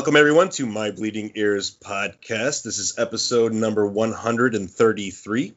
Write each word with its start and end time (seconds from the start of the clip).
Welcome, 0.00 0.16
everyone, 0.16 0.48
to 0.52 0.64
My 0.64 0.92
Bleeding 0.92 1.32
Ears 1.34 1.70
podcast. 1.70 2.62
This 2.62 2.78
is 2.78 2.98
episode 2.98 3.52
number 3.52 3.86
133. 3.86 5.52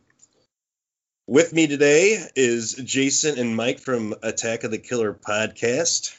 With 1.26 1.54
me 1.54 1.68
today 1.68 2.22
is 2.36 2.74
Jason 2.74 3.40
and 3.40 3.56
Mike 3.56 3.80
from 3.80 4.14
Attack 4.22 4.66
of 4.66 4.72
the 4.72 4.80
Killer 4.80 5.14
podcast. 5.14 6.14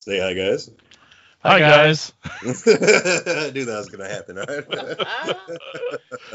Say 0.00 0.20
hi, 0.20 0.34
guys. 0.34 0.70
Hi, 1.42 1.60
guys. 1.60 2.12
I 2.22 2.42
knew 2.44 3.64
that 3.64 3.74
was 3.74 3.88
going 3.88 4.06
to 4.06 4.14
happen. 4.14 4.36
Right? 4.36 4.66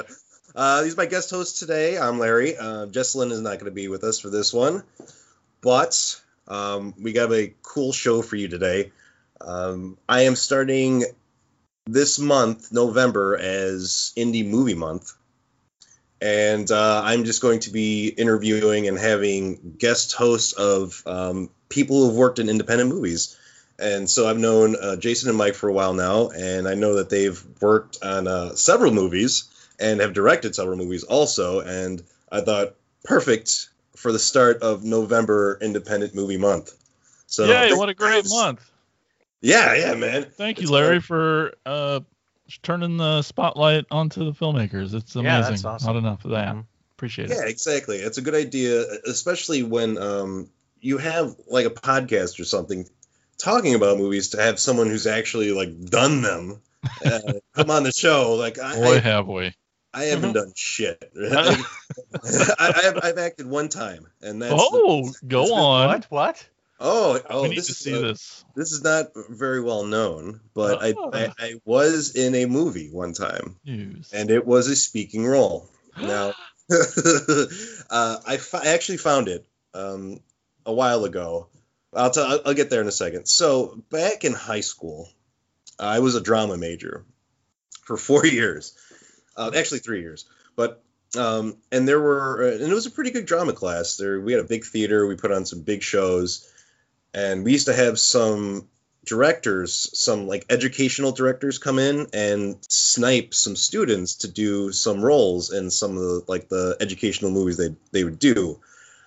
uh, 0.55 0.83
he's 0.85 0.97
my 0.97 1.05
guest 1.05 1.29
host 1.29 1.59
today. 1.59 1.99
I'm 1.99 2.17
Larry. 2.17 2.57
Uh, 2.57 2.87
Jesselyn 2.87 3.31
is 3.31 3.41
not 3.41 3.59
going 3.59 3.65
to 3.65 3.71
be 3.71 3.89
with 3.89 4.03
us 4.03 4.19
for 4.19 4.31
this 4.31 4.51
one, 4.51 4.81
but 5.61 6.19
um, 6.47 6.95
we 6.99 7.13
got 7.13 7.31
a 7.31 7.53
cool 7.61 7.91
show 7.91 8.23
for 8.23 8.37
you 8.37 8.47
today. 8.47 8.91
Um, 9.41 9.97
I 10.07 10.21
am 10.21 10.35
starting 10.35 11.03
this 11.85 12.19
month, 12.19 12.71
November, 12.71 13.37
as 13.37 14.11
Indie 14.17 14.47
Movie 14.47 14.75
Month. 14.75 15.13
And 16.21 16.69
uh, 16.71 17.01
I'm 17.03 17.25
just 17.25 17.41
going 17.41 17.59
to 17.61 17.71
be 17.71 18.07
interviewing 18.07 18.87
and 18.87 18.97
having 18.97 19.75
guest 19.77 20.13
hosts 20.13 20.53
of 20.53 21.03
um, 21.05 21.49
people 21.69 22.05
who've 22.05 22.15
worked 22.15 22.39
in 22.39 22.49
independent 22.49 22.89
movies. 22.89 23.37
And 23.77 24.09
so 24.09 24.27
I've 24.27 24.37
known 24.37 24.75
uh, 24.75 24.95
Jason 24.95 25.29
and 25.29 25.37
Mike 25.37 25.55
for 25.55 25.69
a 25.69 25.73
while 25.73 25.93
now, 25.93 26.29
and 26.29 26.67
I 26.67 26.75
know 26.75 26.95
that 26.95 27.09
they've 27.09 27.43
worked 27.59 27.97
on 28.01 28.27
uh, 28.27 28.55
several 28.55 28.93
movies 28.93 29.49
and 29.79 29.99
have 29.99 30.13
directed 30.13 30.55
several 30.55 30.77
movies 30.77 31.03
also. 31.03 31.59
And 31.59 32.01
I 32.31 32.41
thought, 32.41 32.75
perfect 33.03 33.69
for 33.95 34.11
the 34.11 34.19
start 34.19 34.61
of 34.61 34.83
November 34.83 35.57
Independent 35.61 36.15
Movie 36.15 36.37
Month. 36.37 36.73
So 37.27 37.45
Yay, 37.45 37.73
what 37.73 37.89
a 37.89 37.93
great 37.93 38.25
month. 38.29 38.67
Yeah, 39.45 39.75
yeah, 39.75 39.93
man. 39.93 40.23
Thank 40.25 40.59
you, 40.59 40.71
Larry, 40.71 40.99
fun. 40.99 41.01
for 41.01 41.53
uh, 41.67 41.99
turning 42.63 42.97
the 42.97 43.21
spotlight 43.21 43.85
onto 43.91 44.25
the 44.25 44.31
filmmakers. 44.31 44.93
It's 44.95 45.15
amazing. 45.15 45.23
Yeah, 45.25 45.41
that's 45.41 45.65
awesome. 45.65 45.93
Not 45.93 45.99
enough 45.99 46.25
of 46.25 46.31
that. 46.31 46.55
Mhm. 46.55 46.65
Appreciate 46.97 47.29
it. 47.29 47.37
Yeah, 47.37 47.45
exactly. 47.45 47.97
It's 47.97 48.17
a 48.17 48.21
good 48.21 48.33
idea, 48.35 48.81
especially 49.05 49.61
when 49.63 49.97
um, 49.99 50.49
you 50.79 50.97
have 50.97 51.35
like 51.47 51.65
a 51.65 51.69
podcast 51.69 52.39
or 52.39 52.45
something 52.45 52.87
talking 53.37 53.75
about 53.75 53.97
movies 53.99 54.29
to 54.29 54.41
have 54.41 54.59
someone 54.59 54.87
who's 54.87 55.05
actually 55.05 55.51
like 55.51 55.79
done 55.85 56.21
them 56.21 56.61
uh, 57.05 57.19
come 57.53 57.69
on 57.69 57.83
the 57.83 57.91
show. 57.91 58.35
Like 58.35 58.57
I, 58.59 58.75
Boy, 58.75 58.95
I, 58.95 58.99
have 58.99 59.27
we. 59.27 59.53
I 59.93 60.05
haven't 60.05 60.33
done 60.33 60.53
shit. 60.55 61.11
I, 61.21 61.65
I 62.59 62.79
have, 62.83 62.99
I've 63.03 63.17
acted 63.17 63.45
one 63.45 63.69
time, 63.69 64.07
and 64.21 64.41
that's 64.41 64.53
the- 64.53 64.59
Oh, 64.61 65.11
go 65.27 65.53
on. 65.53 65.87
What? 65.89 66.05
What? 66.09 66.49
Oh 66.79 67.19
oh 67.29 67.47
this 67.47 67.67
to 67.67 67.71
is 67.71 67.77
see 67.77 67.95
uh, 67.97 68.01
this. 68.01 68.45
this 68.55 68.71
is 68.71 68.83
not 68.83 69.07
very 69.29 69.61
well 69.61 69.83
known, 69.85 70.39
but 70.53 70.79
Oh. 70.81 71.09
I, 71.13 71.25
I 71.25 71.33
I 71.39 71.53
was 71.65 72.15
in 72.15 72.35
a 72.35 72.45
movie 72.45 72.89
one 72.91 73.13
time, 73.13 73.55
News. 73.65 74.11
and 74.13 74.29
it 74.31 74.45
was 74.45 74.67
a 74.67 74.75
speaking 74.75 75.25
role. 75.25 75.69
Now, 75.97 76.33
uh, 77.89 78.17
I 78.27 78.37
actually 78.65 78.97
found 78.97 79.27
it 79.27 79.45
um, 79.73 80.19
a 80.65 80.73
while 80.73 81.05
ago. 81.05 81.47
I'll, 81.93 82.11
t- 82.11 82.19
I'll 82.45 82.53
get 82.53 82.69
there 82.69 82.81
in 82.81 82.87
a 82.87 82.91
second. 82.91 83.27
So, 83.27 83.81
back 83.89 84.25
in 84.25 84.33
high 84.33 84.59
school, 84.59 85.07
I 85.79 85.99
was 85.99 86.15
a 86.15 86.21
drama 86.21 86.57
major 86.57 87.05
for 87.85 87.95
four 87.97 88.25
years, 88.37 88.77
uh, 89.37 89.51
actually 89.55 89.79
three 89.79 90.01
years. 90.01 90.25
But 90.57 90.83
um, 91.17 91.55
and 91.71 91.87
there 91.87 92.01
were, 92.01 92.43
uh, 92.43 92.51
and 92.61 92.69
it 92.71 92.73
was 92.75 92.87
a 92.87 92.91
pretty 92.91 93.11
good 93.11 93.25
drama 93.25 93.53
class. 93.53 93.95
There, 93.95 94.19
we 94.19 94.33
had 94.33 94.41
a 94.43 94.47
big 94.47 94.65
theater. 94.65 95.07
We 95.07 95.15
put 95.15 95.31
on 95.31 95.45
some 95.45 95.61
big 95.61 95.81
shows, 95.81 96.51
and 97.15 97.45
we 97.45 97.53
used 97.53 97.67
to 97.67 97.73
have 97.73 97.97
some 97.97 98.67
directors, 99.05 99.89
some 99.97 100.27
like 100.27 100.45
educational 100.49 101.13
directors 101.13 101.57
come 101.57 101.79
in 101.79 102.07
and 102.13 102.57
snipe 102.67 103.33
some 103.33 103.55
students 103.55 104.15
to 104.15 104.27
do 104.27 104.71
some 104.71 105.03
roles 105.03 105.53
in 105.53 105.71
some 105.71 105.91
of 105.97 106.03
the 106.03 106.23
like 106.27 106.49
the 106.49 106.75
educational 106.81 107.31
movies 107.31 107.55
they 107.57 107.73
they 107.91 108.03
would 108.03 108.19
do, 108.19 108.59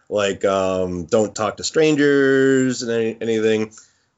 like 0.09 0.45
um, 0.45 1.05
Don't 1.05 1.35
Talk 1.37 1.59
to 1.59 1.65
Strangers 1.65 2.83
and 2.83 2.91
any, 2.91 3.17
anything. 3.21 3.73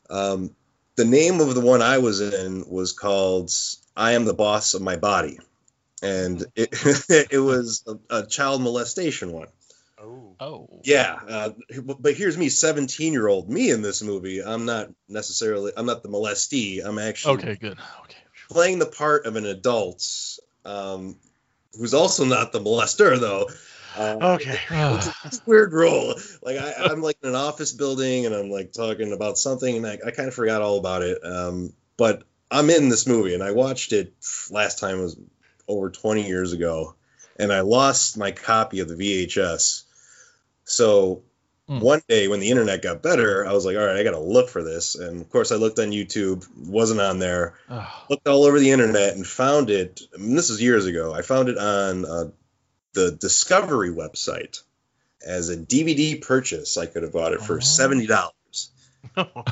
Um, 0.08 0.54
the 0.94 1.04
name 1.04 1.40
of 1.40 1.54
the 1.54 1.60
one 1.60 1.82
I 1.82 1.98
was 1.98 2.20
in 2.20 2.64
was 2.68 2.92
called 2.92 3.52
I 3.96 4.12
Am 4.12 4.24
the 4.24 4.34
Boss 4.34 4.74
of 4.74 4.82
My 4.82 4.96
Body, 4.96 5.40
and 6.00 6.44
it 6.54 6.68
it 7.32 7.40
was 7.40 7.82
a, 7.88 8.18
a 8.18 8.26
child 8.26 8.62
molestation 8.62 9.32
one. 9.32 9.48
Oh. 10.40 10.80
Yeah, 10.84 11.18
uh, 11.28 11.50
but 11.98 12.14
here's 12.14 12.38
me, 12.38 12.48
17 12.48 13.12
year 13.12 13.28
old 13.28 13.50
me 13.50 13.70
in 13.70 13.82
this 13.82 14.02
movie. 14.02 14.42
I'm 14.42 14.64
not 14.64 14.88
necessarily, 15.08 15.72
I'm 15.76 15.86
not 15.86 16.02
the 16.02 16.08
molestee. 16.08 16.80
I'm 16.84 16.98
actually 16.98 17.34
Okay, 17.34 17.56
good. 17.56 17.78
Okay. 18.04 18.16
playing 18.48 18.78
the 18.78 18.86
part 18.86 19.26
of 19.26 19.36
an 19.36 19.44
adult 19.44 20.02
um, 20.64 21.16
who's 21.78 21.92
also 21.94 22.24
not 22.24 22.52
the 22.52 22.60
molester, 22.60 23.20
though. 23.20 23.50
Uh, 23.96 24.34
Okay. 24.36 24.58
it's 25.24 25.38
a 25.38 25.42
weird 25.46 25.72
role. 25.74 26.14
Like 26.42 26.56
I, 26.56 26.72
I'm 26.86 27.02
like 27.02 27.18
in 27.22 27.28
an 27.28 27.34
office 27.34 27.72
building 27.72 28.24
and 28.24 28.34
I'm 28.34 28.48
like 28.50 28.72
talking 28.72 29.12
about 29.12 29.36
something 29.36 29.76
and 29.76 29.86
I, 29.86 29.98
I 30.06 30.10
kind 30.10 30.28
of 30.28 30.34
forgot 30.34 30.62
all 30.62 30.78
about 30.78 31.02
it. 31.02 31.18
Um, 31.24 31.72
but 31.98 32.22
I'm 32.50 32.70
in 32.70 32.88
this 32.88 33.06
movie 33.06 33.34
and 33.34 33.42
I 33.42 33.50
watched 33.52 33.92
it 33.92 34.14
last 34.50 34.78
time 34.78 35.00
was 35.00 35.18
over 35.68 35.90
20 35.90 36.26
years 36.26 36.52
ago, 36.52 36.94
and 37.36 37.52
I 37.52 37.60
lost 37.60 38.16
my 38.18 38.32
copy 38.32 38.80
of 38.80 38.88
the 38.88 38.96
VHS. 38.96 39.84
So 40.70 41.22
Hmm. 41.68 41.78
one 41.80 42.02
day 42.08 42.26
when 42.26 42.40
the 42.40 42.50
internet 42.50 42.82
got 42.82 43.00
better, 43.00 43.46
I 43.46 43.52
was 43.52 43.64
like, 43.64 43.76
all 43.76 43.84
right, 43.86 43.96
I 43.96 44.02
got 44.02 44.10
to 44.12 44.18
look 44.18 44.48
for 44.48 44.62
this. 44.64 44.96
And 44.96 45.20
of 45.20 45.30
course, 45.30 45.52
I 45.52 45.54
looked 45.56 45.78
on 45.78 45.92
YouTube, 45.92 46.44
wasn't 46.66 47.00
on 47.00 47.18
there 47.20 47.54
Oh, 47.68 48.04
looked 48.08 48.26
all 48.26 48.42
over 48.44 48.58
the 48.58 48.72
internet 48.72 49.14
and 49.14 49.24
found 49.24 49.70
it. 49.70 50.00
I 50.12 50.18
mean, 50.18 50.34
this 50.34 50.50
is 50.50 50.60
years 50.60 50.86
ago. 50.86 51.14
I 51.14 51.22
found 51.22 51.48
it 51.48 51.58
on 51.58 52.04
uh, 52.04 52.24
the 52.94 53.12
Discovery 53.12 53.90
website 53.90 54.62
as 55.24 55.48
a 55.48 55.56
DVD 55.56 56.20
purchase. 56.20 56.76
I 56.76 56.86
could 56.86 57.04
have 57.04 57.12
bought 57.12 57.34
it 57.34 57.40
for 57.40 57.58
Oh. 57.58 57.60
seventy 57.60 58.06
dollars. 58.08 58.32
Oh. 59.16 59.44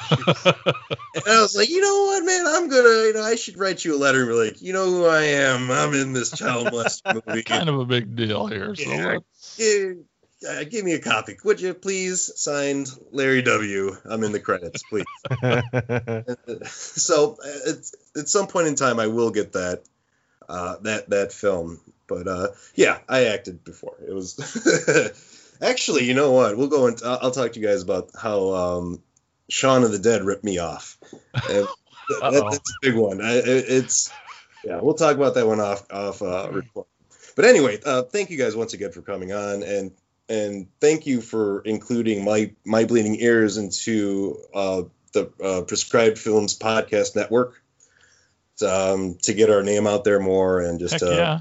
And 1.15 1.25
I 1.27 1.41
was 1.41 1.57
like, 1.57 1.69
you 1.71 1.81
know 1.81 2.05
what, 2.07 2.25
man, 2.25 2.45
I'm 2.47 2.69
gonna, 2.69 2.89
you 3.07 3.13
know, 3.15 3.23
I 3.23 3.35
should 3.37 3.57
write 3.59 3.85
you 3.85 3.97
a 3.97 3.99
letter 3.99 4.21
and 4.21 4.29
be 4.29 4.35
like, 4.35 4.61
you 4.63 4.73
know 4.73 4.87
who 4.87 5.07
I 5.07 5.23
am. 5.23 5.71
I'm 5.71 5.95
in 5.95 6.13
this 6.13 6.31
child 6.33 6.69
molester 6.69 7.23
movie. 7.27 7.43
kind 7.45 7.69
of 7.69 7.79
a 7.79 7.85
big 7.87 8.15
deal 8.17 8.47
here. 8.47 8.75
So 8.77 8.83
Yeah. 9.57 9.93
Uh, 10.47 10.65
give 10.65 10.85
me 10.85 10.93
a 10.93 11.01
copy, 11.01 11.37
would 11.45 11.61
you 11.61 11.75
please? 11.75 12.31
Signed, 12.37 12.89
Larry 13.11 13.43
W. 13.43 13.97
I'm 14.05 14.23
in 14.23 14.33
the 14.33 14.41
credits, 14.41 14.83
please. 14.85 15.05
so 16.71 17.37
uh, 17.45 17.73
at, 18.17 18.29
some 18.29 18.47
point 18.47 18.69
in 18.69 18.75
time, 18.77 19.01
I 19.01 19.09
will 19.09 19.31
get 19.31 19.53
that 19.53 19.83
uh, 20.49 20.77
that 20.83 21.11
that 21.11 21.33
film. 21.33 21.81
But 22.07 22.29
uh, 22.29 22.49
yeah, 22.75 22.99
I 23.09 23.27
acted 23.27 23.65
before. 23.65 23.97
It 24.07 24.13
was 24.13 24.39
actually, 25.63 26.05
you 26.05 26.15
know 26.15 26.33
what? 26.33 26.57
We'll 26.57 26.69
go 26.69 26.87
and 26.87 27.01
I'll, 27.05 27.19
I'll 27.23 27.31
talk 27.31 27.53
to 27.53 27.61
you 27.61 27.67
guys 27.67 27.83
about 27.83 28.11
how 28.21 28.55
um, 28.55 29.03
Shaun 29.49 29.83
of 29.83 29.91
the 29.91 29.99
Dead 29.99 30.23
ripped 30.23 30.45
me 30.45 30.59
off. 30.59 30.99
That, 31.35 31.69
that's 32.21 32.59
a 32.59 32.61
big 32.81 32.95
one. 32.95 33.21
I, 33.21 33.39
it, 33.39 33.65
it's 33.69 34.13
yeah, 34.65 34.79
we'll 34.81 34.95
talk 34.95 35.17
about 35.17 35.35
that 35.35 35.47
one 35.47 35.61
off 35.61 35.91
off 35.91 36.23
uh, 36.23 36.49
record. 36.53 36.87
But 37.35 37.45
anyway, 37.45 37.81
uh, 37.85 38.03
thank 38.03 38.31
you 38.31 38.39
guys 38.39 38.57
once 38.57 38.73
again 38.73 38.93
for 38.93 39.03
coming 39.03 39.33
on 39.33 39.65
and. 39.65 39.91
And 40.29 40.69
thank 40.81 41.07
you 41.07 41.21
for 41.21 41.61
including 41.61 42.25
my 42.25 42.53
my 42.65 42.85
bleeding 42.85 43.17
ears 43.21 43.57
into 43.57 44.39
uh, 44.55 44.83
the 45.13 45.33
uh, 45.43 45.63
Prescribed 45.63 46.19
Films 46.19 46.59
Podcast 46.59 47.17
Network 47.17 47.63
um, 48.63 49.17
to 49.23 49.33
get 49.33 49.51
our 49.51 49.63
name 49.63 49.87
out 49.87 50.05
there 50.05 50.21
more 50.21 50.61
and 50.61 50.79
just 50.79 50.95
Heck 50.95 51.03
uh, 51.03 51.41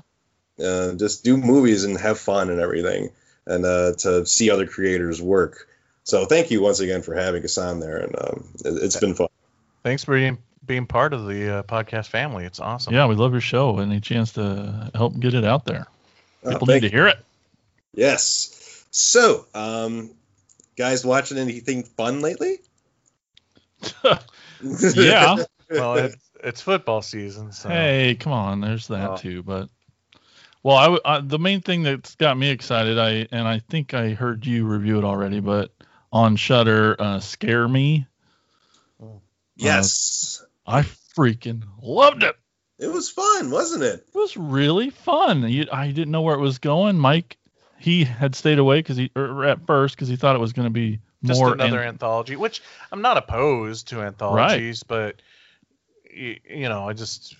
yeah. 0.57 0.66
uh, 0.66 0.94
just 0.94 1.24
do 1.24 1.38
movies 1.38 1.84
and 1.84 1.98
have 1.98 2.19
fun 2.19 2.50
and 2.50 2.62
everything, 2.62 3.10
and 3.45 3.66
uh, 3.66 3.94
to 4.00 4.25
see 4.25 4.50
other 4.50 4.68
creators 4.68 5.22
work. 5.22 5.68
So 6.04 6.25
thank 6.25 6.51
you 6.51 6.62
once 6.62 6.80
again 6.80 7.01
for 7.01 7.16
having 7.16 7.44
us 7.44 7.57
on 7.57 7.80
there, 7.80 7.98
and 7.98 8.16
um, 8.18 8.48
it, 8.63 8.83
it's 8.83 8.98
been 8.98 9.16
fun. 9.16 9.28
Thanks 9.83 10.04
for 10.04 10.16
being 10.16 10.38
being 10.66 10.86
part 10.86 11.13
of 11.13 11.25
the 11.25 11.57
uh, 11.57 11.63
podcast 11.63 12.07
family. 12.07 12.45
It's 12.45 12.60
awesome. 12.60 12.94
Yeah, 12.94 13.07
we 13.07 13.16
love 13.16 13.31
your 13.31 13.42
show. 13.42 13.80
Any 13.80 14.00
chance 14.00 14.33
to 14.33 14.92
help 14.94 15.19
get 15.19 15.33
it 15.33 15.44
out 15.44 15.66
there? 15.66 15.88
People 16.44 16.68
thank 16.68 16.83
need 16.83 16.90
to 16.90 16.95
hear 16.95 17.07
it. 17.07 17.18
Yes. 17.94 18.54
So, 18.92 19.45
um, 19.54 20.12
guys, 20.78 21.06
watching 21.06 21.38
anything 21.38 21.84
fun 21.84 22.22
lately? 22.22 22.57
yeah. 24.62 25.36
Well, 25.69 25.95
it's, 25.95 26.16
it's 26.44 26.62
football 26.62 27.01
season, 27.01 27.51
so 27.51 27.69
Hey, 27.69 28.16
come 28.19 28.34
on. 28.34 28.62
There's 28.62 28.88
that 28.88 29.12
Oh. 29.12 29.18
too. 29.18 29.44
But 29.44 29.69
well, 30.63 30.78
I, 30.78 30.84
w- 30.84 31.01
I- 31.06 31.19
the 31.22 31.39
main 31.39 31.62
thing 31.62 31.84
that's 31.84 32.16
got 32.16 32.38
me 32.38 32.50
excited, 32.50 32.98
I 32.98 33.28
and 33.31 33.48
I 33.48 33.60
think 33.60 33.94
I 33.94 34.10
heard 34.12 34.45
you 34.45 34.66
review 34.66 34.98
it 34.98 35.04
already, 35.04 35.40
but 35.40 35.72
on 36.12 36.36
Shudder, 36.38 36.95
uh, 37.00 37.19
Scare 37.19 37.68
Me, 37.68 38.07
yes. 39.56 40.44
I 40.66 40.81
freaking 40.81 41.63
loved 41.81 42.24
it. 42.24 42.36
It 42.80 42.92
was 42.92 43.10
fun, 43.10 43.50
wasn't 43.50 43.83
it? 43.83 44.06
It 44.13 44.18
was 44.18 44.38
really 44.38 44.90
fun. 44.92 45.48
You, 45.50 45.66
I 45.72 45.88
didn't 45.88 46.12
know 46.12 46.22
where 46.22 46.36
it 46.36 46.42
was 46.42 46.60
going. 46.60 46.98
Mike, 46.98 47.38
he 47.80 48.04
had 48.04 48.36
stayed 48.36 48.60
away 48.60 48.80
because 48.80 48.98
he 48.98 49.12
or 49.16 49.46
at 49.46 49.66
first 49.66 49.96
because 49.96 50.08
he 50.08 50.16
thought 50.16 50.36
it 50.36 50.40
was 50.40 50.54
going 50.54 50.68
to 50.68 50.72
be 50.74 51.00
just 51.24 51.40
more 51.40 51.54
another 51.54 51.82
an- 51.82 51.90
anthology, 51.90 52.36
which 52.36 52.62
I'm 52.92 53.02
not 53.02 53.18
opposed 53.18 53.88
to 53.90 54.02
anthologies, 54.02 54.84
but 54.84 55.22
y- 56.16 56.40
you 56.50 56.70
know, 56.70 56.88
I 56.88 56.94
just 56.94 57.36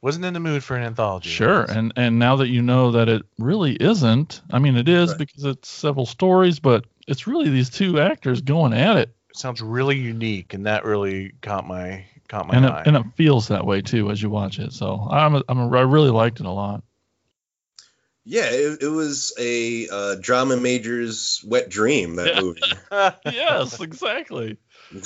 wasn't 0.00 0.24
in 0.24 0.34
the 0.34 0.40
mood 0.40 0.62
for 0.62 0.76
an 0.76 0.82
anthology. 0.84 1.30
Sure, 1.30 1.62
and 1.62 1.92
and 1.96 2.18
now 2.18 2.36
that 2.36 2.48
you 2.48 2.62
know 2.62 2.90
that 2.92 3.08
it 3.08 3.22
really 3.38 3.72
isn't, 3.74 4.42
I 4.52 4.58
mean, 4.58 4.76
it 4.76 4.88
is 4.88 5.10
Right. 5.10 5.18
because 5.18 5.44
it's 5.44 5.68
several 5.68 6.06
stories, 6.06 6.58
but 6.60 6.84
it's 7.08 7.26
really 7.26 7.48
these 7.50 7.70
two 7.70 8.00
actors 8.00 8.40
going 8.40 8.72
at 8.74 8.96
it, 8.96 9.14
It 9.30 9.36
sounds 9.36 9.62
really 9.62 9.96
unique, 9.96 10.54
and 10.54 10.66
that 10.66 10.84
really 10.84 11.32
caught 11.42 11.66
my 11.66 12.04
caught 12.28 12.46
my 12.46 12.54
and 12.54 12.66
eye. 12.66 12.80
it, 12.82 12.86
and 12.88 12.96
it 12.96 13.06
feels 13.16 13.48
that 13.48 13.66
way 13.66 13.80
too 13.82 14.10
as 14.10 14.22
you 14.22 14.30
watch 14.30 14.58
it. 14.58 14.72
So 14.72 15.06
I'm 15.10 15.36
a, 15.36 15.42
I'm 15.48 15.58
a, 15.58 15.76
I 15.76 15.82
really 15.82 16.10
liked 16.10 16.40
it 16.40 16.46
a 16.46 16.50
lot. 16.50 16.82
Yeah, 18.26 18.46
it, 18.50 18.82
it 18.82 18.88
was 18.88 19.34
a 19.38 19.88
uh, 19.88 20.14
drama 20.20 20.56
major's 20.56 21.44
wet 21.46 21.68
dream. 21.68 22.16
That 22.16 22.34
Yeah. 22.34 22.40
movie. 22.40 22.60
yes, 23.36 23.80
exactly. 23.80 24.56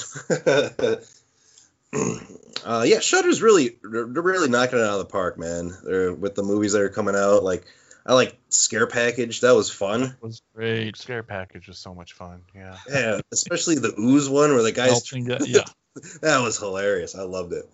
uh, 2.64 2.84
yeah, 2.86 3.00
Shudder's 3.00 3.42
really 3.42 3.76
they're 3.82 4.04
really 4.06 4.48
knocking 4.48 4.78
it 4.78 4.82
out 4.82 4.92
of 4.92 4.98
the 4.98 5.04
park, 5.12 5.38
man. 5.38 5.76
They're 5.84 6.12
with 6.12 6.34
the 6.34 6.42
movies 6.42 6.72
that 6.72 6.82
are 6.82 6.88
coming 6.90 7.16
out. 7.16 7.42
Like 7.42 7.64
I 8.06 8.14
like 8.14 8.38
Scare 8.50 8.86
Package. 8.86 9.40
That 9.40 9.54
was 9.54 9.70
fun. 9.70 10.02
It 10.02 10.12
was 10.22 10.42
great. 10.54 10.96
Scare 10.96 11.22
package 11.22 11.68
was 11.68 11.78
so 11.78 11.94
much 11.94 12.12
fun. 12.12 12.42
Yeah. 12.54 12.76
Yeah, 12.88 13.20
especially 13.32 13.76
the 13.76 13.94
ooze 13.98 14.28
one 14.28 14.52
where 14.54 14.62
the 14.62 14.72
guys. 14.72 15.10
Ga- 15.10 15.38
yeah, 15.44 15.64
That 16.22 16.40
was 16.42 16.58
hilarious. 16.58 17.14
I 17.14 17.22
loved 17.22 17.52
it. 17.52 17.68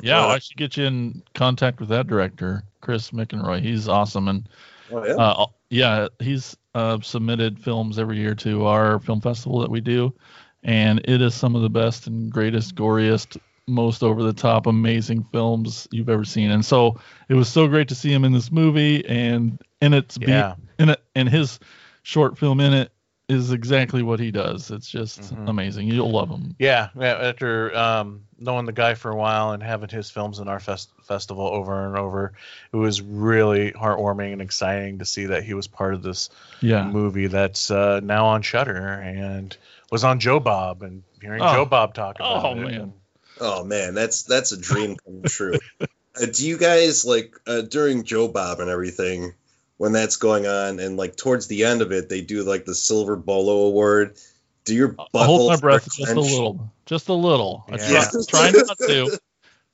yeah. 0.00 0.24
Uh, 0.24 0.28
I 0.28 0.38
should 0.38 0.56
get 0.56 0.76
you 0.76 0.84
in 0.84 1.22
contact 1.34 1.80
with 1.80 1.88
that 1.90 2.06
director, 2.06 2.62
Chris 2.80 3.10
McInroy. 3.10 3.60
He's 3.60 3.88
awesome, 3.88 4.28
and 4.28 4.48
Oh 4.90 5.04
yeah. 5.06 5.14
uh, 5.16 5.46
yeah, 5.70 6.08
he's 6.20 6.56
uh, 6.74 6.98
submitted 7.02 7.58
films 7.60 7.98
every 7.98 8.18
year 8.18 8.34
to 8.36 8.64
our 8.66 8.98
film 9.00 9.20
festival 9.20 9.60
that 9.60 9.70
we 9.70 9.80
do, 9.80 10.14
and 10.62 11.00
it 11.04 11.20
is 11.20 11.34
some 11.34 11.54
of 11.54 11.62
the 11.62 11.68
best 11.70 12.06
and 12.06 12.30
greatest, 12.32 12.74
goriest, 12.74 13.36
most 13.66 14.02
over 14.02 14.22
the 14.22 14.32
top, 14.32 14.66
amazing 14.66 15.24
films 15.30 15.86
you've 15.90 16.08
ever 16.08 16.24
seen. 16.24 16.50
And 16.50 16.64
so 16.64 16.98
it 17.28 17.34
was 17.34 17.48
so 17.50 17.68
great 17.68 17.88
to 17.88 17.94
see 17.94 18.10
him 18.12 18.24
in 18.24 18.32
this 18.32 18.50
movie, 18.50 19.04
and 19.06 19.60
in 19.82 19.92
its 19.92 20.16
be- 20.16 20.26
Yeah. 20.32 20.54
in 20.78 20.88
it, 20.88 21.02
and 21.14 21.28
his 21.28 21.58
short 22.02 22.38
film 22.38 22.60
in 22.60 22.72
it 22.72 22.90
is 23.28 23.52
exactly 23.52 24.02
what 24.02 24.18
he 24.20 24.30
does. 24.30 24.70
It's 24.70 24.88
just 24.88 25.20
Mhm. 25.20 25.48
amazing. 25.48 25.88
You'll 25.88 26.10
love 26.10 26.30
him. 26.30 26.54
Yeah, 26.58 26.88
yeah. 26.98 27.12
After 27.20 27.76
um, 27.76 28.22
knowing 28.38 28.64
the 28.64 28.72
guy 28.72 28.94
for 28.94 29.10
a 29.10 29.16
while 29.16 29.52
and 29.52 29.62
having 29.62 29.90
his 29.90 30.10
films 30.10 30.38
in 30.38 30.48
our 30.48 30.60
fest- 30.60 30.90
festival 31.02 31.46
over 31.46 31.86
and 31.86 31.98
over, 31.98 32.32
it 32.72 32.76
was 32.76 33.02
really 33.02 33.72
heartwarming 33.72 34.32
and 34.32 34.40
exciting 34.40 35.00
to 35.00 35.04
see 35.04 35.26
that 35.26 35.44
he 35.44 35.52
was 35.52 35.66
part 35.66 35.92
of 35.92 36.02
this 36.02 36.30
Yeah. 36.62 36.84
movie 36.86 37.26
that's 37.26 37.70
uh, 37.70 38.00
now 38.02 38.26
on 38.26 38.40
Shudder 38.42 38.76
and 38.76 39.54
was 39.90 40.04
on 40.04 40.20
Joe 40.20 40.40
Bob 40.40 40.82
and 40.82 41.02
hearing 41.20 41.42
Oh. 41.42 41.52
Joe 41.52 41.64
Bob 41.66 41.92
talk 41.94 42.16
about 42.16 42.44
Oh, 42.46 42.52
it. 42.52 42.56
man. 42.56 42.74
and- 42.80 42.92
Oh 43.40 43.62
man, 43.62 43.94
that's 43.94 44.24
that's 44.24 44.50
a 44.50 44.56
dream 44.60 44.96
come 44.96 45.22
true. 45.26 45.54
uh, 45.80 46.26
do 46.32 46.44
you 46.48 46.56
guys 46.58 47.04
like 47.04 47.34
uh, 47.46 47.60
during 47.60 48.02
Joe 48.02 48.26
Bob 48.26 48.58
and 48.58 48.68
everything 48.68 49.34
when 49.78 49.92
that's 49.92 50.16
going 50.16 50.46
on 50.46 50.78
and 50.80 50.96
like 50.96 51.16
towards 51.16 51.46
the 51.46 51.64
end 51.64 51.80
of 51.82 51.90
it 51.92 52.08
they 52.08 52.20
do 52.20 52.42
like 52.44 52.64
the 52.66 52.74
Silver 52.74 53.16
Bolo 53.16 53.66
Award? 53.68 54.16
Do 54.64 54.74
your 54.74 54.94
I'll 54.98 55.24
hold 55.24 55.48
my 55.48 55.56
breath 55.56 55.88
just 55.96 56.12
a 56.12 56.20
little, 56.20 56.70
just 56.84 57.08
a 57.08 57.14
little. 57.14 57.64
I 57.70 57.76
Yeah. 57.78 58.04
try, 58.10 58.20
trying 58.28 58.52
not 58.52 58.78
to, 58.78 59.18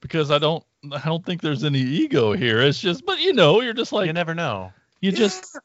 because 0.00 0.30
I 0.30 0.38
don't, 0.38 0.62
I 0.92 1.00
don't 1.00 1.26
think 1.26 1.40
there's 1.42 1.64
any 1.64 1.80
ego 1.80 2.32
here. 2.32 2.60
It's 2.60 2.78
just, 2.78 3.04
but 3.04 3.18
you 3.18 3.32
know, 3.32 3.60
you're 3.60 3.72
just 3.74 3.92
like 3.92 4.06
you 4.06 4.12
never 4.12 4.34
know. 4.36 4.72
you 5.00 5.10
just 5.10 5.56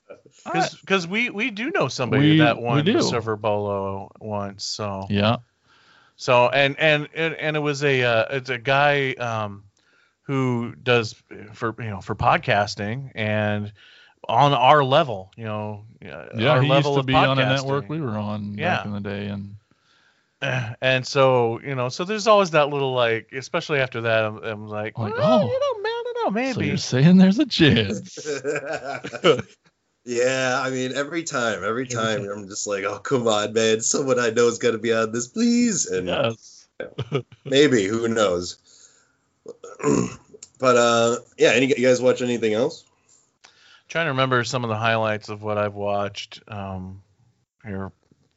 I- 0.46 0.68
Because 0.80 1.08
we, 1.08 1.30
we 1.30 1.52
do 1.52 1.70
know 1.70 1.90
somebody 1.90 2.32
We- 2.32 2.38
that 2.40 2.58
we 2.58 2.64
won 2.64 2.86
the 2.86 3.04
Silver 3.04 3.36
Bolo 3.36 4.10
once. 4.20 4.64
So 4.64 5.06
yeah, 5.10 5.38
So 6.16 6.48
and 6.50 6.80
and 6.80 7.08
and, 7.14 7.36
and 7.36 7.56
it 7.56 7.60
was 7.60 7.84
a 7.84 8.02
uh, 8.04 8.26
it's 8.38 8.50
a 8.50 8.58
guy 8.58 9.14
um, 9.14 9.66
who 10.24 10.74
does 10.76 11.14
for 11.54 11.76
you 11.78 11.90
know 11.90 12.02
for 12.02 12.16
podcasting 12.16 13.12
and 13.16 13.72
on 14.28 14.54
our 14.54 14.84
level, 14.84 15.32
you 15.38 15.46
know, 15.46 15.86
uh, 16.04 16.26
yeah. 16.36 16.50
our 16.50 16.62
He 16.62 16.68
used 16.68 16.84
to 16.84 17.00
of 17.00 17.06
be 17.06 17.14
on 17.14 17.40
a 17.40 17.46
network 17.46 17.90
we 17.90 18.02
were 18.02 18.18
on 18.18 18.56
Yeah. 18.58 18.78
back 18.78 18.86
in 18.86 18.94
the 18.94 19.00
day, 19.00 19.28
and 19.28 19.56
And 20.82 21.06
so 21.06 21.60
you 21.62 21.76
know, 21.76 21.90
so 21.90 22.04
there's 22.04 22.28
always 22.28 22.52
that 22.52 22.70
little 22.70 22.94
like, 22.94 23.32
especially 23.34 23.80
after 23.80 24.02
that, 24.02 24.24
I'm, 24.26 24.38
I'm 24.44 24.68
like, 24.68 24.98
Like, 24.98 25.16
well, 25.16 25.42
oh. 25.42 25.46
you 25.46 25.60
know, 25.60 25.82
man, 25.82 25.92
I 25.92 26.04
don't 26.04 26.16
know, 26.36 26.42
so 26.42 26.54
maybe. 26.56 26.68
you're 26.68 26.78
saying 26.78 27.18
there's 27.18 27.40
a 27.40 27.46
chance. 27.46 28.18
yeah, 30.06 30.62
I 30.64 30.70
mean 30.70 30.94
every 30.96 31.24
time, 31.24 31.64
every 31.64 31.88
time 31.88 32.28
I'm 32.30 32.48
just 32.48 32.68
like, 32.68 32.84
oh 32.84 33.00
come 33.00 33.28
on, 33.28 33.54
man, 33.54 33.82
someone 33.82 34.20
I 34.20 34.30
know 34.30 34.48
is 34.48 34.58
gonna 34.58 34.78
be 34.78 34.94
on 34.94 35.12
this, 35.12 35.28
please, 35.28 35.88
and 35.88 36.08
yes. 36.08 36.68
maybe 37.46 37.86
who 37.86 38.08
knows. 38.08 38.58
but 40.60 40.78
uh, 40.78 41.18
yeah, 41.38 41.52
any 41.52 41.68
you 41.68 41.86
guys 41.88 42.02
watch 42.02 42.22
anything 42.22 42.54
else? 42.54 42.86
Trying 43.90 44.06
to 44.06 44.12
remember 44.12 44.44
some 44.44 44.64
of 44.64 44.70
the 44.70 44.78
highlights 44.78 45.30
of 45.30 45.42
what 45.44 45.58
I've 45.58 45.74
watched 45.74 46.42
um, 46.48 47.02
here 47.66 47.92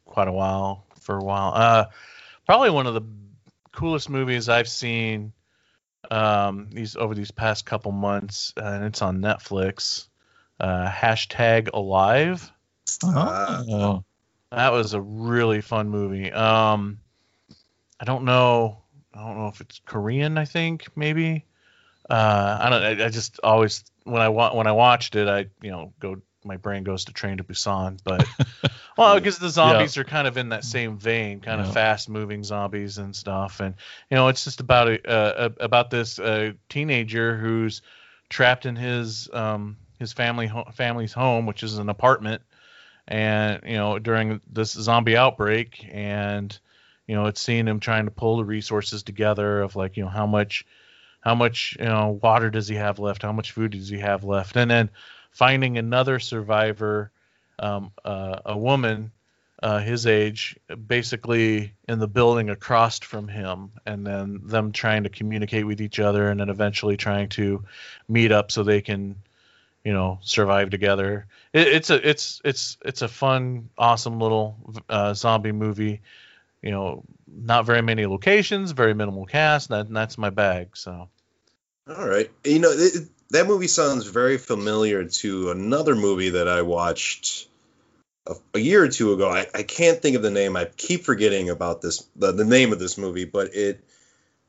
quite 0.04 0.28
a 0.28 0.32
while 0.32 0.84
for 1.00 1.16
a 1.16 1.22
while. 1.22 1.52
Uh, 1.54 1.84
probably 2.46 2.70
one 2.70 2.86
of 2.86 2.94
the 2.94 3.02
coolest 3.72 4.10
movies 4.10 4.48
I've 4.48 4.68
seen 4.68 5.32
um, 6.10 6.68
these 6.70 6.96
over 6.96 7.14
these 7.14 7.30
past 7.30 7.64
couple 7.66 7.92
months, 7.92 8.52
and 8.56 8.84
it's 8.84 9.02
on 9.02 9.20
Netflix. 9.20 10.08
Uh, 10.58 10.88
hashtag 10.88 11.70
Alive. 11.72 12.50
Uh, 13.04 13.62
Oh, 13.68 14.04
That 14.50 14.72
was 14.72 14.94
a 14.94 15.00
really 15.00 15.60
fun 15.60 15.88
movie. 15.88 16.30
Um, 16.32 16.98
I 18.00 18.04
don't 18.04 18.24
know. 18.24 18.82
I 19.14 19.20
don't 19.20 19.38
know 19.38 19.48
if 19.48 19.60
it's 19.60 19.80
Korean. 19.84 20.38
I 20.38 20.44
think 20.44 20.88
maybe. 20.96 21.44
Uh, 22.08 22.58
I 22.60 22.70
don't. 22.70 22.82
I, 22.82 23.06
I 23.06 23.08
just 23.08 23.40
always 23.42 23.84
when 24.04 24.22
I 24.22 24.28
wa- 24.28 24.54
when 24.54 24.66
I 24.66 24.72
watched 24.72 25.16
it, 25.16 25.28
I 25.28 25.46
you 25.62 25.70
know 25.70 25.92
go 26.00 26.16
my 26.44 26.56
brain 26.56 26.82
goes 26.82 27.04
to 27.04 27.12
Train 27.12 27.36
to 27.38 27.44
Busan, 27.44 27.98
but 28.02 28.26
well, 28.98 29.14
because 29.14 29.38
the 29.38 29.48
zombies 29.48 29.96
are 29.96 30.04
kind 30.04 30.26
of 30.26 30.36
in 30.36 30.48
that 30.50 30.64
same 30.64 30.98
vein, 30.98 31.40
kind 31.40 31.60
of 31.60 31.72
fast 31.72 32.08
moving 32.08 32.42
zombies 32.42 32.98
and 32.98 33.14
stuff, 33.14 33.60
and 33.60 33.74
you 34.10 34.16
know 34.16 34.28
it's 34.28 34.44
just 34.44 34.60
about 34.60 34.88
a, 34.88 35.08
uh, 35.08 35.48
about 35.60 35.90
this 35.90 36.18
uh, 36.18 36.52
teenager 36.68 37.36
who's 37.36 37.82
trapped 38.28 38.66
in 38.66 38.76
his 38.76 39.28
um, 39.32 39.76
his 39.98 40.12
family 40.12 40.46
ho- 40.46 40.70
family's 40.72 41.12
home, 41.12 41.46
which 41.46 41.62
is 41.62 41.78
an 41.78 41.88
apartment, 41.88 42.42
and 43.06 43.60
you 43.64 43.76
know 43.76 43.98
during 43.98 44.40
this 44.50 44.72
zombie 44.72 45.16
outbreak, 45.16 45.86
and 45.90 46.58
you 47.06 47.14
know 47.14 47.26
it's 47.26 47.40
seeing 47.40 47.66
him 47.66 47.78
trying 47.80 48.06
to 48.06 48.10
pull 48.10 48.38
the 48.38 48.44
resources 48.44 49.02
together 49.02 49.62
of 49.62 49.76
like 49.76 49.96
you 49.96 50.02
know 50.02 50.10
how 50.10 50.26
much 50.26 50.66
how 51.22 51.34
much 51.34 51.76
you 51.78 51.86
know 51.86 52.18
water 52.22 52.50
does 52.50 52.68
he 52.68 52.76
have 52.76 52.98
left, 52.98 53.22
how 53.22 53.32
much 53.32 53.52
food 53.52 53.72
does 53.72 53.88
he 53.88 53.98
have 53.98 54.24
left, 54.24 54.56
and 54.56 54.70
then 54.70 54.90
finding 55.30 55.78
another 55.78 56.18
survivor, 56.18 57.10
um, 57.58 57.90
uh, 58.04 58.40
a 58.44 58.56
woman. 58.56 59.10
Uh, 59.62 59.78
his 59.78 60.08
age, 60.08 60.58
basically 60.88 61.72
in 61.86 62.00
the 62.00 62.08
building 62.08 62.50
across 62.50 62.98
from 62.98 63.28
him, 63.28 63.70
and 63.86 64.04
then 64.04 64.40
them 64.42 64.72
trying 64.72 65.04
to 65.04 65.08
communicate 65.08 65.64
with 65.64 65.80
each 65.80 66.00
other, 66.00 66.28
and 66.28 66.40
then 66.40 66.48
eventually 66.48 66.96
trying 66.96 67.28
to 67.28 67.62
meet 68.08 68.32
up 68.32 68.50
so 68.50 68.64
they 68.64 68.80
can 68.80 69.14
you 69.84 69.92
know 69.92 70.18
survive 70.22 70.70
together. 70.70 71.26
It, 71.52 71.68
it's 71.68 71.90
a 71.90 72.08
it's 72.08 72.40
it's 72.44 72.76
it's 72.84 73.02
a 73.02 73.08
fun 73.08 73.68
awesome 73.76 74.20
little 74.20 74.56
uh, 74.88 75.14
zombie 75.14 75.52
movie. 75.52 76.00
You 76.62 76.70
know 76.70 77.04
not 77.34 77.66
very 77.66 77.82
many 77.82 78.06
locations 78.06 78.72
very 78.72 78.94
minimal 78.94 79.26
cast 79.26 79.68
that, 79.68 79.88
that's 79.90 80.18
my 80.18 80.30
bag 80.30 80.76
so 80.76 81.08
All 81.88 82.06
right. 82.06 82.30
You 82.44 82.60
know, 82.60 82.70
it, 82.70 83.08
that 83.30 83.46
movie 83.46 83.66
sounds 83.66 84.06
very 84.06 84.38
familiar 84.38 85.04
to 85.04 85.50
another 85.50 85.96
movie 85.96 86.30
that 86.30 86.46
I 86.46 86.62
watched 86.62 87.48
a, 88.26 88.34
a 88.54 88.58
year 88.58 88.84
or 88.84 88.88
two 88.88 89.12
ago. 89.12 89.28
I, 89.28 89.46
I 89.52 89.62
can't 89.64 90.00
think 90.00 90.16
of 90.16 90.22
the 90.22 90.30
name. 90.30 90.56
I 90.56 90.66
keep 90.66 91.04
forgetting 91.04 91.50
about 91.50 91.82
this, 91.82 92.06
the, 92.14 92.30
the 92.32 92.44
name 92.44 92.72
of 92.72 92.78
this 92.78 92.98
movie, 92.98 93.24
but 93.24 93.54
it 93.54 93.82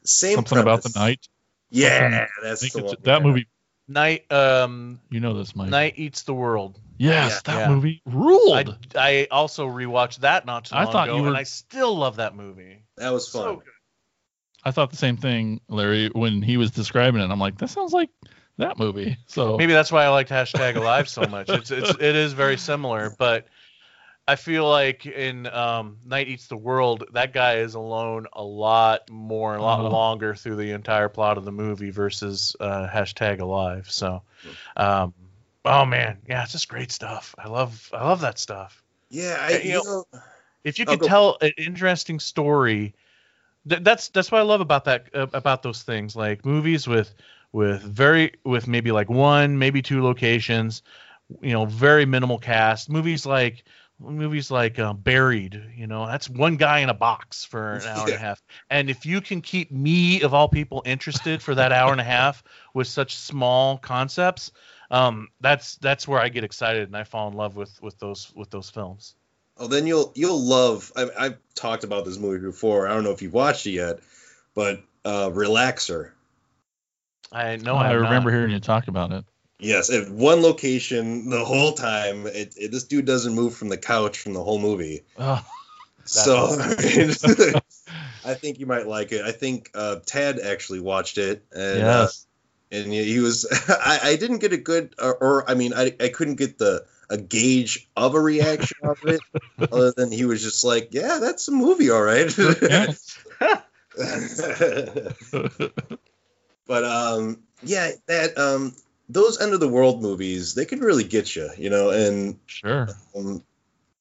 same 0.03 0.35
something 0.35 0.59
about 0.59 0.83
the 0.83 0.91
night. 0.95 1.27
Yeah, 1.71 2.27
something- 2.27 2.27
that's 2.43 2.73
the 2.73 2.83
one. 2.83 2.95
that 3.03 3.21
yeah. 3.21 3.25
movie. 3.25 3.47
Night 3.87 4.31
um 4.31 4.99
You 5.09 5.19
know 5.19 5.33
this, 5.33 5.55
Mike. 5.55 5.69
night 5.69 5.93
eats 5.97 6.23
the 6.23 6.33
world 6.33 6.79
Yes, 6.97 7.41
Yeah. 7.45 7.53
that 7.53 7.59
Yeah. 7.61 7.69
movie 7.75 8.01
ruled. 8.05 8.77
I, 8.95 9.23
I 9.23 9.27
also 9.31 9.67
rewatched 9.67 10.19
that 10.19 10.45
not 10.45 10.65
too 10.65 10.75
I 10.75 10.83
long 10.83 10.93
thought 10.93 11.07
ago 11.07 11.17
you 11.17 11.21
were- 11.23 11.27
and 11.29 11.37
i 11.37 11.43
still 11.43 11.95
love 11.97 12.17
that 12.17 12.35
movie 12.35 12.83
That 12.97 13.11
was 13.11 13.27
so 13.31 13.43
fun. 13.43 13.55
good. 13.55 13.63
I 14.65 14.71
thought 14.71 14.91
the 14.91 14.95
same 14.97 15.17
thing, 15.17 15.59
Larry, 15.67 16.07
when 16.13 16.41
he 16.41 16.55
was 16.55 16.71
describing 16.71 17.19
it. 17.21 17.29
I'm 17.29 17.39
like, 17.39 17.57
that 17.57 17.69
sounds 17.69 17.91
like 17.91 18.09
that 18.57 18.79
movie. 18.79 19.17
So 19.25 19.57
maybe 19.57 19.73
that's 19.73 19.91
why 19.91 20.05
i 20.05 20.09
liked 20.09 20.29
hashtag 20.29 20.75
alive 20.77 21.09
so 21.09 21.25
much 21.27 21.49
it's, 21.49 21.71
it's 21.71 21.89
it 21.89 22.15
is 22.15 22.33
very 22.33 22.55
similar 22.57 23.13
but 23.17 23.47
I 24.27 24.35
feel 24.35 24.69
like 24.69 25.05
in 25.05 25.47
um, 25.47 25.97
Night 26.05 26.29
Eats 26.29 26.47
the 26.47 26.55
World, 26.57 27.03
that 27.13 27.33
guy 27.33 27.57
is 27.57 27.75
alone 27.75 28.27
a 28.33 28.43
lot 28.43 29.09
more, 29.09 29.55
a 29.55 29.61
lot 29.61 29.83
Uh-huh. 29.83 29.89
longer 29.89 30.35
through 30.35 30.55
the 30.57 30.71
entire 30.71 31.09
plot 31.09 31.37
of 31.37 31.45
the 31.45 31.51
movie 31.51 31.91
versus 31.91 32.55
uh, 32.59 32.87
hashtag 32.87 33.41
Alive. 33.41 33.89
So, 33.91 34.23
um, 34.77 35.13
oh 35.65 35.85
man, 35.85 36.19
yeah, 36.27 36.43
it's 36.43 36.53
just 36.53 36.69
great 36.69 36.91
stuff. 36.91 37.35
I 37.37 37.49
love, 37.49 37.89
I 37.93 38.03
love 38.05 38.21
that 38.21 38.39
stuff. 38.39 38.81
Yeah, 39.09 39.37
I, 39.39 39.59
you 39.59 39.59
you 39.59 39.73
know, 39.73 40.05
If 40.63 40.79
you 40.79 40.85
Oh, 40.85 40.91
could 40.91 40.99
go- 40.99 41.07
tell 41.07 41.37
an 41.41 41.51
interesting 41.57 42.19
story 42.19 42.95
th- 43.67 43.83
that's 43.83 44.09
that's 44.09 44.31
what 44.31 44.39
I 44.39 44.43
love 44.43 44.61
about 44.61 44.85
that 44.85 45.07
uh, 45.13 45.27
about 45.33 45.63
those 45.63 45.83
things 45.83 46.15
like 46.15 46.45
movies 46.45 46.87
with 46.87 47.13
with 47.51 47.81
very 47.81 48.33
with 48.43 48.67
maybe 48.67 48.91
like 48.91 49.09
one 49.09 49.57
maybe 49.59 49.81
two 49.81 50.03
locations, 50.03 50.81
you 51.41 51.53
know, 51.53 51.65
very 51.65 52.05
minimal 52.05 52.39
cast. 52.39 52.89
Movies 52.89 53.25
like 53.25 53.63
movies 53.99 54.51
like 54.51 54.79
uh, 54.79 54.93
Buried, 54.93 55.61
you 55.75 55.87
know, 55.87 56.05
that's 56.05 56.29
one 56.29 56.57
guy 56.57 56.79
in 56.79 56.89
a 56.89 56.93
box 56.93 57.45
for 57.45 57.73
an 57.73 57.83
hour 57.83 58.05
and 58.05 58.13
a 58.13 58.17
half. 58.19 58.41
And 58.69 58.89
if 58.89 59.05
you 59.05 59.21
can 59.21 59.41
keep 59.41 59.71
me 59.71 60.21
of 60.21 60.33
all 60.33 60.47
people 60.47 60.81
interested 60.85 61.41
for 61.41 61.55
that 61.55 61.71
hour 61.71 61.91
and 61.91 62.01
a 62.01 62.05
half 62.05 62.43
with 62.73 62.87
such 62.87 63.15
small 63.15 63.77
concepts, 63.77 64.51
um, 64.91 65.29
that's 65.41 65.75
that's 65.77 66.07
where 66.07 66.19
I 66.19 66.29
get 66.29 66.43
excited 66.43 66.83
and 66.83 66.95
I 66.95 67.03
fall 67.03 67.27
in 67.27 67.33
love 67.33 67.55
with 67.55 67.81
with 67.81 67.97
those 67.99 68.31
with 68.35 68.49
those 68.49 68.69
films. 68.69 69.15
Oh, 69.57 69.67
then 69.67 69.85
you'll 69.87 70.11
you'll 70.15 70.41
love. 70.41 70.91
I, 70.95 71.09
I've 71.17 71.37
talked 71.55 71.83
about 71.83 72.05
this 72.05 72.17
movie 72.17 72.45
before. 72.45 72.87
I 72.87 72.93
don't 72.93 73.03
know 73.03 73.11
if 73.11 73.21
you've 73.21 73.33
watched 73.33 73.65
it 73.67 73.71
yet, 73.71 73.99
but 74.55 74.81
uh, 75.05 75.29
Relaxer. 75.29 76.11
I 77.31 77.55
know. 77.57 77.73
Oh, 77.73 77.77
I 77.77 77.89
have 77.89 78.01
remember 78.01 78.29
not. 78.29 78.37
hearing 78.37 78.51
you 78.51 78.59
talk 78.59 78.87
about 78.87 79.11
it. 79.11 79.25
Yes, 79.63 79.89
at 79.89 80.09
one 80.09 80.41
location 80.41 81.29
the 81.29 81.43
whole 81.45 81.73
time. 81.73 82.27
It, 82.27 82.53
it, 82.57 82.71
this 82.71 82.83
dude 82.83 83.05
doesn't 83.05 83.33
move 83.33 83.55
from 83.55 83.69
the 83.69 83.77
couch 83.77 84.19
from 84.19 84.33
the 84.33 84.43
whole 84.43 84.59
movie. 84.59 85.03
Oh, 85.17 85.41
So 86.05 86.47
I, 86.59 87.61
I 88.25 88.33
think 88.33 88.59
you 88.59 88.65
might 88.65 88.87
like 88.87 89.11
it. 89.13 89.23
I 89.23 89.31
think 89.31 89.69
uh, 89.73 89.97
Tad 90.05 90.39
actually 90.39 90.81
watched 90.81 91.17
it, 91.17 91.45
and 91.53 91.83
uh, 91.83 92.07
and 92.71 92.91
he 92.91 93.03
he 93.05 93.19
was. 93.19 93.47
I, 93.69 93.99
I 94.03 94.15
didn't 94.17 94.39
get 94.39 94.51
a 94.51 94.57
good, 94.57 94.95
or, 95.01 95.15
or 95.15 95.49
I 95.49 95.53
mean, 95.53 95.73
I 95.73 95.95
I 95.99 96.09
couldn't 96.09 96.35
get 96.35 96.57
the 96.57 96.85
a 97.09 97.17
gauge 97.17 97.87
of 97.95 98.15
a 98.15 98.19
reaction 98.19 98.77
of 98.83 98.97
it, 99.05 99.21
other 99.71 99.93
than 99.95 100.11
he 100.11 100.25
was 100.25 100.41
just 100.41 100.63
like, 100.63 100.89
yeah, 100.91 101.19
that's 101.21 101.47
a 101.47 101.51
movie, 101.51 101.89
all 101.89 102.01
right. 102.01 102.27
but 106.67 106.83
um, 106.83 107.43
yeah, 107.63 107.91
that 108.07 108.37
um, 108.37 108.75
those 109.09 109.41
end 109.41 109.53
of 109.53 109.59
the 109.59 109.67
world 109.67 110.01
movies, 110.01 110.55
they 110.55 110.65
can 110.65 110.79
really 110.79 111.03
get 111.03 111.35
you, 111.35 111.49
you 111.57 111.69
know, 111.69 111.89
and 111.89 112.39
sure. 112.45 112.87
um, 113.15 113.43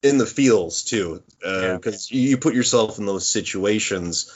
in 0.01 0.17
the 0.17 0.25
feels 0.25 0.83
too, 0.83 1.21
Yeah. 1.41 1.75
because 1.75 2.11
you, 2.11 2.21
you 2.21 2.37
put 2.37 2.55
yourself 2.55 2.99
in 2.99 3.05
those 3.05 3.27
situations. 3.27 4.31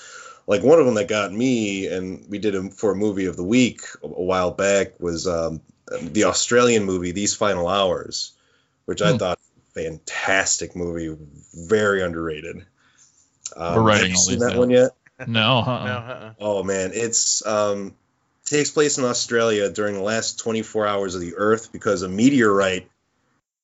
Like 0.48 0.64
one 0.64 0.80
of 0.80 0.86
them 0.86 0.96
that 0.96 1.10
got 1.10 1.34
me, 1.34 1.88
and 1.88 2.26
we 2.30 2.40
did 2.40 2.56
it 2.56 2.74
for 2.74 2.92
a 2.92 2.96
movie 2.96 3.26
of 3.26 3.36
the 3.36 3.44
week 3.44 3.82
a, 4.02 4.08
a 4.08 4.24
while 4.24 4.52
back, 4.52 5.00
was 5.00 5.28
um, 5.28 5.62
the 6.02 6.26
Australian 6.26 6.84
movie 6.86 7.12
These 7.12 7.36
Final 7.36 7.68
Hours, 7.68 8.32
which 8.86 9.02
I 9.02 9.12
Hmm. 9.12 9.18
thought 9.18 9.40
fantastic 9.74 10.76
movie, 10.76 11.16
very 11.54 12.02
underrated. 12.02 12.66
Um, 13.56 13.76
We're 13.76 13.82
writing 13.84 14.02
have 14.04 14.10
you 14.10 14.16
all 14.16 14.24
seen 14.24 14.40
these 14.40 14.48
that 14.48 14.52
down. 14.52 14.60
one 14.60 14.70
yet? 14.70 14.92
No, 15.28 15.60
uh-uh. 15.60 15.86
No, 15.86 15.92
uh-uh. 15.92 16.34
Oh 16.40 16.64
man, 16.64 16.92
it's 16.94 17.46
um 17.46 17.96
takes 18.48 18.72
place 18.72 18.98
in 18.98 19.04
Australia 19.04 19.70
during 19.70 19.94
the 19.94 20.02
last 20.02 20.40
24 20.40 20.88
hours 20.88 21.16
of 21.16 21.22
the 21.22 21.36
Earth 21.36 21.72
because 21.72 22.02
a 22.02 22.10
meteorite 22.10 22.90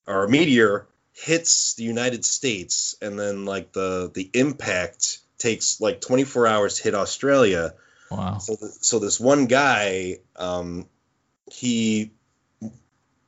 or 0.05 0.25
a 0.25 0.29
meteor 0.29 0.87
hits 1.13 1.75
the 1.75 1.83
United 1.83 2.25
States 2.25 2.95
and 3.01 3.17
then 3.17 3.45
like 3.45 3.71
the 3.71 4.11
the 4.13 4.29
impact 4.33 5.19
takes 5.37 5.79
like 5.79 6.01
24 6.01 6.47
hours 6.47 6.75
to 6.75 6.83
hit 6.83 6.95
Australia. 6.95 7.73
wow. 8.11 8.37
So 8.39 8.55
th- 8.55 8.71
so 8.81 8.99
this 8.99 9.19
one 9.19 9.45
guy 9.45 10.17
um 10.35 10.87
he 11.51 12.11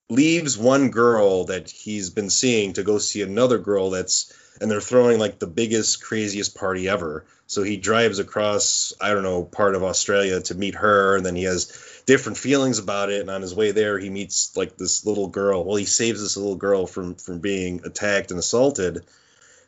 leaves 0.09 0.57
one 0.57 0.89
girl 0.89 1.45
that 1.45 1.69
he's 1.69 2.09
been 2.09 2.29
seeing 2.29 2.73
to 2.73 2.83
go 2.83 2.97
see 2.97 3.21
another 3.21 3.57
girl 3.57 3.91
that's 3.91 4.31
and 4.61 4.69
they're 4.69 4.81
throwing 4.81 5.19
like 5.19 5.39
the 5.39 5.47
biggest 5.47 6.03
craziest 6.03 6.55
party 6.55 6.87
ever. 6.87 7.25
So 7.47 7.61
he 7.63 7.77
drives 7.77 8.19
across 8.19 8.93
i 8.99 9.13
don't 9.13 9.23
know 9.23 9.43
part 9.43 9.75
of 9.75 9.83
australia 9.83 10.41
to 10.41 10.55
meet 10.55 10.75
her 10.75 11.15
and 11.15 11.25
then 11.25 11.35
he 11.35 11.43
has 11.43 12.01
different 12.05 12.37
feelings 12.37 12.79
about 12.79 13.09
it. 13.09 13.21
And 13.21 13.29
on 13.29 13.41
his 13.41 13.55
way 13.55 13.71
there 13.71 13.99
he 13.99 14.09
meets 14.09 14.55
like 14.55 14.77
this 14.77 15.05
little 15.05 15.27
girl. 15.27 15.63
Well 15.63 15.75
he 15.75 15.85
saves 15.85 16.21
this 16.21 16.37
little 16.37 16.55
girl 16.55 16.87
from 16.87 17.15
from 17.15 17.39
being 17.39 17.81
attacked 17.85 18.31
and 18.31 18.39
assaulted 18.39 19.05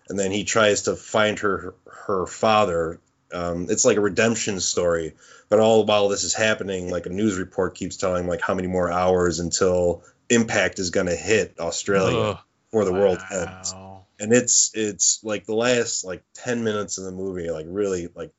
and 0.10 0.18
then 0.18 0.32
he 0.32 0.44
tries 0.44 0.84
to 0.84 0.96
find 0.96 1.40
her 1.40 1.76
her 1.86 2.26
father. 2.26 3.00
Um, 3.34 3.68
it's 3.70 3.84
like 3.84 3.98
a 3.98 4.02
redemption 4.02 4.62
story 4.62 5.14
but 5.50 5.60
all 5.60 5.86
while 5.86 6.08
this 6.08 6.24
is 6.24 6.34
happening 6.34 6.90
like 6.90 7.06
a 7.06 7.10
news 7.10 7.38
report 7.38 7.76
keeps 7.76 7.98
telling 7.98 8.26
like 8.26 8.42
how 8.42 8.54
many 8.56 8.70
more 8.70 8.90
hours 8.90 9.40
until 9.40 10.04
impact 10.30 10.80
is 10.80 10.90
going 10.92 11.08
to 11.08 11.16
hit 11.16 11.60
australia 11.60 12.18
Ugh. 12.18 12.38
before 12.66 12.86
the 12.86 12.94
world 12.94 13.20
ends. 13.32 13.74
Wow. 13.74 13.87
And 14.20 14.34
it's 14.34 14.72
it's 14.74 15.24
like 15.24 15.46
the 15.46 15.56
last 15.56 16.04
like 16.04 16.24
10 16.36 16.64
minutes 16.64 16.98
of 16.98 17.06
the 17.06 17.12
movie 17.12 17.50
like 17.50 17.66
really 17.70 18.08
like 18.16 18.32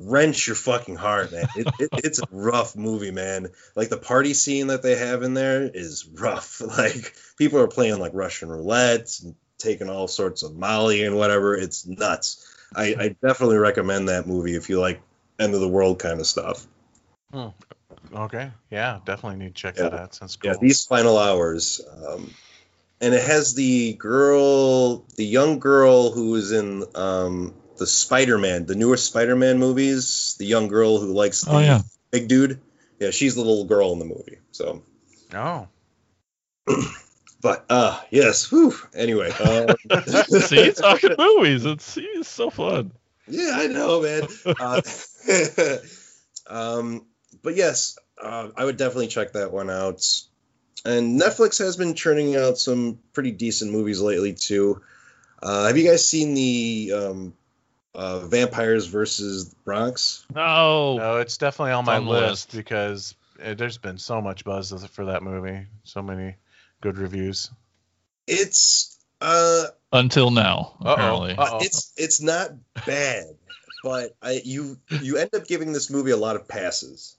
wrench 0.00 0.46
your 0.48 0.56
fucking 0.56 0.96
heart 0.96 1.32
man 1.32 1.46
it, 1.54 1.70
it, 1.78 1.92
it's 1.96 2.18
a 2.18 2.24
rough 2.30 2.74
movie 2.74 3.12
man 3.12 3.48
like 3.76 3.88
the 3.88 3.96
party 3.96 4.34
scene 4.34 4.68
that 4.68 4.82
they 4.82 4.96
have 4.96 5.22
in 5.22 5.34
there 5.34 5.62
is 5.62 6.08
rough 6.08 6.60
like 6.78 7.14
people 7.38 7.60
are 7.60 7.68
playing 7.68 7.98
like 8.00 8.12
russian 8.14 8.48
roulette 8.48 9.08
and 9.22 9.34
taking 9.58 9.88
all 9.88 10.08
sorts 10.08 10.42
of 10.42 10.56
molly 10.56 11.04
and 11.04 11.16
whatever 11.16 11.54
it's 11.54 11.86
nuts 11.86 12.44
i, 12.74 12.96
I 12.98 13.16
definitely 13.22 13.58
recommend 13.58 14.08
that 14.08 14.26
movie 14.26 14.56
if 14.56 14.68
you 14.68 14.80
like 14.80 15.00
end 15.38 15.54
of 15.54 15.60
the 15.60 15.68
world 15.68 16.00
kind 16.00 16.18
of 16.18 16.26
stuff 16.26 16.66
Okay. 18.14 18.50
Yeah, 18.70 19.00
definitely 19.04 19.38
need 19.38 19.54
to 19.54 19.60
check 19.60 19.76
Yeah. 19.76 19.84
that 19.84 19.94
out. 19.94 20.14
Sounds 20.14 20.36
cool. 20.36 20.50
Yeah, 20.50 20.56
these 20.60 20.84
final 20.84 21.18
hours. 21.18 21.80
Um, 22.06 22.34
and 23.02 23.14
it 23.14 23.24
has 23.24 23.54
the 23.54 23.94
girl, 23.94 25.04
the 25.16 25.24
young 25.24 25.58
girl 25.58 26.12
who 26.12 26.36
is 26.36 26.52
in 26.52 26.84
um, 26.94 27.52
the 27.76 27.86
Spider-Man, 27.86 28.64
the 28.64 28.76
newest 28.76 29.06
Spider-Man 29.06 29.58
movies. 29.58 30.36
The 30.38 30.46
young 30.46 30.68
girl 30.68 30.98
who 30.98 31.12
likes 31.12 31.42
the 31.42 31.50
Oh 31.50 31.58
yeah. 31.58 31.80
big 32.12 32.28
dude. 32.28 32.60
Yeah, 33.00 33.10
she's 33.10 33.34
the 33.34 33.40
little 33.40 33.64
girl 33.64 33.92
in 33.92 33.98
the 33.98 34.04
movie. 34.04 34.38
So, 34.52 34.84
oh. 35.34 35.66
but 37.42 37.64
uh, 37.68 38.00
yes. 38.10 38.48
Whew. 38.52 38.72
Anyway, 38.94 39.30
um, 39.44 39.74
See, 40.40 40.70
talking 40.70 41.16
movies. 41.18 41.64
It's, 41.64 41.98
it's 42.00 42.28
so 42.28 42.50
fun. 42.50 42.92
Yeah, 43.26 43.50
I 43.52 43.66
know, 43.66 44.02
man. 44.02 44.28
Uh, 44.46 44.80
um, 46.46 47.06
but 47.42 47.56
yes, 47.56 47.98
uh, 48.22 48.50
I 48.56 48.64
would 48.64 48.76
definitely 48.76 49.08
check 49.08 49.32
that 49.32 49.50
one 49.50 49.70
out. 49.70 50.04
And 50.84 51.20
Netflix 51.20 51.58
has 51.58 51.76
been 51.76 51.94
churning 51.94 52.34
out 52.36 52.58
some 52.58 52.98
pretty 53.12 53.30
decent 53.30 53.72
movies 53.72 54.00
lately 54.00 54.32
too. 54.34 54.82
Uh, 55.42 55.66
have 55.66 55.76
you 55.76 55.88
guys 55.88 56.06
seen 56.08 56.34
the 56.34 56.92
um, 56.94 57.34
uh, 57.94 58.20
Vampires 58.20 58.86
versus 58.86 59.54
Bronx? 59.64 60.24
No. 60.34 60.96
No, 60.96 61.16
it's 61.18 61.36
definitely 61.38 61.72
on 61.72 61.80
It's 61.82 61.86
my 61.86 61.96
on 61.96 62.06
list, 62.06 62.22
list. 62.22 62.52
because 62.56 63.14
uh, 63.44 63.54
there's 63.54 63.78
been 63.78 63.98
so 63.98 64.20
much 64.20 64.44
buzz 64.44 64.72
for 64.86 65.06
that 65.06 65.22
movie. 65.22 65.66
So 65.84 66.02
many 66.02 66.34
good 66.80 66.98
reviews. 66.98 67.50
It's 68.26 68.98
uh, 69.20 69.64
Until 69.92 70.30
now, 70.32 70.76
Uh-oh. 70.80 70.92
apparently. 70.94 71.34
Uh-oh. 71.36 71.58
it's 71.60 71.92
it's 71.96 72.20
not 72.20 72.50
bad, 72.86 73.26
but 73.84 74.16
I 74.20 74.40
you 74.44 74.78
you 74.90 75.16
end 75.16 75.30
up 75.34 75.46
giving 75.46 75.72
this 75.72 75.90
movie 75.90 76.10
a 76.10 76.16
lot 76.16 76.34
of 76.36 76.48
passes. 76.48 77.16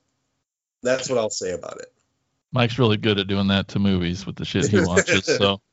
That's 0.81 1.09
what 1.09 1.17
I'll 1.17 1.29
say 1.29 1.51
about 1.53 1.79
it. 1.79 1.92
Mike's 2.53 2.79
really 2.79 2.97
good 2.97 3.19
at 3.19 3.27
doing 3.27 3.47
that 3.47 3.69
to 3.69 3.79
movies 3.79 4.25
with 4.25 4.35
the 4.35 4.45
shit 4.45 4.67
he 4.67 4.79
watches. 4.79 5.25
So 5.25 5.59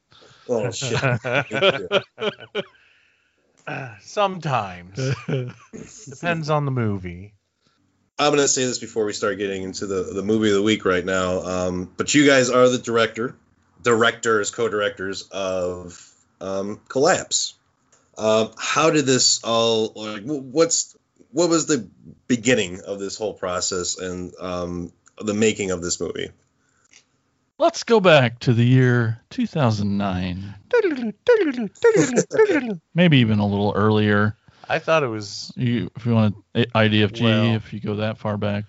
Oh 0.49 0.71
shit. 0.73 1.01
Sometimes 4.01 5.15
depends 6.07 6.51
on 6.51 6.65
the 6.65 6.73
movie. 6.73 7.35
I'm 8.19 8.33
gonna 8.33 8.49
say 8.49 8.65
this 8.65 8.79
before 8.79 9.05
we 9.05 9.13
start 9.13 9.39
getting 9.39 9.63
into 9.63 9.87
the 9.87 10.03
the 10.03 10.23
movie 10.23 10.49
of 10.49 10.55
the 10.55 10.63
week 10.63 10.85
right 10.85 11.05
now. 11.05 11.43
Um, 11.43 11.93
but 11.97 12.13
you 12.15 12.27
guys 12.27 12.51
are 12.51 12.69
the 12.69 12.79
director, 12.79 13.37
directors, 13.83 14.51
co-directors 14.51 15.29
of 15.31 16.05
um, 16.41 16.81
Collapse. 16.89 17.55
Um, 18.19 18.51
how 18.59 18.91
did 18.91 19.07
this 19.07 19.43
all? 19.45 19.93
Like, 19.95 20.23
what's 20.25 20.97
what 21.31 21.49
was 21.49 21.67
the 21.67 21.89
beginning 22.27 22.81
of 22.81 22.99
this 22.99 23.17
whole 23.17 23.35
process 23.35 23.99
and 23.99 24.35
um, 24.41 24.93
the 25.19 25.35
making 25.35 25.71
of 25.71 25.81
this 25.81 26.01
movie? 26.01 26.31
Let's 27.61 27.85
go 27.85 28.01
back 28.01 28.39
to 28.41 28.55
the 28.55 28.65
year 28.65 29.21
2009, 29.29 30.55
maybe 32.95 33.19
even 33.19 33.39
a 33.39 33.47
little 33.47 33.73
earlier. 33.77 34.35
I 34.69 34.79
thought 34.79 35.03
it 35.03 35.09
was 35.09 35.53
You, 35.57 35.91
if 35.95 36.07
you 36.07 36.15
want 36.15 36.37
to 36.55 36.67
IDFG, 36.67 37.23
Well- 37.23 37.55
if 37.57 37.73
you 37.73 37.81
go 37.81 37.97
that 37.97 38.19
far 38.19 38.37
back. 38.37 38.65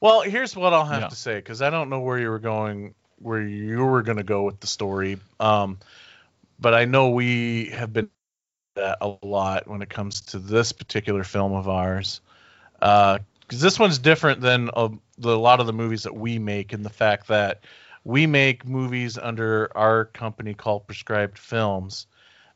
Well, 0.00 0.22
here's 0.22 0.56
what 0.56 0.72
I'll 0.72 0.86
have 0.86 1.02
Yeah. 1.02 1.08
to 1.08 1.14
say 1.16 1.36
because 1.36 1.62
I 1.62 1.70
don't 1.70 1.88
know 1.90 2.00
where 2.00 2.18
you 2.18 2.28
were 2.28 2.40
going, 2.40 2.94
where 3.18 3.40
you 3.40 3.84
were 3.84 4.02
going 4.02 4.16
to 4.16 4.24
go 4.24 4.42
with 4.42 4.58
the 4.58 4.66
story. 4.66 5.18
Um, 5.38 5.78
but 6.58 6.74
I 6.74 6.86
know 6.86 7.10
we 7.10 7.66
have 7.66 7.92
been 7.92 8.08
that 8.74 8.98
a 9.00 9.14
lot 9.22 9.68
when 9.68 9.82
it 9.82 9.90
comes 9.90 10.22
to 10.22 10.38
this 10.38 10.72
particular 10.72 11.22
film 11.22 11.52
of 11.52 11.68
ours, 11.68 12.20
because 12.80 13.20
this 13.60 13.78
one's 13.78 13.98
different 13.98 14.40
than 14.40 14.70
uh, 14.74 14.88
the, 15.18 15.36
a 15.36 15.38
lot 15.38 15.60
of 15.60 15.66
the 15.66 15.72
movies 15.72 16.04
that 16.04 16.16
we 16.16 16.38
make 16.38 16.72
in 16.72 16.82
the 16.82 16.90
fact 16.90 17.28
that 17.28 17.60
we 18.04 18.26
make 18.26 18.66
movies 18.66 19.18
under 19.18 19.70
our 19.76 20.06
company 20.06 20.54
called 20.54 20.86
Prescribed 20.86 21.38
Films. 21.38 22.06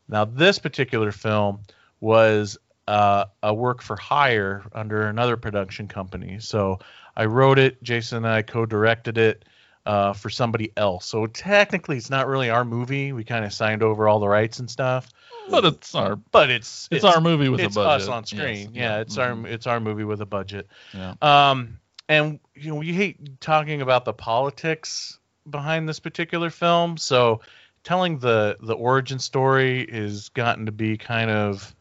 Now, 0.09 0.25
this 0.25 0.59
particular 0.59 1.12
film 1.12 1.61
was 2.00 2.59
uh, 2.88 3.26
a 3.43 3.53
work 3.53 3.83
for 3.83 3.97
hire 3.97 4.65
under 4.73 5.03
another 5.03 5.37
production 5.37 5.88
company. 5.88 6.38
So 6.41 6.79
I 7.17 7.25
wrote 7.25 7.59
it. 7.59 7.83
Jason 7.83 8.19
and 8.19 8.29
I 8.29 8.43
co-directed 8.43 9.19
it 9.19 9.45
uh, 9.87 10.12
for 10.12 10.31
somebody 10.31 10.73
else. 10.76 11.07
So 11.07 11.26
technically, 11.26 11.97
it's 11.97 12.11
not 12.11 12.26
really 12.26 12.50
our 12.50 12.65
movie. 12.65 13.12
We 13.12 13.25
kind 13.25 13.45
of 13.45 13.53
signed 13.53 13.83
over 13.83 14.09
all 14.09 14.21
the 14.21 14.29
rights 14.29 14.59
and 14.59 14.71
stuff. 14.71 15.09
But 15.49 15.65
it's 15.65 15.95
our 15.95 16.17
But 16.17 16.50
it's 16.50 16.88
it's, 16.91 17.05
our 17.05 17.21
movie 17.21 17.49
with 17.49 17.61
a 17.61 17.69
budget. 17.69 18.03
us 18.03 18.09
on 18.09 18.26
screen. 18.26 18.71
Yes, 18.73 18.75
Yeah, 18.75 18.99
it's 18.99 19.17
mhm, 19.17 19.45
our 19.45 19.49
it's 19.49 19.67
our 19.67 19.79
movie 19.81 20.05
with 20.05 20.21
a 20.21 20.26
budget. 20.26 20.67
Yeah. 20.93 21.15
Um, 21.23 21.79
and 22.09 22.41
you 22.55 22.71
know 22.71 22.76
we 22.76 22.93
hate 22.93 23.41
talking 23.41 23.81
about 23.81 24.05
the 24.05 24.12
politics 24.12 25.19
behind 25.49 25.88
this 25.88 26.00
particular 26.00 26.50
film, 26.50 26.97
so 26.97 27.41
telling 27.85 28.19
the 28.19 28.57
the 28.61 28.75
origin 28.75 29.19
story 29.19 29.88
has 29.91 30.29
gotten 30.31 30.67
to 30.67 30.73
be 30.73 30.97
kind 30.97 31.31
of 31.31 31.75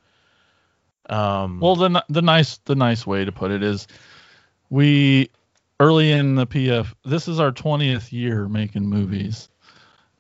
um 1.10 1.60
Well, 1.60 1.76
the 1.76 2.04
the 2.10 2.22
nice 2.22 2.58
the 2.66 2.76
nice 2.76 3.06
way 3.06 3.26
to 3.26 3.32
put 3.32 3.52
it 3.52 3.64
is, 3.64 3.88
we 4.70 5.30
early 5.80 6.12
in 6.12 6.36
the 6.36 6.48
PF. 6.48 6.94
This 7.04 7.28
is 7.28 7.40
our 7.40 7.52
20th 7.52 8.12
year 8.12 8.48
making 8.48 8.88
movies. 8.88 9.50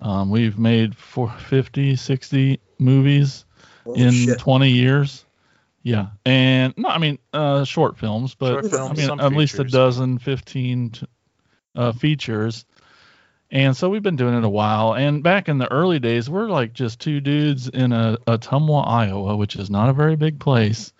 Um, 0.02 0.30
we've 0.30 0.60
made 0.60 0.96
for 0.96 1.32
50, 1.32 1.96
60 1.96 2.60
movies 2.80 3.46
Holy 3.86 4.02
in 4.02 4.12
shit. 4.12 4.40
20 4.40 4.70
years. 4.70 5.26
Yeah, 5.84 6.08
and 6.26 6.74
no, 6.78 6.90
I 6.90 6.98
mean 6.98 7.20
uh, 7.32 7.64
short 7.64 7.98
films, 8.00 8.34
but 8.34 8.54
Short 8.54 8.70
films, 8.72 8.92
I 8.92 8.94
mean 8.96 9.06
some 9.06 9.20
at 9.20 9.34
least 9.34 9.60
a 9.60 9.64
dozen, 9.64 10.18
15 10.18 10.90
t- 10.90 11.08
uh, 11.76 11.92
features. 11.92 12.66
And 13.52 13.78
so 13.78 13.90
we've 13.90 14.04
been 14.04 14.16
doing 14.16 14.36
it 14.36 14.44
a 14.44 14.50
while. 14.50 14.96
And 14.96 15.24
back 15.24 15.48
in 15.48 15.58
the 15.58 15.72
early 15.72 16.00
days, 16.00 16.30
we're 16.30 16.50
like 16.50 16.74
just 16.74 17.00
two 17.00 17.22
dudes 17.22 17.68
in 17.68 17.92
a 17.92 18.18
Ottumwa, 18.28 18.88
Iowa, 18.88 19.36
which 19.36 19.56
is 19.56 19.70
not 19.70 19.90
a 19.90 19.94
very 19.94 20.16
big 20.16 20.40
place. 20.40 20.92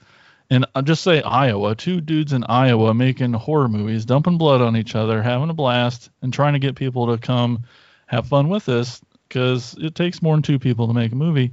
And 0.50 0.66
I'll 0.76 0.84
just 0.84 1.04
say 1.04 1.22
Iowa, 1.24 1.76
two 1.76 2.02
dudes 2.02 2.32
in 2.32 2.44
Iowa 2.44 2.94
making 2.94 3.34
horror 3.34 3.68
movies, 3.68 4.06
dumping 4.06 4.38
blood 4.38 4.62
on 4.62 4.78
each 4.78 4.96
other, 4.96 5.24
having 5.24 5.50
a 5.50 5.56
blast, 5.56 6.12
and 6.22 6.32
trying 6.32 6.54
to 6.54 6.60
get 6.60 6.76
people 6.76 7.08
to 7.08 7.18
come 7.18 7.64
have 8.06 8.28
fun 8.28 8.48
with 8.50 8.70
us 8.70 9.02
because 9.28 9.76
it 9.80 9.96
takes 9.96 10.22
more 10.22 10.36
than 10.36 10.44
two 10.44 10.60
people 10.60 10.88
to 10.88 10.94
make 10.94 11.12
a 11.12 11.16
movie. 11.16 11.52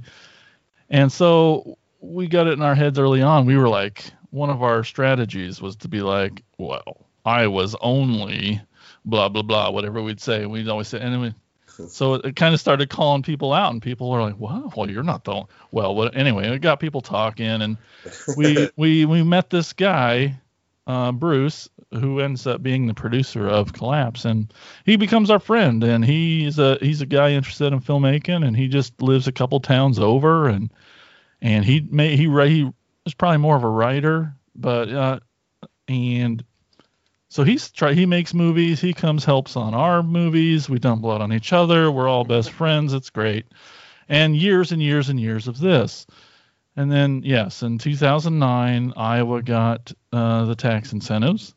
And 0.91 1.11
so 1.11 1.79
we 1.99 2.27
got 2.27 2.45
it 2.45 2.53
in 2.53 2.61
our 2.61 2.75
heads 2.75 2.99
early 2.99 3.23
on. 3.23 3.47
We 3.47 3.57
were 3.57 3.69
like, 3.69 4.11
one 4.29 4.51
of 4.51 4.61
our 4.61 4.83
strategies 4.83 5.59
was 5.59 5.75
to 5.77 5.87
be 5.87 6.01
like, 6.01 6.43
well, 6.59 7.07
Iowa's 7.25 7.75
only 7.81 8.61
blah 9.05 9.29
blah 9.29 9.41
blah, 9.41 9.69
whatever 9.69 10.01
we'd 10.01 10.21
say. 10.21 10.45
We'd 10.45 10.69
always 10.69 10.87
say, 10.87 11.17
we, 11.17 11.33
so 11.87 12.15
it, 12.15 12.35
kind 12.35 12.53
of 12.53 12.59
started 12.59 12.89
calling 12.89 13.21
people 13.21 13.53
out, 13.53 13.71
and 13.71 13.81
people 13.81 14.09
were 14.09 14.21
like, 14.21 14.37
"Wow, 14.37 14.71
well, 14.75 14.89
you're 14.89 15.03
not 15.03 15.23
the 15.23 15.43
well." 15.71 15.95
What 15.95 16.15
anyway? 16.15 16.49
It 16.49 16.59
got 16.59 16.79
people 16.79 17.01
talking, 17.01 17.45
and 17.47 17.77
we 18.37 18.69
we 18.77 19.05
we 19.05 19.23
met 19.23 19.49
this 19.49 19.73
guy, 19.73 20.39
uh, 20.87 21.11
Bruce, 21.11 21.69
who 21.91 22.19
ends 22.19 22.45
up 22.47 22.61
being 22.61 22.87
the 22.87 22.93
producer 22.93 23.47
of 23.47 23.73
Collapse, 23.73 24.25
and 24.25 24.53
he 24.85 24.95
becomes 24.95 25.29
our 25.29 25.39
friend. 25.39 25.83
And 25.83 26.05
he's 26.05 26.59
a 26.59 26.77
he's 26.81 27.01
a 27.01 27.05
guy 27.05 27.31
interested 27.31 27.73
in 27.73 27.81
filmmaking, 27.81 28.45
and 28.45 28.55
he 28.55 28.67
just 28.67 29.01
lives 29.01 29.27
a 29.27 29.31
couple 29.31 29.59
towns 29.59 29.99
over, 29.99 30.47
and 30.47 30.71
and 31.41 31.65
he 31.65 31.87
may 31.89 32.15
he 32.15 32.23
he 32.23 32.71
was 33.03 33.13
probably 33.13 33.37
more 33.37 33.55
of 33.55 33.63
a 33.63 33.69
writer, 33.69 34.33
but 34.55 34.89
uh, 34.89 35.19
and 35.87 36.43
so 37.33 37.43
he's 37.43 37.71
try 37.71 37.93
he 37.93 38.05
makes 38.05 38.31
movies. 38.31 38.79
He 38.79 38.93
comes 38.93 39.25
helps 39.25 39.55
on 39.57 39.73
our 39.73 40.03
movies. 40.03 40.69
We 40.69 40.77
dump 40.77 41.01
blood 41.01 41.19
on 41.19 41.33
each 41.33 41.51
other. 41.51 41.89
We're 41.89 42.07
all 42.07 42.23
best 42.23 42.51
friends. 42.61 42.93
It's 42.93 43.09
great, 43.09 43.47
and 44.07 44.35
years 44.37 44.71
and 44.71 44.79
years 44.79 45.09
and 45.09 45.19
years 45.19 45.47
of 45.47 45.57
this. 45.57 46.05
And 46.75 46.91
then, 46.91 47.23
yes, 47.25 47.63
in 47.63 47.79
2009, 47.79 48.93
Iowa 48.95 49.41
got 49.41 49.91
uh, 50.11 50.45
the 50.45 50.55
tax 50.55 50.93
incentives. 50.93 51.55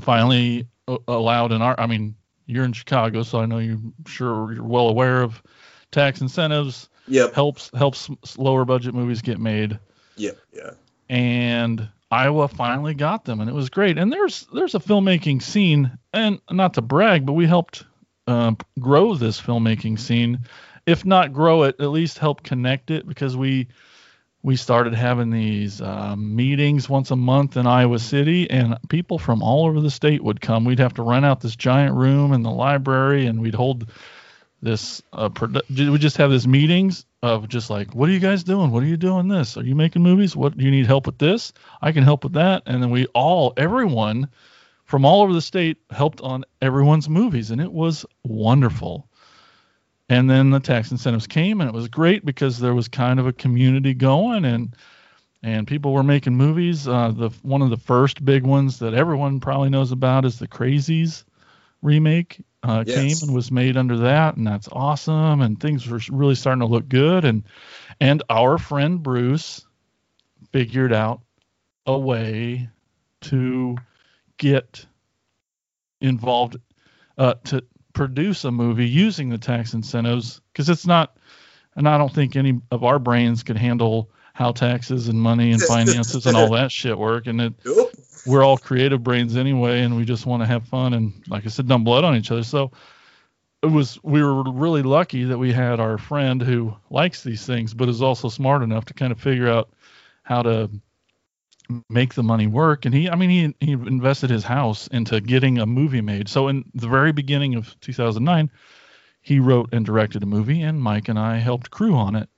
Finally 0.00 0.66
allowed 1.06 1.52
in 1.52 1.62
our, 1.62 1.78
I 1.78 1.86
mean, 1.86 2.16
you're 2.46 2.64
in 2.64 2.72
Chicago, 2.72 3.22
so 3.22 3.38
I 3.38 3.46
know 3.46 3.58
you're 3.58 3.78
sure 4.08 4.52
you're 4.52 4.64
well 4.64 4.88
aware 4.88 5.22
of 5.22 5.40
tax 5.92 6.20
incentives. 6.20 6.88
Yep. 7.06 7.34
Helps 7.34 7.70
helps 7.76 8.10
lower 8.36 8.64
budget 8.64 8.94
movies 8.94 9.22
get 9.22 9.38
made, 9.38 9.78
Yep. 10.16 10.38
Yeah. 10.52 10.70
and 11.08 11.88
Iowa 12.10 12.48
finally 12.48 12.94
got 12.94 13.24
them, 13.24 13.40
and 13.40 13.48
it 13.48 13.54
was 13.54 13.70
great. 13.70 13.98
And 13.98 14.12
there's 14.12 14.46
there's 14.52 14.74
a 14.74 14.80
filmmaking 14.80 15.42
scene, 15.42 15.98
and 16.12 16.40
not 16.50 16.74
to 16.74 16.82
brag, 16.82 17.24
but 17.24 17.34
we 17.34 17.46
helped 17.46 17.84
uh, 18.26 18.54
grow 18.78 19.14
this 19.14 19.40
filmmaking 19.40 19.98
scene 19.98 20.40
if 20.86 21.04
not 21.04 21.32
grow 21.32 21.62
it, 21.64 21.76
at 21.80 21.90
least 21.90 22.18
help 22.18 22.42
connect 22.42 22.90
it 22.90 23.06
because 23.06 23.36
we 23.36 23.68
we 24.42 24.56
started 24.56 24.94
having 24.94 25.30
these 25.30 25.82
uh, 25.82 26.16
meetings 26.16 26.88
once 26.88 27.10
a 27.10 27.16
month 27.16 27.58
in 27.58 27.66
Iowa 27.66 27.98
City, 27.98 28.48
and 28.50 28.76
people 28.88 29.18
from 29.18 29.42
all 29.42 29.66
over 29.66 29.80
the 29.82 29.90
state 29.90 30.24
would 30.24 30.40
come. 30.40 30.64
We'd 30.64 30.78
have 30.78 30.94
to 30.94 31.02
rent 31.02 31.26
out 31.26 31.42
this 31.42 31.56
giant 31.56 31.94
room 31.94 32.32
in 32.32 32.42
the 32.42 32.50
library, 32.50 33.26
and 33.26 33.40
we'd 33.40 33.54
hold 33.54 33.90
this. 34.62 35.02
Uh, 35.12 35.28
produ- 35.28 35.90
we 35.90 35.98
just 35.98 36.16
have 36.16 36.30
this 36.30 36.46
meetings 36.46 37.06
of 37.22 37.48
just 37.48 37.70
like, 37.70 37.94
what 37.94 38.08
are 38.08 38.12
you 38.12 38.20
guys 38.20 38.44
doing? 38.44 38.70
What 38.70 38.82
are 38.82 38.86
you 38.86 38.96
doing? 38.96 39.28
This? 39.28 39.56
Are 39.56 39.64
you 39.64 39.74
making 39.74 40.02
movies? 40.02 40.36
What 40.36 40.56
do 40.56 40.64
you 40.64 40.70
need 40.70 40.86
help 40.86 41.06
with? 41.06 41.18
This? 41.18 41.52
I 41.82 41.92
can 41.92 42.04
help 42.04 42.24
with 42.24 42.34
that. 42.34 42.62
And 42.66 42.82
then 42.82 42.90
we 42.90 43.06
all, 43.06 43.52
everyone 43.56 44.28
from 44.90 45.04
all 45.04 45.22
over 45.22 45.32
the 45.32 45.40
state, 45.40 45.76
helped 45.90 46.20
on 46.20 46.44
everyone's 46.60 47.08
movies, 47.08 47.52
and 47.52 47.60
it 47.60 47.72
was 47.72 48.04
wonderful. 48.24 49.08
And 50.08 50.28
then 50.28 50.50
the 50.50 50.58
tax 50.58 50.90
incentives 50.90 51.28
came, 51.28 51.60
and 51.60 51.68
it 51.70 51.72
was 51.72 51.86
great 51.86 52.26
because 52.26 52.58
there 52.58 52.74
was 52.74 52.88
kind 52.88 53.20
of 53.20 53.26
a 53.28 53.32
community 53.32 53.94
going, 53.94 54.44
and 54.44 54.74
and 55.44 55.68
people 55.68 55.92
were 55.92 56.02
making 56.02 56.34
movies. 56.34 56.88
Uh, 56.88 57.12
the 57.12 57.30
one 57.42 57.62
of 57.62 57.70
the 57.70 57.76
first 57.76 58.24
big 58.24 58.42
ones 58.42 58.80
that 58.80 58.92
everyone 58.92 59.38
probably 59.38 59.70
knows 59.70 59.92
about 59.92 60.24
is 60.24 60.40
the 60.40 60.48
Crazies 60.48 61.22
remake. 61.82 62.40
Uh, 62.62 62.84
Yes. 62.86 62.96
Came 62.96 63.28
and 63.28 63.34
was 63.34 63.50
made 63.50 63.76
under 63.76 63.96
that, 63.98 64.36
and 64.36 64.46
that's 64.46 64.68
awesome. 64.70 65.40
And 65.40 65.58
things 65.58 65.88
were 65.88 66.00
really 66.10 66.34
starting 66.34 66.60
to 66.60 66.66
look 66.66 66.88
good. 66.88 67.24
And 67.24 67.44
and 68.00 68.22
our 68.28 68.58
friend 68.58 69.02
Bruce 69.02 69.64
figured 70.52 70.92
out 70.92 71.22
a 71.86 71.98
way 71.98 72.68
to 73.22 73.76
get 74.36 74.84
involved 76.00 76.56
uh, 77.18 77.34
to 77.44 77.64
produce 77.92 78.44
a 78.44 78.50
movie 78.50 78.88
using 78.88 79.28
the 79.28 79.38
tax 79.38 79.74
incentives 79.74 80.40
because 80.52 80.68
it's 80.70 80.86
not 80.86 81.16
and 81.74 81.88
i 81.88 81.98
don't 81.98 82.14
think 82.14 82.36
any 82.36 82.58
of 82.70 82.84
our 82.84 82.98
brains 82.98 83.42
could 83.42 83.56
handle 83.56 84.10
how 84.32 84.52
taxes 84.52 85.08
and 85.08 85.20
money 85.20 85.50
and 85.52 85.62
finances 85.68 86.26
and 86.26 86.36
all 86.36 86.50
that 86.52 86.70
shit 86.70 86.96
work 86.96 87.26
and 87.26 87.40
it 87.40 87.52
Nope. 87.64 87.89
We're 88.26 88.44
all 88.44 88.58
creative 88.58 89.02
brains 89.02 89.36
anyway 89.36 89.80
and 89.80 89.96
we 89.96 90.04
just 90.04 90.26
want 90.26 90.42
to 90.42 90.46
have 90.46 90.66
fun 90.68 90.94
and 90.94 91.12
like 91.28 91.44
i 91.46 91.48
said 91.48 91.66
dumb 91.68 91.84
blood 91.84 92.04
on 92.04 92.16
each 92.16 92.30
other. 92.30 92.42
So 92.42 92.70
it 93.62 93.66
was 93.66 93.98
we 94.02 94.22
were 94.22 94.42
really 94.52 94.82
lucky 94.82 95.24
that 95.24 95.38
we 95.38 95.52
had 95.52 95.80
our 95.80 95.98
friend 95.98 96.40
who 96.40 96.74
likes 96.88 97.22
these 97.22 97.44
things 97.44 97.74
but 97.74 97.88
is 97.88 98.02
also 98.02 98.28
smart 98.28 98.62
enough 98.62 98.86
to 98.86 98.94
kind 98.94 99.12
of 99.12 99.20
figure 99.20 99.48
out 99.48 99.70
how 100.22 100.42
to 100.42 100.70
make 101.88 102.14
the 102.14 102.22
money 102.22 102.46
work. 102.46 102.84
And 102.84 102.94
he 102.94 103.08
i 103.08 103.16
mean 103.16 103.30
he, 103.30 103.66
he 103.66 103.72
invested 103.72 104.30
his 104.30 104.44
house 104.44 104.86
into 104.88 105.20
getting 105.20 105.58
a 105.58 105.66
movie 105.66 106.00
made. 106.00 106.28
So 106.28 106.48
in 106.48 106.64
the 106.74 106.88
very 106.88 107.12
beginning 107.12 107.54
of 107.54 107.78
2009 107.80 108.50
he 109.22 109.38
wrote 109.38 109.68
and 109.72 109.84
directed 109.84 110.22
a 110.22 110.26
movie 110.26 110.62
and 110.62 110.80
mike 110.80 111.08
and 111.08 111.18
i 111.18 111.36
helped 111.36 111.70
crew 111.70 111.94
on 111.94 112.16
it. 112.16 112.28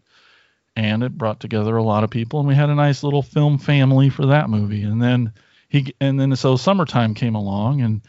And 0.74 1.02
it 1.02 1.18
brought 1.18 1.38
together 1.38 1.76
a 1.76 1.82
lot 1.82 2.02
of 2.02 2.10
people 2.10 2.40
and 2.40 2.48
we 2.48 2.54
had 2.54 2.70
a 2.70 2.74
nice 2.74 3.02
little 3.02 3.22
film 3.22 3.58
family 3.58 4.08
for 4.08 4.26
that 4.26 4.50
movie. 4.50 4.82
And 4.82 5.00
then 5.00 5.32
he 5.72 5.94
and 6.00 6.20
then 6.20 6.36
so 6.36 6.56
summertime 6.56 7.14
came 7.14 7.34
along 7.34 7.80
and 7.80 8.02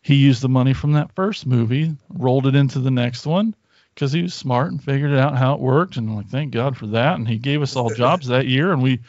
he 0.00 0.14
used 0.14 0.42
the 0.42 0.48
money 0.48 0.72
from 0.72 0.92
that 0.92 1.12
first 1.16 1.44
movie 1.44 1.96
rolled 2.08 2.46
it 2.46 2.54
into 2.54 2.78
the 2.78 2.92
next 2.92 3.26
one 3.26 3.52
because 3.92 4.12
he 4.12 4.22
was 4.22 4.32
smart 4.32 4.70
and 4.70 4.82
figured 4.82 5.12
out 5.12 5.36
how 5.36 5.54
it 5.54 5.60
worked. 5.60 5.96
And 5.96 6.14
like 6.14 6.28
thank 6.28 6.52
god 6.52 6.76
for 6.76 6.86
that. 6.86 7.16
And 7.16 7.26
he 7.26 7.36
gave 7.36 7.62
us 7.62 7.74
all 7.74 7.90
jobs 7.94 8.28
that 8.28 8.46
year 8.46 8.72
and 8.72 8.80
we 8.80 9.00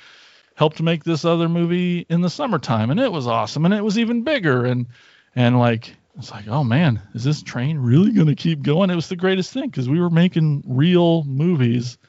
helped 0.56 0.82
make 0.82 1.04
this 1.04 1.26
other 1.26 1.48
movie 1.48 2.08
in 2.10 2.22
the 2.22 2.30
summertime. 2.30 2.90
And 2.90 3.00
it 3.00 3.12
was 3.12 3.28
awesome 3.28 3.66
and 3.66 3.74
it 3.74 3.84
was 3.84 4.00
even 4.00 4.24
bigger. 4.24 4.66
And 4.66 4.88
and 5.36 5.60
like 5.60 5.94
it's 6.18 6.32
like 6.32 6.48
oh 6.48 6.64
man 6.64 7.00
is 7.14 7.24
this 7.24 7.44
train 7.44 7.78
really 7.78 8.14
going 8.14 8.28
to 8.28 8.36
keep 8.36 8.64
going? 8.64 8.90
It 8.90 8.96
was 8.96 9.10
the 9.10 9.16
greatest 9.16 9.54
thing 9.54 9.70
because 9.70 9.88
we 9.88 10.02
were 10.02 10.10
making 10.10 10.64
real 10.66 11.24
movies 11.26 12.00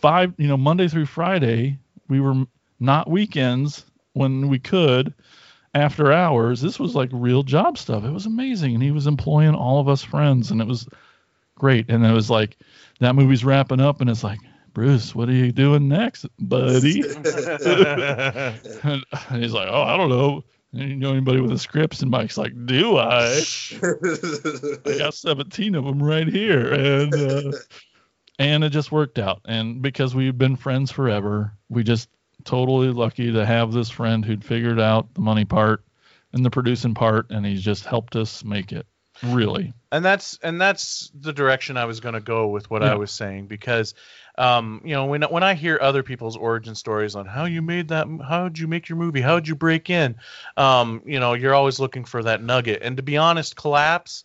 five 0.00 0.32
you 0.38 0.48
know 0.48 0.56
monday 0.56 0.88
through 0.88 1.04
friday. 1.04 1.78
We 2.08 2.18
were 2.18 2.46
not 2.80 3.10
weekends 3.10 3.84
when 4.18 4.48
we 4.48 4.58
could 4.58 5.14
after 5.74 6.12
hours 6.12 6.60
this 6.60 6.78
was 6.78 6.94
like 6.94 7.10
real 7.12 7.42
job 7.42 7.78
stuff 7.78 8.04
it 8.04 8.10
was 8.10 8.26
amazing 8.26 8.74
and 8.74 8.82
he 8.82 8.90
was 8.90 9.06
employing 9.06 9.54
all 9.54 9.80
of 9.80 9.88
us 9.88 10.02
friends 10.02 10.50
and 10.50 10.60
it 10.60 10.66
was 10.66 10.88
great 11.54 11.90
and 11.90 12.04
it 12.04 12.12
was 12.12 12.30
like 12.30 12.56
that 13.00 13.14
movie's 13.14 13.44
wrapping 13.44 13.80
up 13.80 14.00
and 14.00 14.10
it's 14.10 14.24
like 14.24 14.40
bruce 14.72 15.14
what 15.14 15.28
are 15.28 15.32
you 15.32 15.52
doing 15.52 15.88
next 15.88 16.26
buddy 16.38 17.02
and 19.30 19.42
he's 19.42 19.52
like, 19.52 19.68
"Oh, 19.70 19.82
I 19.82 19.96
don't 19.96 20.08
know. 20.08 20.44
You 20.72 20.96
know 20.96 21.10
anybody 21.12 21.40
with 21.40 21.50
the 21.50 21.58
scripts?" 21.58 22.02
And 22.02 22.10
Mike's 22.10 22.38
like, 22.38 22.52
"Do 22.66 22.96
I? 22.96 23.42
I 23.82 24.98
got 24.98 25.14
17 25.14 25.74
of 25.74 25.84
them 25.84 26.02
right 26.02 26.28
here." 26.28 26.72
And 26.72 27.14
uh, 27.14 27.52
and 28.38 28.64
it 28.64 28.70
just 28.70 28.92
worked 28.92 29.18
out. 29.18 29.40
And 29.46 29.82
because 29.82 30.14
we've 30.14 30.36
been 30.36 30.56
friends 30.56 30.90
forever, 30.90 31.52
we 31.68 31.82
just 31.82 32.08
totally 32.44 32.88
lucky 32.88 33.32
to 33.32 33.44
have 33.44 33.72
this 33.72 33.90
friend 33.90 34.24
who'd 34.24 34.44
figured 34.44 34.80
out 34.80 35.12
the 35.14 35.20
money 35.20 35.44
part 35.44 35.84
and 36.32 36.44
the 36.44 36.50
producing 36.50 36.94
part, 36.94 37.30
and 37.30 37.44
he's 37.44 37.62
just 37.62 37.84
helped 37.84 38.16
us 38.16 38.44
make 38.44 38.72
it. 38.72 38.86
Really. 39.22 39.72
and 39.90 40.04
that's 40.04 40.38
and 40.42 40.60
that's 40.60 41.10
the 41.12 41.32
direction 41.32 41.76
I 41.76 41.86
was 41.86 41.98
going 41.98 42.14
to 42.14 42.20
go 42.20 42.48
with 42.48 42.70
what 42.70 42.84
I 42.84 42.94
was 42.94 43.10
saying 43.10 43.46
because 43.46 43.94
um, 44.36 44.80
you 44.84 44.94
know 44.94 45.06
when 45.06 45.22
when 45.22 45.42
I 45.42 45.54
hear 45.54 45.78
other 45.80 46.04
people's 46.04 46.36
origin 46.36 46.76
stories 46.76 47.16
on 47.16 47.26
how 47.26 47.46
you 47.46 47.60
made 47.60 47.88
that 47.88 48.06
how 48.26 48.44
did 48.44 48.58
you 48.60 48.68
make 48.68 48.88
your 48.88 48.96
movie 48.96 49.20
how 49.20 49.34
did 49.34 49.48
you 49.48 49.56
break 49.56 49.90
in 49.90 50.16
um, 50.56 51.02
you 51.04 51.18
know 51.18 51.34
you're 51.34 51.54
always 51.54 51.80
looking 51.80 52.04
for 52.04 52.22
that 52.22 52.42
nugget 52.42 52.82
and 52.82 52.96
to 52.98 53.02
be 53.02 53.16
honest 53.16 53.56
collapse 53.56 54.22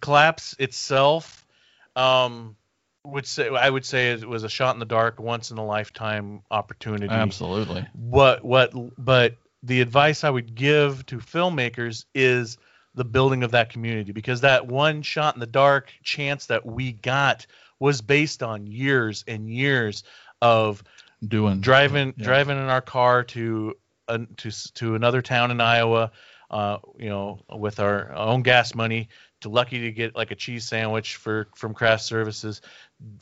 collapse 0.00 0.56
itself 0.58 1.46
um, 1.94 2.56
would 3.04 3.26
say 3.26 3.48
I 3.48 3.68
would 3.68 3.84
say 3.84 4.12
it 4.12 4.28
was 4.28 4.44
a 4.44 4.48
shot 4.48 4.74
in 4.74 4.78
the 4.78 4.84
dark 4.84 5.18
once 5.18 5.50
in 5.50 5.58
a 5.58 5.64
lifetime 5.64 6.42
opportunity 6.50 7.12
Absolutely. 7.12 7.86
what 7.94 8.44
what 8.44 8.72
but 9.02 9.36
the 9.62 9.80
advice 9.80 10.24
I 10.24 10.30
would 10.30 10.54
give 10.54 11.04
to 11.06 11.18
filmmakers 11.18 12.04
is 12.14 12.58
the 12.94 13.04
building 13.04 13.42
of 13.42 13.52
that 13.52 13.70
community 13.70 14.12
because 14.12 14.42
that 14.42 14.66
one 14.66 15.02
shot 15.02 15.34
in 15.34 15.40
the 15.40 15.46
dark 15.46 15.92
chance 16.02 16.46
that 16.46 16.66
we 16.66 16.92
got 16.92 17.46
was 17.78 18.02
based 18.02 18.42
on 18.42 18.66
years 18.66 19.24
and 19.26 19.48
years 19.48 20.02
of 20.42 20.82
Doing 21.26 21.60
driving 21.60 22.14
yeah. 22.16 22.24
driving 22.24 22.56
in 22.56 22.64
our 22.64 22.80
car 22.80 23.24
to 23.24 23.76
uh, 24.08 24.18
to 24.38 24.72
to 24.74 24.94
another 24.94 25.20
town 25.20 25.50
in 25.50 25.60
Iowa, 25.60 26.12
uh, 26.50 26.78
you 26.98 27.10
know, 27.10 27.40
with 27.50 27.78
our 27.78 28.12
own 28.14 28.42
gas 28.42 28.74
money. 28.74 29.08
To 29.40 29.48
lucky 29.48 29.80
to 29.80 29.92
get 29.92 30.14
like 30.14 30.30
a 30.30 30.34
cheese 30.34 30.66
sandwich 30.68 31.16
for 31.16 31.48
from 31.56 31.72
craft 31.74 32.02
services. 32.04 32.60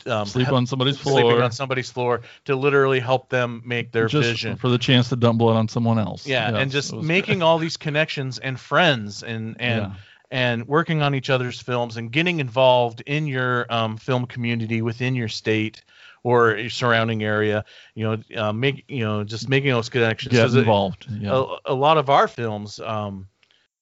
Um, 0.05 0.25
sleep 0.25 0.51
on 0.51 0.65
somebody's 0.65 0.97
floor, 0.97 1.21
sleeping 1.21 1.41
on 1.41 1.51
somebody's 1.53 1.89
floor 1.89 2.21
to 2.45 2.55
literally 2.57 2.99
help 2.99 3.29
them 3.29 3.61
make 3.65 3.93
their 3.93 4.07
just 4.07 4.27
vision 4.27 4.57
for 4.57 4.67
the 4.67 4.77
chance 4.77 5.07
to 5.09 5.15
dump 5.15 5.39
blood 5.39 5.55
on 5.55 5.69
someone 5.69 5.97
else. 5.97 6.27
yeah, 6.27 6.53
and 6.57 6.69
just 6.69 6.93
making 6.93 7.41
all 7.41 7.57
these 7.57 7.77
connections 7.77 8.37
and 8.39 8.59
friends 8.59 9.23
and 9.23 9.55
and 9.61 9.83
Yeah. 9.83 9.91
and 10.31 10.67
working 10.67 11.01
on 11.01 11.15
each 11.15 11.29
other's 11.29 11.61
films 11.61 11.95
and 11.95 12.11
getting 12.11 12.41
involved 12.41 13.01
in 13.05 13.25
your 13.25 13.65
um, 13.69 13.95
film 13.95 14.25
community 14.25 14.81
within 14.81 15.15
your 15.15 15.29
state 15.29 15.81
or 16.23 16.57
your 16.57 16.69
surrounding 16.69 17.23
area. 17.23 17.63
You 17.95 18.03
know, 18.03 18.43
uh, 18.43 18.51
make 18.51 18.83
you 18.89 19.05
know 19.05 19.23
just 19.23 19.47
making 19.47 19.71
those 19.71 19.87
connections. 19.87 20.33
get 20.35 20.53
involved. 20.53 21.07
Yeah. 21.09 21.45
a, 21.65 21.71
a 21.71 21.73
lot 21.73 21.97
of 21.97 22.09
our 22.09 22.27
films, 22.27 22.81
um, 22.81 23.29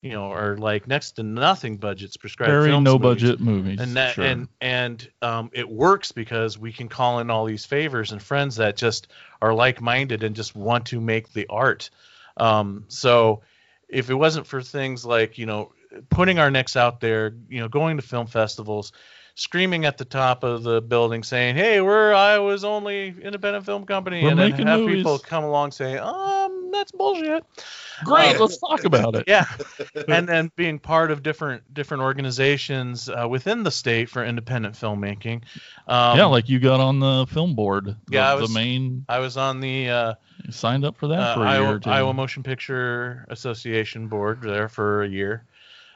you 0.01 0.11
know, 0.11 0.31
are 0.31 0.57
like 0.57 0.87
next 0.87 1.13
to 1.13 1.23
nothing 1.23 1.77
budgets 1.77 2.17
prescribed. 2.17 2.51
Very 2.51 2.69
films 2.69 2.85
no 2.85 2.99
movies 2.99 3.23
budget 3.23 3.39
movies. 3.39 3.79
and 3.79 3.95
that 3.95 4.13
sure. 4.13 4.23
and 4.23 4.47
and 4.61 5.09
um, 5.21 5.49
it 5.53 5.67
works 5.67 6.11
because 6.11 6.57
we 6.57 6.71
can 6.71 6.87
call 6.87 7.19
in 7.19 7.29
all 7.29 7.45
these 7.45 7.65
favors 7.65 8.11
and 8.11 8.21
friends 8.21 8.57
that 8.57 8.77
just 8.77 9.07
are 9.41 9.53
like-minded 9.53 10.23
and 10.23 10.35
just 10.35 10.55
want 10.55 10.85
to 10.87 11.01
make 11.01 11.33
the 11.33 11.47
art 11.49 11.89
um, 12.37 12.85
so 12.87 13.41
if 13.89 14.09
it 14.09 14.13
wasn't 14.13 14.45
for 14.45 14.61
things 14.61 15.05
like 15.05 15.37
you 15.37 15.45
know 15.45 15.71
putting 16.09 16.37
our 16.39 16.51
necks 16.51 16.75
out 16.75 16.99
there 16.99 17.33
you 17.49 17.59
know 17.59 17.67
going 17.67 17.97
to 17.97 18.03
film 18.03 18.27
festivals 18.27 18.91
screaming 19.35 19.85
at 19.85 19.97
the 19.97 20.05
top 20.05 20.43
of 20.43 20.63
the 20.63 20.81
building 20.81 21.23
saying 21.23 21.55
hey 21.55 21.79
we're 21.81 22.13
iowa's 22.13 22.63
only 22.63 23.15
independent 23.21 23.65
film 23.65 23.85
company 23.85 24.23
We're 24.23 24.31
and 24.31 24.39
then 24.39 24.51
have 24.67 24.79
movies. 24.81 24.97
people 24.97 25.19
come 25.19 25.43
along 25.43 25.71
saying 25.71 25.99
um 25.99 26.71
that's 26.71 26.91
bullshit 26.91 27.45
Great, 28.03 28.35
um, 28.35 28.41
let's 28.41 28.57
talk 28.57 28.83
about 28.83 29.15
it. 29.15 29.23
yeah 29.27 29.45
and 30.07 30.27
then 30.27 30.51
being 30.55 30.79
part 30.79 31.11
of 31.11 31.23
different 31.23 31.73
different 31.73 32.03
organizations 32.03 33.09
uh, 33.09 33.27
within 33.27 33.63
the 33.63 33.71
state 33.71 34.09
for 34.09 34.23
independent 34.23 34.75
filmmaking. 34.75 35.41
Um, 35.87 36.17
yeah, 36.17 36.25
like 36.25 36.49
you 36.49 36.59
got 36.59 36.79
on 36.79 36.99
the 36.99 37.25
film 37.29 37.55
board. 37.55 37.85
The, 37.85 37.97
Yeah, 38.09 38.31
I 38.31 38.35
was- 38.35 38.49
the 38.49 38.53
main 38.59 39.05
I 39.09 39.19
was 39.19 39.37
on 39.37 39.59
the 39.59 39.89
uh, 39.89 40.13
signed 40.49 40.85
up 40.85 40.97
for 40.97 41.07
that 41.07 41.19
uh, 41.19 41.33
for 41.35 41.41
a 41.41 41.51
year 41.51 41.61
Iowa, 41.61 41.75
or 41.75 41.79
two. 41.79 41.89
Iowa 41.89 42.13
Motion 42.13 42.43
Picture 42.43 43.25
Association 43.29 44.07
board 44.07 44.41
there 44.41 44.69
for 44.69 45.03
a 45.03 45.07
year. 45.07 45.43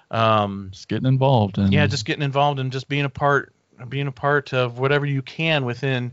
Um, 0.10 0.70
just 0.72 0.88
getting 0.90 1.08
involved 1.08 1.58
and 1.58 1.72
yeah, 1.72 1.88
just 1.88 2.06
getting 2.06 2.24
involved 2.24 2.60
and 2.60 2.72
just 2.72 2.90
being 2.90 3.06
a 3.06 3.10
part, 3.10 3.54
being 3.88 4.08
a 4.08 4.12
part 4.12 4.54
of 4.54 4.78
whatever 4.78 5.06
you 5.06 5.22
can 5.22 5.64
within 5.66 6.12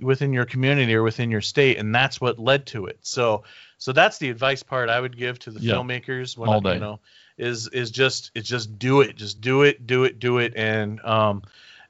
within 0.00 0.32
your 0.32 0.44
community 0.44 0.94
or 0.94 1.02
within 1.02 1.30
your 1.30 1.40
state, 1.40 1.78
and 1.78 1.94
that's 1.94 2.20
what 2.20 2.38
led 2.38 2.66
to 2.66 2.86
it. 2.86 2.98
So, 3.02 3.44
so 3.84 3.92
that's 3.92 4.16
the 4.16 4.30
advice 4.30 4.62
part 4.62 4.88
I 4.88 4.98
would 4.98 5.14
give 5.14 5.38
to 5.40 5.50
the 5.50 5.60
Yeah. 5.60 5.74
filmmakers 5.74 6.38
when 6.38 6.48
All 6.48 6.56
I- 6.66 6.70
day. 6.70 6.74
you 6.76 6.80
know 6.80 7.00
is 7.36 7.68
is 7.68 7.90
just 7.90 8.30
it's 8.34 8.48
just 8.48 8.78
do 8.78 9.02
it, 9.02 9.14
just 9.14 9.42
do 9.42 9.60
it, 9.62 9.86
do 9.86 10.04
it, 10.04 10.18
do 10.18 10.38
it, 10.38 10.54
and 10.56 11.04
um, 11.04 11.42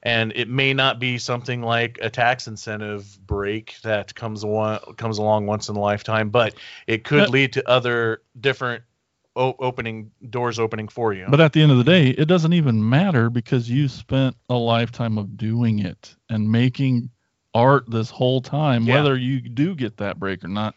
and 0.03 0.33
it 0.35 0.49
may 0.49 0.75
not 0.75 0.99
be 0.99 1.19
something 1.19 1.63
like 1.63 2.01
a 2.03 2.11
tax 2.11 2.49
incentive 2.49 3.17
break 3.25 3.77
that 3.83 4.13
comes 4.17 4.45
one 4.45 4.81
comes 4.97 5.19
along 5.19 5.47
once 5.47 5.69
in 5.69 5.77
a 5.77 5.81
lifetime, 5.81 6.31
but 6.31 6.55
it 6.89 7.05
could 7.05 7.29
Uh, 7.29 7.31
lead 7.31 7.53
to 7.53 7.69
other 7.69 8.23
different 8.41 8.83
o- 9.37 9.55
opening 9.61 10.11
doors 10.31 10.59
opening 10.59 10.89
for 10.89 11.13
you. 11.13 11.27
But 11.29 11.41
at 11.41 11.53
the 11.53 11.63
end 11.63 11.71
of 11.71 11.79
the 11.79 11.85
day, 11.85 12.09
it 12.09 12.25
doesn't 12.27 12.55
even 12.55 12.89
matter 12.89 13.31
because 13.31 13.71
you 13.71 13.87
spent 13.87 14.35
a 14.51 14.57
lifetime 14.57 15.17
of 15.17 15.37
doing 15.37 15.79
it 15.79 16.17
and 16.29 16.51
making 16.51 17.11
art 17.55 17.85
this 17.89 18.11
whole 18.11 18.41
time, 18.41 18.83
Yeah. 18.85 18.95
whether 18.97 19.17
you 19.17 19.41
do 19.41 19.77
get 19.77 19.99
that 19.99 20.19
break 20.19 20.43
or 20.43 20.49
not. 20.49 20.75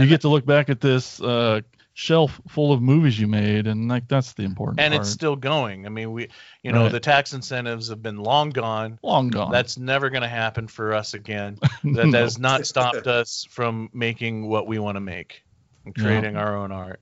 You 0.00 0.06
get 0.08 0.22
to 0.22 0.28
look 0.28 0.44
back 0.46 0.68
at 0.70 0.80
this 0.80 1.20
uh, 1.20 1.60
shelf 1.94 2.40
full 2.48 2.72
of 2.72 2.80
movies 2.80 3.18
you 3.18 3.26
made, 3.26 3.66
and 3.66 3.88
like 3.88 4.08
that's 4.08 4.32
the 4.32 4.44
important 4.44 4.80
and 4.80 4.92
part. 4.92 5.02
it's 5.02 5.10
still 5.10 5.36
going. 5.36 5.86
I 5.86 5.88
mean, 5.90 6.12
we, 6.12 6.28
you 6.62 6.72
know, 6.72 6.84
Right. 6.84 6.92
the 6.92 7.00
tax 7.00 7.32
incentives 7.32 7.88
have 7.88 8.02
been 8.02 8.16
long 8.16 8.50
gone. 8.50 8.98
long 9.02 9.28
gone. 9.28 9.52
That's 9.52 9.76
never 9.78 10.08
going 10.10 10.22
to 10.22 10.28
happen 10.28 10.68
for 10.68 10.94
us 10.94 11.14
again. 11.14 11.58
That 11.84 12.06
No. 12.06 12.18
has 12.18 12.38
not 12.38 12.66
stopped 12.66 13.06
us 13.06 13.46
from 13.50 13.90
making 13.92 14.46
what 14.48 14.66
we 14.66 14.78
want 14.78 14.96
to 14.96 15.00
make 15.00 15.42
and 15.84 15.94
Yeah. 15.96 16.02
creating 16.04 16.36
our 16.36 16.56
own 16.56 16.72
art. 16.72 17.00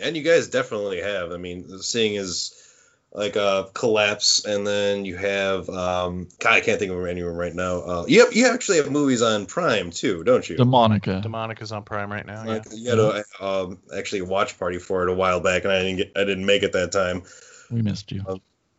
And 0.00 0.16
you 0.16 0.22
guys 0.22 0.48
definitely 0.48 1.00
have. 1.00 1.30
I 1.32 1.36
mean, 1.36 1.78
seeing 1.80 2.14
is 2.16 2.52
like 3.14 3.36
a 3.36 3.68
collapse, 3.74 4.44
and 4.44 4.66
then 4.66 5.04
you 5.04 5.16
have 5.16 5.68
um, 5.68 6.28
God, 6.40 6.52
I 6.54 6.60
can't 6.60 6.78
think 6.80 6.90
of 6.90 7.06
anyone 7.06 7.34
right 7.34 7.54
now. 7.54 7.76
Uh, 7.80 8.04
you 8.08 8.24
have, 8.24 8.34
you 8.34 8.48
actually 8.48 8.78
have 8.78 8.90
movies 8.90 9.22
on 9.22 9.46
Prime 9.46 9.90
too, 9.90 10.24
don't 10.24 10.48
you? 10.48 10.56
Demonica. 10.56 11.22
Demonica's 11.22 11.70
on 11.70 11.84
Prime 11.84 12.10
right 12.10 12.26
now. 12.26 12.42
Yeah. 12.42 12.50
Like, 12.54 12.64
you 12.72 12.90
had 12.90 12.98
a, 12.98 13.24
um, 13.40 13.78
actually 13.96 14.20
a 14.20 14.24
watch 14.24 14.58
party 14.58 14.78
for 14.78 15.04
it 15.04 15.08
a 15.10 15.14
while 15.14 15.40
back, 15.40 15.62
and 15.64 15.72
I 15.72 15.78
didn't 15.82 15.96
get, 15.98 16.12
I 16.16 16.24
didn't 16.24 16.44
make 16.46 16.64
it 16.64 16.72
that 16.72 16.90
time. 16.90 17.22
we 17.70 17.82
missed 17.82 18.10
you. 18.10 18.24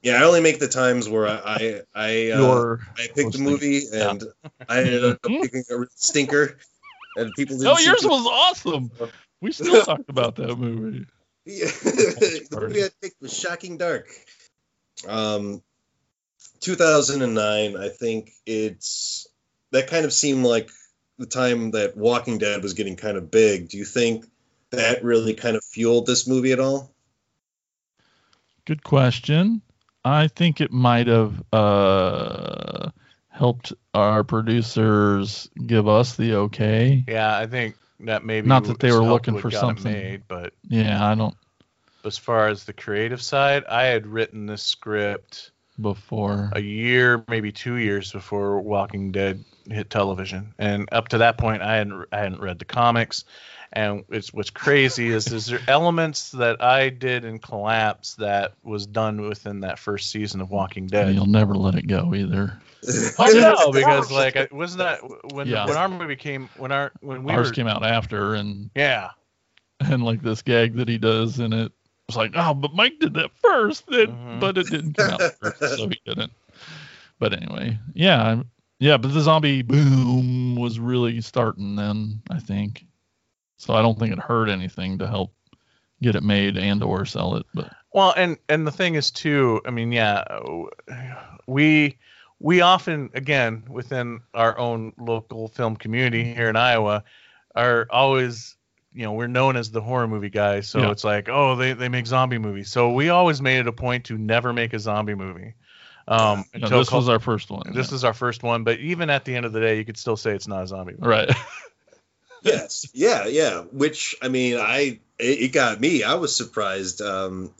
Yeah, 0.03 0.21
I 0.21 0.23
only 0.25 0.41
make 0.41 0.59
the 0.59 0.67
times 0.67 1.09
where 1.09 1.27
I 1.27 1.39
I 1.45 1.81
I, 1.95 2.31
uh, 2.31 2.75
I 2.95 3.07
picked 3.07 3.15
the 3.15 3.23
hosting. 3.23 3.43
movie 3.43 3.83
and 3.91 4.23
I 4.69 4.79
ended 4.79 5.03
up 5.05 5.21
picking 5.25 5.63
a 5.71 5.75
stinker, 5.95 6.57
and 7.15 7.31
people 7.35 7.57
didn't. 7.57 7.71
oh, 7.71 7.75
seem 7.75 7.87
yours 7.87 8.01
to- 8.01 8.07
was 8.09 8.27
awesome. 8.27 8.91
We 9.41 9.51
still 9.51 9.83
talked 9.83 10.09
about 10.09 10.35
that 10.37 10.55
movie. 10.55 11.05
Yeah, 11.45 11.65
the 11.65 12.59
movie 12.59 12.83
I 12.83 12.89
picked 13.01 13.21
was 13.21 13.37
Shocking 13.37 13.77
Dark. 13.77 14.07
Um, 15.07 15.61
2009. 16.61 17.77
I 17.77 17.89
think 17.89 18.31
it's 18.45 19.27
that 19.71 19.87
kind 19.87 20.05
of 20.05 20.13
seemed 20.13 20.45
like 20.45 20.69
the 21.17 21.25
time 21.25 21.71
that 21.71 21.95
Walking 21.95 22.37
Dead 22.37 22.63
was 22.63 22.73
getting 22.73 22.95
kind 22.95 23.17
of 23.17 23.31
big. 23.31 23.69
Do 23.69 23.77
you 23.77 23.85
think 23.85 24.25
that 24.71 25.03
really 25.03 25.33
kind 25.33 25.55
of 25.55 25.63
fueled 25.63 26.05
this 26.05 26.27
movie 26.27 26.51
at 26.51 26.59
all? 26.59 26.91
Good 28.65 28.83
question. 28.83 29.61
I 30.03 30.27
think 30.27 30.61
it 30.61 30.71
might 30.71 31.07
have 31.07 31.43
uh, 31.53 32.89
helped 33.29 33.73
our 33.93 34.23
producers 34.23 35.49
give 35.65 35.87
us 35.87 36.15
the 36.15 36.35
okay. 36.35 37.03
Yeah, 37.07 37.37
I 37.37 37.47
think 37.47 37.75
that 38.01 38.25
maybe 38.25 38.47
Not 38.47 38.65
that 38.65 38.79
they 38.79 38.91
were 38.91 39.03
looking 39.03 39.37
for 39.37 39.51
something. 39.51 39.91
made, 39.91 40.23
but 40.27 40.53
Yeah, 40.67 41.05
I 41.05 41.15
don't 41.15 41.35
as 42.05 42.17
far 42.17 42.47
as 42.47 42.63
the 42.63 42.73
creative 42.73 43.21
side, 43.21 43.65
I 43.65 43.85
had 43.85 44.05
written 44.05 44.45
this 44.45 44.63
script 44.63 45.51
before. 45.81 46.51
a 46.53 46.61
year, 46.61 47.23
maybe 47.27 47.51
two 47.51 47.75
years 47.75 48.11
before 48.11 48.61
Walking 48.61 49.11
Dead 49.11 49.43
hit 49.69 49.89
television, 49.89 50.53
and 50.59 50.87
up 50.91 51.09
to 51.09 51.17
that 51.17 51.37
point, 51.37 51.61
I 51.61 51.77
hadn't 51.77 52.05
I 52.11 52.19
hadn't 52.19 52.41
read 52.41 52.59
the 52.59 52.65
comics. 52.65 53.25
And 53.73 54.03
it's 54.09 54.33
what's 54.33 54.49
crazy 54.49 55.09
is 55.09 55.27
is 55.31 55.47
there 55.47 55.59
elements 55.67 56.31
that 56.31 56.61
I 56.63 56.89
did 56.89 57.25
in 57.25 57.39
Collapse 57.39 58.15
that 58.15 58.53
was 58.63 58.85
done 58.85 59.21
within 59.27 59.61
that 59.61 59.79
first 59.79 60.09
season 60.11 60.41
of 60.41 60.49
Walking 60.51 60.87
Dead. 60.87 61.13
You'll 61.13 61.25
never 61.25 61.55
let 61.55 61.75
it 61.75 61.87
go 61.87 62.13
either. 62.13 62.59
I 63.19 63.33
know 63.33 63.71
because 63.71 64.11
like 64.11 64.35
I, 64.35 64.47
wasn't 64.51 64.79
that 64.79 64.99
when 65.33 65.47
Yeah. 65.47 65.67
when 65.67 65.77
our 65.77 65.89
movie 65.89 66.15
came 66.15 66.49
when 66.57 66.71
our 66.71 66.91
when 67.01 67.23
we 67.23 67.33
Ours 67.33 67.49
were 67.49 67.53
came 67.53 67.67
out 67.67 67.83
after, 67.83 68.35
and 68.35 68.69
yeah 68.75 69.09
and 69.79 70.03
like 70.03 70.21
this 70.21 70.41
gag 70.41 70.75
that 70.75 70.87
he 70.87 70.97
does 70.97 71.39
in 71.39 71.51
it 71.53 71.71
was 72.07 72.15
like, 72.15 72.31
oh, 72.35 72.53
but 72.53 72.73
Mike 72.73 72.99
did 72.99 73.15
that 73.15 73.31
first, 73.41 73.85
then, 73.87 74.07
Mhm. 74.07 74.39
but 74.39 74.57
it 74.57 74.69
didn't 74.69 74.93
come 74.93 75.09
out 75.09 75.21
first, 75.39 75.77
so 75.77 75.89
he 75.89 75.99
didn't. 76.05 76.31
But 77.19 77.33
anyway, 77.33 77.77
yeah, 77.93 78.43
yeah, 78.79 78.97
but 78.97 79.13
the 79.13 79.21
zombie 79.21 79.63
boom 79.63 80.55
was 80.55 80.79
really 80.79 81.19
starting 81.21 81.75
then, 81.75 82.21
I 82.29 82.39
think. 82.39 82.85
So 83.57 83.73
I 83.73 83.81
don't 83.81 83.97
think 83.97 84.11
it 84.13 84.19
hurt 84.19 84.49
anything 84.49 84.97
to 84.99 85.07
help 85.07 85.33
get 86.01 86.15
it 86.15 86.23
made 86.23 86.57
and 86.57 86.83
or 86.83 87.05
sell 87.05 87.35
it. 87.37 87.45
But 87.53 87.71
Well, 87.93 88.13
and 88.17 88.37
and 88.49 88.67
the 88.67 88.71
thing 88.71 88.95
is 88.95 89.11
too. 89.11 89.61
I 89.65 89.71
mean, 89.71 89.91
yeah, 89.91 90.23
we 91.47 91.97
we 92.39 92.61
often, 92.61 93.09
again, 93.13 93.63
within 93.69 94.19
our 94.33 94.57
own 94.57 94.91
local 94.97 95.47
film 95.47 95.77
community 95.77 96.33
here 96.33 96.49
in 96.49 96.57
Iowa, 96.57 97.03
are 97.55 97.87
always, 97.89 98.57
you 98.93 99.03
know, 99.03 99.13
we're 99.13 99.27
known 99.27 99.55
as 99.55 99.71
the 99.71 99.81
horror 99.81 100.07
movie 100.07 100.29
guys. 100.29 100.67
So 100.67 100.81
Yeah. 100.81 100.91
it's 100.91 101.05
like, 101.05 101.29
oh, 101.29 101.55
they, 101.55 101.71
they 101.71 101.87
make 101.87 102.05
zombie 102.05 102.37
movies. 102.37 102.69
So 102.69 102.91
we 102.91 103.07
always 103.09 103.41
made 103.41 103.59
it 103.59 103.67
a 103.67 103.71
point 103.71 104.03
to 104.05 104.17
never 104.17 104.51
make 104.51 104.73
a 104.73 104.79
zombie 104.79 105.15
movie. 105.15 105.53
Um, 106.09 106.43
No, 106.53 106.65
until 106.65 106.79
this 106.79 106.89
Cul- 106.89 106.99
was 106.99 107.09
our 107.09 107.19
first 107.19 107.49
one. 107.49 107.71
this 107.73 107.93
is 107.93 108.03
our 108.03 108.13
first 108.13 108.43
one, 108.43 108.65
but 108.65 108.79
even 108.79 109.09
at 109.09 109.23
the 109.23 109.33
end 109.33 109.45
of 109.45 109.53
the 109.53 109.61
day, 109.61 109.77
you 109.77 109.85
could 109.85 109.97
still 109.97 110.17
say 110.17 110.31
it's 110.31 110.47
not 110.47 110.63
a 110.63 110.67
zombie 110.67 110.91
movie. 110.99 111.07
right. 111.07 111.31
yes. 112.45 112.87
Yeah 112.93 113.25
yeah. 113.27 113.61
Which 113.61 114.15
i 114.21 114.27
mean 114.27 114.57
i 114.57 114.99
it, 115.19 115.39
it 115.41 115.53
got 115.53 115.79
me. 115.79 116.03
I 116.03 116.15
was 116.15 116.35
surprised. 116.35 117.01
Um 117.01 117.53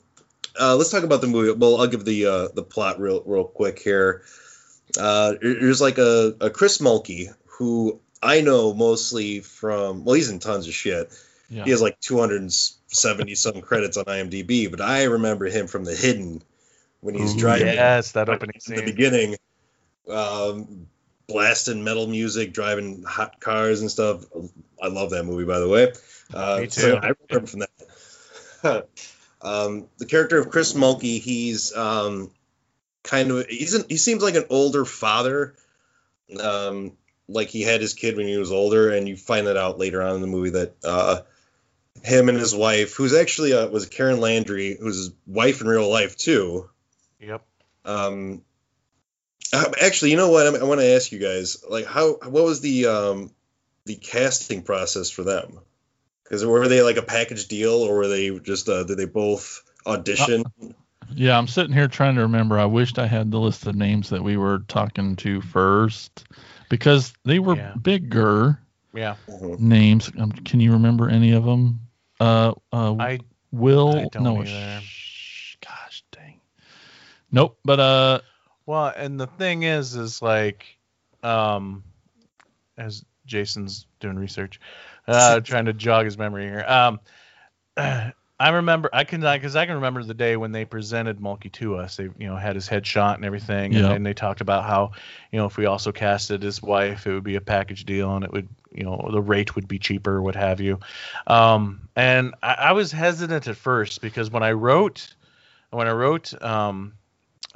uh 0.58 0.76
let's 0.76 0.90
talk 0.90 1.04
about 1.04 1.20
the 1.20 1.26
movie. 1.26 1.52
Well 1.52 1.80
i'll 1.80 1.86
give 1.86 2.04
the 2.04 2.26
uh 2.26 2.48
the 2.54 2.62
plot 2.62 3.00
real 3.00 3.22
real 3.26 3.44
quick 3.44 3.78
here. 3.78 4.22
Uh 4.98 5.34
there's 5.40 5.80
like 5.80 5.98
a, 5.98 6.34
a 6.40 6.50
chris 6.50 6.78
mulkey 6.78 7.28
who 7.46 8.00
i 8.22 8.40
know 8.40 8.72
mostly 8.72 9.40
from 9.40 10.04
well 10.04 10.14
he's 10.14 10.30
in 10.30 10.38
tons 10.38 10.66
of 10.66 10.74
shit. 10.74 11.10
Yeah. 11.48 11.64
he 11.64 11.70
has 11.70 11.80
like 11.80 12.00
270 12.00 13.34
some 13.36 13.60
credits 13.60 13.96
on 13.96 14.04
imdb 14.06 14.68
but 14.68 14.80
i 14.80 15.04
remember 15.04 15.46
him 15.46 15.68
from 15.68 15.84
the 15.84 15.94
hidden 15.94 16.42
when 17.00 17.14
he's 17.14 17.36
Ooh, 17.36 17.38
driving 17.38 17.68
Yes, 17.68 18.12
that 18.12 18.28
like, 18.28 18.36
opening 18.36 18.60
in 18.68 18.74
the 18.74 18.82
beginning, 18.82 19.36
um, 20.08 20.88
blasting 21.28 21.84
metal 21.84 22.06
music, 22.06 22.52
driving 22.52 23.02
hot 23.02 23.40
cars 23.40 23.80
and 23.80 23.90
stuff. 23.90 24.24
I 24.80 24.88
love 24.88 25.10
that 25.10 25.24
movie, 25.24 25.44
by 25.44 25.58
the 25.58 25.68
way. 25.68 25.92
Uh, 26.32 26.58
Me 26.60 26.68
so 26.68 26.92
too. 26.92 26.96
I 26.96 27.12
remember 27.30 27.46
from 27.46 27.60
that. 27.60 28.88
um, 29.42 29.88
the 29.98 30.06
character 30.06 30.38
of 30.38 30.50
Chris 30.50 30.72
Mulkey, 30.72 31.20
he's 31.20 31.76
um, 31.76 32.30
kind 33.02 33.30
of 33.30 33.46
he's 33.46 33.74
an, 33.74 33.84
he 33.88 33.96
seems 33.96 34.22
like 34.22 34.34
an 34.34 34.46
older 34.50 34.84
father. 34.84 35.54
Um, 36.40 36.92
like 37.28 37.48
he 37.48 37.62
had 37.62 37.80
his 37.80 37.94
kid 37.94 38.16
when 38.16 38.26
he 38.26 38.36
was 38.36 38.52
older, 38.52 38.90
and 38.90 39.08
you 39.08 39.16
find 39.16 39.46
that 39.46 39.56
out 39.56 39.78
later 39.78 40.02
on 40.02 40.16
in 40.16 40.20
the 40.20 40.26
movie 40.26 40.50
that 40.50 40.76
uh, 40.84 41.20
him 42.02 42.28
and 42.28 42.38
his 42.38 42.54
wife, 42.54 42.94
who's 42.94 43.14
actually 43.14 43.52
uh, 43.52 43.66
was 43.68 43.86
Karen 43.86 44.20
Landry, 44.20 44.76
who's 44.78 44.96
his 44.96 45.10
wife 45.26 45.60
in 45.60 45.66
real 45.66 45.90
life 45.90 46.16
too. 46.16 46.68
Yep. 47.20 47.44
Um, 47.84 48.42
actually, 49.80 50.10
you 50.10 50.16
know 50.16 50.30
what? 50.30 50.46
I, 50.46 50.58
I 50.58 50.64
want 50.64 50.80
to 50.80 50.94
ask 50.94 51.12
you 51.12 51.18
guys, 51.18 51.64
like, 51.68 51.86
how 51.86 52.14
what 52.14 52.44
was 52.44 52.60
the 52.60 52.86
um 52.86 53.30
the 53.84 53.96
casting 53.96 54.62
process 54.62 55.10
for 55.10 55.22
them? 55.22 55.60
Because 56.24 56.44
were 56.44 56.68
they 56.68 56.82
like 56.82 56.96
a 56.96 57.02
package 57.02 57.46
deal, 57.48 57.74
or 57.74 57.96
were 57.96 58.08
they 58.08 58.36
just 58.38 58.68
uh, 58.68 58.84
did 58.84 58.98
they 58.98 59.04
both 59.04 59.62
audition? 59.86 60.44
Yeah, 61.14 61.38
I'm 61.38 61.46
sitting 61.46 61.72
here 61.72 61.86
trying 61.88 62.16
to 62.16 62.22
remember. 62.22 62.58
I 62.58 62.64
wished 62.64 62.98
I 62.98 63.06
had 63.06 63.30
the 63.30 63.38
list 63.38 63.66
of 63.66 63.76
names 63.76 64.10
that 64.10 64.22
we 64.22 64.36
were 64.36 64.58
talking 64.66 65.16
to 65.16 65.40
first 65.40 66.24
because 66.68 67.12
they 67.24 67.38
were 67.38 67.54
Yeah. 67.54 67.74
bigger 67.80 68.60
Yeah. 68.92 69.14
Mhm. 69.28 69.60
names. 69.60 70.10
Um, 70.18 70.32
can 70.32 70.58
you 70.60 70.72
remember 70.72 71.08
any 71.08 71.32
of 71.32 71.44
them? 71.44 71.80
Uh, 72.18 72.54
uh, 72.72 72.96
I 72.98 73.20
Will 73.52 73.96
I 73.96 74.08
don't 74.10 74.24
no, 74.24 74.44
sh- 74.44 75.56
gosh 75.64 76.04
dang. 76.10 76.40
Nope. 77.30 77.58
But 77.64 77.80
uh, 77.80 78.20
Well, 78.66 78.92
and 78.94 79.18
the 79.18 79.28
thing 79.28 79.62
is, 79.62 79.94
is 79.94 80.20
like, 80.20 80.66
um, 81.22 81.84
as 82.76 83.04
Jason's 83.24 83.86
doing 84.00 84.16
research, 84.16 84.60
uh, 85.06 85.40
trying 85.44 85.66
to 85.66 85.72
jog 85.72 86.04
his 86.04 86.18
memory 86.18 86.44
here. 86.44 86.64
Um, 86.66 87.00
I 88.38 88.50
remember, 88.50 88.90
I 88.92 89.04
can, 89.04 89.22
because 89.22 89.56
I 89.56 89.64
can 89.64 89.76
remember 89.76 90.02
the 90.04 90.12
day 90.12 90.36
when 90.36 90.52
they 90.52 90.66
presented 90.66 91.20
Mulkey 91.20 91.50
to 91.52 91.76
us. 91.76 91.96
They, 91.96 92.04
you 92.18 92.26
know, 92.26 92.36
had 92.36 92.54
his 92.54 92.68
headshot 92.68 93.14
and 93.14 93.24
everything, 93.24 93.74
and 93.74 93.84
then 93.84 94.02
they 94.02 94.12
talked 94.12 94.42
about 94.42 94.64
how, 94.64 94.92
you 95.32 95.38
know, 95.38 95.46
if 95.46 95.56
we 95.56 95.64
also 95.64 95.90
casted 95.90 96.42
his 96.42 96.60
wife, 96.60 97.06
it 97.06 97.14
would 97.14 97.24
be 97.24 97.36
a 97.36 97.40
package 97.40 97.86
deal, 97.86 98.14
and 98.14 98.24
it 98.24 98.32
would, 98.32 98.48
you 98.72 98.84
know, 98.84 99.08
the 99.10 99.22
rate 99.22 99.54
would 99.54 99.66
be 99.66 99.78
cheaper, 99.78 100.20
what 100.20 100.34
have 100.34 100.60
you. 100.60 100.80
Um, 101.26 101.88
and 101.96 102.34
I, 102.42 102.54
I 102.54 102.72
was 102.72 102.92
hesitant 102.92 103.48
at 103.48 103.56
first 103.56 104.02
because 104.02 104.30
when 104.30 104.42
I 104.42 104.52
wrote, 104.52 105.14
when 105.70 105.88
I 105.88 105.92
wrote, 105.92 106.34
um, 106.42 106.92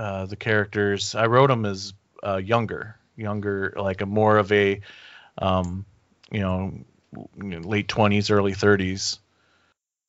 uh, 0.01 0.25
the 0.25 0.37
characters. 0.37 1.15
I 1.15 1.27
wrote 1.27 1.49
them 1.49 1.67
as 1.67 1.93
uh, 2.27 2.37
younger, 2.37 2.97
younger, 3.17 3.75
like 3.77 4.01
a 4.01 4.07
more 4.07 4.39
of 4.39 4.51
a, 4.51 4.81
um, 5.37 5.85
you 6.33 6.41
know, 6.41 6.73
late 7.37 7.87
twenties, 7.87 8.31
early 8.31 8.55
thirties, 8.55 9.19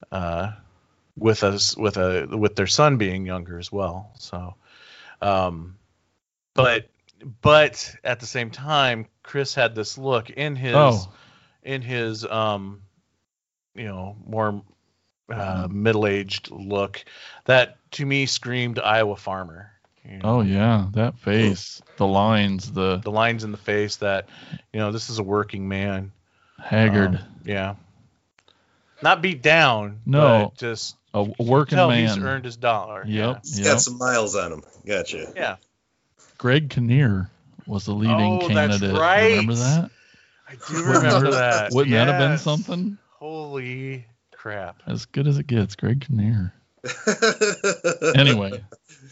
uh, 0.09 0.53
with 1.17 1.43
us 1.43 1.75
with 1.75 1.97
a 1.97 2.25
with 2.31 2.55
their 2.55 2.67
son 2.67 2.97
being 2.97 3.25
younger 3.25 3.59
as 3.59 3.69
well. 3.69 4.11
So, 4.17 4.55
um, 5.21 5.75
but 6.53 6.87
but 7.41 7.93
at 8.01 8.21
the 8.21 8.25
same 8.25 8.49
time, 8.49 9.07
Chris 9.23 9.53
had 9.53 9.75
this 9.75 9.97
look 9.97 10.29
in 10.29 10.55
his 10.55 10.75
oh, 10.75 11.11
in 11.63 11.81
his 11.81 12.25
um, 12.25 12.81
you 13.75 13.87
know, 13.87 14.15
more 14.25 14.63
uh, 15.29 15.67
middle-aged 15.69 16.49
look 16.49 17.03
that 17.45 17.77
to 17.91 18.05
me 18.05 18.25
screamed 18.25 18.79
Iowa 18.79 19.17
farmer. 19.17 19.73
You 20.09 20.17
know? 20.17 20.21
oh 20.23 20.41
yeah, 20.41 20.87
that 20.93 21.17
face, 21.19 21.81
the 21.97 22.07
lines, 22.07 22.71
the 22.71 22.97
the 22.97 23.11
lines 23.11 23.43
in 23.43 23.51
the 23.51 23.57
face 23.57 23.97
that 23.97 24.27
you 24.73 24.79
know 24.79 24.91
this 24.91 25.09
is 25.09 25.19
a 25.19 25.23
working 25.23 25.67
man 25.67 26.11
haggard, 26.59 27.15
Um, 27.15 27.19
yeah 27.45 27.75
not 29.01 29.21
beat 29.21 29.41
down 29.41 29.99
No. 30.05 30.51
but 30.51 30.57
just 30.59 30.95
a 31.13 31.23
working 31.39 31.75
tell 31.75 31.89
man. 31.89 32.07
he's 32.07 32.17
earned 32.17 32.45
his 32.45 32.55
dollar 32.57 33.03
Yep. 33.05 33.39
He's 33.43 33.59
Yep. 33.59 33.65
got 33.67 33.81
some 33.81 33.97
miles 33.97 34.35
on 34.35 34.53
him. 34.53 34.63
Gotcha. 34.85 35.17
yeah, 35.17 35.25
yeah. 35.35 35.55
Greg 36.37 36.69
Kinnear 36.69 37.29
was 37.65 37.85
the 37.85 37.93
leading 37.93 38.39
Oh, 38.41 38.47
that's 38.47 38.79
candidate. 38.79 38.93
right. 38.99 39.29
Remember 39.31 39.55
that? 39.55 39.91
i 40.47 40.55
do 40.67 40.83
remember 40.83 41.31
that 41.31 41.71
Wouldn't 41.73 41.91
that 41.93 42.07
have 42.07 42.17
been 42.19 42.37
something? 42.37 42.97
holy 43.19 44.05
crap 44.35 44.81
As 44.87 45.05
good 45.05 45.27
as 45.27 45.37
it 45.37 45.47
gets, 45.47 45.75
Greg 45.75 46.01
Kinnear. 46.07 46.53
Anyway, 48.15 48.63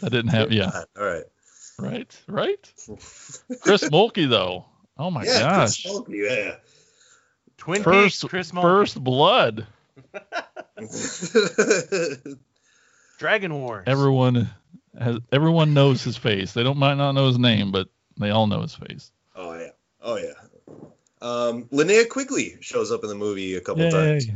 I 0.02 0.08
didn't 0.08 0.28
have. 0.28 0.52
Yeah, 0.52 0.70
All 0.98 1.04
right. 1.04 1.24
right, 1.78 2.22
right. 2.28 2.72
Chris 3.60 3.88
Mulkey 3.90 4.28
though. 4.28 4.66
Oh 4.98 5.10
my 5.10 5.24
yeah, 5.24 5.40
gosh. 5.40 5.82
Chris 5.82 5.94
Mulkey, 5.94 6.28
yeah. 6.28 6.56
twin 7.56 7.82
First, 7.82 8.22
peaks 8.22 8.30
chris 8.30 8.52
Mulkey. 8.52 8.62
first 8.62 9.02
blood. 9.04 9.66
dragon 13.18 13.54
wars 13.54 13.84
Everyone 13.86 14.50
has. 14.98 15.18
Everyone 15.32 15.74
knows 15.74 16.02
his 16.02 16.16
face. 16.16 16.52
They 16.52 16.62
don't 16.62 16.78
might 16.78 16.94
not 16.94 17.12
know 17.12 17.26
his 17.26 17.38
name, 17.38 17.72
but 17.72 17.88
they 18.18 18.30
all 18.30 18.46
know 18.46 18.62
his 18.62 18.74
face. 18.74 19.10
oh 19.36 19.54
yeah. 19.58 19.68
Oh 20.02 20.16
yeah. 20.16 20.32
Um, 21.22 21.64
Linnea 21.64 22.08
Quigley 22.08 22.56
shows 22.60 22.90
up 22.90 23.02
in 23.02 23.08
the 23.10 23.14
movie 23.14 23.54
a 23.56 23.60
couple 23.60 23.82
Yay. 23.84 23.90
times. 23.90 24.26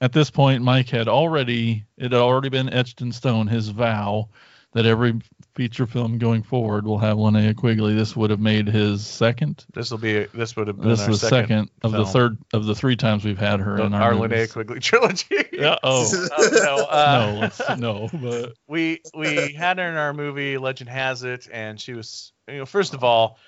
At 0.00 0.12
this 0.12 0.30
point, 0.30 0.62
Mike 0.62 0.88
had 0.88 1.08
already 1.08 1.84
it 1.96 2.12
had 2.12 2.14
already 2.20 2.48
been 2.48 2.68
etched 2.72 3.00
in 3.00 3.12
stone 3.12 3.46
his 3.46 3.68
vow 3.68 4.28
that 4.76 4.84
every 4.84 5.14
feature 5.54 5.86
film 5.86 6.18
going 6.18 6.42
forward 6.42 6.84
will 6.84 6.98
have 6.98 7.16
Linnea 7.16 7.56
Quigley. 7.56 7.94
This 7.94 8.14
would 8.14 8.28
have 8.28 8.40
made 8.40 8.66
his 8.68 9.06
second. 9.06 9.64
this 9.72 9.90
will 9.90 9.96
be 9.96 10.26
this 10.34 10.54
would 10.54 10.66
have 10.66 10.78
been 10.78 10.90
This 10.90 11.00
our 11.00 11.10
is 11.12 11.22
the 11.22 11.28
second, 11.28 11.70
of 11.82 11.92
the 11.92 12.04
third 12.04 12.36
of 12.52 12.66
the 12.66 12.74
three 12.74 12.94
times 12.94 13.24
we've 13.24 13.38
had 13.38 13.58
her 13.60 13.80
in 13.80 13.94
our, 13.94 14.12
our. 14.12 14.12
Linnea 14.12 14.52
Quigley 14.52 14.78
trilogy 14.80 15.44
Yeah. 15.50 15.78
Oh. 15.82 16.12
Oh, 16.38 16.48
no, 16.52 16.84
uh, 16.84 17.50
no, 17.70 17.76
no, 17.76 18.10
but 18.20 18.52
we 18.68 19.00
we 19.14 19.54
had 19.54 19.78
her 19.78 19.88
in 19.88 19.96
our 19.96 20.12
movie 20.12 20.58
Legend 20.58 20.90
Has 20.90 21.22
It, 21.22 21.48
and 21.50 21.80
she 21.80 21.94
was 21.94 22.32
you 22.46 22.58
know 22.58 22.66
first 22.66 22.92
of 22.92 23.02
all, 23.02 23.38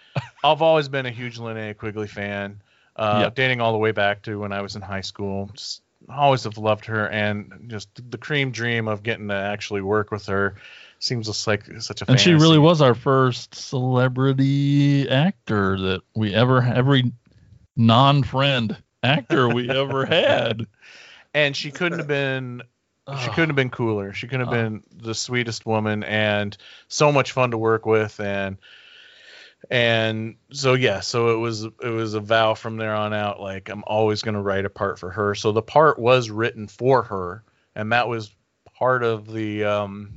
I've 0.43 0.63
always 0.63 0.89
been 0.89 1.05
a 1.05 1.11
huge 1.11 1.39
Linnea 1.39 1.77
Quigley 1.77 2.09
fan, 2.09 2.63
uh, 2.97 3.21
Yep. 3.25 3.35
dating 3.35 3.61
all 3.61 3.73
the 3.73 3.79
way 3.79 3.93
back 3.93 4.23
to 4.23 4.41
when 4.41 4.53
I 4.53 4.63
was 4.63 4.77
in 4.77 4.81
high 4.83 5.03
school. 5.03 5.51
Just 5.53 5.83
always 6.09 6.45
have 6.45 6.57
loved 6.57 6.87
her, 6.87 7.07
and 7.11 7.67
just 7.67 7.91
the 8.11 8.17
cream 8.17 8.51
dream 8.51 8.89
of 8.89 9.03
getting 9.03 9.29
to 9.29 9.35
actually 9.35 9.83
work 9.83 10.11
with 10.11 10.25
her 10.27 10.55
seems 10.99 11.27
just 11.27 11.47
like 11.47 11.65
such 11.81 12.03
a. 12.03 12.11
and 12.11 12.19
she 12.21 12.33
really 12.35 12.59
was 12.59 12.81
our 12.81 12.95
first 12.95 13.55
celebrity 13.55 15.09
actor 15.09 15.79
that 15.79 16.01
we 16.17 16.35
ever 16.35 16.63
every 16.63 17.13
non-friend 17.77 18.77
actor 19.03 19.49
we 19.49 19.71
ever 19.71 20.05
had. 20.07 20.67
and 21.35 21.57
she 21.57 21.71
couldn't 21.71 21.99
have 21.99 22.09
been 22.09 22.63
she 23.23 23.29
couldn't 23.31 23.49
have 23.49 23.57
been 23.57 23.71
cooler. 23.71 24.13
She 24.13 24.27
couldn't 24.27 24.49
have 24.49 24.55
Oh. 24.55 24.63
been 24.63 24.83
the 24.95 25.15
sweetest 25.15 25.65
woman 25.65 26.03
and 26.05 26.55
so 26.89 27.11
much 27.11 27.33
fun 27.33 27.53
to 27.53 27.59
work 27.59 27.87
with 27.87 28.21
and 28.21 28.59
and 29.71 30.37
so 30.53 30.75
yeah, 30.75 31.01
so 31.01 31.35
it 31.35 31.39
was 31.39 31.65
it 31.65 31.93
was 31.93 32.15
a 32.15 32.21
vow 32.21 32.55
from 32.55 32.77
there 32.77 32.95
on 32.95 33.13
out 33.13 33.41
like 33.41 33.69
I'm 33.71 33.83
always 33.87 34.23
going 34.23 34.35
to 34.35 34.41
write 34.41 34.65
a 34.65 34.71
part 34.71 34.99
for 34.99 35.11
her. 35.11 35.35
So 35.35 35.53
the 35.53 35.63
part 35.63 35.99
was 35.99 36.31
written 36.31 36.69
for 36.69 37.03
her 37.05 37.43
and 37.75 37.93
that 37.93 38.09
was 38.09 38.31
part 38.75 39.03
of 39.03 39.31
the 39.33 39.65
um 39.65 40.11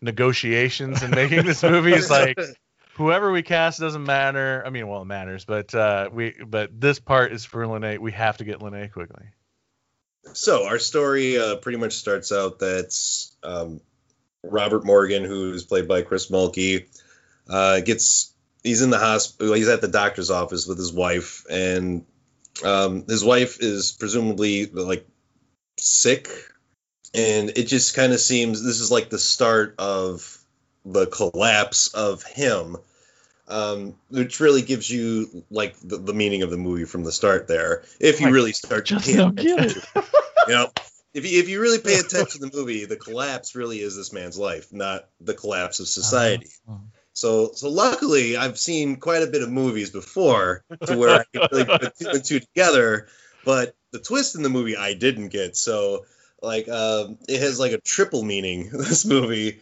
negotiations 0.00 1.02
in 1.02 1.10
making 1.10 1.44
this 1.44 1.62
movie 1.62 1.92
is 1.92 2.10
like 2.10 2.38
whoever 2.98 3.30
we 3.30 3.42
cast 3.42 3.80
doesn't 3.80 4.04
matter. 4.04 4.62
I 4.66 4.70
mean, 4.70 4.88
well, 4.88 5.02
it 5.02 5.06
matters, 5.06 5.44
but 5.44 5.74
uh, 5.74 6.10
we 6.12 6.34
but 6.44 6.78
this 6.78 6.98
part 6.98 7.32
is 7.32 7.44
for 7.44 7.66
Lene. 7.66 8.00
We 8.00 8.12
have 8.12 8.38
to 8.38 8.44
get 8.44 8.60
Lene 8.60 8.88
quickly. 8.90 9.26
So 10.34 10.66
our 10.66 10.78
story 10.78 11.38
uh, 11.38 11.56
pretty 11.56 11.78
much 11.78 11.94
starts 11.94 12.32
out 12.32 12.58
that 12.58 12.94
um, 13.42 13.80
Robert 14.42 14.84
Morgan, 14.84 15.24
who's 15.24 15.64
played 15.64 15.88
by 15.88 16.02
Chris 16.02 16.30
Mulkey, 16.30 16.86
uh, 17.48 17.80
gets 17.80 18.34
he's 18.62 18.82
in 18.82 18.90
the 18.90 18.98
hospital. 18.98 19.54
He's 19.54 19.68
at 19.68 19.80
the 19.80 19.88
doctor's 19.88 20.30
office 20.30 20.66
with 20.66 20.78
his 20.78 20.92
wife, 20.92 21.44
and 21.48 22.04
um, 22.64 23.04
his 23.06 23.24
wife 23.24 23.58
is 23.60 23.92
presumably 23.92 24.66
like 24.66 25.06
sick, 25.78 26.28
and 27.14 27.50
it 27.50 27.64
just 27.64 27.94
kind 27.94 28.12
of 28.12 28.20
seems 28.20 28.62
this 28.62 28.80
is 28.80 28.90
like 28.90 29.10
the 29.10 29.18
start 29.18 29.74
of 29.78 30.38
the 30.84 31.06
collapse 31.06 31.88
of 31.88 32.22
him. 32.22 32.76
Um, 33.50 33.94
which 34.10 34.40
really 34.40 34.60
gives 34.60 34.90
you 34.90 35.42
like 35.50 35.74
the, 35.80 35.96
the 35.96 36.12
meaning 36.12 36.42
of 36.42 36.50
the 36.50 36.58
movie 36.58 36.84
from 36.84 37.02
the 37.02 37.12
start 37.12 37.48
there. 37.48 37.82
If 37.98 38.20
you 38.20 38.26
I 38.26 38.30
really 38.30 38.52
start 38.52 38.84
to 38.86 38.96
just 38.96 39.06
pay 39.06 39.16
don't 39.16 39.34
get 39.34 39.58
attention, 39.58 39.82
you 40.46 40.52
know, 40.52 40.70
if 41.14 41.30
you 41.30 41.38
if 41.38 41.48
you 41.48 41.60
really 41.60 41.78
pay 41.78 41.98
attention 41.98 42.42
to 42.42 42.46
the 42.46 42.56
movie, 42.56 42.84
the 42.84 42.96
collapse 42.96 43.54
really 43.54 43.80
is 43.80 43.96
this 43.96 44.12
man's 44.12 44.38
life, 44.38 44.70
not 44.72 45.08
the 45.20 45.32
collapse 45.32 45.80
of 45.80 45.88
society. 45.88 46.48
Oh. 46.68 46.80
So 47.14 47.50
so 47.54 47.70
luckily, 47.70 48.36
I've 48.36 48.58
seen 48.58 48.96
quite 48.96 49.22
a 49.22 49.26
bit 49.26 49.42
of 49.42 49.50
movies 49.50 49.90
before 49.90 50.62
to 50.86 50.96
where 50.96 51.20
I 51.20 51.24
can 51.32 51.48
really 51.50 51.64
put 51.64 51.96
two 51.96 52.08
and 52.08 52.24
two 52.24 52.40
together. 52.40 53.08
But 53.44 53.74
the 53.92 53.98
twist 53.98 54.36
in 54.36 54.42
the 54.42 54.50
movie 54.50 54.76
I 54.76 54.94
didn't 54.94 55.28
get. 55.28 55.56
So 55.56 56.04
like 56.42 56.68
um, 56.68 57.18
it 57.28 57.40
has 57.40 57.58
like 57.58 57.72
a 57.72 57.78
triple 57.78 58.22
meaning. 58.22 58.70
This 58.72 59.04
movie. 59.04 59.60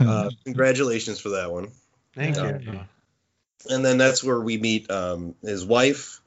Uh, 0.00 0.30
congratulations 0.44 1.20
for 1.20 1.30
that 1.30 1.50
one. 1.50 1.72
Thank 2.14 2.36
Yeah. 2.36 2.58
you. 2.58 2.80
And 3.68 3.84
then 3.84 3.98
that's 3.98 4.22
where 4.22 4.40
we 4.40 4.58
meet 4.58 4.90
um, 4.90 5.34
his 5.42 5.64
wife, 5.64 6.20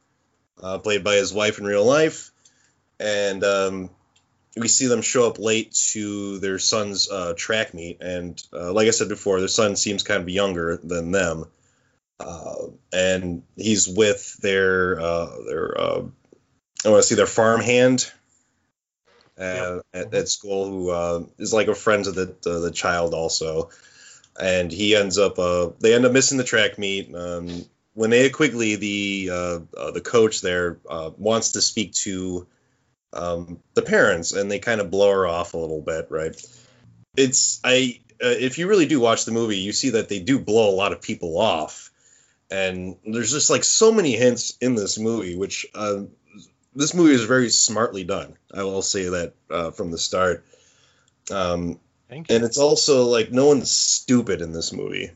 uh, 0.61 0.79
played 0.79 1.03
by 1.03 1.15
his 1.15 1.33
wife 1.33 1.57
in 1.59 1.65
real 1.65 1.85
life, 1.85 2.31
and 2.99 3.43
um, 3.43 3.89
we 4.57 4.67
see 4.67 4.87
them 4.87 5.01
show 5.01 5.27
up 5.27 5.39
late 5.39 5.73
to 5.91 6.39
their 6.39 6.59
son's 6.59 7.09
uh, 7.09 7.33
track 7.37 7.73
meet. 7.73 8.01
And 8.01 8.41
uh, 8.51 8.73
like 8.73 8.87
I 8.87 8.91
said 8.91 9.07
before, 9.07 9.39
their 9.39 9.47
son 9.47 9.77
seems 9.77 10.03
kind 10.03 10.21
of 10.21 10.29
younger 10.29 10.77
than 10.77 11.11
them, 11.11 11.45
uh, 12.19 12.55
and 12.91 13.43
he's 13.55 13.87
with 13.87 14.35
their 14.41 14.99
uh, 14.99 15.29
their 15.47 15.79
uh, 15.79 16.01
I 16.85 16.89
want 16.89 17.01
to 17.01 17.07
see 17.07 17.15
their 17.15 17.25
farmhand. 17.25 18.11
Uh, 19.39 19.79
at, 19.93 20.13
at 20.13 20.27
school, 20.27 20.69
who 20.69 20.89
uh, 20.89 21.23
is 21.37 21.53
like 21.53 21.69
a 21.69 21.75
friend 21.75 22.05
of 22.07 22.15
the 22.15 22.35
uh, 22.45 22.59
the 22.59 22.71
child 22.71 23.13
also, 23.13 23.69
and 24.39 24.71
he 24.71 24.95
ends 24.95 25.17
up 25.17 25.39
uh, 25.39 25.69
they 25.79 25.93
end 25.93 26.05
up 26.05 26.11
missing 26.11 26.37
the 26.37 26.43
track 26.43 26.77
meet. 26.77 27.15
Um, 27.15 27.65
Linnea 27.97 28.31
Quigley, 28.31 28.75
the 28.75 29.29
uh, 29.31 29.59
uh, 29.77 29.91
the 29.91 30.01
coach 30.01 30.41
there, 30.41 30.79
uh, 30.89 31.11
wants 31.17 31.53
to 31.53 31.61
speak 31.61 31.93
to 31.93 32.47
um, 33.13 33.59
the 33.73 33.81
parents, 33.81 34.31
and 34.31 34.49
they 34.49 34.59
kind 34.59 34.81
of 34.81 34.91
blow 34.91 35.11
her 35.11 35.27
off 35.27 35.53
a 35.53 35.57
little 35.57 35.81
bit, 35.81 36.07
right? 36.09 36.35
It's 37.17 37.59
I 37.63 37.99
uh, 38.23 38.27
if 38.27 38.57
you 38.57 38.67
really 38.67 38.85
do 38.85 38.99
watch 38.99 39.25
the 39.25 39.31
movie, 39.31 39.57
you 39.57 39.71
see 39.73 39.91
that 39.91 40.09
they 40.09 40.19
do 40.19 40.39
blow 40.39 40.69
a 40.69 40.75
lot 40.75 40.91
of 40.91 41.01
people 41.01 41.37
off, 41.37 41.91
and 42.51 42.97
there's 43.05 43.31
just 43.31 43.49
like 43.49 43.63
so 43.63 43.91
many 43.91 44.15
hints 44.15 44.57
in 44.61 44.75
this 44.75 44.99
movie, 44.99 45.35
which 45.35 45.65
uh, 45.73 46.03
this 46.75 46.93
movie 46.93 47.13
is 47.13 47.23
very 47.25 47.49
smartly 47.49 48.03
done. 48.03 48.35
I 48.53 48.63
will 48.63 48.81
say 48.81 49.09
that 49.09 49.33
uh, 49.49 49.71
from 49.71 49.91
the 49.91 49.97
start. 49.97 50.45
Um, 51.31 51.79
Thank 52.09 52.29
you. 52.29 52.35
and 52.35 52.43
it's 52.43 52.57
also 52.57 53.05
like 53.05 53.31
no 53.31 53.45
one's 53.45 53.69
stupid 53.69 54.41
in 54.41 54.51
this 54.51 54.73
movie 54.73 55.11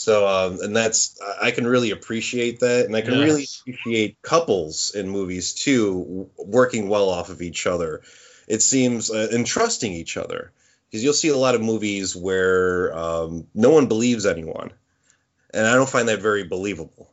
so 0.00 0.26
um, 0.26 0.58
and 0.62 0.74
that's 0.74 1.20
I- 1.42 1.50
can 1.50 1.66
really 1.66 1.90
appreciate 1.90 2.60
that 2.60 2.86
and 2.86 2.96
i 2.96 3.02
can 3.02 3.18
really 3.18 3.46
appreciate 3.60 4.22
couples 4.22 4.94
in 4.94 5.08
movies 5.08 5.52
too 5.52 6.30
working 6.38 6.88
well 6.88 7.10
off 7.10 7.28
of 7.28 7.42
each 7.42 7.66
other 7.66 8.02
it 8.48 8.62
seems 8.62 9.10
uh, 9.10 9.28
and 9.32 9.46
trusting 9.46 9.92
each 9.92 10.16
other 10.16 10.52
because 10.86 11.04
you'll 11.04 11.12
see 11.12 11.28
a 11.28 11.36
lot 11.36 11.54
of 11.54 11.60
movies 11.60 12.16
where 12.16 12.96
um, 12.96 13.46
no 13.54 13.70
one 13.70 13.88
believes 13.88 14.24
anyone 14.26 14.72
and 15.52 15.66
i 15.66 15.74
don't 15.74 15.88
find 15.88 16.08
that 16.08 16.22
very 16.22 16.44
believable 16.44 17.12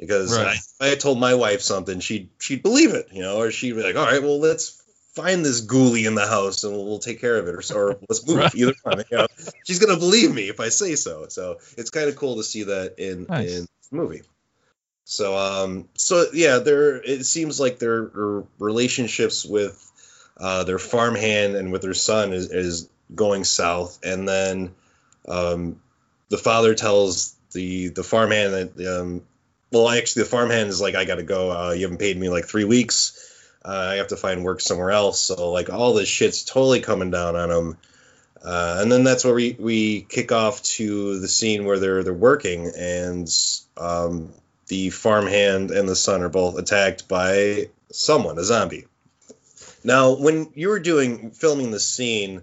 because 0.00 0.36
Right. 0.36 0.58
I, 0.80 0.92
I 0.92 0.94
told 0.94 1.18
my 1.18 1.34
wife 1.34 1.60
something 1.60 2.00
she'd 2.00 2.30
she'd 2.38 2.62
believe 2.62 2.94
it 2.94 3.08
you 3.12 3.22
know 3.22 3.38
or 3.40 3.50
she'd 3.50 3.72
be 3.72 3.82
like 3.82 3.96
all 3.96 4.06
right 4.06 4.22
well 4.22 4.38
let's 4.38 4.82
find 5.14 5.44
this 5.44 5.66
ghoulie 5.66 6.06
in 6.06 6.14
the 6.14 6.26
house 6.26 6.62
and 6.62 6.72
we'll, 6.72 6.84
we'll 6.84 6.98
take 6.98 7.20
care 7.20 7.36
of 7.36 7.48
it 7.48 7.54
or, 7.54 7.76
or 7.76 7.98
let's 8.08 8.26
move 8.26 8.36
Right. 8.38 8.54
either 8.54 8.74
one 8.82 8.98
you 9.10 9.18
know 9.18 9.26
she's 9.64 9.78
gonna 9.78 9.98
believe 9.98 10.32
me 10.34 10.48
if 10.48 10.60
I 10.60 10.68
say 10.68 10.94
so. 10.94 11.26
So 11.28 11.58
it's 11.76 11.90
kind 11.90 12.08
of 12.08 12.16
cool 12.16 12.36
to 12.36 12.44
see 12.44 12.64
that 12.64 12.94
in 12.98 13.26
Nice. 13.28 13.50
in 13.50 13.60
this 13.60 13.92
movie. 13.92 14.22
So 15.04 15.36
um 15.36 15.88
so 15.94 16.26
yeah, 16.32 16.58
there 16.58 16.96
it 16.96 17.24
seems 17.26 17.58
like 17.58 17.78
their, 17.78 18.06
their 18.06 18.44
relationships 18.58 19.44
with 19.44 19.84
uh, 20.38 20.64
their 20.64 20.78
farmhand 20.78 21.56
and 21.56 21.72
with 21.72 21.82
their 21.82 21.94
son 21.94 22.32
is, 22.32 22.50
is 22.50 22.88
going 23.12 23.42
south, 23.44 23.98
and 24.04 24.28
then 24.28 24.72
um, 25.26 25.80
the 26.28 26.38
father 26.38 26.74
tells 26.74 27.34
the 27.52 27.88
the 27.88 28.04
farmhand 28.04 28.52
that 28.52 29.00
um, 29.00 29.22
well 29.72 29.88
actually 29.88 30.22
the 30.22 30.28
farmhand 30.28 30.68
is 30.68 30.80
like 30.80 30.94
I 30.94 31.04
got 31.04 31.16
to 31.16 31.22
go. 31.22 31.50
Uh, 31.50 31.72
you 31.72 31.82
haven't 31.82 31.98
paid 31.98 32.16
me 32.18 32.28
like 32.28 32.46
three 32.46 32.64
weeks. 32.64 33.24
Uh, 33.64 33.90
I 33.92 33.94
have 33.96 34.08
to 34.08 34.16
find 34.16 34.44
work 34.44 34.60
somewhere 34.60 34.90
else. 34.90 35.20
So 35.20 35.50
like 35.50 35.70
all 35.70 35.94
this 35.94 36.08
shit's 36.08 36.44
totally 36.44 36.80
coming 36.80 37.10
down 37.10 37.36
on 37.36 37.50
him. 37.50 37.76
Uh, 38.42 38.78
and 38.80 38.90
then 38.90 39.02
that's 39.02 39.24
where 39.24 39.34
we, 39.34 39.56
we 39.58 40.02
kick 40.02 40.30
off 40.30 40.62
to 40.62 41.18
the 41.18 41.28
scene 41.28 41.64
where 41.64 41.78
they're 41.78 42.04
they're 42.04 42.14
working 42.14 42.70
and 42.76 43.28
um, 43.76 44.32
the 44.68 44.90
farmhand 44.90 45.70
and 45.70 45.88
the 45.88 45.96
son 45.96 46.22
are 46.22 46.28
both 46.28 46.56
attacked 46.58 47.08
by 47.08 47.68
someone, 47.90 48.38
a 48.38 48.44
zombie. 48.44 48.86
Now, 49.82 50.12
when 50.12 50.50
you 50.54 50.68
were 50.68 50.80
doing 50.80 51.30
filming 51.30 51.70
the 51.70 51.80
scene, 51.80 52.42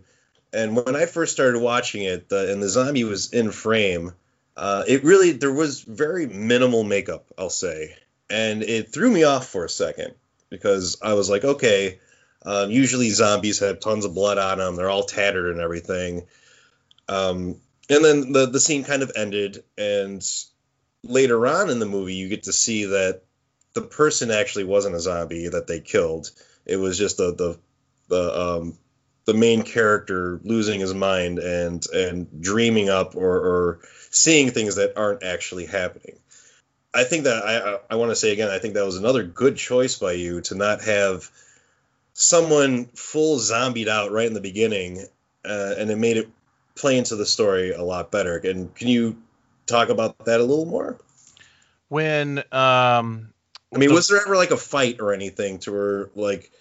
and 0.52 0.76
when 0.76 0.96
I 0.96 1.06
first 1.06 1.34
started 1.34 1.60
watching 1.60 2.04
it, 2.04 2.30
the, 2.30 2.52
and 2.52 2.62
the 2.62 2.70
zombie 2.70 3.04
was 3.04 3.34
in 3.34 3.52
frame, 3.52 4.14
uh, 4.58 4.84
it 4.88 5.04
really 5.04 5.32
there 5.32 5.54
was 5.54 5.82
very 5.82 6.28
minimal 6.28 6.84
makeup, 6.84 7.26
I'll 7.38 7.50
say, 7.50 7.96
and 8.30 8.64
it 8.64 8.94
threw 8.94 9.12
me 9.12 9.24
off 9.24 9.48
for 9.48 9.66
a 9.66 9.70
second 9.70 10.14
because 10.50 10.98
I 11.02 11.14
was 11.14 11.30
like, 11.30 11.44
okay, 11.44 12.00
um, 12.46 12.72
usually 12.72 13.10
zombies 13.10 13.60
have 13.60 13.80
tons 13.80 14.06
of 14.06 14.14
blood 14.14 14.38
on 14.38 14.60
them. 14.60 14.76
They're 14.76 14.90
all 14.90 15.04
tattered 15.04 15.52
and 15.52 15.60
everything. 15.60 16.28
Um, 17.10 17.58
and 17.90 18.04
then 18.04 18.32
the 18.32 18.46
the 18.48 18.60
scene 18.60 18.84
kind 18.84 19.04
of 19.04 19.12
ended, 19.16 19.64
and 19.78 20.26
later 21.04 21.46
on 21.48 21.70
in 21.70 21.80
the 21.80 21.86
movie, 21.86 22.16
you 22.16 22.30
get 22.30 22.44
to 22.44 22.54
see 22.54 22.86
that 22.86 23.24
the 23.74 23.82
person 23.82 24.32
actually 24.32 24.64
wasn't 24.64 24.96
a 24.96 25.00
zombie 25.00 25.50
that 25.50 25.68
they 25.68 25.80
killed. 25.80 26.32
It 26.66 26.78
was 26.78 26.98
just 26.98 27.18
the 27.18 27.34
the 27.34 27.60
the 28.08 28.40
um, 28.40 28.78
the 29.26 29.34
main 29.34 29.64
character 29.64 30.40
losing 30.44 30.80
his 30.80 30.94
mind 30.94 31.40
and 31.40 31.86
and 31.92 32.42
dreaming 32.42 32.90
up 32.90 33.16
or, 33.16 33.38
or 33.38 33.80
seeing 34.12 34.52
things 34.52 34.76
that 34.76 34.94
aren't 34.96 35.24
actually 35.24 35.66
happening. 35.66 36.18
I 36.94 37.04
think 37.04 37.26
that 37.26 37.44
I 37.44 37.80
I, 37.94 37.96
want 37.96 38.12
to 38.12 38.16
say 38.16 38.32
again, 38.32 38.50
I 38.50 38.60
think 38.60 38.76
that 38.76 38.86
was 38.86 38.98
another 38.98 39.24
good 39.24 39.58
choice 39.58 39.98
by 39.98 40.14
you 40.14 40.42
to 40.42 40.56
not 40.56 40.82
have 40.84 41.30
someone 42.14 42.86
full 42.94 43.40
zombied 43.40 43.90
out 43.90 44.12
right 44.12 44.28
in 44.28 44.34
the 44.34 44.42
beginning, 44.42 45.06
uh, 45.44 45.76
and 45.78 45.92
it 45.92 45.98
made 45.98 46.18
it 46.18 46.30
play 46.76 46.98
into 46.98 47.16
the 47.16 47.26
story 47.26 47.72
a 47.72 47.84
lot 47.84 48.12
better. 48.12 48.38
And 48.38 48.74
can 48.74 48.88
you 48.88 49.18
talk 49.66 49.90
about 49.90 50.24
that 50.26 50.40
a 50.40 50.44
little 50.44 50.66
more? 50.66 50.98
When 51.90 52.40
um, 52.52 53.34
I 53.74 53.78
mean, 53.78 53.90
the- 53.90 53.96
was 53.96 54.08
there 54.08 54.22
ever 54.22 54.38
like 54.38 54.52
a 54.52 54.58
fight 54.58 55.02
or 55.02 55.14
anything 55.14 55.60
to 55.60 55.72
where 55.72 56.10
like 56.16 56.52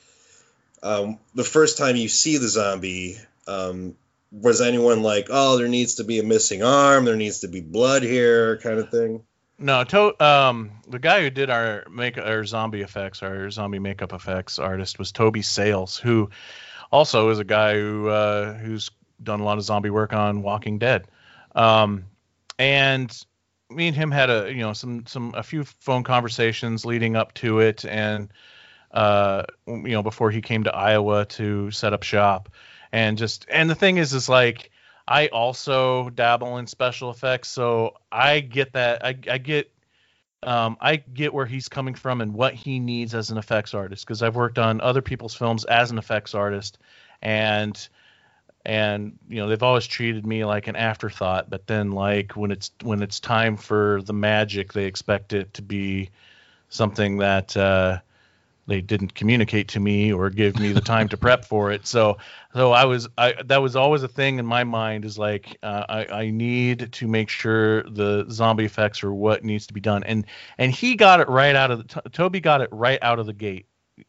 um, 0.85 1.19
the 1.35 1.45
first 1.45 1.79
time 1.79 1.97
you 1.97 2.09
see 2.09 2.37
the 2.37 2.49
zombie, 2.49 3.19
um, 3.49 3.97
was 4.31 4.61
anyone 4.61 5.03
like, 5.03 5.29
oh, 5.31 5.57
there 5.57 5.69
needs 5.69 5.97
to 5.97 6.05
be 6.05 6.19
a 6.19 6.23
missing 6.23 6.63
arm, 6.63 7.05
there 7.05 7.17
needs 7.17 7.41
to 7.41 7.49
be 7.49 7.61
blood 7.61 8.03
here, 8.03 8.59
kind 8.59 8.79
of 8.79 8.91
thing? 8.91 9.23
No, 9.59 9.85
to, 9.85 10.25
um, 10.25 10.73
the 10.89 10.99
guy 10.99 11.23
who 11.23 11.31
did 11.31 11.49
our 11.49 11.85
make 11.89 12.19
our 12.19 12.45
zombie 12.45 12.83
effects, 12.83 13.23
our 13.23 13.51
zombie 13.51 13.79
makeup 13.79 14.13
effects 14.13 14.59
artist 14.59 14.99
was 14.99 15.13
Toby 15.13 15.43
Sells, 15.43 15.97
who 15.97 16.31
also 16.91 17.31
is 17.31 17.39
a 17.39 17.45
guy 17.45 17.75
who 17.75 18.09
uh, 18.09 18.55
who's 18.55 18.91
done 19.23 19.41
a 19.41 19.45
lot 19.45 19.59
of 19.59 19.65
zombie 19.65 19.91
work 19.91 20.13
on 20.13 20.43
Walking 20.43 20.79
Dead. 20.79 21.07
Um, 21.55 22.07
and 22.59 23.17
me 23.71 23.87
and 23.87 23.97
him 23.97 24.11
had 24.11 24.29
a 24.29 24.53
you 24.53 24.61
know 24.61 24.73
some 24.73 25.07
some 25.07 25.35
a 25.37 25.43
few 25.45 25.65
phone 25.65 26.03
conversations 26.03 26.85
leading 26.85 27.15
up 27.15 27.33
to 27.35 27.61
it, 27.61 27.85
and 27.85 28.31
uh, 28.95 29.43
you 29.67 29.91
know 29.91 30.03
before 30.03 30.31
he 30.31 30.41
came 30.41 30.65
to 30.65 30.75
Iowa 30.75 31.27
to 31.27 31.71
set 31.71 31.93
up 31.93 32.03
shop, 32.03 32.49
and 32.93 33.19
just 33.19 33.45
and 33.51 33.69
the 33.69 33.75
thing 33.75 33.99
is 33.99 34.15
is 34.15 34.29
like 34.29 34.71
I 35.07 35.27
also 35.29 36.09
dabble 36.11 36.57
in 36.59 36.67
special 36.67 37.11
effects, 37.11 37.49
so 37.49 37.97
I 38.11 38.41
get 38.41 38.73
that. 38.73 39.05
I, 39.05 39.17
I 39.31 39.39
get, 39.39 39.71
um, 40.43 40.79
I 40.81 40.97
get 40.97 41.35
where 41.35 41.45
he's 41.45 41.69
coming 41.69 41.95
from 41.95 42.23
and 42.23 42.33
what 42.33 42.55
he 42.55 42.79
needs 42.79 43.15
as 43.15 43.31
an 43.31 43.37
effects 43.37 43.75
artist 43.75 44.07
because 44.07 44.23
I've 44.23 44.37
worked 44.37 44.59
on 44.59 44.81
other 44.81 45.03
people's 45.03 45.35
films 45.35 45.65
as 45.65 45.91
an 45.91 45.99
effects 45.99 46.35
artist, 46.35 46.79
and 47.21 47.77
and 48.65 49.19
you 49.29 49.37
know 49.37 49.49
they've 49.49 49.63
always 49.63 49.87
treated 49.87 50.25
me 50.25 50.45
like 50.47 50.69
an 50.69 50.77
afterthought. 50.77 51.51
But 51.51 51.67
then 51.67 51.93
like 51.93 52.35
when 52.35 52.51
it's 52.51 52.71
when 52.83 53.03
it's 53.03 53.21
time 53.21 53.57
for 53.59 54.01
the 54.03 54.15
magic, 54.15 54.73
they 54.73 54.87
expect 54.87 55.35
it 55.35 55.53
to 55.55 55.63
be 55.63 56.11
something 56.71 57.19
that 57.19 57.55
uh, 57.59 57.99
they 58.67 58.81
didn't 58.81 59.15
communicate 59.15 59.69
to 59.69 59.81
me 59.81 60.13
or 60.13 60.31
give 60.31 60.59
me 60.59 60.73
the 60.73 60.81
time 60.81 61.09
to 61.09 61.17
prep 61.17 61.45
for 61.45 61.71
it. 61.71 61.87
So, 61.87 62.19
so 62.55 62.73
I 62.73 62.85
was, 62.85 63.09
I 63.19 63.35
that 63.45 63.63
was 63.63 63.77
always 63.77 64.03
a 64.03 64.09
thing 64.09 64.39
in 64.39 64.47
my 64.47 64.65
mind 64.65 65.05
is 65.05 65.19
like, 65.19 65.57
uh, 65.63 65.85
I, 65.89 66.07
I 66.07 66.31
need 66.31 66.93
to 66.93 67.09
make 67.09 67.29
sure 67.29 67.83
the 67.85 68.27
zombie 68.31 68.65
effects 68.65 69.03
are 69.05 69.13
what 69.13 69.45
needs 69.45 69.67
to 69.67 69.75
be 69.75 69.81
done, 69.81 70.03
and 70.05 70.27
and 70.59 70.73
he 70.73 70.97
got 70.97 71.21
it 71.21 71.29
right 71.29 71.55
out 71.55 71.71
of 71.71 71.87
the 71.87 72.11
Toby 72.11 72.41
got 72.41 72.61
it 72.61 72.69
right 72.73 72.99
out 73.03 73.19
of 73.19 73.27
the 73.27 73.33
gate 73.33 73.67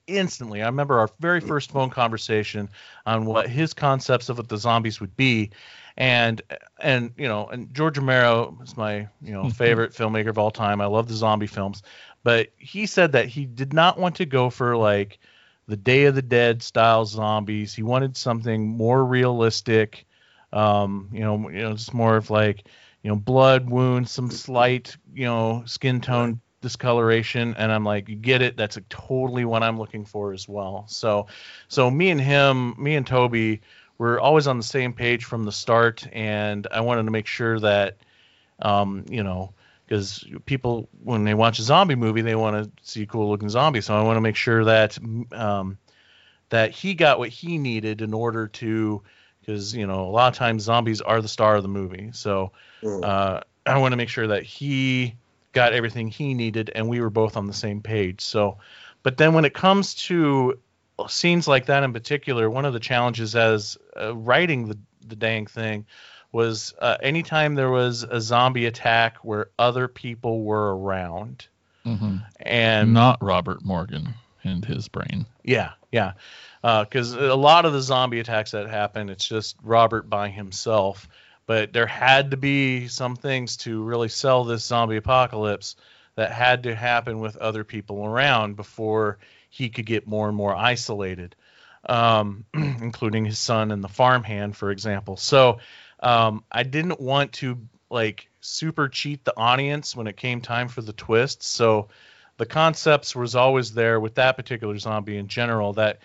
instantly. 0.08 0.62
I 0.62 0.68
remember 0.68 1.00
our 1.00 1.10
very 1.20 1.40
first 1.40 1.72
phone 1.72 1.90
conversation 1.90 2.70
on 3.06 3.26
what 3.26 3.50
his 3.50 3.74
concepts 3.74 4.30
of 4.30 4.38
what 4.38 4.50
the 4.50 4.58
zombies 4.58 5.00
would 5.00 5.16
be, 5.16 5.52
and 5.98 6.42
and 6.80 7.12
you 7.18 7.28
know, 7.28 7.48
and 7.48 7.74
George 7.74 7.98
Romero 7.98 8.58
is 8.64 8.76
my 8.76 9.08
you 9.22 9.34
know 9.34 9.50
favorite 9.50 9.94
filmmaker 9.94 10.30
of 10.30 10.38
all 10.38 10.52
time. 10.52 10.82
I 10.82 10.86
love 10.86 11.08
the 11.08 11.14
zombie 11.14 11.48
films, 11.48 11.84
but 12.24 12.50
he 12.58 12.86
said 12.86 13.14
that 13.14 13.28
he 13.28 13.46
did 13.46 13.74
not 13.74 13.98
want 13.98 14.16
to 14.18 14.26
go 14.26 14.50
for 14.50 14.76
like 14.76 15.20
the 15.68 15.78
Day 15.78 16.06
of 16.06 16.16
the 16.16 16.22
Dead 16.22 16.62
style 16.62 17.06
zombies. 17.06 17.74
He 17.74 17.84
wanted 17.84 18.18
something 18.18 18.68
more 18.68 19.04
realistic. 19.04 20.06
Um, 20.52 21.10
you 21.12 21.22
know, 21.22 21.50
you 21.50 21.60
know, 21.60 21.74
just 21.74 21.94
more 21.94 22.16
of 22.16 22.30
like, 22.30 22.68
you 23.02 23.10
know, 23.10 23.16
blood 23.16 23.70
wounds, 23.70 24.12
some 24.12 24.32
slight, 24.32 24.96
you 25.14 25.26
know, 25.26 25.64
skin 25.66 26.02
tone 26.02 26.40
discoloration 26.62 27.54
and 27.60 27.72
i'm 27.72 27.84
like 27.84 28.10
you 28.10 28.16
get 28.16 28.42
it 28.42 28.58
that's 28.58 28.76
totally 28.90 29.46
what 29.46 29.62
i'm 29.62 29.78
looking 29.78 30.04
for 30.04 30.34
as 30.34 30.50
well 30.50 30.84
so 30.88 31.28
so 31.68 31.92
me 31.92 32.10
and 32.10 32.20
him 32.20 32.74
me 32.82 32.96
and 32.96 33.06
toby 33.06 33.62
were 33.98 34.20
always 34.20 34.48
on 34.48 34.58
the 34.58 34.64
same 34.64 34.94
page 34.94 35.26
from 35.26 35.44
the 35.44 35.52
start 35.52 36.08
and 36.12 36.68
i 36.72 36.82
wanted 36.82 37.04
to 37.04 37.12
make 37.12 37.28
sure 37.28 37.60
that 37.60 37.98
um, 38.62 39.06
you 39.10 39.24
know 39.24 39.54
because 39.86 40.26
people 40.46 40.90
when 41.04 41.24
they 41.24 41.34
watch 41.34 41.60
a 41.60 41.62
zombie 41.62 41.96
movie 41.96 42.22
they 42.22 42.36
want 42.36 42.64
to 42.64 42.72
see 42.90 43.06
cool 43.06 43.30
looking 43.30 43.50
zombies. 43.50 43.86
So 43.86 43.96
i 43.96 44.02
want 44.02 44.18
to 44.18 44.22
make 44.22 44.36
sure 44.36 44.66
that 44.66 44.98
um, 45.32 45.78
that 46.50 46.72
he 46.72 46.94
got 46.94 47.20
what 47.20 47.30
he 47.30 47.58
needed 47.58 48.02
in 48.02 48.14
order 48.14 48.48
to 48.48 49.02
because 49.42 49.76
you 49.76 49.88
know 49.88 50.06
a 50.06 50.12
lot 50.12 50.32
of 50.32 50.38
times 50.38 50.64
zombies 50.64 51.02
are 51.02 51.22
the 51.22 51.28
star 51.28 51.56
of 51.56 51.64
the 51.64 51.70
movie. 51.70 52.10
So 52.14 52.52
mm. 52.82 53.04
uh, 53.04 53.42
i 53.66 53.78
want 53.78 53.94
to 53.94 53.98
make 53.98 54.10
sure 54.10 54.28
that 54.28 54.44
he 54.44 55.16
got 55.52 55.74
everything 55.74 56.08
he 56.08 56.34
needed 56.34 56.72
and 56.76 56.90
we 56.90 57.00
were 57.00 57.10
both 57.10 57.38
on 57.38 57.48
the 57.48 57.54
same 57.54 57.82
page. 57.82 58.22
So 58.22 58.58
but 59.04 59.18
then 59.18 59.34
when 59.34 59.46
it 59.46 59.54
comes 59.54 59.94
to 60.06 60.60
scenes 61.08 61.48
like 61.48 61.66
that 61.66 61.84
in 61.84 61.94
particular 61.94 62.50
one 62.50 62.66
of 62.66 62.74
the 62.74 62.80
challenges 62.80 63.36
as 63.36 63.78
uh, 64.00 64.16
writing 64.16 64.68
the 64.68 64.78
the 65.08 65.16
dang 65.16 65.46
thing 65.46 65.86
was 66.36 66.74
uh, 66.80 66.98
anytime 67.02 67.56
there 67.56 67.72
was 67.72 68.04
a 68.04 68.20
zombie 68.20 68.66
attack 68.66 69.18
where 69.20 69.48
other 69.58 69.88
people 69.88 70.44
were 70.44 70.78
around. 70.78 71.48
Mm-hmm. 71.86 72.18
And 72.42 72.94
not 72.94 73.24
Robert 73.24 73.64
Morgan 73.64 74.14
and 74.44 74.66
his 74.66 74.90
brain. 74.90 75.26
Yeah, 75.46 75.72
yeah. 75.94 76.14
Because 76.62 77.16
uh, 77.16 77.22
a 77.22 77.36
lot 77.36 77.64
of 77.64 77.72
the 77.72 77.82
zombie 77.82 78.20
attacks 78.20 78.52
that 78.52 78.70
happen, 78.70 79.10
it's 79.10 79.26
just 79.26 79.56
Robert 79.64 80.10
by 80.10 80.28
himself. 80.28 81.08
But 81.46 81.72
there 81.72 81.88
had 81.88 82.32
to 82.32 82.38
be 82.38 82.90
some 82.90 83.16
things 83.16 83.56
to 83.58 83.82
really 83.82 84.10
sell 84.10 84.44
this 84.44 84.66
zombie 84.66 84.98
apocalypse 84.98 85.78
that 86.16 86.32
had 86.32 86.64
to 86.64 86.76
happen 86.76 87.20
with 87.20 87.38
other 87.38 87.64
people 87.64 88.04
around 88.04 88.58
before 88.58 89.20
he 89.56 89.70
could 89.70 89.86
get 89.86 90.06
more 90.06 90.28
and 90.28 90.36
more 90.36 90.54
isolated, 90.54 91.34
um, 91.88 92.44
including 92.54 93.24
his 93.24 93.40
son 93.40 93.72
and 93.72 93.82
the 93.82 93.88
farmhand, 93.88 94.54
for 94.58 94.70
example. 94.70 95.16
So 95.16 95.60
um, 96.02 96.44
I 96.52 96.64
didn't 96.64 97.00
want 97.00 97.32
to 97.34 97.58
like 97.90 98.28
super 98.42 98.90
cheat 98.90 99.24
the 99.24 99.34
audience 99.38 99.96
when 99.96 100.08
it 100.08 100.18
came 100.18 100.42
time 100.42 100.68
for 100.68 100.82
the 100.82 100.92
twists. 100.92 101.48
So 101.48 101.88
the 102.36 102.46
concepts 102.46 103.16
was 103.16 103.34
always 103.34 103.74
there 103.74 103.98
with 103.98 104.16
that 104.16 104.36
particular 104.36 104.78
zombie 104.78 105.16
in 105.16 105.30
general 105.30 105.72
that 105.74 106.00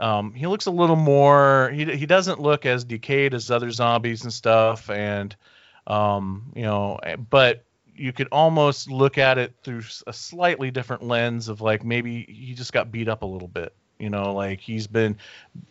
um, 0.00 0.34
he 0.34 0.48
looks 0.48 0.66
a 0.66 0.72
little 0.72 0.96
more 0.96 1.70
he, 1.72 1.84
he 1.94 2.06
doesn't 2.06 2.40
look 2.40 2.66
as 2.66 2.82
decayed 2.82 3.34
as 3.34 3.52
other 3.52 3.70
zombies 3.70 4.24
and 4.24 4.32
stuff 4.32 4.90
and 4.90 5.36
um, 5.86 6.50
you 6.56 6.62
know 6.62 6.98
but 7.28 7.62
you 8.00 8.12
could 8.12 8.28
almost 8.32 8.90
look 8.90 9.18
at 9.18 9.38
it 9.38 9.54
through 9.62 9.82
a 10.06 10.12
slightly 10.12 10.70
different 10.70 11.02
lens 11.02 11.48
of 11.48 11.60
like 11.60 11.84
maybe 11.84 12.24
he 12.28 12.54
just 12.54 12.72
got 12.72 12.90
beat 12.90 13.08
up 13.08 13.22
a 13.22 13.26
little 13.26 13.48
bit 13.48 13.74
you 13.98 14.10
know 14.10 14.32
like 14.32 14.60
he's 14.60 14.86
been 14.86 15.16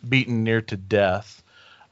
beaten 0.08 0.44
near 0.44 0.60
to 0.62 0.76
death 0.76 1.42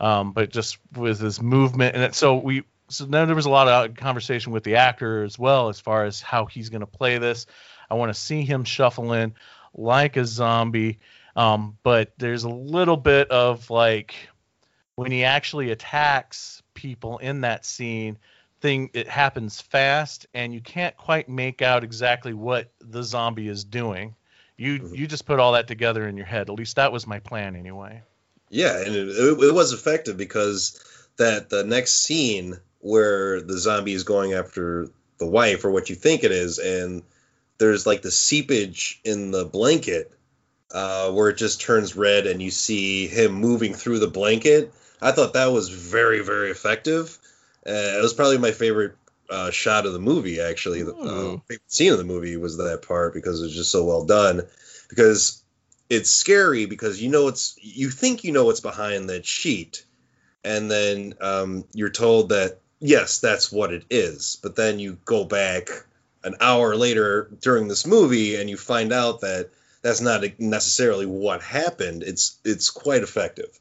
um, 0.00 0.32
but 0.32 0.50
just 0.50 0.78
with 0.96 1.18
his 1.18 1.42
movement 1.42 1.96
and 1.96 2.14
so 2.14 2.36
we 2.36 2.62
so 2.88 3.04
then 3.04 3.26
there 3.26 3.36
was 3.36 3.46
a 3.46 3.50
lot 3.50 3.68
of 3.68 3.94
conversation 3.96 4.52
with 4.52 4.64
the 4.64 4.76
actor 4.76 5.22
as 5.22 5.38
well 5.38 5.68
as 5.68 5.78
far 5.78 6.04
as 6.04 6.20
how 6.20 6.46
he's 6.46 6.70
going 6.70 6.80
to 6.80 6.86
play 6.86 7.18
this. 7.18 7.46
I 7.90 7.94
want 7.94 8.12
to 8.12 8.18
see 8.18 8.42
him 8.42 8.64
shuffle 8.64 9.12
in 9.12 9.34
like 9.74 10.16
a 10.16 10.24
zombie, 10.24 10.98
um, 11.36 11.76
but 11.82 12.12
there's 12.18 12.44
a 12.44 12.48
little 12.48 12.96
bit 12.96 13.30
of 13.30 13.68
like 13.70 14.14
when 14.96 15.12
he 15.12 15.24
actually 15.24 15.70
attacks 15.70 16.62
people 16.74 17.18
in 17.18 17.42
that 17.42 17.66
scene 17.66 18.18
thing 18.60 18.90
it 18.92 19.08
happens 19.08 19.60
fast 19.60 20.26
and 20.34 20.52
you 20.52 20.60
can't 20.60 20.96
quite 20.96 21.28
make 21.28 21.62
out 21.62 21.84
exactly 21.84 22.34
what 22.34 22.70
the 22.80 23.02
zombie 23.02 23.48
is 23.48 23.64
doing 23.64 24.14
you 24.56 24.78
mm-hmm. 24.78 24.94
you 24.94 25.06
just 25.06 25.26
put 25.26 25.38
all 25.38 25.52
that 25.52 25.68
together 25.68 26.08
in 26.08 26.16
your 26.16 26.26
head 26.26 26.48
at 26.48 26.54
least 26.54 26.76
that 26.76 26.92
was 26.92 27.06
my 27.06 27.20
plan 27.20 27.54
anyway 27.54 28.02
yeah, 28.50 28.80
and 28.80 28.94
it, 28.94 29.08
it, 29.08 29.42
it, 29.42 29.54
was 29.54 29.72
effective 29.72 30.16
because 30.16 30.80
that 31.16 31.50
the 31.50 31.64
next 31.64 32.02
scene 32.04 32.58
where 32.80 33.40
the 33.40 33.58
zombie 33.58 33.92
is 33.92 34.04
going 34.04 34.32
after 34.32 34.88
the 35.18 35.26
wife 35.26 35.64
or 35.64 35.70
what 35.70 35.90
you 35.90 35.96
think 35.96 36.24
it 36.24 36.32
is, 36.32 36.58
and 36.58 37.02
there's 37.58 37.86
like 37.86 38.02
the 38.02 38.10
seepage 38.10 39.00
in 39.04 39.30
the 39.30 39.44
blanket 39.44 40.12
uh, 40.72 41.10
where 41.10 41.28
it 41.28 41.36
just 41.36 41.60
turns 41.60 41.96
red 41.96 42.26
and 42.26 42.40
you 42.40 42.50
see 42.50 43.06
him 43.06 43.32
moving 43.32 43.74
through 43.74 43.98
the 43.98 44.06
blanket. 44.06 44.72
I 45.00 45.12
thought 45.12 45.34
that 45.34 45.52
was 45.52 45.68
very 45.68 46.20
very 46.20 46.50
effective. 46.50 47.18
Uh, 47.68 47.98
it 47.98 48.02
was 48.02 48.14
probably 48.14 48.38
my 48.38 48.52
favorite 48.52 48.96
uh, 49.28 49.50
shot 49.50 49.86
of 49.86 49.92
the 49.92 49.98
movie. 49.98 50.40
Actually, 50.40 50.82
the 50.82 50.94
uh, 50.94 51.54
scene 51.66 51.92
of 51.92 51.98
the 51.98 52.04
movie 52.04 52.36
was 52.36 52.56
that 52.56 52.82
part 52.86 53.14
because 53.14 53.40
it 53.40 53.44
was 53.44 53.54
just 53.54 53.70
so 53.70 53.84
well 53.84 54.04
done. 54.04 54.42
Because 54.88 55.42
it's 55.90 56.10
scary 56.10 56.66
because 56.66 57.00
you 57.00 57.10
know 57.10 57.28
it's 57.28 57.56
you 57.60 57.90
think 57.90 58.24
you 58.24 58.32
know 58.32 58.44
what's 58.44 58.60
behind 58.60 59.10
that 59.10 59.26
sheet, 59.26 59.84
and 60.44 60.70
then 60.70 61.14
um, 61.20 61.64
you're 61.72 61.90
told 61.90 62.30
that 62.30 62.58
yes, 62.80 63.20
that's 63.20 63.52
what 63.52 63.72
it 63.72 63.84
is. 63.90 64.38
But 64.42 64.56
then 64.56 64.78
you 64.78 64.98
go 65.04 65.24
back 65.24 65.68
an 66.24 66.36
hour 66.40 66.76
later 66.76 67.30
during 67.40 67.68
this 67.68 67.86
movie 67.86 68.36
and 68.36 68.50
you 68.50 68.56
find 68.56 68.92
out 68.92 69.20
that 69.20 69.50
that's 69.82 70.00
not 70.00 70.24
necessarily 70.38 71.06
what 71.06 71.42
happened. 71.42 72.02
It's 72.02 72.38
it's 72.44 72.70
quite 72.70 73.02
effective. 73.02 73.58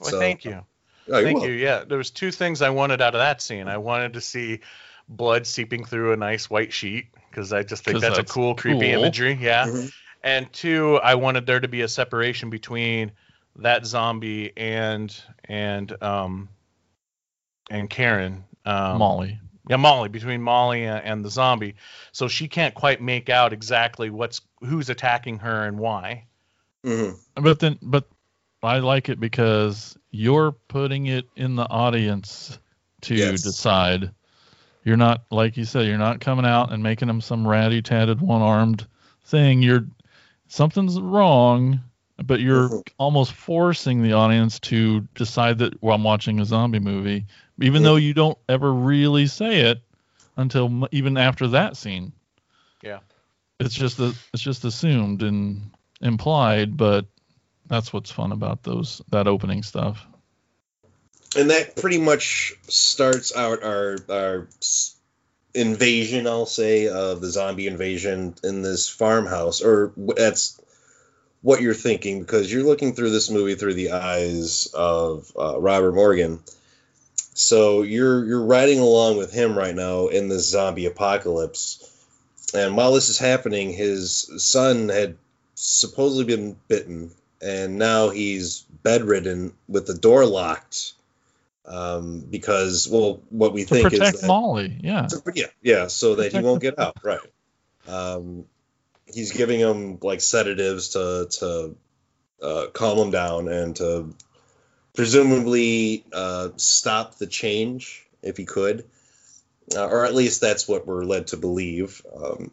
Well, 0.00 0.10
so, 0.10 0.18
thank 0.18 0.44
you. 0.44 0.64
Oh, 1.10 1.22
thank 1.22 1.42
you. 1.42 1.50
Yeah, 1.50 1.84
there 1.84 1.98
was 1.98 2.10
two 2.10 2.30
things 2.30 2.62
I 2.62 2.70
wanted 2.70 3.00
out 3.00 3.14
of 3.14 3.20
that 3.20 3.42
scene. 3.42 3.68
I 3.68 3.78
wanted 3.78 4.12
to 4.14 4.20
see 4.20 4.60
blood 5.08 5.46
seeping 5.46 5.84
through 5.84 6.12
a 6.12 6.16
nice 6.16 6.48
white 6.48 6.72
sheet 6.72 7.06
because 7.28 7.52
I 7.52 7.62
just 7.62 7.84
think 7.84 8.00
that's, 8.00 8.16
that's, 8.16 8.30
a 8.30 8.32
cool, 8.32 8.54
creepy 8.54 8.90
imagery. 8.90 9.38
Yeah. 9.40 9.66
Mm-hmm 9.66 9.86
and 10.22 10.52
two, 10.52 10.96
I 10.96 11.14
wanted 11.14 11.46
there 11.46 11.60
to 11.60 11.68
be 11.68 11.82
a 11.82 11.88
separation 11.88 12.50
between 12.50 13.12
that 13.56 13.84
zombie 13.86 14.52
and 14.56 15.14
and 15.44 16.02
um 16.02 16.48
and 17.70 17.88
Karen 17.88 18.44
um, 18.64 18.98
Molly. 18.98 19.38
Yeah, 19.68 19.76
Molly 19.76 20.08
between 20.08 20.42
Molly 20.42 20.84
and, 20.84 21.04
and 21.04 21.24
the 21.24 21.30
zombie, 21.30 21.76
so 22.12 22.28
she 22.28 22.48
can't 22.48 22.74
quite 22.74 23.00
make 23.00 23.28
out 23.28 23.52
exactly 23.52 24.10
what's 24.10 24.40
who's 24.60 24.90
attacking 24.90 25.38
her 25.38 25.64
and 25.64 25.78
why. 25.78 26.26
Mm-hmm. 26.84 27.42
But 27.42 27.60
then, 27.60 27.78
but 27.80 28.08
I 28.62 28.78
like 28.78 29.08
it 29.08 29.18
because 29.18 29.96
you're 30.10 30.52
putting 30.52 31.06
it 31.06 31.26
in 31.36 31.56
the 31.56 31.68
audience 31.68 32.58
to 33.02 33.14
yes. 33.14 33.42
decide. 33.42 34.10
You're 34.84 34.96
not 34.96 35.24
like 35.30 35.56
you 35.56 35.64
said. 35.64 35.86
You're 35.86 35.98
not 35.98 36.20
coming 36.20 36.44
out 36.44 36.72
and 36.72 36.82
making 36.82 37.08
them 37.08 37.20
some 37.20 37.46
ratty 37.46 37.82
tatted 37.82 38.20
one 38.20 38.42
armed 38.42 38.86
thing. 39.24 39.62
You're 39.62 39.86
something's 40.48 41.00
wrong, 41.00 41.80
but 42.22 42.40
you're 42.40 42.68
mm-hmm. 42.68 42.80
almost 42.98 43.32
forcing 43.32 44.02
the 44.02 44.12
audience 44.12 44.58
to 44.60 45.02
decide 45.14 45.58
that 45.58 45.82
well, 45.82 45.94
I'm 45.94 46.04
watching 46.04 46.40
a 46.40 46.44
zombie 46.44 46.78
movie, 46.78 47.26
even 47.60 47.76
mm-hmm. 47.76 47.84
though 47.84 47.96
you 47.96 48.14
don't 48.14 48.38
ever 48.48 48.72
really 48.72 49.26
say 49.26 49.60
it 49.60 49.80
until 50.36 50.88
even 50.92 51.16
after 51.16 51.48
that 51.48 51.76
scene. 51.76 52.12
Yeah, 52.82 53.00
it's 53.58 53.74
just 53.74 53.98
a, 54.00 54.14
it's 54.32 54.42
just 54.42 54.64
assumed 54.64 55.22
and 55.22 55.70
implied, 56.00 56.76
but 56.76 57.06
that's 57.70 57.92
what's 57.92 58.10
fun 58.10 58.32
about 58.32 58.64
those 58.64 59.00
that 59.10 59.28
opening 59.28 59.62
stuff. 59.62 60.04
And 61.36 61.50
that 61.50 61.76
pretty 61.76 61.98
much 61.98 62.52
starts 62.68 63.34
out 63.34 63.62
our 63.62 63.96
our 64.10 64.48
invasion, 65.54 66.26
I'll 66.26 66.46
say, 66.46 66.88
of 66.88 67.20
the 67.20 67.30
zombie 67.30 67.68
invasion 67.68 68.34
in 68.42 68.62
this 68.62 68.88
farmhouse, 68.88 69.62
or 69.62 69.92
that's 69.96 70.60
what 71.42 71.60
you're 71.60 71.74
thinking 71.74 72.20
because 72.20 72.52
you're 72.52 72.64
looking 72.64 72.92
through 72.92 73.10
this 73.10 73.30
movie 73.30 73.54
through 73.54 73.74
the 73.74 73.92
eyes 73.92 74.66
of 74.74 75.32
uh, 75.38 75.58
Robert 75.58 75.92
Morgan. 75.92 76.40
So 77.34 77.82
you're 77.82 78.24
you're 78.26 78.44
riding 78.44 78.80
along 78.80 79.16
with 79.16 79.32
him 79.32 79.56
right 79.56 79.74
now 79.74 80.08
in 80.08 80.28
this 80.28 80.50
zombie 80.50 80.86
apocalypse, 80.86 81.86
and 82.52 82.76
while 82.76 82.92
this 82.92 83.08
is 83.08 83.18
happening, 83.18 83.72
his 83.72 84.28
son 84.44 84.88
had 84.88 85.16
supposedly 85.54 86.24
been 86.24 86.56
bitten, 86.66 87.12
and 87.42 87.78
now 87.78 88.10
he's 88.10 88.62
bedridden 88.82 89.52
with 89.68 89.86
the 89.86 89.94
door 89.94 90.26
locked. 90.26 90.94
Um, 91.66 92.20
because 92.20 92.88
well, 92.90 93.22
what 93.28 93.52
we 93.52 93.64
To 93.64 93.68
think 93.74 93.90
protect 93.90 94.14
is 94.14 94.20
that, 94.22 94.26
Molly. 94.26 94.76
Yeah. 94.82 95.06
to- 95.06 95.22
yeah, 95.34 95.46
yeah, 95.62 95.86
so 95.86 96.16
that 96.16 96.32
he 96.32 96.40
won't 96.40 96.62
get 96.62 96.78
out. 96.78 96.96
Right. 97.04 97.20
Um, 97.86 98.46
he's 99.06 99.32
giving 99.32 99.60
him 99.60 99.98
like 100.02 100.20
sedatives 100.20 100.90
to 100.90 101.28
to 101.38 101.76
uh, 102.42 102.66
calm 102.72 102.98
him 102.98 103.10
down 103.10 103.48
and 103.48 103.76
to 103.76 104.14
presumably 104.94 106.04
uh, 106.12 106.48
stop 106.56 107.18
the 107.18 107.26
change 107.26 108.06
if 108.22 108.36
he 108.36 108.44
could, 108.44 108.84
uh, 109.76 109.86
or 109.86 110.04
at 110.04 110.14
least 110.14 110.40
that's 110.40 110.66
what 110.66 110.86
we're 110.86 111.04
led 111.04 111.28
to 111.28 111.36
believe. 111.36 112.02
Um, 112.14 112.50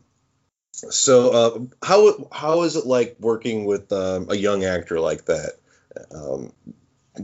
so, 0.78 1.30
uh, 1.32 1.60
how 1.86 2.30
how 2.32 2.62
is 2.64 2.76
it 2.76 2.86
like 2.86 3.16
working 3.20 3.66
with 3.66 3.92
um, 3.92 4.28
a 4.30 4.36
young 4.36 4.64
actor 4.64 5.00
like 5.00 5.26
that 5.26 5.54
um, 6.14 6.54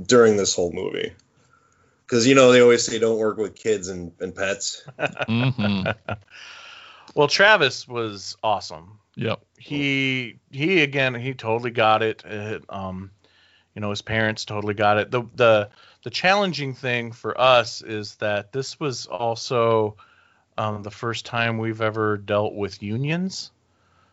during 0.05 0.37
this 0.37 0.55
whole 0.55 0.71
movie? 0.71 1.13
Because 2.05 2.25
you 2.25 2.35
know 2.35 2.51
they 2.51 2.61
always 2.61 2.85
say 2.85 2.97
don't 2.99 3.19
work 3.19 3.37
with 3.37 3.55
kids 3.55 3.87
and, 3.89 4.11
and 4.19 4.35
pets. 4.35 4.83
hmm 5.27 5.83
Well, 7.15 7.27
Travis 7.27 7.87
was 7.87 8.37
awesome. 8.43 8.99
Yep. 9.15 9.39
He 9.57 10.39
he 10.51 10.81
again 10.81 11.13
he 11.13 11.33
totally 11.33 11.69
got 11.71 12.01
it. 12.01 12.23
It, 12.25 12.63
um, 12.69 13.11
you 13.75 13.81
know 13.81 13.91
his 13.91 14.01
parents 14.01 14.45
totally 14.45 14.73
got 14.73 14.97
it. 14.97 15.11
The 15.11 15.23
the 15.35 15.69
the 16.03 16.09
challenging 16.09 16.73
thing 16.73 17.11
for 17.11 17.39
us 17.39 17.81
is 17.81 18.15
that 18.15 18.51
this 18.51 18.79
was 18.79 19.05
also 19.05 19.95
um, 20.57 20.83
the 20.83 20.91
first 20.91 21.25
time 21.25 21.57
we've 21.57 21.81
ever 21.81 22.17
dealt 22.17 22.53
with 22.53 22.81
unions. 22.81 23.51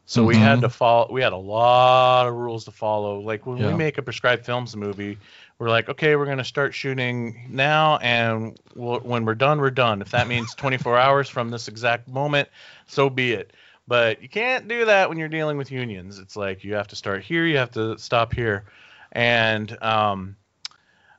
So 0.06 0.24
we 0.24 0.34
had 0.34 0.62
to 0.62 0.68
follow. 0.68 1.06
We 1.12 1.22
had 1.22 1.32
a 1.32 1.36
lot 1.36 2.26
of 2.26 2.34
rules 2.34 2.64
to 2.64 2.72
follow. 2.72 3.20
Like 3.20 3.46
when 3.46 3.58
we 3.58 3.72
make 3.72 3.96
a 3.96 4.02
prescribed 4.02 4.44
films 4.44 4.74
movie, 4.74 5.18
we're 5.58 5.68
like, 5.68 5.88
okay, 5.88 6.16
we're 6.16 6.26
gonna 6.26 6.42
start 6.42 6.74
shooting 6.74 7.46
now, 7.48 7.98
and 7.98 8.58
we'll, 8.74 8.98
when 9.00 9.24
we're 9.24 9.36
done, 9.36 9.60
we're 9.60 9.70
done. 9.70 10.02
If 10.02 10.10
that 10.10 10.26
means 10.26 10.52
24 10.54 10.98
hours 10.98 11.28
from 11.28 11.50
this 11.50 11.68
exact 11.68 12.08
moment, 12.08 12.48
so 12.88 13.08
be 13.08 13.34
it. 13.34 13.52
But 13.86 14.20
you 14.20 14.28
can't 14.28 14.66
do 14.66 14.84
that 14.86 15.08
when 15.08 15.16
you're 15.16 15.28
dealing 15.28 15.56
with 15.56 15.70
unions. 15.70 16.18
It's 16.18 16.34
like 16.34 16.64
you 16.64 16.74
have 16.74 16.88
to 16.88 16.96
start 16.96 17.22
here, 17.22 17.46
you 17.46 17.58
have 17.58 17.70
to 17.72 17.96
stop 17.96 18.32
here, 18.32 18.64
and 19.12 19.80
um, 19.80 20.34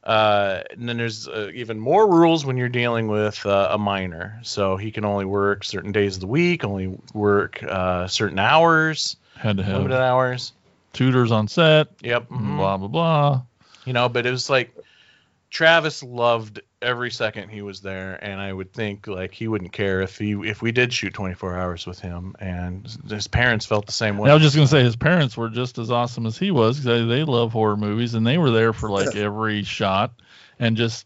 uh, 0.04 0.62
and 0.72 0.88
then 0.90 0.98
there's 0.98 1.28
uh, 1.28 1.52
even 1.54 1.80
more 1.80 2.10
rules 2.12 2.46
when 2.46 2.58
you're 2.58 2.70
dealing 2.70 3.08
with 3.08 3.46
uh, 3.46 3.70
a 3.72 3.78
minor. 3.78 4.40
So 4.44 4.78
he 4.78 4.92
can 4.92 5.06
only 5.06 5.26
work 5.26 5.64
certain 5.64 5.92
days 5.92 6.16
of 6.16 6.22
the 6.22 6.28
week, 6.28 6.64
only 6.64 6.98
work 7.14 7.62
uh, 7.64 8.08
certain 8.08 8.40
hours, 8.40 9.16
Had 9.36 9.58
to 9.58 9.64
have 9.64 9.78
limited 9.78 10.02
hours. 10.02 10.54
tutors 10.94 11.32
on 11.32 11.48
set. 11.48 11.88
Yep. 12.02 12.30
mhm. 12.30 12.58
Blah 12.58 12.78
blah 12.78 12.88
blah. 12.88 13.42
You 13.86 13.94
know, 13.94 14.10
but 14.10 14.26
it 14.26 14.32
was 14.32 14.50
like 14.50 14.76
Travis 15.52 16.02
loved 16.02 16.62
every 16.82 17.12
second 17.12 17.50
he 17.50 17.62
was 17.62 17.82
there, 17.82 18.18
and 18.24 18.40
I 18.40 18.52
would 18.54 18.72
think 18.72 19.06
like 19.06 19.34
he 19.34 19.50
wouldn't 19.50 19.74
care 19.74 20.02
if 20.02 20.18
he 20.18 20.32
if 20.32 20.62
we 20.62 20.72
did 20.72 20.94
shoot 20.94 21.14
24 21.14 21.58
hours 21.58 21.86
with 21.86 22.00
him, 22.00 22.36
and 22.40 22.88
his 23.10 23.28
parents 23.28 23.66
felt 23.66 23.86
the 23.86 23.92
same 23.92 24.18
way. 24.18 24.32
I 24.32 24.34
was 24.34 24.42
just 24.44 24.56
gonna 24.56 24.66
say 24.68 24.82
his 24.82 24.96
parents 24.96 25.36
were 25.36 25.50
just 25.50 25.78
as 25.78 25.92
awesome 25.92 26.26
as 26.26 26.38
he 26.38 26.52
was 26.52 26.80
because 26.80 27.06
they, 27.06 27.16
they 27.18 27.24
love 27.26 27.52
horror 27.52 27.76
movies 27.76 28.14
and 28.14 28.26
they 28.26 28.38
were 28.38 28.50
there 28.50 28.72
for 28.72 28.90
like 28.90 29.14
every 29.16 29.64
shot 29.64 30.14
and 30.58 30.78
just 30.78 31.06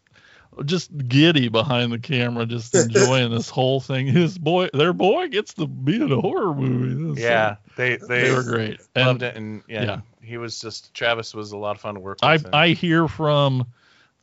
just 0.64 0.96
giddy 1.08 1.48
behind 1.48 1.90
the 1.92 1.98
camera, 1.98 2.46
just 2.46 2.72
enjoying 2.74 3.30
this 3.32 3.50
whole 3.50 3.80
thing. 3.80 4.06
His 4.06 4.38
boy, 4.38 4.68
their 4.72 4.92
boy, 4.94 5.28
gets 5.28 5.52
to 5.54 5.66
be 5.66 5.96
in 5.96 6.10
a 6.12 6.20
horror 6.20 6.54
movie. 6.54 6.94
This 7.08 7.18
is- 7.18 7.24
yeah, 7.24 7.56
they 7.76 7.96
they, 7.96 8.06
they 8.06 8.30
were 8.30 8.44
great. 8.44 8.78
loved 8.94 9.22
And 9.22 9.22
it, 9.24 9.36
and 9.36 9.62
yeah, 9.68 9.82
yeah. 9.84 10.00
he 10.22 10.36
was 10.38 10.60
just 10.60 10.94
Travis 10.94 11.34
was 11.34 11.50
a 11.50 11.56
lot 11.58 11.74
of 11.74 11.80
fun 11.82 11.94
to 11.94 12.00
work 12.00 12.18
with. 12.22 12.24
I 12.24 12.34
and- 12.36 12.54
I 12.54 12.68
hear 12.68 13.08
from 13.08 13.66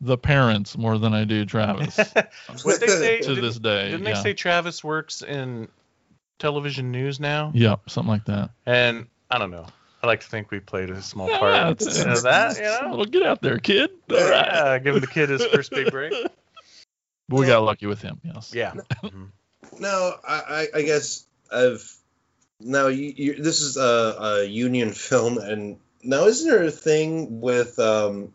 the 0.04 0.18
parents 0.18 0.78
more 0.78 0.98
than 0.98 1.14
I 1.14 1.24
do 1.24 1.46
Travis 1.46 1.98
what 2.64 2.80
they 2.80 2.88
say 2.88 3.22
to 3.22 3.28
didn't, 3.30 3.42
this 3.44 3.58
day. 3.60 3.92
didn't 3.92 4.06
yeah. 4.06 4.14
they 4.16 4.22
say 4.22 4.34
Travis 4.34 4.84
works 4.84 5.22
in 5.22 5.68
television 6.40 6.92
news 6.92 7.20
now? 7.20 7.52
yeah, 7.56 7.76
something 7.88 8.12
like 8.12 8.26
that. 8.26 8.50
And 8.66 9.08
I 9.32 9.38
don't 9.38 9.52
know. 9.52 9.66
I 10.02 10.08
like 10.08 10.20
to 10.20 10.28
think 10.28 10.52
we 10.52 10.60
played 10.60 10.90
a 10.90 11.02
small 11.02 11.30
Yeah, 11.30 11.40
part 11.40 11.82
it's- 11.82 11.98
in 12.04 12.24
that. 12.24 12.58
You 12.58 12.64
know, 12.64 12.98
Well, 12.98 13.06
get 13.06 13.24
out 13.24 13.42
there, 13.42 13.58
kid. 13.60 13.90
All 14.12 14.18
right. 14.18 14.46
yeah, 14.48 14.80
give 14.80 15.00
the 15.00 15.08
kid 15.08 15.30
his 15.30 15.46
first 15.46 15.72
big 15.72 15.92
break. 15.92 16.14
But 17.30 17.40
we 17.40 17.46
got 17.48 17.64
lucky 17.64 17.86
with 17.86 18.02
him. 18.02 18.20
Yes. 18.22 18.52
Yeah. 18.54 18.74
Mhm. 19.02 19.30
No, 19.80 20.14
I, 20.28 20.68
I, 20.74 20.80
I 20.80 20.82
guess 20.82 21.26
I've 21.50 21.90
now 22.60 22.88
you, 22.88 23.14
you 23.16 23.34
this 23.42 23.62
is 23.62 23.78
a, 23.78 23.82
a 24.20 24.44
union 24.44 24.92
film, 25.10 25.38
and 25.38 25.78
now 26.04 26.26
isn't 26.26 26.48
there 26.50 26.64
a 26.64 26.70
thing 26.70 27.40
with 27.40 27.80
um, 27.80 28.34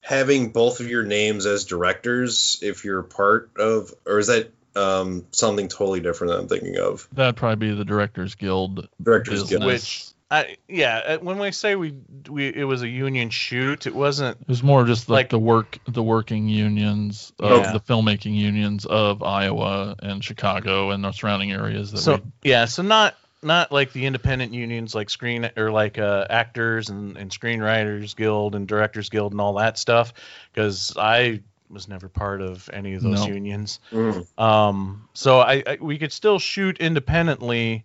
having 0.00 0.50
both 0.50 0.80
of 0.80 0.88
your 0.88 1.04
names 1.04 1.46
as 1.46 1.64
directors 1.64 2.58
if 2.62 2.84
you're 2.84 3.02
part 3.02 3.50
of, 3.58 3.92
or 4.06 4.18
is 4.18 4.28
that 4.28 4.50
um, 4.76 5.26
something 5.30 5.68
totally 5.68 6.00
different 6.00 6.32
that 6.32 6.38
I'm 6.40 6.48
thinking 6.48 6.78
of? 6.78 7.08
That'd 7.12 7.36
probably 7.36 7.68
be 7.70 7.74
the 7.74 7.84
Directors 7.84 8.34
Guild. 8.34 8.88
Directors 9.02 9.42
business. 9.42 9.50
Guild. 9.50 9.64
Which- 9.66 10.04
I, 10.32 10.58
yeah, 10.68 10.98
uh, 10.98 11.18
when 11.18 11.40
we 11.40 11.50
say 11.50 11.74
we 11.74 11.92
we 12.28 12.46
it 12.46 12.62
was 12.62 12.82
a 12.82 12.88
union 12.88 13.30
shoot, 13.30 13.88
it 13.88 13.94
wasn't. 13.96 14.40
It 14.40 14.46
was 14.46 14.62
more 14.62 14.84
just 14.84 15.08
like, 15.08 15.24
Like- 15.24 15.28
the 15.30 15.40
work, 15.40 15.78
the 15.88 16.04
working 16.04 16.48
unions 16.48 17.32
of 17.40 17.62
Yeah. 17.64 17.72
the 17.72 17.80
filmmaking 17.80 18.36
unions 18.36 18.86
of 18.86 19.24
Iowa 19.24 19.96
and 19.98 20.22
Chicago 20.22 20.90
and 20.90 21.02
the 21.02 21.10
surrounding 21.10 21.50
areas. 21.50 21.90
That 21.90 21.98
So 21.98 22.14
we, 22.14 22.50
yeah, 22.50 22.66
so 22.66 22.82
not 22.84 23.16
not 23.42 23.72
like 23.72 23.92
the 23.92 24.04
independent 24.06 24.52
unions 24.52 24.94
like 24.94 25.08
screen 25.10 25.50
or 25.56 25.70
like 25.70 25.98
uh, 25.98 26.26
actors 26.28 26.90
and, 26.90 27.16
and 27.16 27.30
screenwriters 27.30 28.14
guild 28.14 28.54
and 28.54 28.68
directors 28.68 29.08
guild 29.08 29.32
and 29.32 29.40
all 29.40 29.54
that 29.54 29.78
stuff 29.78 30.12
because 30.52 30.92
I 30.96 31.40
was 31.70 31.88
never 31.88 32.08
part 32.08 32.42
of 32.42 32.68
any 32.72 32.94
of 32.94 33.02
those 33.02 33.20
No. 33.20 33.32
unions. 33.32 33.80
Mm. 33.92 34.26
Um, 34.40 35.08
so 35.14 35.40
I, 35.40 35.62
I 35.66 35.78
we 35.80 35.98
could 35.98 36.12
still 36.12 36.38
shoot 36.38 36.78
independently, 36.80 37.84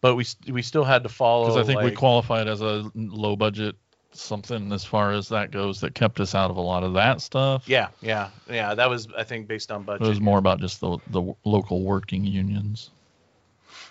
but 0.00 0.14
we 0.16 0.24
we 0.48 0.62
still 0.62 0.84
had 0.84 1.02
to 1.02 1.08
follow. 1.08 1.46
because 1.46 1.56
I 1.56 1.66
think 1.66 1.80
we 1.82 1.90
qualified 1.92 2.46
as 2.46 2.60
a 2.60 2.90
low 2.94 3.34
budget 3.36 3.74
something 4.14 4.70
as 4.72 4.84
far 4.84 5.12
as 5.12 5.30
that 5.30 5.50
goes 5.50 5.80
that 5.80 5.94
kept 5.94 6.20
us 6.20 6.34
out 6.34 6.50
of 6.50 6.58
a 6.58 6.60
lot 6.60 6.84
of 6.84 6.92
that 6.92 7.20
stuff. 7.22 7.66
Yeah, 7.66 7.88
yeah, 8.02 8.28
yeah. 8.50 8.74
That 8.74 8.90
was 8.90 9.08
I 9.16 9.24
think 9.24 9.48
based 9.48 9.72
on 9.72 9.82
budget 9.84 9.96
It 9.96 10.04
budget. 10.04 10.10
was 10.10 10.20
more 10.20 10.38
about 10.38 10.60
just 10.60 10.80
the 10.80 10.98
the 11.08 11.34
local 11.44 11.82
working 11.82 12.24
unions. 12.24 12.90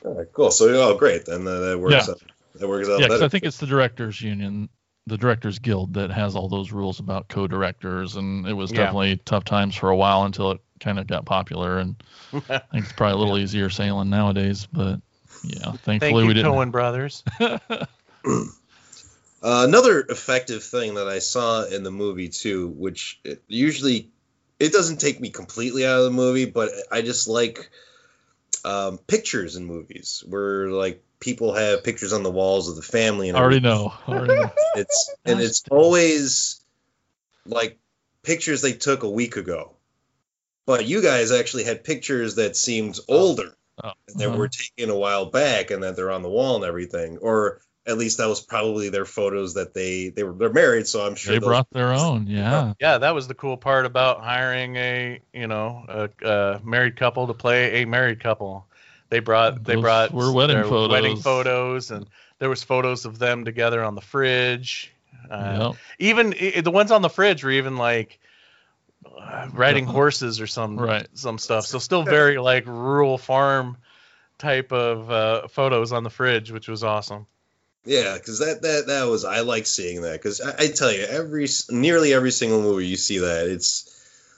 All 0.05 0.13
right, 0.15 0.27
cool. 0.33 0.51
So 0.51 0.67
oh, 0.69 0.97
great. 0.97 1.25
Then 1.25 1.45
that, 1.45 1.59
that 1.59 1.79
works. 1.79 2.07
Yeah. 2.07 2.11
Out, 2.13 2.21
that 2.55 2.67
works 2.67 2.87
out 2.87 2.99
Yeah, 2.99 3.07
because 3.07 3.19
better. 3.19 3.25
I 3.25 3.29
think 3.29 3.43
it's 3.43 3.57
the 3.57 3.67
Directors 3.67 4.21
Union, 4.21 4.69
the 5.07 5.17
Directors 5.17 5.59
Guild 5.59 5.93
that 5.93 6.11
has 6.11 6.35
all 6.35 6.49
those 6.49 6.71
rules 6.71 6.99
about 6.99 7.27
co-directors, 7.27 8.15
and 8.15 8.47
it 8.47 8.53
was 8.53 8.71
Yeah. 8.71 8.77
definitely 8.77 9.17
tough 9.17 9.43
times 9.43 9.75
for 9.75 9.89
a 9.89 9.95
while 9.95 10.23
until 10.23 10.51
it 10.51 10.61
kind 10.79 10.99
of 10.99 11.07
got 11.07 11.25
popular, 11.25 11.77
and 11.77 11.95
I 12.33 12.59
think 12.59 12.85
it's 12.85 12.93
probably 12.93 13.13
a 13.13 13.17
little 13.17 13.37
easier 13.37 13.69
sailing 13.69 14.09
nowadays. 14.09 14.67
But 14.71 15.01
yeah, 15.43 15.71
Thank 15.71 16.01
thankfully 16.01 16.23
you, 16.23 16.27
we 16.27 16.33
didn't. 16.33 16.51
Coen 16.51 16.71
brothers. 16.71 17.23
Uh, 19.43 19.65
another 19.67 20.01
effective 20.01 20.63
thing 20.63 20.93
that 20.95 21.07
I 21.07 21.17
saw 21.17 21.63
in 21.63 21.81
the 21.81 21.89
movie 21.89 22.29
too, 22.29 22.67
which 22.67 23.19
it 23.23 23.41
usually 23.47 24.11
it 24.59 24.71
doesn't 24.71 24.97
take 24.97 25.19
me 25.19 25.31
completely 25.31 25.83
out 25.83 25.97
of 25.97 26.03
the 26.03 26.11
movie, 26.11 26.45
but 26.45 26.69
I 26.91 27.01
just 27.01 27.27
like 27.27 27.71
um, 28.65 28.97
pictures 28.97 29.55
in 29.55 29.65
movies 29.65 30.23
where 30.27 30.69
like 30.69 31.03
people 31.19 31.53
have 31.53 31.83
pictures 31.83 32.13
on 32.13 32.23
the 32.23 32.31
walls 32.31 32.69
of 32.69 32.75
the 32.75 32.81
family 32.81 33.29
and 33.29 33.37
I 33.37 33.41
already 33.41 33.59
know. 33.59 33.93
Already 34.07 34.35
know. 34.35 34.51
It's 34.75 35.13
and 35.25 35.39
it's 35.39 35.63
always 35.69 36.63
like 37.45 37.77
pictures 38.23 38.61
they 38.61 38.73
took 38.73 39.03
a 39.03 39.09
week 39.09 39.35
ago, 39.35 39.75
but 40.65 40.85
you 40.85 41.01
guys 41.01 41.31
actually 41.31 41.63
had 41.63 41.83
pictures 41.83 42.35
that 42.35 42.55
seemed 42.55 42.99
older 43.07 43.55
Oh, 43.83 43.93
that 44.15 44.27
uh-huh. 44.27 44.37
were 44.37 44.47
taken 44.47 44.89
a 44.89 44.97
while 44.97 45.25
back 45.25 45.71
and 45.71 45.81
that 45.83 45.95
they're 45.95 46.11
on 46.11 46.21
the 46.21 46.29
wall 46.29 46.57
and 46.57 46.65
everything, 46.65 47.17
or 47.17 47.61
at 47.87 47.97
least 47.97 48.19
that 48.19 48.27
was 48.27 48.41
probably 48.41 48.89
their 48.89 49.05
photos 49.05 49.55
that 49.55 49.73
they 49.73 50.09
they 50.09 50.23
were 50.23 50.33
they're 50.33 50.53
married, 50.53 50.87
so 50.87 51.05
I'm 51.05 51.15
sure 51.15 51.33
they 51.33 51.39
brought 51.39 51.67
their 51.71 51.91
own. 51.93 52.27
Yeah. 52.27 52.73
Yeah, 52.79 52.99
that 52.99 53.15
was 53.15 53.27
the 53.27 53.33
cool 53.33 53.57
part 53.57 53.85
about 53.85 54.21
hiring 54.21 54.75
a 54.75 55.19
you 55.33 55.47
know 55.47 55.85
a, 55.87 56.09
a 56.27 56.61
married 56.63 56.95
couple 56.95 57.27
to 57.27 57.33
play 57.33 57.81
a 57.81 57.85
married 57.87 58.19
couple. 58.19 58.65
They 59.09 59.19
brought 59.19 59.63
they 59.63 59.73
Those 59.75 59.81
brought 59.81 60.11
were 60.13 60.31
wedding 60.31 60.57
their 60.57 60.69
wedding 60.87 61.17
photos. 61.17 61.87
photos, 61.87 61.91
and 61.91 62.07
there 62.39 62.49
was 62.49 62.63
photos 62.63 63.05
of 63.05 63.19
them 63.19 63.45
together 63.45 63.83
on 63.83 63.95
the 63.95 64.01
fridge. 64.01 64.91
Uh, 65.29 65.71
Yep. 65.71 65.75
Even 65.99 66.33
i- 66.39 66.61
the 66.61 66.71
ones 66.71 66.91
on 66.91 67.01
the 67.01 67.09
fridge 67.09 67.43
were 67.43 67.51
even 67.51 67.77
like 67.77 68.19
uh, 69.19 69.47
riding 69.53 69.85
horses 69.85 70.39
or 70.39 70.47
some 70.47 70.79
Right. 70.79 71.07
some 71.13 71.37
stuff. 71.39 71.65
So 71.65 71.79
still 71.79 72.03
very 72.03 72.37
like 72.37 72.65
rural 72.67 73.17
farm 73.17 73.77
type 74.37 74.71
of 74.71 75.11
uh, 75.11 75.47
photos 75.47 75.91
on 75.91 76.03
the 76.03 76.09
fridge, 76.09 76.51
which 76.51 76.67
was 76.67 76.83
awesome. 76.83 77.25
Yeah, 77.85 78.13
because 78.15 78.39
that 78.39 78.61
that 78.61 78.87
that 78.87 79.03
was 79.05 79.25
I 79.25 79.39
like 79.41 79.65
seeing 79.65 80.01
that 80.03 80.13
because 80.13 80.39
I, 80.41 80.53
I 80.63 80.67
tell 80.67 80.91
you 80.91 81.03
every 81.03 81.47
nearly 81.69 82.13
every 82.13 82.31
single 82.31 82.61
movie 82.61 82.87
you 82.87 82.95
see 82.97 83.17
that 83.19 83.47
it's 83.47 83.87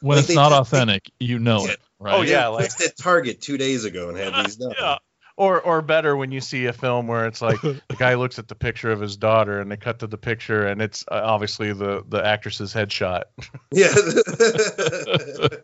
When 0.01 0.15
Like 0.15 0.19
it's 0.23 0.27
they 0.29 0.35
not 0.35 0.49
did- 0.49 0.59
authentic, 0.59 1.11
you 1.19 1.39
know 1.39 1.65
Yeah. 1.65 1.71
it. 1.71 1.79
Right. 1.99 2.15
Oh, 2.15 2.21
yeah, 2.21 2.41
They 2.43 2.47
like- 2.47 2.61
looked 2.69 2.81
at 2.81 2.97
Target 2.97 3.41
two 3.41 3.57
days 3.57 3.85
ago 3.85 4.09
and 4.09 4.17
had 4.17 4.33
these 4.45 4.55
done. 4.57 4.73
yeah. 4.79 4.97
or 5.35 5.59
or 5.61 5.81
better 5.81 6.15
when 6.15 6.31
you 6.31 6.39
see 6.41 6.67
a 6.67 6.73
film 6.73 7.07
where 7.07 7.25
it's 7.27 7.41
like 7.41 7.59
the 7.61 7.81
guy 7.97 8.13
looks 8.15 8.39
at 8.39 8.47
the 8.47 8.55
picture 8.55 8.91
of 8.91 9.01
his 9.01 9.17
daughter 9.17 9.59
and 9.59 9.69
they 9.71 9.77
cut 9.77 9.99
to 9.99 10.07
the 10.07 10.17
picture 10.17 10.67
and 10.67 10.81
it's 10.81 11.03
uh, 11.11 11.19
obviously 11.23 11.73
the 11.73 12.03
the 12.07 12.25
actress's 12.25 12.73
headshot. 12.73 13.23
Yeah. 13.71 13.93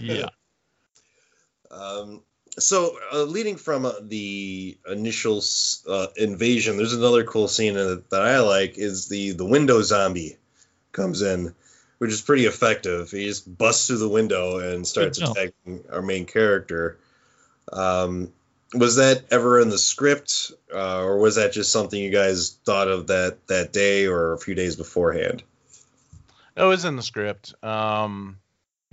Yeah. 0.00 0.28
Um, 1.70 2.22
so, 2.58 2.96
uh, 3.12 3.22
leading 3.24 3.56
from 3.56 3.84
uh, 3.84 3.92
the 4.00 4.76
initial 4.88 5.42
uh, 5.88 6.06
invasion, 6.16 6.76
there's 6.76 6.92
another 6.92 7.24
cool 7.24 7.48
scene 7.48 7.74
that 7.74 8.04
I 8.12 8.40
like 8.40 8.78
is 8.78 9.08
the 9.08 9.32
the 9.32 9.44
window 9.44 9.82
zombie 9.82 10.36
comes 10.92 11.22
in, 11.22 11.54
which 11.98 12.12
is 12.12 12.22
pretty 12.22 12.46
effective. 12.46 13.10
He 13.10 13.26
just 13.26 13.58
busts 13.58 13.88
through 13.88 13.98
the 13.98 14.08
window 14.08 14.58
and 14.58 14.86
starts 14.86 15.20
attacking 15.20 15.84
our 15.92 16.02
main 16.02 16.26
character. 16.26 16.98
Um, 17.72 18.32
was 18.72 18.96
that 18.96 19.24
ever 19.30 19.60
in 19.60 19.68
the 19.68 19.78
script, 19.78 20.52
uh, 20.72 21.02
or 21.02 21.18
was 21.18 21.36
that 21.36 21.52
just 21.52 21.72
something 21.72 22.00
you 22.00 22.10
guys 22.10 22.58
thought 22.64 22.88
of 22.88 23.08
that 23.08 23.46
that 23.48 23.72
day 23.72 24.06
or 24.06 24.32
a 24.32 24.38
few 24.38 24.54
days 24.54 24.76
beforehand? 24.76 25.42
It 26.56 26.62
was 26.62 26.84
in 26.84 26.94
the 26.96 27.02
script. 27.02 27.54
Um, 27.64 28.38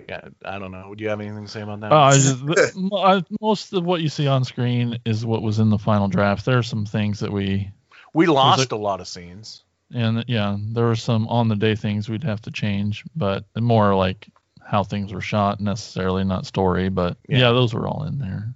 yeah, 0.10 0.22
I 0.44 0.60
don't 0.60 0.72
know. 0.72 0.94
Do 0.96 1.04
you 1.04 1.10
have 1.10 1.22
anything 1.22 1.46
to 1.46 1.52
say 1.52 1.62
about 1.62 1.80
that? 1.82 1.92
Uh, 1.92 1.96
I 1.96 2.18
just, 2.18 2.44
I- 2.94 3.24
most 3.42 3.74
of 3.74 3.84
what 3.84 4.02
you 4.02 4.10
see 4.10 4.28
on 4.28 4.44
screen 4.44 4.98
is 5.06 5.26
what 5.26 5.42
was 5.42 5.60
in 5.60 5.70
the 5.70 5.78
final 5.78 6.08
draft. 6.08 6.46
There 6.46 6.58
are 6.58 6.64
some 6.64 6.86
things 6.86 7.20
that 7.20 7.32
we, 7.32 7.72
we 8.14 8.28
lost 8.28 8.72
a 8.72 8.76
lot 8.78 9.00
of 9.02 9.08
scenes. 9.08 9.64
and 9.94 10.24
yeah, 10.28 10.58
there 10.60 10.86
were 10.86 10.96
some 10.96 11.28
on 11.28 11.48
the 11.48 11.56
day 11.56 11.76
things 11.76 12.10
we'd 12.10 12.24
have 12.24 12.42
to 12.44 12.52
change, 12.52 13.04
but 13.16 13.46
more 13.60 13.96
like 13.96 14.28
how 14.66 14.84
things 14.84 15.14
were 15.14 15.22
shot 15.22 15.60
necessarily, 15.60 16.24
not 16.24 16.46
story. 16.46 16.90
But 16.90 17.18
Yeah. 17.28 17.40
yeah, 17.40 17.52
those 17.52 17.74
were 17.74 17.88
all 17.88 18.04
in 18.04 18.18
there. 18.20 18.54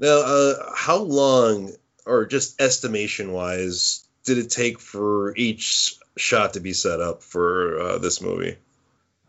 Now, 0.00 0.20
uh, 0.24 0.72
how 0.76 0.98
long, 0.98 1.72
or 2.06 2.24
just 2.26 2.60
estimation 2.60 3.32
wise, 3.32 4.04
did 4.24 4.38
it 4.38 4.50
take 4.50 4.78
for 4.78 5.34
each 5.36 5.96
shot 6.16 6.54
to 6.54 6.60
be 6.60 6.72
set 6.72 7.00
up 7.00 7.22
for 7.22 7.80
uh, 7.80 7.98
this 7.98 8.20
movie? 8.20 8.56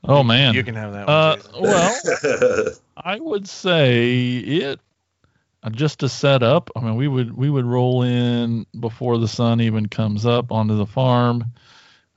Oh 0.03 0.23
man. 0.23 0.53
You 0.53 0.63
can 0.63 0.75
have 0.75 0.93
that 0.93 1.07
one. 1.07 1.15
uh, 1.15 1.37
well, 1.61 2.73
I 2.97 3.19
would 3.19 3.47
say 3.47 4.37
it 4.37 4.79
uh, 5.63 5.69
just 5.69 5.99
to 5.99 6.09
set 6.09 6.43
up. 6.43 6.69
I 6.75 6.81
mean, 6.81 6.95
we 6.95 7.07
would 7.07 7.35
we 7.35 7.49
would 7.49 7.65
roll 7.65 8.03
in 8.03 8.65
before 8.79 9.17
the 9.17 9.27
sun 9.27 9.61
even 9.61 9.87
comes 9.87 10.25
up 10.25 10.51
onto 10.51 10.77
the 10.77 10.85
farm. 10.85 11.51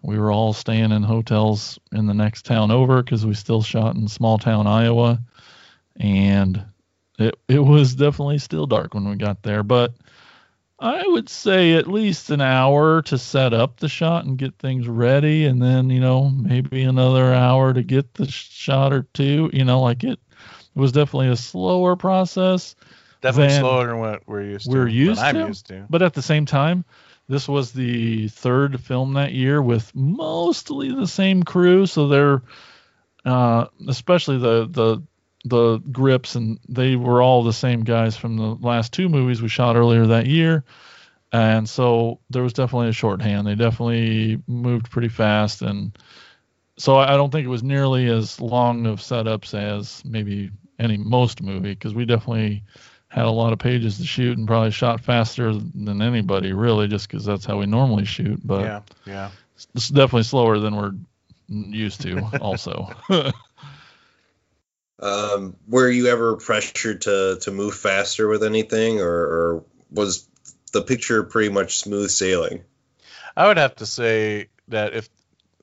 We 0.02 0.18
were 0.18 0.32
all 0.32 0.52
staying 0.52 0.90
in 0.90 1.02
hotels 1.02 1.78
in 1.92 2.06
the 2.06 2.14
next 2.14 2.44
town 2.44 2.70
over 2.70 3.02
because 3.02 3.24
we 3.24 3.34
still 3.34 3.62
shot 3.62 3.94
in 3.94 4.08
small 4.08 4.38
town 4.38 4.66
Iowa, 4.66 5.20
and 5.96 6.64
it 7.18 7.38
it 7.48 7.60
was 7.60 7.94
definitely 7.94 8.38
still 8.38 8.66
dark 8.66 8.94
when 8.94 9.08
we 9.08 9.16
got 9.16 9.42
there. 9.42 9.62
But 9.62 9.94
I 10.82 11.06
would 11.06 11.28
say 11.28 11.74
at 11.74 11.86
least 11.86 12.30
an 12.30 12.40
hour 12.40 13.02
to 13.02 13.16
set 13.16 13.54
up 13.54 13.78
the 13.78 13.88
shot 13.88 14.24
and 14.24 14.36
get 14.36 14.58
things 14.58 14.88
ready, 14.88 15.44
and 15.46 15.62
then 15.62 15.90
you 15.90 16.00
know 16.00 16.28
maybe 16.28 16.82
another 16.82 17.32
hour 17.32 17.72
to 17.72 17.82
get 17.84 18.14
the 18.14 18.28
shot 18.28 18.92
or 18.92 19.06
two. 19.14 19.48
You 19.52 19.64
know, 19.64 19.80
like 19.80 20.02
it, 20.02 20.18
it 20.18 20.80
was 20.80 20.90
definitely 20.90 21.28
a 21.28 21.36
slower 21.36 21.94
process, 21.94 22.74
Definitely 23.20 23.58
slower 23.58 23.86
than 23.86 23.98
what 24.00 24.22
we're 24.26 24.42
used 24.42 24.64
to. 24.64 24.72
we're 24.72 24.88
used 24.88 25.20
I'm 25.20 25.36
to? 25.36 25.46
used 25.46 25.66
to. 25.68 25.86
but 25.88 26.02
at 26.02 26.14
the 26.14 26.22
same 26.22 26.46
time, 26.46 26.84
this 27.28 27.46
was 27.48 27.70
the 27.72 28.26
third 28.28 28.80
film 28.80 29.14
that 29.14 29.32
year 29.32 29.62
with 29.62 29.94
mostly 29.94 30.92
the 30.92 31.06
same 31.06 31.44
crew, 31.44 31.86
so 31.86 32.08
they're 32.08 32.42
uh, 33.24 33.66
especially 33.88 34.38
the 34.38 34.66
the 34.68 35.02
the 35.44 35.78
grips 35.78 36.34
and 36.34 36.58
they 36.68 36.96
were 36.96 37.20
all 37.20 37.42
the 37.42 37.52
same 37.52 37.82
guys 37.82 38.16
from 38.16 38.36
the 38.36 38.54
last 38.60 38.92
two 38.92 39.08
movies 39.08 39.42
we 39.42 39.48
shot 39.48 39.76
earlier 39.76 40.06
that 40.06 40.26
year. 40.26 40.64
And 41.32 41.68
so 41.68 42.20
there 42.30 42.42
was 42.42 42.52
definitely 42.52 42.90
a 42.90 42.92
shorthand. 42.92 43.46
They 43.46 43.54
definitely 43.54 44.42
moved 44.46 44.90
pretty 44.90 45.08
fast. 45.08 45.62
And 45.62 45.96
so 46.78 46.96
i 46.96 47.16
don't 47.16 47.30
think 47.30 47.44
it 47.44 47.50
was 47.50 47.62
nearly 47.62 48.08
as 48.08 48.40
long 48.40 48.86
of 48.86 49.00
setups 49.00 49.54
as 49.54 50.02
maybe 50.04 50.50
any 50.78 50.96
most 50.96 51.42
movie 51.42 51.74
because 51.74 51.94
we 51.94 52.04
definitely 52.04 52.64
had 53.08 53.26
a 53.26 53.30
lot 53.30 53.52
of 53.52 53.58
pages 53.58 53.98
to 53.98 54.04
shoot 54.04 54.38
and 54.38 54.46
probably 54.46 54.70
shot 54.70 55.00
faster 55.00 55.52
than 55.52 56.00
anybody 56.00 56.52
really 56.52 56.88
just 56.88 57.08
because 57.08 57.24
that's 57.24 57.44
how 57.44 57.58
we 57.58 57.66
normally 57.66 58.06
shoot. 58.06 58.40
But 58.42 58.62
yeah, 58.62 58.80
yeah. 59.04 59.30
it's 59.74 59.90
definitely 59.90 60.22
slower 60.22 60.58
than 60.58 60.74
we're 60.74 60.94
used 61.48 62.00
to 62.00 62.20
also 62.40 62.88
um, 65.02 65.56
were 65.68 65.90
you 65.90 66.06
ever 66.06 66.36
pressured 66.36 67.02
to 67.02 67.38
to 67.42 67.50
move 67.50 67.74
faster 67.74 68.28
with 68.28 68.42
anything, 68.42 69.00
or, 69.00 69.10
or 69.10 69.64
was 69.90 70.28
the 70.72 70.82
picture 70.82 71.22
pretty 71.24 71.50
much 71.50 71.78
smooth 71.78 72.10
sailing? 72.10 72.62
I 73.36 73.46
would 73.46 73.56
have 73.56 73.76
to 73.76 73.86
say 73.86 74.48
that 74.68 74.94
if 74.94 75.08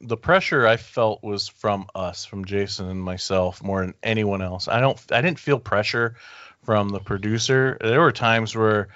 the 0.02 0.18
pressure 0.18 0.68
I 0.68 0.78
felt 0.78 1.24
was 1.24 1.48
from 1.48 1.88
us, 1.94 2.26
from 2.26 2.46
Jason 2.46 2.90
and 2.90 3.02
myself, 3.02 3.64
more 3.64 3.82
than 3.82 3.94
anyone 4.02 4.42
else. 4.42 4.68
I 4.68 4.80
don't, 4.80 5.00
I 5.12 5.22
didn't 5.22 5.40
feel 5.40 5.60
pressure 5.60 6.16
from 6.64 6.90
the 6.90 7.00
producer. 7.00 7.78
There 7.82 8.00
were 8.00 8.12
times 8.12 8.56
where, 8.56 8.90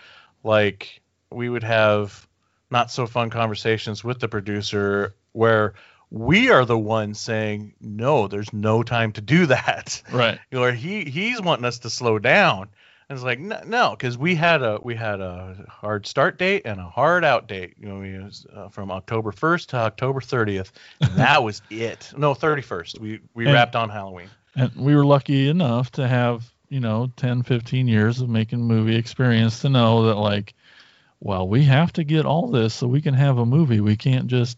like, 0.43 1.01
we 1.29 1.49
would 1.49 1.63
have 1.63 2.27
not 2.69 2.89
so 2.89 3.05
fun 3.05 3.29
conversations 3.29 4.03
with 4.03 4.19
the 4.19 4.27
producer 4.27 5.15
where 5.33 5.73
we 6.13 6.51
are 6.51 6.63
the 6.63 6.77
ones 6.77 7.19
saying, 7.19 7.73
"No, 7.81 8.27
there's 8.27 8.53
no 8.53 8.83
time 8.83 9.11
to 9.13 9.21
do 9.21 9.47
that." 9.47 10.01
right 10.11 10.39
or 10.55 10.71
he 10.71 11.03
he's 11.05 11.41
wanting 11.41 11.65
us 11.65 11.79
to 11.79 11.89
slow 11.89 12.19
down. 12.19 12.69
And 13.09 13.17
it's 13.17 13.25
like 13.25 13.39
no, 13.39 13.59
no, 13.65 13.89
because 13.91 14.17
we 14.17 14.35
had 14.35 14.61
a 14.61 14.79
we 14.81 14.95
had 14.95 15.19
a 15.19 15.65
hard 15.67 16.05
start 16.05 16.37
date 16.37 16.61
and 16.65 16.79
a 16.79 16.87
hard 16.87 17.25
out 17.25 17.47
date. 17.47 17.73
You 17.79 17.87
know, 17.89 17.99
we 17.99 18.17
was 18.19 18.45
uh, 18.55 18.69
from 18.69 18.91
October 18.91 19.31
1st 19.31 19.67
to 19.67 19.77
October 19.77 20.19
30th, 20.21 20.71
and 21.01 21.11
that 21.17 21.43
was 21.43 21.61
it. 21.69 22.13
No, 22.15 22.33
31st. 22.35 22.99
We 22.99 23.19
we 23.33 23.45
And- 23.45 23.53
wrapped 23.55 23.75
on 23.75 23.89
Halloween. 23.89 24.29
and 24.55 24.71
we 24.75 24.95
were 24.95 25.05
lucky 25.05 25.49
enough 25.49 25.91
to 25.93 26.07
have 26.07 26.49
you 26.69 26.79
know 26.79 27.11
10 27.17 27.41
15 27.43 27.87
years 27.87 28.21
of 28.21 28.29
making 28.29 28.61
movie 28.61 28.95
experience 28.95 29.61
to 29.61 29.69
know 29.69 30.05
that 30.07 30.15
like 30.15 30.53
well 31.19 31.47
we 31.47 31.63
have 31.63 31.91
to 31.93 32.03
get 32.03 32.25
all 32.25 32.47
this 32.49 32.73
so 32.73 32.87
we 32.87 33.01
can 33.01 33.13
have 33.15 33.37
a 33.37 33.45
movie 33.45 33.79
we 33.81 33.95
can't 33.95 34.27
just 34.27 34.57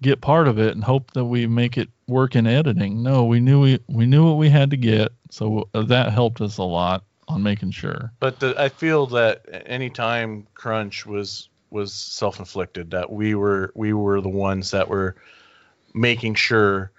get 0.00 0.20
part 0.20 0.48
of 0.48 0.58
it 0.58 0.74
and 0.74 0.84
hope 0.84 1.10
that 1.12 1.24
we 1.24 1.46
make 1.46 1.76
it 1.76 1.88
work 2.06 2.36
in 2.36 2.46
editing 2.46 3.02
no 3.02 3.24
we 3.24 3.40
knew 3.40 3.60
we 3.60 3.78
we 3.88 4.06
knew 4.06 4.24
what 4.26 4.38
we 4.38 4.48
had 4.48 4.70
to 4.70 4.76
get 4.76 5.12
so 5.30 5.68
uh, 5.74 5.82
that 5.82 6.12
helped 6.12 6.40
us 6.40 6.58
a 6.58 6.62
lot 6.62 7.04
on 7.26 7.42
making 7.42 7.70
sure 7.70 8.12
But 8.20 8.40
the, 8.40 8.54
I 8.58 8.68
feel 8.68 9.06
that 9.08 9.44
any 9.66 9.90
time 9.90 10.46
crunch 10.54 11.04
was 11.04 11.48
was 11.70 11.92
self 11.92 12.38
inflicted. 12.38 12.90
That 12.90 13.10
we 13.10 13.34
were 13.34 13.72
we 13.74 13.92
were 13.92 14.20
the 14.20 14.28
ones 14.28 14.70
that 14.70 14.88
were 14.88 15.16
making 15.94 16.34
sure 16.34 16.90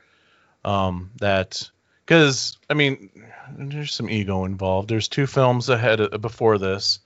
um, 0.65 1.11
that 1.19 1.69
because 2.05 2.57
I 2.69 2.73
mean 2.73 3.09
there's 3.57 3.93
some 3.93 4.09
ego 4.09 4.45
involved. 4.45 4.89
There's 4.89 5.07
two 5.07 5.27
films 5.27 5.69
ahead 5.69 5.99
of, 5.99 6.21
before 6.21 6.57
this, 6.57 6.99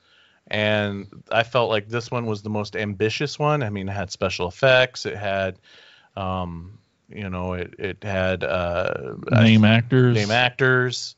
and 0.48 1.08
I 1.32 1.44
felt 1.44 1.70
like 1.70 1.88
this 1.88 2.12
one 2.12 2.26
was 2.26 2.42
the 2.42 2.50
most 2.50 2.76
ambitious 2.76 3.40
one. 3.40 3.64
I 3.64 3.70
mean, 3.70 3.90
it 3.90 3.94
had 3.94 4.12
special 4.12 4.48
effects. 4.48 5.06
It 5.06 5.16
had 5.16 5.58
um, 6.16 6.78
you 7.10 7.30
know 7.30 7.54
it 7.54 7.76
it 7.80 8.04
had 8.04 8.44
uh, 8.44 9.16
name 9.32 9.66
actors. 9.66 10.16
name 10.16 10.32
actors. 10.32 11.16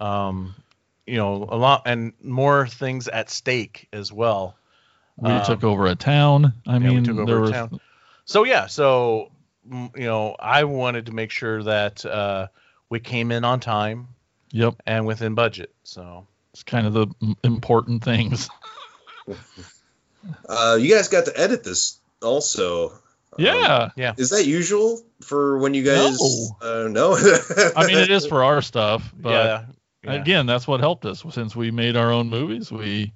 Um 0.00 0.54
you 1.06 1.16
know 1.16 1.46
a 1.48 1.56
lot 1.56 1.82
and 1.86 2.12
more 2.22 2.66
things 2.66 3.08
at 3.08 3.30
stake 3.30 3.88
as 3.92 4.12
well. 4.12 4.56
We 5.16 5.30
um, 5.30 5.44
took 5.44 5.62
over 5.62 5.86
a 5.86 5.94
town. 5.94 6.52
I 6.66 6.78
yeah, 6.78 6.78
we 6.78 6.94
mean 6.94 7.04
took 7.04 7.16
over 7.18 7.26
there 7.26 7.38
a 7.38 7.40
was 7.40 7.50
town. 7.50 7.80
so 8.24 8.44
yeah 8.44 8.66
so 8.66 9.30
you 9.70 9.90
know 9.96 10.36
i 10.38 10.64
wanted 10.64 11.06
to 11.06 11.12
make 11.12 11.30
sure 11.30 11.62
that 11.62 12.04
uh 12.04 12.48
we 12.90 13.00
came 13.00 13.32
in 13.32 13.44
on 13.44 13.60
time 13.60 14.08
yep. 14.50 14.74
and 14.86 15.06
within 15.06 15.34
budget 15.34 15.72
so. 15.84 16.26
It's 16.54 16.62
kind 16.62 16.86
of 16.86 16.92
the 16.92 17.08
important 17.42 18.04
things. 18.04 18.48
Uh, 20.48 20.78
you 20.80 20.94
guys 20.94 21.08
got 21.08 21.26
to 21.26 21.38
edit 21.38 21.64
this 21.64 21.98
also. 22.22 22.98
Um, 23.38 23.92
yeah 23.96 24.14
is 24.16 24.30
that 24.30 24.46
usual 24.46 25.00
for 25.20 25.58
when 25.58 25.74
you 25.74 25.82
guys? 25.82 26.18
Uh, 26.60 26.88
no. 26.90 27.12
i 27.76 27.86
mean 27.86 27.98
it 27.98 28.10
is 28.10 28.26
for 28.26 28.44
our 28.44 28.62
stuff 28.62 29.12
but 29.18 29.30
yeah, 29.30 29.64
yeah. 30.04 30.12
again 30.12 30.46
that's 30.46 30.66
what 30.66 30.80
helped 30.80 31.04
us 31.04 31.24
since 31.30 31.54
we 31.56 31.70
made 31.70 31.96
our 31.96 32.12
own 32.12 32.28
movies 32.28 32.70
we 32.70 33.12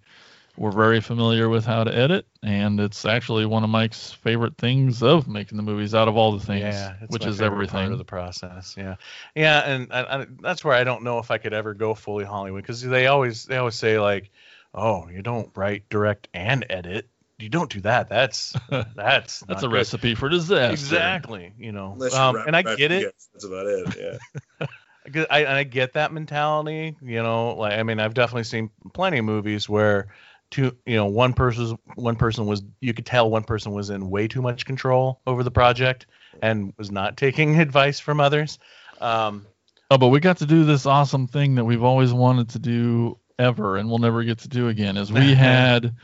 were 0.57 0.73
very 0.73 1.01
familiar 1.01 1.49
with 1.49 1.65
how 1.65 1.85
to 1.85 1.95
edit 1.95 2.27
and 2.43 2.81
it's 2.81 3.05
actually 3.05 3.47
one 3.47 3.63
of 3.63 3.71
mike's 3.71 4.13
favorite 4.13 4.57
things 4.59 5.03
of 5.03 5.29
making 5.29 5.57
the 5.57 5.63
movies 5.63 5.95
out 5.95 6.09
of 6.09 6.17
all 6.17 6.33
the 6.33 6.45
things 6.45 6.63
yeah, 6.63 6.95
it's 7.01 7.13
which 7.13 7.23
my 7.23 7.29
is 7.29 7.41
everything 7.41 7.81
part 7.81 7.93
of 7.93 7.99
the 7.99 8.05
process. 8.05 8.75
Yeah, 8.77 8.97
yeah, 9.35 9.61
and 9.61 9.93
I, 9.93 10.03
I, 10.03 10.27
that's 10.41 10.65
where 10.65 10.75
I 10.75 10.85
don't 10.85 11.03
know 11.03 11.19
if 11.19 11.31
I 11.31 11.39
could 11.39 11.53
ever 11.53 11.75
go 11.75 11.95
fully 11.95 12.25
Hollywood 12.25 12.63
because 12.63 12.83
they 12.83 13.07
always 13.07 13.45
they 13.45 13.57
always 13.57 13.75
say 13.75 13.99
like, 13.99 14.31
oh, 14.75 15.09
you 15.09 15.23
don't 15.23 15.51
write, 15.57 15.89
direct, 15.89 16.29
and 16.35 16.65
edit. 16.69 17.09
You 17.39 17.49
don't 17.49 17.71
do 17.71 17.81
that. 17.83 18.09
That's 18.09 18.55
that's 18.71 18.95
that's 18.95 19.49
not 19.49 19.65
a 19.65 19.69
good. 19.69 19.73
recipe 19.73 20.15
for 20.15 20.29
disaster 20.29 20.73
Exactly. 20.73 21.53
You 21.59 21.73
know, 21.73 21.97
um, 22.15 22.37
and 22.47 22.57
I 22.57 22.63
get 22.63 22.91
it. 22.91 23.05
guys, 23.05 23.29
That's 23.33 23.45
about 23.45 23.67
it. 23.67 24.19
Yeah. 24.61 24.67
I, 25.31 25.47
I 25.47 25.63
get 25.65 25.95
that 25.95 26.13
mentality. 26.13 26.97
You 27.01 27.23
know, 27.23 27.55
like 27.55 27.75
I 27.75 27.83
mean, 27.83 28.01
I've 28.01 28.15
definitely 28.15 28.45
seen 28.45 28.71
plenty 28.93 29.19
of 29.19 29.25
movies 29.25 29.69
where 29.69 30.09
two, 30.51 30.77
you 30.85 30.97
know, 30.97 31.07
one 31.07 31.33
person 31.33 31.79
one 31.95 32.17
person 32.17 32.47
was 32.47 32.63
you 32.81 32.93
could 32.93 33.07
tell 33.07 33.31
one 33.31 33.45
person 33.45 33.73
was 33.73 33.91
in 33.91 34.11
way 34.11 34.29
too 34.29 34.43
much 34.43 34.67
control 34.67 35.21
over 35.27 35.43
the 35.43 35.51
project 35.51 36.07
and 36.43 36.73
was 36.77 36.91
not 36.91 37.17
taking 37.17 37.59
advice 37.61 38.01
from 38.01 38.21
others. 38.21 38.59
Um, 39.01 39.47
Oh, 39.91 39.97
but 39.97 40.09
we 40.09 40.21
got 40.21 40.39
to 40.39 40.47
do 40.47 40.65
this 40.65 40.85
awesome 40.85 41.27
thing 41.27 41.55
that 41.55 41.65
we've 41.65 41.83
always 41.83 42.13
wanted 42.13 42.51
to 42.51 42.59
do 42.59 43.19
ever, 43.39 43.77
and 43.77 43.89
we'll 43.89 43.99
never 43.99 44.23
get 44.23 44.39
to 44.41 44.49
do 44.49 44.69
again. 44.69 44.99
Is 44.99 45.11
we 45.11 45.35
had, 45.35 45.95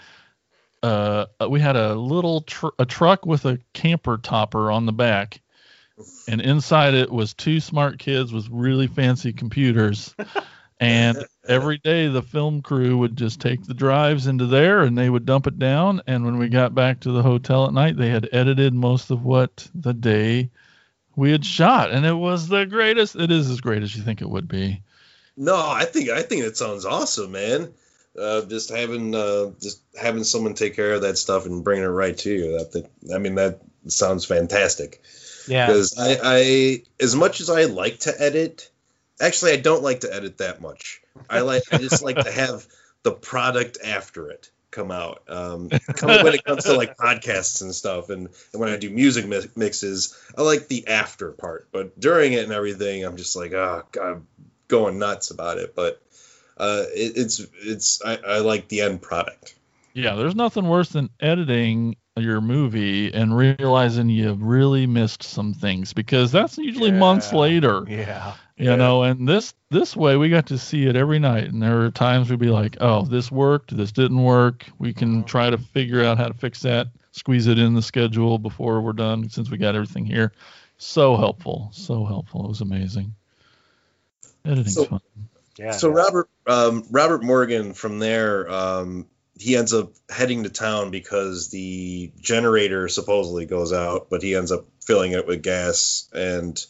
uh, 0.84 1.48
we 1.48 1.60
had 1.60 1.76
a 1.76 1.94
little 1.94 2.42
tr- 2.42 2.76
a 2.78 2.84
truck 2.84 3.24
with 3.24 3.44
a 3.46 3.58
camper 3.72 4.18
topper 4.18 4.70
on 4.70 4.86
the 4.86 4.92
back, 4.92 5.40
and 6.28 6.40
inside 6.40 6.94
it 6.94 7.10
was 7.10 7.32
two 7.34 7.60
smart 7.60 7.98
kids 7.98 8.32
with 8.32 8.48
really 8.50 8.86
fancy 8.86 9.32
computers. 9.32 10.14
and 10.80 11.24
every 11.48 11.78
day 11.78 12.08
the 12.08 12.20
film 12.20 12.60
crew 12.60 12.98
would 12.98 13.16
just 13.16 13.40
take 13.40 13.64
the 13.64 13.74
drives 13.74 14.26
into 14.26 14.46
there 14.46 14.82
and 14.82 14.98
they 14.98 15.08
would 15.08 15.24
dump 15.24 15.46
it 15.46 15.56
down 15.58 16.02
and 16.08 16.24
when 16.24 16.36
we 16.36 16.48
got 16.48 16.74
back 16.74 16.98
to 16.98 17.12
the 17.12 17.22
hotel 17.22 17.66
at 17.66 17.72
night 17.72 17.96
they 17.96 18.08
had 18.08 18.28
edited 18.32 18.74
most 18.74 19.12
of 19.12 19.24
what 19.24 19.68
the 19.72 19.94
day 19.94 20.50
we 21.14 21.30
had 21.30 21.46
shot 21.46 21.92
and 21.92 22.04
it 22.04 22.12
was 22.12 22.48
the 22.48 22.66
greatest 22.66 23.14
it 23.14 23.30
is 23.30 23.48
as 23.48 23.60
great 23.60 23.84
as 23.84 23.94
you 23.94 24.02
think 24.02 24.20
it 24.20 24.28
would 24.28 24.48
be 24.48 24.82
No, 25.36 25.54
I 25.56 25.84
think 25.84 26.10
I 26.10 26.22
think 26.22 26.42
it 26.42 26.56
sounds 26.56 26.84
awesome, 26.84 27.30
man. 27.30 27.72
Uh, 28.18 28.42
just 28.42 28.70
having 28.70 29.14
uh, 29.14 29.50
just 29.60 29.82
having 30.00 30.24
someone 30.24 30.54
take 30.54 30.76
care 30.76 30.92
of 30.92 31.02
that 31.02 31.18
stuff 31.18 31.46
and 31.46 31.64
bringing 31.64 31.84
it 31.84 31.88
right 31.88 32.16
to 32.18 32.30
you. 32.30 32.58
That, 32.58 32.72
that 32.72 33.14
I 33.14 33.18
mean, 33.18 33.34
that 33.34 33.60
sounds 33.86 34.24
fantastic. 34.24 35.02
yeah. 35.48 35.66
Because 35.66 35.94
I, 35.98 36.18
I, 36.22 36.82
as 37.00 37.14
much 37.16 37.40
as 37.40 37.50
I 37.50 37.64
like 37.64 38.00
to 38.00 38.14
edit, 38.20 38.70
actually, 39.20 39.52
I 39.52 39.56
don't 39.56 39.82
like 39.82 40.00
to 40.00 40.14
edit 40.14 40.38
that 40.38 40.60
much. 40.60 41.02
I 41.28 41.40
like, 41.40 41.62
I 41.72 41.78
just 41.78 42.02
like 42.02 42.16
to 42.16 42.32
have 42.32 42.66
the 43.02 43.12
product 43.12 43.78
after 43.84 44.30
it 44.30 44.50
come 44.70 44.90
out. 44.90 45.22
Um, 45.28 45.68
when 46.02 46.34
it 46.34 46.44
comes 46.44 46.64
to 46.64 46.74
like 46.74 46.96
podcasts 46.96 47.62
and 47.62 47.74
stuff, 47.74 48.10
and, 48.10 48.28
and 48.52 48.60
when 48.60 48.70
I 48.70 48.76
do 48.76 48.90
music 48.90 49.26
mi- 49.26 49.48
mixes, 49.56 50.18
I 50.36 50.42
like 50.42 50.68
the 50.68 50.88
after 50.88 51.32
part. 51.32 51.68
But 51.72 51.98
during 51.98 52.32
it 52.32 52.44
and 52.44 52.52
everything, 52.52 53.04
I'm 53.04 53.16
just 53.16 53.36
like, 53.36 53.52
oh, 53.52 53.84
God, 53.92 54.04
I'm 54.04 54.26
going 54.68 54.98
nuts 54.98 55.30
about 55.30 55.58
it. 55.58 55.74
But 55.74 56.02
uh, 56.58 56.84
it, 56.94 57.12
it's, 57.16 57.44
it's, 57.62 58.00
I, 58.04 58.16
I 58.26 58.38
like 58.38 58.68
the 58.68 58.80
end 58.82 59.02
product. 59.02 59.54
yeah 59.92 60.14
there's 60.14 60.34
nothing 60.36 60.66
worse 60.68 60.88
than 60.90 61.10
editing 61.20 61.96
your 62.16 62.40
movie 62.40 63.12
and 63.12 63.36
realizing 63.36 64.08
you 64.08 64.32
really 64.34 64.86
missed 64.86 65.22
some 65.24 65.52
things 65.52 65.92
because 65.92 66.30
that's 66.30 66.56
usually 66.58 66.92
months 66.92 67.32
later 67.32 67.84
yeah. 67.88 68.34
you 68.56 68.66
Yeah. 68.66 68.76
know 68.76 69.02
and 69.02 69.28
this 69.28 69.52
this 69.70 69.96
way 69.96 70.16
we 70.16 70.28
got 70.28 70.46
to 70.46 70.58
see 70.58 70.86
it 70.86 70.94
every 70.94 71.18
night 71.18 71.44
and 71.48 71.60
there 71.60 71.74
were 71.76 71.90
times 71.90 72.30
we'd 72.30 72.38
be 72.38 72.50
like 72.50 72.76
oh 72.80 73.04
this 73.04 73.32
worked 73.32 73.76
this 73.76 73.90
didn't 73.90 74.22
work 74.22 74.64
we 74.78 74.92
can 74.94 75.24
Mhm. 75.24 75.26
try 75.26 75.50
to 75.50 75.58
figure 75.58 76.04
out 76.04 76.18
how 76.18 76.28
to 76.28 76.34
fix 76.34 76.62
that 76.62 76.86
squeeze 77.10 77.48
it 77.48 77.58
in 77.58 77.74
the 77.74 77.82
schedule 77.82 78.38
before 78.38 78.80
we're 78.80 78.92
done 78.92 79.28
since 79.28 79.50
we 79.50 79.58
got 79.58 79.74
everything 79.74 80.06
here 80.06 80.30
so 80.78 81.16
helpful 81.16 81.68
so 81.72 82.04
helpful 82.04 82.44
it 82.44 82.48
was 82.48 82.60
amazing 82.60 83.12
editing's 84.44 84.74
So- 84.74 84.84
fun 84.84 85.00
Yeah. 85.56 85.72
So 85.72 85.88
Robert 85.88 86.28
um, 86.46 86.84
Robert 86.90 87.22
Morgan 87.22 87.74
from 87.74 87.98
there 87.98 88.50
um, 88.50 89.06
he 89.36 89.56
ends 89.56 89.74
up 89.74 89.92
heading 90.08 90.44
to 90.44 90.50
town 90.50 90.90
because 90.90 91.50
the 91.50 92.12
generator 92.20 92.88
supposedly 92.88 93.46
goes 93.46 93.72
out, 93.72 94.08
but 94.10 94.22
he 94.22 94.34
ends 94.34 94.52
up 94.52 94.64
filling 94.84 95.12
it 95.12 95.26
with 95.26 95.42
gas 95.42 96.08
and 96.12 96.64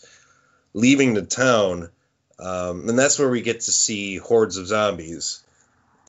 leaving 0.72 1.14
the 1.14 1.22
town. 1.22 1.90
Um, 2.38 2.88
and 2.88 2.98
that's 2.98 3.18
where 3.18 3.28
we 3.28 3.42
get 3.42 3.60
to 3.60 3.72
see 3.72 4.16
hordes 4.16 4.56
of 4.56 4.66
zombies. 4.66 5.44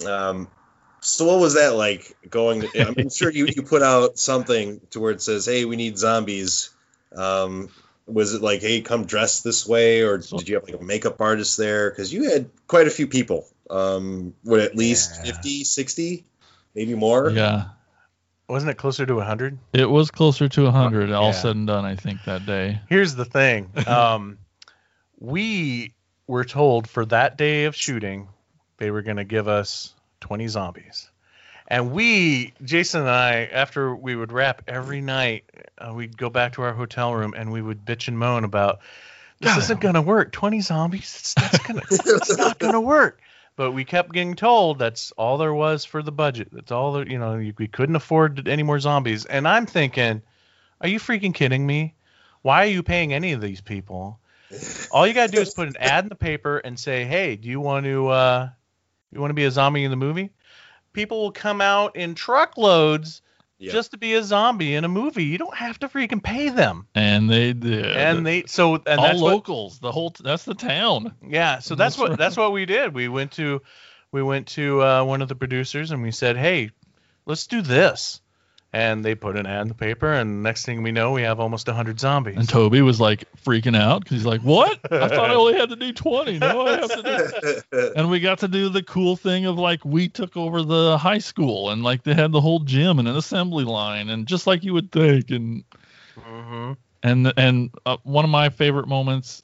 Um, 0.05 0.47
so 1.01 1.25
what 1.25 1.39
was 1.39 1.55
that 1.55 1.75
like 1.75 2.17
going? 2.29 2.61
To, 2.61 2.87
I'm 2.99 3.09
sure 3.09 3.29
you, 3.31 3.47
you 3.47 3.61
put 3.61 3.83
out 3.83 4.17
something 4.17 4.81
to 4.91 4.99
where 4.99 5.11
it 5.11 5.21
says, 5.21 5.45
"Hey, 5.45 5.65
we 5.65 5.75
need 5.75 5.97
zombies." 5.97 6.71
Um, 7.15 7.69
was 8.07 8.33
it 8.33 8.41
like, 8.41 8.61
"Hey, 8.61 8.81
come 8.81 9.05
dress 9.05 9.41
this 9.41 9.67
way," 9.67 10.01
or 10.01 10.17
did 10.19 10.47
you 10.47 10.55
have 10.55 10.63
like 10.65 10.79
a 10.79 10.83
makeup 10.83 11.19
artist 11.21 11.57
there? 11.57 11.89
Because 11.89 12.13
you 12.13 12.29
had 12.29 12.49
quite 12.67 12.87
a 12.87 12.91
few 12.91 13.07
people. 13.07 13.47
Um, 13.69 14.35
what 14.43 14.59
at 14.59 14.75
least 14.75 15.21
Yeah. 15.23 15.31
50, 15.31 15.63
60, 15.63 16.25
maybe 16.75 16.93
more. 16.93 17.31
yeah 17.31 17.69
Wasn't 18.47 18.69
it 18.69 18.77
closer 18.77 19.05
to 19.07 19.15
100? 19.15 19.57
it 19.73 19.89
was 19.89 20.11
closer 20.11 20.47
to 20.47 20.63
100 20.65 21.11
all 21.11 21.29
Yeah. 21.29 21.31
said 21.31 21.55
and 21.55 21.65
done 21.65 21.83
i 21.83 21.95
think 21.95 22.23
that 22.25 22.45
day 22.45 22.79
Here's 22.89 23.15
the 23.15 23.25
thing. 23.25 23.71
Um, 23.87 24.37
we 25.19 25.93
were 26.27 26.45
told 26.45 26.87
for 26.87 27.05
that 27.05 27.37
day 27.37 27.65
of 27.65 27.75
shooting, 27.75 28.27
they 28.77 28.91
were 28.91 29.01
going 29.01 29.17
to 29.17 29.23
give 29.23 29.47
us 29.47 29.93
20 30.21 30.47
zombies. 30.47 31.09
And 31.67 31.91
we, 31.91 32.53
Jason 32.63 33.01
and 33.01 33.09
I, 33.09 33.45
after 33.45 33.95
we 33.95 34.15
would 34.15 34.31
wrap 34.31 34.63
every 34.67 35.01
night, 35.01 35.45
uh, 35.77 35.93
we'd 35.93 36.17
go 36.17 36.29
back 36.29 36.53
to 36.53 36.61
our 36.61 36.73
hotel 36.73 37.13
room 37.13 37.33
and 37.35 37.51
we 37.51 37.61
would 37.61 37.85
bitch 37.85 38.07
and 38.07 38.17
moan 38.17 38.43
about 38.43 38.79
this 39.39 39.53
God. 39.53 39.59
isn't 39.63 39.81
going 39.81 39.95
to 39.95 40.01
work. 40.01 40.31
20 40.31 40.61
zombies, 40.61 41.15
it's, 41.19 41.33
that's 41.33 41.57
gonna, 41.59 41.81
it's 41.89 42.37
not 42.37 42.59
going 42.59 42.73
to 42.73 42.81
work. 42.81 43.19
But 43.55 43.71
we 43.71 43.85
kept 43.85 44.11
getting 44.11 44.35
told 44.35 44.79
that's 44.79 45.11
all 45.13 45.37
there 45.37 45.53
was 45.53 45.85
for 45.85 46.03
the 46.03 46.11
budget. 46.11 46.49
That's 46.51 46.71
all 46.71 46.93
there, 46.93 47.07
you 47.07 47.17
know, 47.17 47.37
we 47.57 47.67
couldn't 47.67 47.95
afford 47.95 48.47
any 48.47 48.63
more 48.63 48.79
zombies. 48.79 49.25
And 49.25 49.47
I'm 49.47 49.65
thinking, 49.65 50.21
are 50.81 50.87
you 50.87 50.99
freaking 50.99 51.33
kidding 51.33 51.65
me? 51.65 51.95
Why 52.41 52.63
are 52.63 52.69
you 52.69 52.83
paying 52.83 53.13
any 53.13 53.31
of 53.31 53.41
these 53.41 53.61
people? 53.61 54.19
All 54.91 55.07
you 55.07 55.13
gotta 55.13 55.31
do 55.31 55.41
is 55.41 55.53
put 55.53 55.67
an 55.67 55.77
ad 55.79 56.05
in 56.05 56.09
the 56.09 56.15
paper 56.15 56.59
and 56.59 56.79
say, 56.79 57.03
"Hey, 57.05 57.35
do 57.35 57.49
you 57.49 57.59
want 57.59 57.85
to 57.85 58.07
uh, 58.07 58.49
you 59.11 59.19
want 59.19 59.31
to 59.31 59.35
be 59.35 59.45
a 59.45 59.51
zombie 59.51 59.83
in 59.83 59.91
the 59.91 59.97
movie?" 59.97 60.29
People 60.95 61.21
will 61.21 61.31
come 61.31 61.61
out 61.61 61.95
in 61.95 62.15
truckloads 62.15 63.21
Yeah. 63.59 63.71
just 63.73 63.91
to 63.91 63.97
be 63.97 64.13
a 64.15 64.23
zombie 64.23 64.75
in 64.75 64.83
a 64.85 64.87
movie. 64.89 65.25
You 65.25 65.37
don't 65.37 65.55
have 65.55 65.77
to 65.79 65.87
freaking 65.89 66.23
pay 66.23 66.49
them. 66.49 66.87
and 66.95 67.29
they 67.29 67.53
did 67.53 67.95
And 67.95 68.25
they 68.25 68.43
so 68.47 68.75
and 68.75 68.99
all 68.99 69.05
that's 69.07 69.21
what 69.21 69.31
locals 69.33 69.79
the 69.79 69.91
whole 69.91 70.13
that's 70.19 70.45
the 70.45 70.53
town 70.55 71.13
yeah, 71.27 71.59
so 71.59 71.75
that's 71.75 71.95
That's 71.95 71.97
what 71.99 72.09
right. 72.11 72.17
that's 72.19 72.37
what 72.37 72.51
we 72.51 72.65
did. 72.65 72.93
We 72.93 73.07
went 73.07 73.33
to 73.33 73.61
we 74.11 74.23
went 74.23 74.47
to 74.49 74.81
uh, 74.81 75.03
one 75.03 75.21
of 75.21 75.27
the 75.27 75.35
producers 75.35 75.91
and 75.91 76.01
we 76.01 76.11
said, 76.11 76.37
"Hey, 76.37 76.71
let's 77.25 77.47
do 77.47 77.61
this." 77.61 78.21
And 78.75 79.05
they 79.05 79.15
put 79.15 79.37
an 79.37 79.45
ad 79.45 79.61
in 79.61 79.67
the 79.69 79.73
paper, 79.73 80.11
and 80.11 80.43
next 80.43 80.65
thing 80.65 80.83
we 80.83 80.91
know, 80.91 81.13
we 81.13 81.21
have 81.21 81.39
almost 81.39 81.65
100 81.67 81.97
zombies. 81.97 82.35
And 82.35 82.49
Toby 82.49 82.81
was 82.81 82.99
like 82.99 83.23
freaking 83.41 83.73
out 83.73 84.03
because 84.03 84.17
he's 84.17 84.25
like, 84.25 84.41
"What? 84.41 84.77
I 84.91 85.07
thought 85.07 85.31
I 85.31 85.33
only 85.43 85.53
had 85.53 85.69
to 85.69 85.77
do 85.77 85.93
20. 85.93 86.39
No, 86.39 86.67
I 86.67 86.71
have 86.81 86.93
to 86.93 87.01
do." 87.71 87.91
And 87.95 88.09
we 88.09 88.19
got 88.19 88.39
to 88.39 88.49
do 88.49 88.67
the 88.67 88.83
cool 88.83 89.15
thing 89.15 89.45
of 89.45 89.57
like 89.57 89.85
we 89.85 90.09
took 90.09 90.35
over 90.35 90.61
the 90.61 90.97
high 90.97 91.19
school 91.19 91.69
and 91.69 91.83
like 91.83 92.03
they 92.03 92.13
had 92.13 92.33
the 92.33 92.41
whole 92.41 92.59
gym 92.59 92.99
and 92.99 93.07
an 93.07 93.15
assembly 93.15 93.63
line 93.63 94.09
and 94.09 94.27
just 94.27 94.45
like 94.45 94.65
you 94.65 94.73
would 94.73 94.91
think 94.91 95.31
and 95.31 95.63
hmm 96.17 96.73
and 97.03 97.31
and 97.37 97.69
uh, 97.85 97.95
one 98.03 98.25
of 98.25 98.31
my 98.31 98.49
favorite 98.49 98.89
moments 98.89 99.43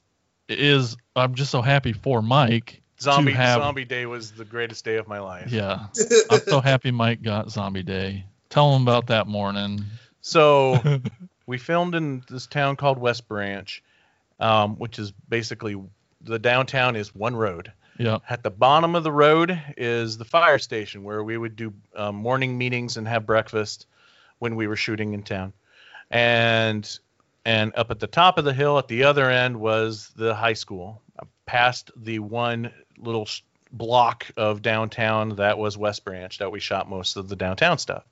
is 0.50 0.94
I'm 1.16 1.34
just 1.34 1.50
so 1.50 1.62
happy 1.62 1.94
for 1.94 2.20
Mike. 2.20 2.82
Zombie 3.00 3.32
have- 3.32 3.62
Zombie 3.62 3.86
Day 3.86 4.04
was 4.04 4.32
the 4.32 4.44
greatest 4.44 4.84
day 4.84 4.96
of 4.96 5.08
my 5.08 5.20
life. 5.20 5.50
Yeah, 5.50 5.86
I'm 6.28 6.40
so 6.40 6.60
happy 6.60 6.90
Mike 6.90 7.22
got 7.22 7.50
Zombie 7.50 7.82
Day. 7.82 8.26
Tell 8.52 8.74
them 8.74 8.82
about 8.82 9.06
that 9.06 9.26
morning. 9.26 9.82
So 10.20 10.78
we 11.46 11.56
filmed 11.56 11.94
in 11.94 12.22
this 12.28 12.46
town 12.46 12.76
called 12.76 12.98
West 12.98 13.26
Branch, 13.26 13.82
um, 14.40 14.76
which 14.76 14.98
is 14.98 15.10
basically 15.30 15.82
the 16.20 16.38
downtown 16.38 16.94
is 16.94 17.14
one 17.14 17.34
road. 17.34 17.72
Yeah, 17.98 18.18
At 18.28 18.42
the 18.42 18.50
bottom 18.50 18.94
of 18.94 19.04
the 19.04 19.10
road 19.10 19.58
is 19.78 20.18
the 20.18 20.26
fire 20.26 20.58
station 20.58 21.02
where 21.02 21.24
we 21.24 21.38
would 21.38 21.56
do 21.56 21.72
um, 21.96 22.16
morning 22.16 22.58
meetings 22.58 22.98
and 22.98 23.08
have 23.08 23.24
breakfast 23.24 23.86
when 24.38 24.54
we 24.54 24.66
were 24.66 24.76
shooting 24.76 25.14
in 25.14 25.22
town. 25.22 25.54
And 26.10 26.98
and 27.46 27.72
up 27.74 27.90
at 27.90 28.00
the 28.00 28.06
top 28.06 28.36
of 28.36 28.44
the 28.44 28.52
hill 28.52 28.78
at 28.78 28.86
the 28.86 29.04
other 29.04 29.30
end 29.30 29.58
was 29.58 30.12
the 30.14 30.34
high 30.34 30.52
school. 30.52 31.00
Past 31.46 31.90
the 31.96 32.18
one 32.18 32.70
little 32.98 33.26
block 33.72 34.26
of 34.36 34.62
downtown 34.62 35.36
that 35.36 35.58
was 35.58 35.76
West 35.78 36.04
Branch 36.04 36.36
that 36.38 36.52
we 36.52 36.60
shot 36.60 36.88
most 36.88 37.16
of 37.16 37.28
the 37.28 37.36
downtown 37.36 37.78
stuff. 37.78 38.04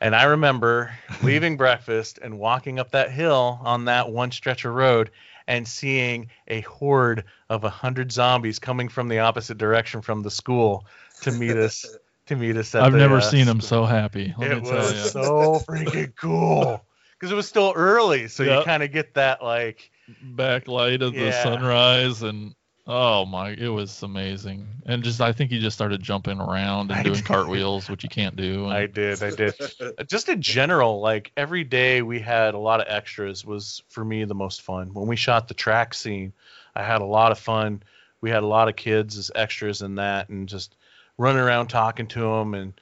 And 0.00 0.16
I 0.16 0.24
remember 0.24 0.92
leaving 1.22 1.56
breakfast 1.56 2.18
and 2.20 2.38
walking 2.38 2.78
up 2.78 2.90
that 2.90 3.10
hill 3.10 3.60
on 3.62 3.84
that 3.86 4.10
one 4.10 4.32
stretch 4.32 4.64
of 4.64 4.74
road 4.74 5.10
and 5.46 5.66
seeing 5.66 6.28
a 6.48 6.60
horde 6.62 7.24
of 7.48 7.64
a 7.64 7.70
hundred 7.70 8.12
zombies 8.12 8.58
coming 8.58 8.88
from 8.88 9.08
the 9.08 9.20
opposite 9.20 9.58
direction 9.58 10.02
from 10.02 10.22
the 10.22 10.30
school 10.30 10.86
to 11.22 11.32
meet 11.32 11.56
us 11.56 11.84
to 12.26 12.36
meet 12.36 12.56
us 12.56 12.74
at 12.74 12.82
I've 12.82 12.92
the, 12.92 12.98
never 12.98 13.16
uh, 13.16 13.20
seen 13.20 13.46
them 13.46 13.60
so 13.60 13.84
happy. 13.84 14.34
Let 14.38 14.52
It 14.52 14.62
me 14.62 14.68
tell 14.68 14.78
was 14.78 14.92
you. 14.92 15.10
so 15.10 15.62
freaking 15.68 16.14
cool 16.16 16.84
because 17.18 17.32
it 17.32 17.34
was 17.34 17.48
still 17.48 17.72
early, 17.74 18.28
so 18.28 18.42
you 18.42 18.62
kind 18.64 18.82
of 18.82 18.92
get 18.92 19.14
that 19.14 19.42
like 19.42 19.90
backlight 20.24 21.02
of 21.02 21.14
the 21.14 21.32
sunrise 21.32 22.22
and 22.22 22.54
oh 22.86 23.24
my 23.24 23.50
it 23.50 23.68
was 23.68 24.02
amazing 24.02 24.66
and 24.86 25.04
just 25.04 25.20
i 25.20 25.32
think 25.32 25.50
he 25.50 25.60
just 25.60 25.76
started 25.76 26.02
jumping 26.02 26.40
around 26.40 26.90
and 26.90 26.98
I 26.98 27.02
doing 27.04 27.14
did. 27.16 27.24
cartwheels 27.24 27.88
which 27.88 28.02
you 28.02 28.08
can't 28.08 28.34
do 28.34 28.64
and 28.64 28.72
I 28.82 28.86
did, 28.86 29.22
I 29.22 29.30
did. 29.30 29.54
Just 30.08 30.28
in 30.28 30.42
general, 30.42 31.00
like 31.00 31.32
every 31.36 31.64
day 31.64 32.02
we 32.02 32.20
had 32.20 32.54
a 32.54 32.58
lot 32.58 32.80
of 32.80 32.86
extras 32.88 33.44
was 33.44 33.82
for 33.88 34.04
me 34.04 34.24
the 34.24 34.34
most 34.34 34.62
fun. 34.62 34.94
When 34.94 35.06
we 35.06 35.16
shot 35.16 35.48
the 35.48 35.54
track 35.54 35.94
scene, 35.94 36.32
I 36.74 36.82
had 36.82 37.00
a 37.00 37.06
lot 37.06 37.32
of 37.32 37.38
fun. 37.38 37.82
We 38.20 38.30
had 38.30 38.42
a 38.42 38.46
lot 38.46 38.68
of 38.68 38.76
kids 38.76 39.16
as 39.18 39.30
extras 39.34 39.82
in 39.82 39.96
that, 39.96 40.28
and 40.28 40.48
just 40.48 40.74
running 41.18 41.40
around 41.40 41.68
talking 41.68 42.06
to 42.08 42.20
them 42.20 42.54
and 42.54 42.72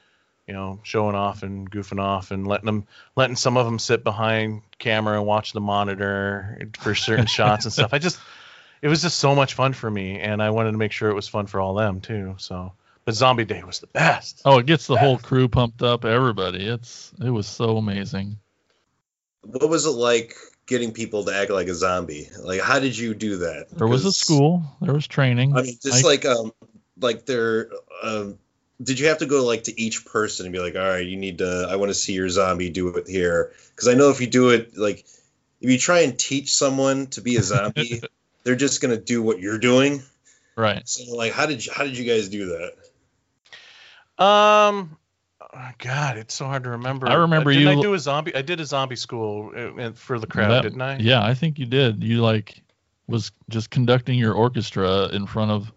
you 0.47 0.55
know 0.55 0.81
showing 0.83 1.15
off 1.15 1.43
and 1.43 1.71
goofing 1.71 2.01
off 2.01 2.31
and 2.31 2.47
letting 2.47 2.67
them 2.67 2.87
letting 3.17 3.37
some 3.37 3.57
of 3.57 3.67
them 3.67 3.79
sit 3.79 4.05
behind 4.05 4.63
camera 4.79 5.17
and 5.19 5.27
watch 5.27 5.53
the 5.53 5.61
monitor 5.61 6.69
for 6.79 6.95
certain 6.95 7.27
shots 7.39 7.65
and 7.65 7.73
stuff. 7.73 7.93
I 7.93 7.99
just 7.99 8.19
it 8.83 8.89
was 8.89 9.03
just 9.03 9.19
so 9.19 9.35
much 9.35 9.55
fun 9.55 9.73
for 9.73 9.91
me, 9.91 10.19
and 10.19 10.43
I 10.43 10.51
wanted 10.51 10.73
to 10.73 10.79
make 10.79 10.93
sure 10.93 11.11
it 11.11 11.15
was 11.15 11.29
fun 11.29 11.47
for 11.47 11.61
all 11.61 11.75
them 11.75 12.01
too. 12.01 12.35
So, 12.39 12.73
but 13.05 13.15
Zombie 13.15 13.45
Day 13.45 13.63
was 13.63 13.81
the 13.81 13.87
best. 13.89 14.43
Oh, 14.45 14.59
it 14.59 14.67
gets 14.67 14.87
the 14.87 14.97
whole 14.97 15.19
crew 15.19 15.49
pumped 15.49 15.83
up. 15.83 16.05
Everybody, 16.05 16.67
it's 16.67 17.13
it 17.23 17.31
was 17.31 17.47
so 17.47 17.77
amazing. 17.77 18.39
What 19.43 19.69
was 19.71 19.87
it 19.87 19.91
like 19.91 20.35
getting 20.67 20.93
people 20.93 21.25
to 21.25 21.35
act 21.35 21.51
like 21.51 21.69
a 21.69 21.75
zombie? 21.75 22.29
Like, 22.43 22.61
how 22.61 22.79
did 22.79 22.97
you 22.97 23.15
do 23.15 23.39
that? 23.39 23.69
There 23.71 23.89
was 23.89 24.03
a 24.03 24.09
'Cause, 24.09 24.17
school. 24.17 24.63
There 24.81 24.95
was 24.95 25.07
training. 25.07 25.57
I 25.57 25.63
mean, 25.63 25.79
just 25.83 26.05
I- 26.05 26.07
like 26.09 26.25
um, 26.27 26.53
like 27.01 27.27
there, 27.27 27.71
um, 28.03 28.39
did 28.83 28.99
you 28.99 29.09
have 29.09 29.19
to 29.19 29.27
go 29.27 29.45
like 29.45 29.65
to 29.65 29.81
each 29.81 30.05
person 30.07 30.47
and 30.47 30.53
be 30.53 30.59
like, 30.59 30.77
all 30.77 30.83
right, 30.87 31.07
you 31.07 31.17
need 31.17 31.39
to, 31.39 31.67
I 31.71 31.77
want 31.77 31.91
to 31.91 31.95
see 31.95 32.13
your 32.13 32.29
zombie 32.29 32.71
do 32.71 32.89
it 32.97 33.09
here? 33.09 33.53
Because 33.71 33.89
I 33.89 33.95
know 33.95 34.11
if 34.11 34.21
you 34.21 34.27
do 34.27 34.51
it, 34.51 34.77
like, 34.77 35.05
if 35.61 35.71
you 35.71 35.79
try 35.79 36.01
and 36.01 36.19
teach 36.19 36.55
someone 36.55 37.09
to 37.09 37.21
be 37.21 37.37
a 37.37 37.43
zombie, 37.43 38.03
they're 38.45 38.57
just 38.57 38.81
gonna 38.81 38.97
do 39.01 39.23
what 39.23 39.41
you're 39.41 39.59
doing. 39.59 40.03
right. 40.57 40.87
So, 40.89 41.15
like, 41.15 41.33
how 41.33 41.47
did 41.47 41.65
you, 41.65 41.73
how 41.75 41.85
did 41.85 41.97
you 41.97 42.05
guys 42.05 42.29
do 42.29 42.47
that? 44.19 44.25
Um, 44.25 44.97
oh, 45.41 45.71
God, 45.79 46.19
it's 46.19 46.35
so 46.35 46.45
hard 46.47 46.65
to 46.65 46.71
remember. 46.71 47.09
I 47.09 47.15
remember 47.15 47.51
Uh, 47.51 47.55
didn't 47.55 47.73
you- 47.73 47.79
I 47.79 47.83
do 47.83 47.95
a 47.95 47.99
zombie? 47.99 48.35
I 48.35 48.43
did 48.43 48.61
a 48.61 48.67
zombie 48.67 48.97
school 48.97 49.53
uh, 49.57 49.81
uh, 49.83 49.93
for 49.93 50.19
the 50.19 50.27
crowd, 50.27 50.51
That- 50.51 50.63
didn't 50.63 50.83
I? 50.83 50.99
Yeah, 50.99 51.25
I 51.25 51.35
think 51.35 51.59
you 51.59 51.67
did. 51.67 52.03
You 52.05 52.21
like 52.23 52.63
was 53.07 53.33
just 53.49 53.71
conducting 53.71 54.19
your 54.19 54.35
orchestra 54.35 55.07
in 55.09 55.27
front 55.27 55.51
of 55.51 55.73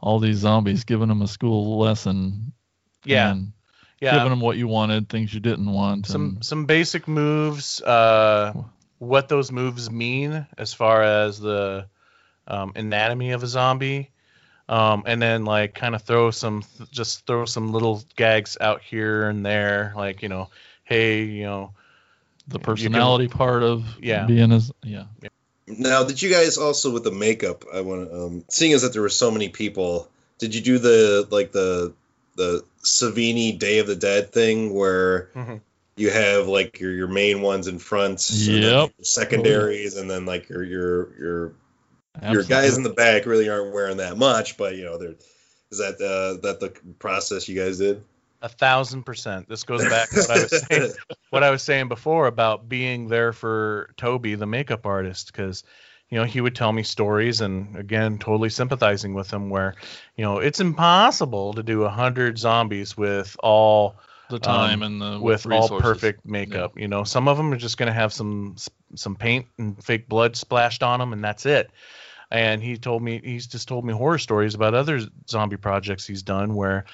all 0.00 0.18
these 0.20 0.36
zombies, 0.38 0.84
giving 0.84 1.08
them 1.08 1.22
a 1.22 1.26
school 1.26 1.78
lesson. 1.78 2.52
Yeah, 3.04 3.30
and 3.32 3.52
yeah. 4.00 4.12
Giving 4.16 4.30
them 4.30 4.40
what 4.40 4.56
you 4.58 4.68
wanted, 4.68 5.08
things 5.08 5.32
you 5.32 5.40
didn't 5.40 5.72
want. 5.72 6.06
some 6.06 6.22
and- 6.34 6.44
some 6.44 6.66
basic 6.66 7.08
moves. 7.08 7.80
Uh, 7.80 8.52
what 8.98 9.28
those 9.28 9.50
moves 9.50 9.90
mean 9.90 10.46
as 10.58 10.72
far 10.74 11.02
as 11.02 11.38
the 11.40 11.86
um, 12.46 12.72
anatomy 12.76 13.32
of 13.32 13.42
a 13.42 13.46
zombie. 13.46 14.10
Um, 14.68 15.04
and 15.06 15.22
then 15.22 15.44
like 15.44 15.74
kind 15.74 15.94
of 15.94 16.02
throw 16.02 16.32
some 16.32 16.64
just 16.90 17.24
throw 17.26 17.44
some 17.44 17.72
little 17.72 18.02
gags 18.16 18.56
out 18.60 18.82
here 18.82 19.28
and 19.28 19.46
there 19.46 19.92
like 19.94 20.22
you 20.22 20.28
know 20.28 20.50
hey 20.82 21.22
you 21.22 21.44
know 21.44 21.72
the 22.48 22.54
you 22.54 22.58
can- 22.58 22.74
personality 22.74 23.28
part 23.28 23.62
of 23.62 23.84
Yeah. 24.02 24.26
being 24.26 24.50
as 24.50 24.72
yeah. 24.82 25.04
Now, 25.68 26.04
did 26.04 26.20
you 26.22 26.30
guys 26.30 26.58
also 26.58 26.90
with 26.92 27.02
the 27.04 27.10
makeup? 27.10 27.64
I 27.72 27.80
want 27.80 28.08
to, 28.08 28.16
um, 28.16 28.44
seeing 28.50 28.72
as 28.72 28.82
that 28.82 28.92
there 28.92 29.02
were 29.02 29.08
so 29.08 29.30
many 29.32 29.48
people, 29.48 30.08
did 30.38 30.54
you 30.54 30.60
do 30.60 30.78
the 30.78 31.26
like 31.30 31.52
the 31.52 31.92
the 32.36 32.64
Savini 32.84 33.56
Day 33.58 33.78
of 33.78 33.86
the 33.86 33.96
Dead 33.96 34.32
thing 34.32 34.72
where 34.74 35.30
Mhm. 35.34 35.60
you 35.96 36.10
have 36.10 36.46
like 36.48 36.78
your 36.80 36.92
your 36.92 37.08
main 37.08 37.40
ones 37.40 37.66
in 37.68 37.78
front, 37.78 38.28
and 38.30 38.38
then 38.48 38.62
Yep. 38.62 38.92
your 38.98 39.04
secondaries, 39.04 39.96
and 39.96 40.08
then 40.10 40.24
like 40.26 40.48
your 40.48 40.62
your 40.62 41.18
your 41.18 41.52
your 42.30 42.44
guys 42.44 42.76
in 42.76 42.82
the 42.82 42.90
back 42.90 43.26
really 43.26 43.48
aren't 43.48 43.72
wearing 43.72 43.98
that 43.98 44.16
much, 44.16 44.56
but 44.56 44.76
you 44.76 44.84
know 44.84 44.98
they're. 44.98 45.14
Is 45.72 45.78
that 45.78 45.94
uh, 45.94 46.40
that 46.42 46.60
the 46.60 46.70
process 46.98 47.48
you 47.48 47.58
guys 47.58 47.78
did? 47.78 48.02
a 48.42 48.50
thousand 48.50 49.02
percent 49.02 49.48
this 49.48 49.64
goes 49.64 49.82
back 49.88 50.10
to 50.10 50.20
what 50.20 50.30
i 50.30 50.42
was 50.42 50.66
saying 50.68 50.92
what 51.30 51.42
I 51.42 51.50
was 51.50 51.62
saying 51.62 51.88
before 51.88 52.26
about 52.26 52.68
being 52.68 53.08
there 53.08 53.32
for 53.32 53.90
Toby, 53.96 54.34
the 54.34 54.46
makeup 54.46 54.86
artist, 54.86 55.32
because 55.32 55.64
you 56.08 56.18
know 56.18 56.24
he 56.24 56.40
would 56.40 56.54
tell 56.54 56.72
me 56.72 56.82
stories, 56.82 57.40
and 57.40 57.76
again, 57.76 58.18
totally 58.18 58.48
sympathizing 58.48 59.14
with 59.14 59.30
him. 59.30 59.50
Where 59.50 59.74
you 60.16 60.24
know 60.24 60.38
it's 60.38 60.60
impossible 60.60 61.54
to 61.54 61.62
do 61.62 61.82
a 61.82 61.90
hundred 61.90 62.38
zombies 62.38 62.96
with 62.96 63.36
all 63.42 63.96
the 64.30 64.38
time 64.38 64.82
and 64.82 65.00
the 65.00 65.06
um, 65.06 65.20
with 65.20 65.46
all 65.50 65.80
perfect 65.80 66.24
makeup. 66.24 66.78
You 66.78 66.88
know, 66.88 67.04
some 67.04 67.28
of 67.28 67.36
them 67.36 67.52
are 67.52 67.58
just 67.58 67.76
going 67.76 67.88
to 67.88 67.92
have 67.92 68.12
some 68.12 68.56
some 68.94 69.16
paint 69.16 69.46
and 69.58 69.82
fake 69.82 70.08
blood 70.08 70.36
splashed 70.36 70.82
on 70.82 71.00
them, 71.00 71.12
and 71.12 71.22
that's 71.22 71.44
it. 71.46 71.70
And 72.30 72.62
he 72.62 72.76
told 72.76 73.02
me 73.02 73.20
he's 73.22 73.46
just 73.46 73.68
told 73.68 73.84
me 73.84 73.92
horror 73.92 74.18
stories 74.18 74.54
about 74.54 74.74
other 74.74 75.00
zombie 75.28 75.56
projects 75.56 76.06
he's 76.06 76.22
done 76.22 76.54
where 76.54 76.84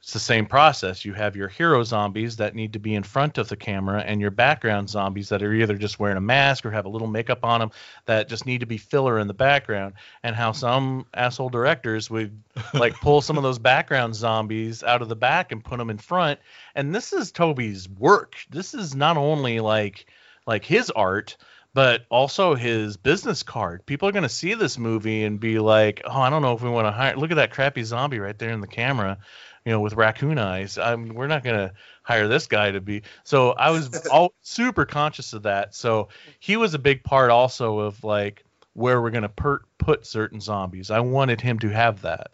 it's 0.00 0.12
the 0.12 0.20
same 0.20 0.46
process. 0.46 1.04
You 1.04 1.12
have 1.14 1.34
your 1.34 1.48
hero 1.48 1.82
zombies 1.82 2.36
that 2.36 2.54
need 2.54 2.74
to 2.74 2.78
be 2.78 2.94
in 2.94 3.02
front 3.02 3.36
of 3.36 3.48
the 3.48 3.56
camera, 3.56 4.00
and 4.00 4.20
your 4.20 4.30
background 4.30 4.88
zombies 4.88 5.28
that 5.30 5.42
are 5.42 5.52
either 5.52 5.76
just 5.76 5.98
wearing 5.98 6.16
a 6.16 6.20
mask 6.20 6.64
or 6.64 6.70
have 6.70 6.84
a 6.84 6.88
little 6.88 7.08
makeup 7.08 7.44
on 7.44 7.58
them 7.60 7.70
that 8.06 8.28
just 8.28 8.46
need 8.46 8.60
to 8.60 8.66
be 8.66 8.78
filler 8.78 9.18
in 9.18 9.26
the 9.26 9.34
background. 9.34 9.94
And 10.22 10.36
how 10.36 10.52
some 10.52 11.06
asshole 11.12 11.50
directors 11.50 12.08
would 12.10 12.40
like 12.74 12.94
pull 13.00 13.20
some 13.20 13.36
of 13.36 13.42
those 13.42 13.58
background 13.58 14.14
zombies 14.14 14.84
out 14.84 15.02
of 15.02 15.08
the 15.08 15.16
back 15.16 15.50
and 15.50 15.64
put 15.64 15.78
them 15.78 15.90
in 15.90 15.98
front. 15.98 16.38
And 16.76 16.94
this 16.94 17.12
is 17.12 17.32
Toby's 17.32 17.88
work. 17.88 18.36
This 18.50 18.74
is 18.74 18.94
not 18.94 19.16
only 19.16 19.58
like 19.58 20.06
like 20.46 20.64
his 20.64 20.90
art, 20.90 21.36
but 21.78 22.06
also 22.10 22.56
his 22.56 22.96
business 22.96 23.44
card. 23.44 23.86
People 23.86 24.08
are 24.08 24.12
going 24.12 24.24
to 24.24 24.28
see 24.28 24.54
this 24.54 24.78
movie 24.78 25.22
and 25.22 25.38
be 25.38 25.60
like, 25.60 26.02
"Oh, 26.04 26.20
I 26.20 26.28
don't 26.28 26.42
know 26.42 26.52
if 26.54 26.60
we 26.60 26.68
want 26.68 26.88
to 26.88 26.90
hire. 26.90 27.14
Look 27.14 27.30
at 27.30 27.36
that 27.36 27.52
crappy 27.52 27.84
zombie 27.84 28.18
right 28.18 28.36
there 28.36 28.50
in 28.50 28.60
the 28.60 28.66
camera, 28.66 29.18
you 29.64 29.70
know, 29.70 29.78
with 29.78 29.92
raccoon 29.92 30.38
eyes. 30.40 30.76
I'm, 30.76 31.14
we're 31.14 31.28
not 31.28 31.44
going 31.44 31.56
to 31.56 31.72
hire 32.02 32.26
this 32.26 32.48
guy 32.48 32.72
to 32.72 32.80
be." 32.80 33.02
So 33.22 33.52
I 33.52 33.70
was 33.70 34.08
all 34.12 34.34
super 34.42 34.86
conscious 34.86 35.34
of 35.34 35.44
that. 35.44 35.72
So 35.72 36.08
he 36.40 36.56
was 36.56 36.74
a 36.74 36.80
big 36.80 37.04
part 37.04 37.30
also 37.30 37.78
of 37.78 38.02
like 38.02 38.44
where 38.72 39.00
we're 39.00 39.12
going 39.12 39.22
to 39.22 39.28
per- 39.28 39.62
put 39.78 40.04
certain 40.04 40.40
zombies. 40.40 40.90
I 40.90 40.98
wanted 40.98 41.40
him 41.40 41.60
to 41.60 41.68
have 41.68 42.02
that. 42.02 42.32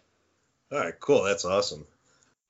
All 0.71 0.79
right, 0.79 0.99
cool. 0.99 1.21
That's 1.21 1.45
awesome. 1.45 1.85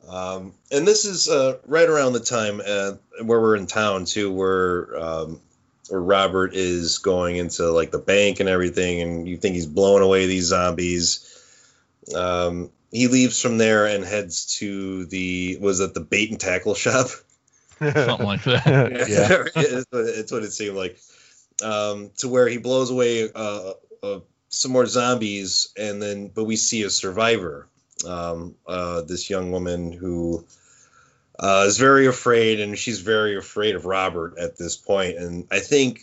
Um, 0.08 0.54
and 0.72 0.88
this 0.88 1.04
is 1.04 1.28
uh, 1.28 1.58
right 1.66 1.90
around 1.90 2.14
the 2.14 2.22
time 2.22 2.62
uh, 2.66 2.94
where 3.22 3.42
we're 3.42 3.58
in 3.58 3.68
town 3.68 4.06
too, 4.06 4.32
where 4.32 4.98
um, 4.98 5.42
where 5.90 6.02
Robert 6.02 6.54
is 6.54 7.00
going 7.00 7.38
into 7.38 7.72
like 7.72 7.92
the 7.92 8.00
bank 8.00 8.40
and 8.40 8.50
everything, 8.50 9.02
and 9.02 9.28
you 9.28 9.38
think 9.38 9.56
he's 9.56 9.68
blowing 9.68 10.04
away 10.04 10.26
these 10.26 10.46
zombies. 10.46 11.32
Um, 12.16 12.72
he 12.92 13.08
leaves 13.08 13.42
from 13.42 13.58
there 13.58 13.88
and 13.88 14.04
heads 14.04 14.58
to 14.60 15.06
the 15.06 15.58
was 15.60 15.80
it 15.80 15.94
the 15.94 16.00
bait 16.02 16.32
and 16.32 16.40
tackle 16.40 16.76
shop? 16.76 17.08
something 17.80 18.26
like 18.26 18.44
that. 18.44 18.66
yeah. 19.10 19.44
it's, 19.56 19.88
what, 19.90 20.06
it's 20.06 20.32
what 20.32 20.44
it 20.44 20.52
seemed 20.52 20.78
like. 20.78 20.98
Um, 21.64 22.12
to 22.18 22.28
where 22.28 22.48
he 22.48 22.58
blows 22.58 22.92
away 22.92 23.30
uh, 23.34 23.74
uh, 24.04 24.20
some 24.50 24.72
more 24.72 24.86
zombies, 24.86 25.74
and 25.78 26.02
then 26.02 26.30
but 26.30 26.46
we 26.46 26.56
see 26.56 26.84
a 26.84 26.90
survivor. 26.90 27.68
Um, 28.06 28.56
uh, 28.68 29.02
this 29.02 29.30
young 29.30 29.52
woman 29.52 29.92
who 29.92 30.46
uh, 31.40 31.66
is 31.68 31.78
very 31.78 32.08
afraid, 32.08 32.60
and 32.60 32.78
she's 32.78 33.00
very 33.02 33.38
afraid 33.38 33.76
of 33.76 33.86
Robert 33.86 34.38
at 34.38 34.58
this 34.58 34.78
point. 34.78 35.18
And 35.18 35.48
I 35.52 35.60
think 35.60 36.02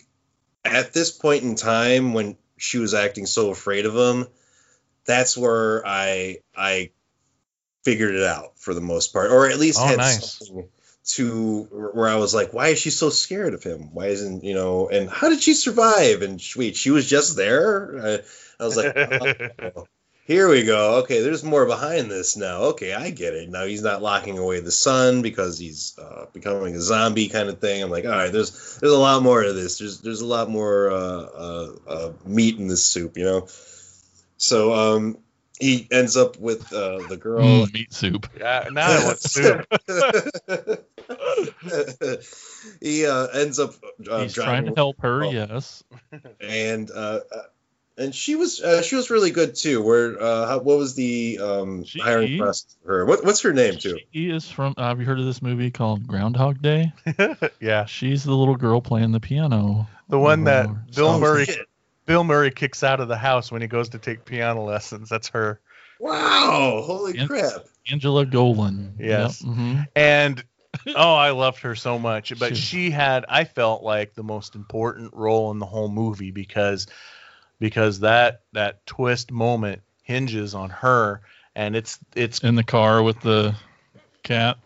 at 0.63 0.93
this 0.93 1.11
point 1.11 1.43
in 1.43 1.55
time, 1.55 2.13
when 2.13 2.37
she 2.57 2.77
was 2.77 2.93
acting 2.93 3.25
so 3.25 3.49
afraid 3.49 3.85
of 3.85 3.95
him, 3.95 4.27
that's 5.05 5.37
where 5.37 5.85
I 5.85 6.37
I 6.55 6.91
figured 7.83 8.15
it 8.15 8.23
out 8.23 8.57
for 8.57 8.73
the 8.73 8.81
most 8.81 9.13
part, 9.13 9.31
or 9.31 9.47
at 9.47 9.59
least 9.59 9.79
Oh, 9.81 9.85
had 9.85 9.97
nice. 9.97 10.37
something 10.37 10.69
to 11.05 11.63
where 11.93 12.07
I 12.07 12.15
was 12.15 12.33
like, 12.33 12.53
why 12.53 12.69
is 12.69 12.79
she 12.79 12.89
so 12.89 13.09
scared 13.09 13.53
of 13.53 13.63
him? 13.63 13.93
Why 13.93 14.07
isn't 14.07 14.43
you 14.43 14.53
know? 14.53 14.87
And 14.87 15.09
how 15.09 15.29
did 15.29 15.41
she 15.41 15.53
survive? 15.53 16.21
And 16.21 16.39
sweet, 16.39 16.77
she 16.77 16.91
was 16.91 17.09
just 17.09 17.35
there. 17.35 17.99
I, 18.01 18.19
I 18.59 18.65
was 18.65 18.77
like, 18.77 18.95
oh, 18.95 19.85
here 20.25 20.47
we 20.47 20.63
go. 20.63 20.99
Okay, 20.99 21.21
there's 21.21 21.43
more 21.43 21.65
behind 21.65 22.09
this 22.09 22.37
now. 22.37 22.61
Okay, 22.61 22.93
I 22.93 23.09
get 23.09 23.33
it. 23.33 23.49
Now 23.49 23.65
he's 23.65 23.83
not 23.83 24.01
locking 24.01 24.37
away 24.37 24.61
the 24.61 24.71
son 24.71 25.21
because 25.21 25.59
he's 25.59 25.97
uh, 25.97 26.25
becoming 26.33 26.75
a 26.75 26.81
zombie 26.81 27.27
kind 27.27 27.49
of 27.49 27.59
thing. 27.59 27.83
I'm 27.83 27.89
like, 27.89 28.05
all 28.05 28.11
right, 28.11 28.31
there's 28.31 28.77
there's 28.79 28.93
a 28.93 28.97
lot 28.97 29.21
more 29.21 29.43
to 29.43 29.53
this. 29.53 29.79
There's 29.79 30.01
there's 30.01 30.21
a 30.21 30.25
lot 30.25 30.49
more 30.49 30.91
uh, 30.91 30.95
uh, 30.95 31.71
uh, 31.87 32.11
meat 32.25 32.57
in 32.57 32.67
this 32.67 32.85
soup, 32.85 33.17
you 33.17 33.25
know. 33.25 33.47
So 34.37 34.73
um, 34.73 35.17
he 35.59 35.87
ends 35.91 36.17
up 36.17 36.39
with 36.39 36.71
uh, 36.73 37.07
the 37.07 37.17
girl. 37.17 37.43
Mm, 37.43 37.73
meat 37.73 37.93
soup. 37.93 38.27
yeah. 38.39 38.67
Now 38.71 38.91
I 38.91 39.05
want 39.05 39.19
soup. 39.19 39.65
he 42.81 43.05
uh, 43.05 43.27
ends 43.27 43.59
up 43.59 43.73
uh, 44.09 44.21
He's 44.21 44.33
trying 44.33 44.65
to 44.65 44.73
help 44.75 44.99
her. 45.01 45.25
Yes. 45.25 45.83
and 46.41 46.89
uh, 46.91 47.19
uh, 47.31 47.41
and 47.97 48.13
she 48.13 48.35
was 48.35 48.61
uh, 48.61 48.81
she 48.81 48.95
was 48.95 49.09
really 49.09 49.31
good 49.31 49.55
too. 49.55 49.81
Where 49.81 50.21
uh, 50.21 50.47
how, 50.47 50.59
what 50.59 50.77
was 50.77 50.95
the 50.95 51.39
um, 51.41 51.83
She- 51.83 51.99
hiring 51.99 52.37
process 52.39 52.75
for 52.83 52.99
her? 52.99 53.05
What, 53.05 53.23
what's 53.25 53.41
her 53.41 53.53
name 53.53 53.77
too? 53.77 53.99
She 54.13 54.29
is 54.29 54.49
from. 54.49 54.73
have 54.77 54.99
you 54.99 55.05
heard 55.05 55.19
of 55.19 55.25
this 55.25 55.41
movie 55.41 55.71
called 55.71 56.07
Groundhog 56.07 56.61
Day? 56.61 56.91
yeah. 57.59 57.85
She's 57.85 58.23
the 58.23 58.33
little 58.33 58.55
girl 58.55 58.81
playing 58.81 59.11
the 59.11 59.19
piano. 59.19 59.87
The 60.09 60.19
one 60.19 60.43
that 60.45 60.67
Oh, 60.67 60.77
Bill 60.95 61.07
Oh, 61.07 61.19
Murray 61.19 61.45
shit. 61.45 61.67
Bill 62.05 62.23
Murray 62.23 62.51
kicks 62.51 62.83
out 62.83 62.99
of 62.99 63.07
the 63.07 63.17
house 63.17 63.51
when 63.51 63.61
he 63.61 63.67
goes 63.67 63.89
to 63.89 63.97
take 63.99 64.25
piano 64.25 64.63
lessons. 64.63 65.07
That's 65.09 65.29
her. 65.29 65.59
Wow! 65.99 66.81
Holy 66.85 67.17
And- 67.17 67.29
crap! 67.29 67.63
Angela 67.89 68.25
Gollan. 68.25 68.93
Yes. 68.99 69.41
Yep, 69.43 69.53
mhm. 69.55 69.87
And 69.95 70.43
oh, 70.95 71.13
I 71.15 71.31
loved 71.31 71.59
her 71.59 71.75
so 71.75 71.97
much. 71.99 72.37
But 72.39 72.55
She- 72.57 72.61
she 72.87 72.91
had 72.91 73.25
I 73.29 73.43
felt 73.45 73.83
like 73.83 74.13
the 74.13 74.23
most 74.23 74.55
important 74.55 75.11
role 75.13 75.51
in 75.51 75.59
the 75.59 75.65
whole 75.65 75.89
movie 75.89 76.31
because 76.31 76.87
because 77.63 78.01
that 78.01 78.41
that 78.51 78.85
twist 78.85 79.31
moment 79.31 79.81
hinges 80.03 80.53
on 80.53 80.69
her 80.69 81.21
and 81.55 81.77
it's 81.77 81.97
it's 82.13 82.39
in 82.39 82.55
the 82.55 82.63
car 82.63 83.01
with 83.01 83.21
the 83.21 83.55
cat. 84.21 84.57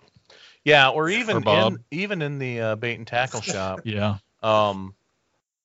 yeah 0.64 0.90
or 0.90 1.08
even 1.08 1.42
Bob. 1.44 1.74
in 1.74 1.80
even 1.92 2.24
in 2.24 2.40
the 2.40 2.60
uh, 2.60 2.76
bait 2.76 2.96
and 2.96 3.06
tackle 3.06 3.42
shop 3.54 3.82
Yeah. 3.84 4.18
um 4.42 4.96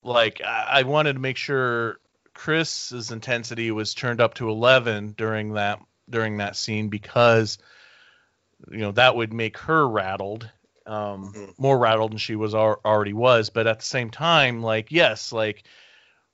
like 0.03 0.43
I, 0.45 0.81
I 0.81 0.83
wanted 0.83 1.15
to 1.15 1.21
make 1.21 1.39
sure 1.39 2.01
chris's 2.35 3.11
intensity 3.11 3.71
was 3.71 3.95
turned 3.95 4.21
up 4.21 4.35
to 4.35 4.51
11 4.51 5.15
during 5.17 5.55
that 5.55 5.81
during 6.11 6.37
that 6.37 6.55
scene 6.55 6.91
because 6.91 7.57
you 8.71 8.77
know 8.79 8.93
that 8.93 9.17
would 9.17 9.33
make 9.33 9.57
her 9.57 9.89
rattled 9.89 10.51
um 10.87 11.33
Mhm. 11.35 11.55
more 11.57 11.79
rattled 11.79 12.11
than 12.13 12.19
she 12.19 12.37
was 12.37 12.55
al- 12.55 12.81
already 12.85 13.15
was 13.15 13.49
but 13.49 13.67
at 13.67 13.79
the 13.79 13.87
same 13.87 14.11
time 14.11 14.63
like 14.63 14.93
yes 14.93 15.33
like 15.33 15.65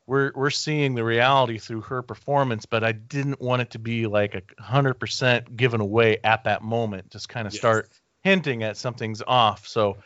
we're 0.09 0.33
we're 0.35 0.51
seeing 0.51 0.95
the 0.95 1.05
reality 1.05 1.59
through 1.59 1.83
her 1.83 2.03
performance 2.03 2.67
but 2.67 2.83
i 2.83 2.93
didn't 2.93 3.41
want 3.41 3.63
it 3.63 3.71
to 3.71 3.79
be 3.79 4.07
like 4.07 4.35
a 4.35 4.43
100% 4.61 5.57
given 5.57 5.81
away 5.81 6.19
at 6.25 6.45
that 6.45 6.63
moment 6.63 7.11
just 7.11 7.29
kind 7.29 7.47
of 7.47 7.53
Yes. 7.53 7.61
start 7.61 7.89
hinting 8.23 8.65
at 8.65 8.77
something's 8.77 9.23
off 9.27 9.69
so 9.69 9.97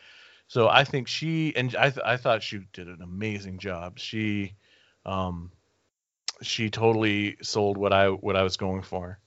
so 0.53 0.69
I 0.69 0.83
think 0.83 1.07
she 1.07 1.55
and 1.55 1.75
I 1.75 1.89
th- 1.89 2.05
I 2.05 2.17
thought 2.17 2.43
she 2.43 2.59
did 2.73 2.87
an 2.87 3.01
amazing 3.01 3.57
job. 3.57 3.97
She 3.97 4.53
um 5.03 5.51
she 6.43 6.69
totally 6.69 7.37
sold 7.41 7.77
what 7.77 7.91
I 7.91 8.09
what 8.09 8.35
I 8.35 8.43
was 8.43 8.57
going 8.57 8.83
for. 8.83 9.19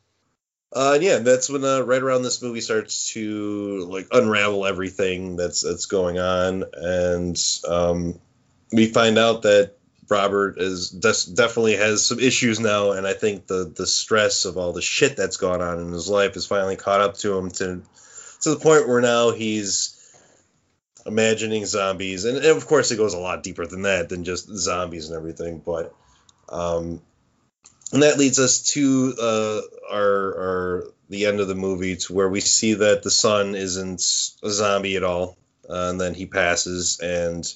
Uh, 0.73 0.93
and 0.95 1.03
yeah, 1.03 1.19
that's 1.19 1.49
when 1.49 1.65
uh, 1.65 1.81
right 1.81 2.03
around 2.03 2.23
this 2.23 2.43
movie 2.43 2.61
starts 2.61 3.13
to 3.13 3.87
like 3.91 4.09
unravel 4.13 4.67
everything 4.67 5.35
that's 5.37 5.63
that's 5.63 5.87
going 5.87 6.19
on, 6.19 6.65
and 6.75 7.41
um, 7.67 8.21
we 8.73 8.87
find 8.87 9.17
out 9.19 9.43
that 9.43 9.76
Robert 10.09 10.59
is 10.59 10.91
des- 10.91 11.35
definitely 11.35 11.77
has 11.77 12.07
some 12.07 12.21
issues 12.21 12.61
now, 12.61 12.93
and 12.93 13.07
I 13.07 13.13
think 13.13 13.47
the 13.47 13.73
the 13.75 13.87
stress 13.87 14.45
of 14.45 14.57
all 14.57 14.73
the 14.73 14.83
shit 14.83 15.17
that's 15.17 15.37
gone 15.37 15.61
on 15.61 15.81
in 15.81 15.93
his 15.93 16.09
life 16.09 16.35
has 16.35 16.47
finally 16.47 16.77
caught 16.77 17.01
up 17.01 17.17
to 17.19 17.37
him 17.37 17.51
to 17.53 17.83
to 18.43 18.51
the 18.51 18.61
point 18.61 18.89
where 18.89 19.01
now 19.01 19.31
he's 19.31 19.93
imagining 21.05 21.67
zombies, 21.67 22.25
and, 22.25 22.37
and 22.37 22.57
of 22.57 22.67
course 22.67 22.91
it 22.91 22.97
goes 22.97 23.15
a 23.15 23.19
lot 23.19 23.43
deeper 23.43 23.67
than 23.67 23.83
that 23.83 24.09
than 24.09 24.25
just 24.25 24.49
zombies 24.49 25.09
and 25.09 25.17
everything, 25.17 25.63
but. 25.65 25.95
Um, 26.49 27.03
and 27.93 28.03
that 28.03 28.19
leads 28.19 28.39
us 28.39 28.63
to 28.63 29.15
uh, 29.21 29.61
our, 29.91 30.03
our 30.03 30.85
the 31.09 31.27
end 31.27 31.41
of 31.41 31.49
the 31.49 31.55
movie 31.55 31.97
to 31.97 32.13
where 32.13 32.29
we 32.29 32.41
see 32.41 32.75
that 32.75 33.03
the 33.03 33.11
son 33.11 33.55
isn't 33.55 34.01
a 34.43 34.51
zombie 34.51 34.97
at 34.97 35.05
all, 35.05 35.37
uh, 35.69 35.91
and 35.91 36.01
then 36.01 36.15
he 36.15 36.27
passes, 36.27 36.99
and 37.01 37.47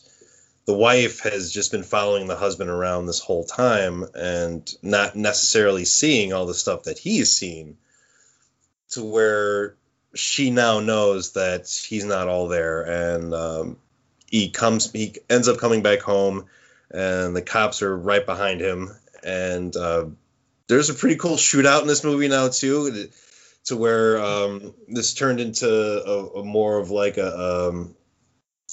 the 0.71 0.77
wife 0.77 1.19
has 1.25 1.51
just 1.51 1.73
been 1.73 1.83
following 1.83 2.29
the 2.29 2.37
husband 2.37 2.71
around 2.71 3.05
this 3.05 3.19
whole 3.19 3.43
time 3.43 4.05
and 4.15 4.73
not 4.83 5.17
necessarily 5.17 5.85
seeing 5.85 6.33
all 6.33 6.47
the 6.47 6.55
stuff 6.55 6.85
that 6.85 6.97
he's 6.97 7.35
seen, 7.35 7.77
to 8.91 9.03
where 9.03 9.75
she 10.15 10.53
now 10.53 10.79
knows 10.79 11.33
that 11.33 11.69
he's 11.69 12.05
not 12.05 12.29
all 12.29 12.47
there, 12.47 12.83
and 12.83 13.35
um, 13.35 13.79
he 14.31 14.51
comes 14.51 14.93
he 14.93 15.17
ends 15.29 15.49
up 15.49 15.59
coming 15.59 15.83
back 15.83 16.03
home, 16.03 16.47
and 16.89 17.35
the 17.35 17.43
cops 17.43 17.83
are 17.83 17.97
right 17.97 18.25
behind 18.25 18.61
him, 18.61 18.93
and 19.25 19.75
uh, 19.75 20.07
there's 20.69 20.89
a 20.89 20.95
pretty 20.95 21.17
cool 21.17 21.35
shootout 21.35 21.83
in 21.83 21.89
this 21.89 22.05
movie 22.05 22.29
now 22.29 22.47
too, 22.47 23.09
to 23.65 23.77
where 23.77 24.23
um, 24.23 24.73
this 24.87 25.15
turned 25.15 25.41
into 25.41 25.69
a, 25.69 26.39
a 26.39 26.45
more 26.45 26.79
of 26.79 26.93
like 26.93 27.17
a 27.17 27.71
um, 27.71 27.97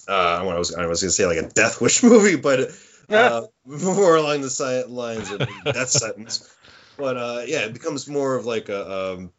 uh, 0.08 0.40
I 0.42 0.58
was 0.58 0.74
I 0.74 0.86
was 0.86 1.02
gonna 1.02 1.12
say 1.12 1.26
like 1.26 1.38
a 1.38 1.50
Death 1.50 1.82
Wish 1.82 2.04
movie, 2.04 2.36
but 2.36 2.72
uh, 3.10 3.44
more 3.66 4.16
along 4.16 4.42
the 4.42 4.50
si- 4.50 4.84
lines 4.84 5.32
of 5.32 5.42
Death 5.66 5.90
Sentence. 5.90 6.54
But 6.98 7.18
uh, 7.18 7.44
yeah, 7.46 7.66
it 7.66 7.74
becomes 7.74 8.08
more 8.08 8.36
of 8.36 8.46
like 8.46 8.70
a 8.70 9.14
um, 9.14 9.32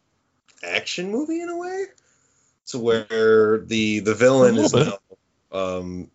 action 0.63 1.11
movie 1.11 1.41
in 1.41 1.49
a 1.49 1.57
way, 1.57 1.85
to 2.67 2.79
where 2.79 3.59
the 3.59 3.99
the 3.99 4.15
villain 4.15 4.57
is 4.57 4.73
now 4.73 4.97
um, 5.51 6.09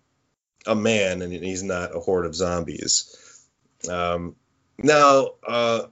a 0.67 0.75
man 0.75 1.23
and 1.23 1.33
he's 1.33 1.63
not 1.63 1.95
a 1.95 2.01
horde 2.01 2.27
of 2.27 2.35
zombies. 2.35 3.45
Um, 3.89 4.37
now, 4.79 5.31
uh, 5.47 5.87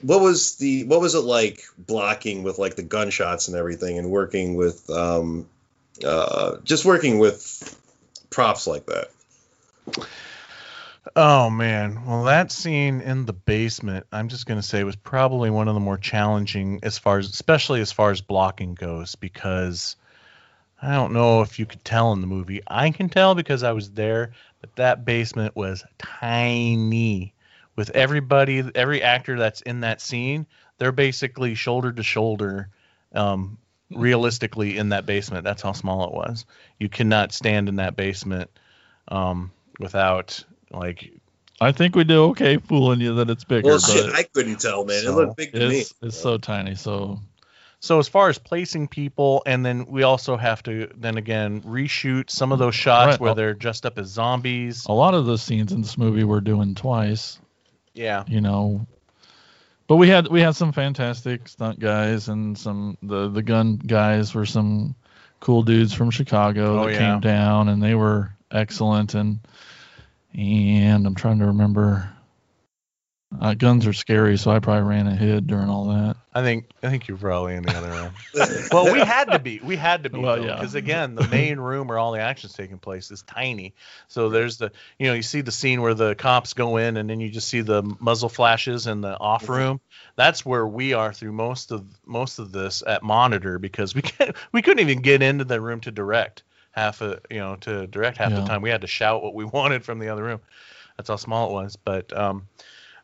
what 0.00 0.20
was 0.20 0.56
the 0.56 0.84
what 0.84 1.00
was 1.00 1.14
it 1.14 1.20
like 1.20 1.62
blocking 1.78 2.42
with 2.42 2.58
like 2.58 2.76
the 2.76 2.82
gunshots 2.82 3.48
and 3.48 3.56
everything, 3.56 3.98
and 3.98 4.10
working 4.10 4.54
with 4.54 4.88
um, 4.90 5.48
uh, 6.04 6.58
just 6.64 6.84
working 6.84 7.18
with 7.18 7.82
props 8.36 8.66
like 8.66 8.84
that? 8.84 9.08
Oh 11.16 11.48
man, 11.48 12.04
well 12.04 12.24
that 12.24 12.52
scene 12.52 13.00
in 13.00 13.24
the 13.24 13.32
basement, 13.32 14.06
I'm 14.12 14.28
just 14.28 14.44
gonna 14.44 14.62
say 14.62 14.84
was 14.84 14.94
probably 14.94 15.48
one 15.48 15.68
of 15.68 15.74
the 15.74 15.80
more 15.80 15.96
challenging 15.96 16.80
as 16.82 16.98
far 16.98 17.16
as, 17.16 17.30
especially 17.30 17.80
as 17.80 17.92
far 17.92 18.10
as 18.10 18.20
blocking 18.20 18.74
goes, 18.74 19.14
because 19.14 19.96
I 20.82 20.92
don't 20.92 21.14
know 21.14 21.40
if 21.40 21.58
you 21.58 21.64
could 21.64 21.82
tell 21.82 22.12
in 22.12 22.20
the 22.20 22.26
movie. 22.26 22.60
I 22.66 22.90
can 22.90 23.08
tell 23.08 23.34
because 23.34 23.62
I 23.62 23.72
was 23.72 23.92
there, 23.92 24.32
but 24.60 24.76
that 24.76 25.06
basement 25.06 25.56
was 25.56 25.82
tiny. 25.96 27.32
With 27.74 27.88
everybody, 27.90 28.62
every 28.74 29.02
actor 29.02 29.38
that's 29.38 29.62
in 29.62 29.80
that 29.80 30.02
scene, 30.02 30.46
they're 30.76 30.92
basically 30.92 31.54
shoulder 31.54 31.90
to 31.90 32.02
shoulder, 32.02 32.68
um, 33.14 33.56
realistically 33.90 34.76
in 34.78 34.90
that 34.90 35.06
basement. 35.06 35.44
That's 35.44 35.62
how 35.62 35.72
small 35.72 36.06
it 36.06 36.12
was. 36.12 36.44
You 36.78 36.88
cannot 36.88 37.32
stand 37.32 37.68
in 37.68 37.76
that 37.76 37.96
basement 37.96 38.50
um, 39.08 39.52
without 39.78 40.44
like 40.70 41.12
I 41.60 41.72
think 41.72 41.96
we 41.96 42.04
do 42.04 42.24
okay 42.30 42.58
fooling 42.58 43.00
you 43.00 43.14
that 43.16 43.30
it's 43.30 43.44
bigger, 43.44 43.66
Well, 43.68 43.78
but 43.78 43.90
shit, 43.90 44.12
I 44.12 44.24
couldn't 44.24 44.60
tell, 44.60 44.84
man. 44.84 45.02
So, 45.02 45.12
it 45.12 45.14
looked 45.14 45.36
big 45.36 45.52
to 45.52 45.68
me. 45.68 45.80
it's, 45.80 45.94
it's 46.02 46.20
so 46.20 46.36
tiny. 46.36 46.74
So 46.74 47.20
So 47.80 47.98
as 47.98 48.08
far 48.08 48.28
as 48.28 48.36
placing 48.38 48.88
people, 48.88 49.42
and 49.46 49.64
then 49.64 49.86
we 49.86 50.02
also 50.02 50.36
have 50.36 50.62
to 50.64 50.90
then 50.96 51.16
again 51.16 51.62
reshoot 51.62 52.28
some 52.30 52.52
of 52.52 52.58
those 52.58 52.74
shots 52.74 53.12
Right. 53.12 53.20
where 53.20 53.34
they're 53.34 53.54
dressed 53.54 53.86
up 53.86 53.98
as 53.98 54.08
zombies. 54.08 54.84
a 54.86 54.92
lot 54.92 55.14
of 55.14 55.24
the 55.26 55.38
scenes 55.38 55.72
in 55.72 55.80
this 55.80 55.96
movie 55.96 56.24
we're 56.24 56.40
doing 56.40 56.74
twice. 56.74 57.38
Yeah, 57.94 58.24
you 58.26 58.40
know. 58.42 58.86
But 59.86 59.96
we 59.96 60.08
had 60.08 60.28
we 60.28 60.40
had 60.40 60.56
some 60.56 60.72
fantastic 60.72 61.48
stunt 61.48 61.78
guys 61.78 62.28
and 62.28 62.58
some 62.58 62.98
the 63.02 63.28
the 63.28 63.42
gun 63.42 63.76
guys 63.76 64.34
were 64.34 64.46
some 64.46 64.94
cool 65.40 65.62
dudes 65.62 65.92
from 65.92 66.10
Chicago 66.10 66.80
Oh, 66.80 66.86
that 66.86 66.92
yeah. 66.94 66.98
came 66.98 67.20
down 67.20 67.68
and 67.68 67.82
they 67.82 67.94
were 67.94 68.32
excellent 68.50 69.14
and 69.14 69.38
and 70.34 71.06
I'm 71.06 71.14
trying 71.14 71.38
to 71.38 71.46
remember. 71.46 72.10
Uh, 73.40 73.54
guns 73.54 73.86
are 73.86 73.92
scary, 73.92 74.38
so 74.38 74.50
I 74.50 74.60
probably 74.60 74.88
ran 74.88 75.06
ahead 75.06 75.46
during 75.46 75.68
all 75.68 75.86
that. 75.86 76.16
I 76.32 76.42
think 76.42 76.66
I 76.82 76.90
think 76.90 77.08
you're 77.08 77.16
probably 77.16 77.54
in 77.54 77.62
the 77.64 77.76
other 77.76 77.88
room. 77.88 78.12
well, 78.72 78.92
we 78.92 79.00
had 79.00 79.32
to 79.32 79.38
be. 79.38 79.60
We 79.62 79.76
had 79.76 80.04
to 80.04 80.10
be. 80.10 80.18
Well, 80.18 80.36
Well, 80.38 80.46
yeah. 80.46 80.54
Because 80.54 80.74
again, 80.74 81.14
the 81.14 81.26
main 81.28 81.58
room 81.58 81.88
where 81.88 81.98
all 81.98 82.12
the 82.12 82.20
action's 82.20 82.52
taking 82.52 82.78
place 82.78 83.10
is 83.10 83.22
tiny. 83.22 83.74
So 84.08 84.28
there's 84.28 84.58
the 84.58 84.70
you 84.98 85.06
know 85.08 85.14
you 85.14 85.22
see 85.22 85.40
the 85.40 85.50
scene 85.52 85.82
where 85.82 85.94
the 85.94 86.14
cops 86.14 86.54
go 86.54 86.76
in 86.76 86.96
and 86.96 87.10
then 87.10 87.20
you 87.20 87.30
just 87.30 87.48
see 87.48 87.62
the 87.62 87.82
muzzle 87.98 88.28
flashes 88.28 88.86
in 88.86 89.00
the 89.00 89.18
off 89.18 89.48
room. 89.48 89.80
That's 90.14 90.44
where 90.46 90.66
we 90.66 90.92
are 90.92 91.12
through 91.12 91.32
most 91.32 91.72
of 91.72 91.84
most 92.06 92.38
of 92.38 92.52
this 92.52 92.82
at 92.86 93.02
monitor 93.02 93.58
because 93.58 93.94
we 93.94 94.02
can't 94.02 94.36
we 94.52 94.62
couldn't 94.62 94.88
even 94.88 95.02
get 95.02 95.22
into 95.22 95.44
the 95.44 95.60
room 95.60 95.80
to 95.80 95.90
direct 95.90 96.44
half 96.70 97.00
a 97.00 97.20
you 97.30 97.38
know 97.38 97.56
to 97.56 97.86
direct 97.86 98.18
half 98.18 98.30
Yeah. 98.30 98.40
the 98.40 98.46
time. 98.46 98.62
We 98.62 98.70
had 98.70 98.82
to 98.82 98.86
shout 98.86 99.22
what 99.22 99.34
we 99.34 99.44
wanted 99.52 99.84
from 99.84 99.98
the 99.98 100.08
other 100.10 100.22
room. 100.22 100.40
That's 100.96 101.08
how 101.08 101.16
small 101.16 101.50
it 101.50 101.52
was. 101.52 101.76
But 101.76 102.16
um 102.16 102.46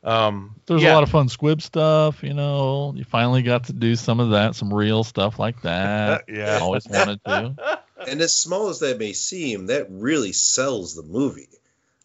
um 0.05 0.57
There's 0.67 0.83
yeah. 0.83 0.93
a 0.93 0.95
lot 0.95 1.03
of 1.03 1.11
fun 1.11 1.29
squib 1.29 1.63
stuff, 1.63 2.23
you 2.23 2.35
know. 2.35 2.93
You 2.97 3.05
finally 3.05 3.43
got 3.43 3.65
to 3.65 3.73
do 3.73 3.95
some 3.97 4.21
of 4.21 4.31
that, 4.31 4.55
some 4.55 4.73
real 4.73 5.05
stuff 5.05 5.39
like 5.39 5.61
that. 5.63 6.25
yeah. 6.29 6.59
Always 6.61 6.87
wanted 6.89 7.21
to. 7.25 7.55
and 8.09 8.21
as 8.21 8.35
small 8.35 8.69
as 8.69 8.81
that 8.81 8.99
may 8.99 9.13
seem, 9.13 9.67
that 9.67 9.87
really 9.91 10.33
sells 10.33 10.95
the 10.95 11.03
movie. 11.03 11.49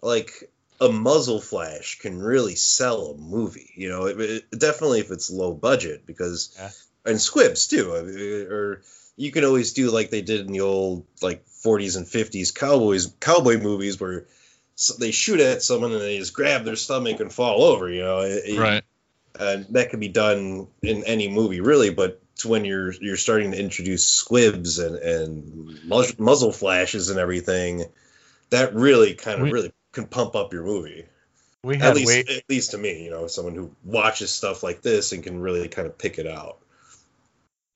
Like 0.01 0.51
a 0.79 0.89
muzzle 0.89 1.41
flash 1.41 1.97
can 1.99 2.19
really 2.21 2.55
sell 2.55 3.07
a 3.07 3.17
movie. 3.17 3.71
You 3.75 3.89
know, 3.89 4.05
it, 4.05 4.19
it- 4.19 4.51
definitely 4.59 4.99
if 4.99 5.09
it's 5.11 5.31
low 5.31 5.53
budget 5.53 6.05
because 6.05 6.55
Yeah. 6.57 6.69
and 7.11 7.19
squibs 7.21 7.67
too. 7.67 7.95
I 7.95 8.01
mean, 8.03 8.47
Or 8.51 8.81
you 9.15 9.31
can 9.31 9.43
always 9.43 9.73
do 9.73 9.89
like 9.89 10.11
they 10.11 10.21
did 10.21 10.41
in 10.45 10.51
the 10.53 10.61
old 10.61 11.05
like 11.23 11.43
40s 11.47 11.97
and 11.97 12.05
50s 12.05 12.53
cowboys 12.53 13.11
cowboy 13.19 13.57
movies 13.59 13.99
where 13.99 14.27
s 14.78 14.91
they 14.99 15.11
shoot 15.11 15.39
at 15.39 15.63
someone 15.63 15.91
and 15.91 16.01
they 16.01 16.17
just 16.17 16.34
grab 16.34 16.63
their 16.63 16.75
stomach 16.75 17.19
and 17.19 17.34
fall 17.34 17.63
over. 17.63 17.89
You 17.89 18.01
know, 18.01 18.19
It- 18.21 18.57
Right. 18.59 18.84
and 19.39 19.65
that 19.71 19.89
can 19.89 19.99
be 19.99 20.07
done 20.07 20.67
in 20.82 21.03
any 21.03 21.28
movie 21.28 21.61
really 21.61 21.89
but 21.91 22.19
to 22.38 22.47
when 22.47 22.65
you're 22.65 22.91
you're 22.93 23.17
starting 23.17 23.51
to 23.51 23.59
introduce 23.59 24.05
squibs 24.05 24.80
and 24.80 24.95
and 24.95 25.80
muz- 25.86 26.17
muzzle 26.19 26.51
flashes 26.51 27.09
and 27.09 27.19
everything 27.19 27.86
that 28.51 28.73
really 28.75 29.13
kind 29.15 29.38
of 29.41 29.43
We- 29.45 29.51
really 29.51 29.71
can 29.91 30.05
pump 30.07 30.36
up 30.36 30.53
your 30.53 30.63
movie 30.63 31.05
We 31.63 31.75
at 31.75 31.82
had 31.82 31.95
least 31.95 32.07
way 32.07 32.19
at 32.38 32.43
least 32.49 32.71
to 32.71 32.78
me 32.78 33.03
you 33.03 33.09
know 33.09 33.28
someone 33.28 33.55
who 33.55 33.71
watches 33.84 34.30
stuff 34.32 34.61
like 34.63 34.82
this 34.82 35.11
and 35.11 35.23
can 35.23 35.39
really 35.39 35.67
kind 35.67 35.88
of 35.88 35.97
pick 35.97 36.19
it 36.19 36.28
out 36.28 36.59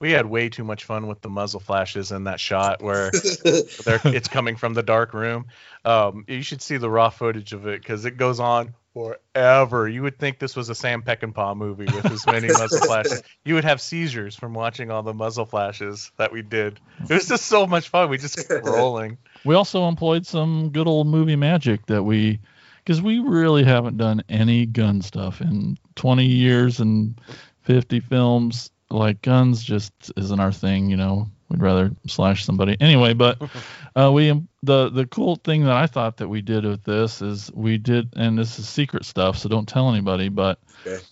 we 0.01 0.11
had 0.11 0.25
way 0.25 0.49
too 0.49 0.63
much 0.63 0.83
fun 0.83 1.05
with 1.07 1.21
the 1.21 1.29
muzzle 1.29 1.59
flashes 1.59 2.11
in 2.11 2.23
that 2.23 2.39
shot 2.39 2.81
where 2.81 3.11
they're, 3.85 4.01
it's 4.05 4.27
coming 4.27 4.55
from 4.55 4.73
the 4.73 4.81
dark 4.81 5.13
room. 5.13 5.45
Um, 5.85 6.25
you 6.27 6.41
should 6.41 6.63
see 6.63 6.77
the 6.77 6.89
raw 6.89 7.11
footage 7.11 7.53
of 7.53 7.67
it 7.67 7.81
because 7.81 8.03
it 8.03 8.17
goes 8.17 8.39
on 8.39 8.73
forever. 8.95 9.87
You 9.87 10.01
would 10.01 10.17
think 10.17 10.39
this 10.39 10.55
was 10.55 10.69
a 10.69 10.75
Sam 10.75 11.03
Peckinpah 11.03 11.55
movie 11.55 11.85
with 11.85 12.11
as 12.11 12.25
many 12.25 12.47
muzzle 12.51 12.81
flashes. 12.81 13.21
You 13.45 13.53
would 13.53 13.63
have 13.63 13.79
seizures 13.79 14.35
from 14.35 14.55
watching 14.55 14.89
all 14.89 15.03
the 15.03 15.13
muzzle 15.13 15.45
flashes 15.45 16.11
that 16.17 16.33
we 16.33 16.41
did. 16.41 16.79
It 17.07 17.13
was 17.13 17.27
just 17.27 17.45
so 17.45 17.67
much 17.67 17.89
fun. 17.89 18.09
We 18.09 18.17
just 18.17 18.47
kept 18.47 18.65
rolling. 18.65 19.19
We 19.45 19.53
also 19.53 19.87
employed 19.87 20.25
some 20.25 20.71
good 20.71 20.87
old 20.87 21.05
movie 21.05 21.35
magic 21.35 21.85
that 21.85 22.01
we, 22.01 22.39
because 22.83 23.03
we 23.03 23.19
really 23.19 23.63
haven't 23.63 23.97
done 23.97 24.23
any 24.29 24.65
gun 24.65 25.03
stuff 25.03 25.41
in 25.41 25.77
20 25.93 26.25
years 26.25 26.79
and 26.79 27.21
50 27.61 27.99
films. 27.99 28.71
Like 28.91 29.21
guns 29.21 29.63
just 29.63 29.93
isn't 30.17 30.39
our 30.39 30.51
thing, 30.51 30.89
you 30.89 30.97
know. 30.97 31.27
We'd 31.49 31.61
rather 31.61 31.91
slash 32.07 32.45
somebody 32.45 32.77
anyway. 32.79 33.13
But 33.13 33.41
uh, 33.95 34.11
we 34.11 34.29
the 34.63 34.89
the 34.89 35.05
cool 35.07 35.35
thing 35.37 35.65
that 35.65 35.75
I 35.75 35.87
thought 35.87 36.17
that 36.17 36.27
we 36.29 36.41
did 36.41 36.65
with 36.65 36.83
this 36.83 37.21
is 37.21 37.51
we 37.53 37.77
did, 37.77 38.13
and 38.15 38.37
this 38.37 38.57
is 38.59 38.69
secret 38.69 39.05
stuff, 39.05 39.37
so 39.37 39.49
don't 39.49 39.67
tell 39.67 39.89
anybody. 39.89 40.29
But 40.29 40.59
Okay. 40.85 41.03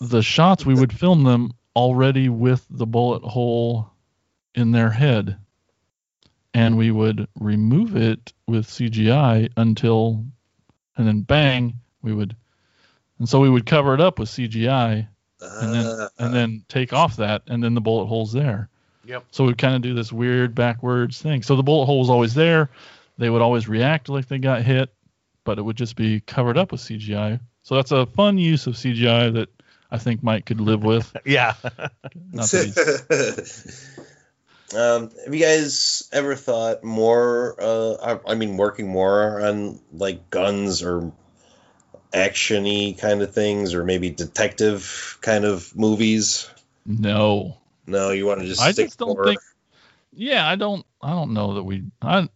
the 0.00 0.22
shots 0.22 0.66
we 0.66 0.74
would 0.74 0.92
film 0.92 1.24
them 1.24 1.52
already 1.76 2.28
with 2.28 2.66
the 2.70 2.86
bullet 2.86 3.22
hole 3.22 3.90
in 4.54 4.72
their 4.72 4.90
head, 4.90 5.36
and 6.54 6.76
we 6.76 6.90
would 6.90 7.28
remove 7.38 7.96
it 7.96 8.32
with 8.46 8.66
CGI 8.66 9.50
until, 9.56 10.24
and 10.96 11.06
then 11.06 11.22
bang, 11.22 11.74
we 12.02 12.12
would, 12.12 12.36
and 13.18 13.28
so 13.28 13.40
we 13.40 13.48
would 13.48 13.66
cover 13.66 13.94
it 13.94 14.00
up 14.00 14.18
with 14.18 14.28
CGI 14.28 15.08
and 15.42 15.74
then 15.74 15.86
Uh, 15.86 16.08
and 16.18 16.34
then 16.34 16.64
take 16.68 16.92
off 16.92 17.16
that, 17.16 17.42
and 17.48 17.62
then 17.62 17.74
the 17.74 17.80
bullet 17.80 18.06
hole's 18.06 18.32
there. 18.32 18.68
Yep. 19.04 19.24
So 19.32 19.44
we'd 19.44 19.58
kind 19.58 19.74
of 19.74 19.82
do 19.82 19.94
this 19.94 20.12
weird 20.12 20.54
backwards 20.54 21.20
thing. 21.20 21.42
So 21.42 21.56
the 21.56 21.62
bullet 21.62 21.86
hole 21.86 21.98
was 21.98 22.10
always 22.10 22.34
there. 22.34 22.70
They 23.18 23.28
would 23.30 23.42
always 23.42 23.68
react 23.68 24.08
like 24.08 24.28
they 24.28 24.38
got 24.38 24.62
hit, 24.62 24.92
but 25.44 25.58
it 25.58 25.62
would 25.62 25.76
just 25.76 25.96
be 25.96 26.20
covered 26.20 26.56
up 26.56 26.70
with 26.72 26.80
CGI. 26.80 27.40
So 27.62 27.74
that's 27.74 27.90
a 27.92 28.06
fun 28.06 28.38
use 28.38 28.66
of 28.66 28.74
CGI 28.74 29.32
that 29.34 29.48
I 29.90 29.98
think 29.98 30.22
Mike 30.22 30.46
could 30.46 30.60
live 30.60 30.82
with. 30.84 31.14
Yeah. 31.26 31.54
Not 32.32 32.48
that 32.50 33.06
he's- 33.08 33.90
um, 34.74 35.10
have 35.24 35.34
you 35.34 35.40
guys 35.44 36.08
ever 36.12 36.34
thought 36.36 36.82
more? 36.84 37.56
Uh, 37.60 37.94
I, 38.26 38.32
I 38.32 38.34
mean, 38.36 38.56
working 38.56 38.88
more 38.88 39.40
on 39.40 39.80
like 39.92 40.30
guns 40.30 40.82
or 40.82 41.12
actiony 42.12 42.98
kind 42.98 43.22
of 43.22 43.34
things, 43.34 43.74
or 43.74 43.84
maybe 43.84 44.10
detective 44.10 45.18
kind 45.20 45.44
of 45.44 45.74
movies? 45.76 46.50
no. 46.86 47.58
No, 47.84 48.10
you 48.10 48.26
want 48.26 48.40
to 48.40 48.46
just. 48.46 48.60
I 48.60 48.70
stick 48.70 48.86
just 48.86 48.98
don't 49.00 49.08
more- 49.16 49.24
think. 49.24 49.40
Yeah, 50.12 50.48
I 50.48 50.54
don't. 50.54 50.86
I 51.02 51.10
don't 51.10 51.32
know 51.34 51.54
that 51.54 51.64
we. 51.64 51.82
I. 52.00 52.28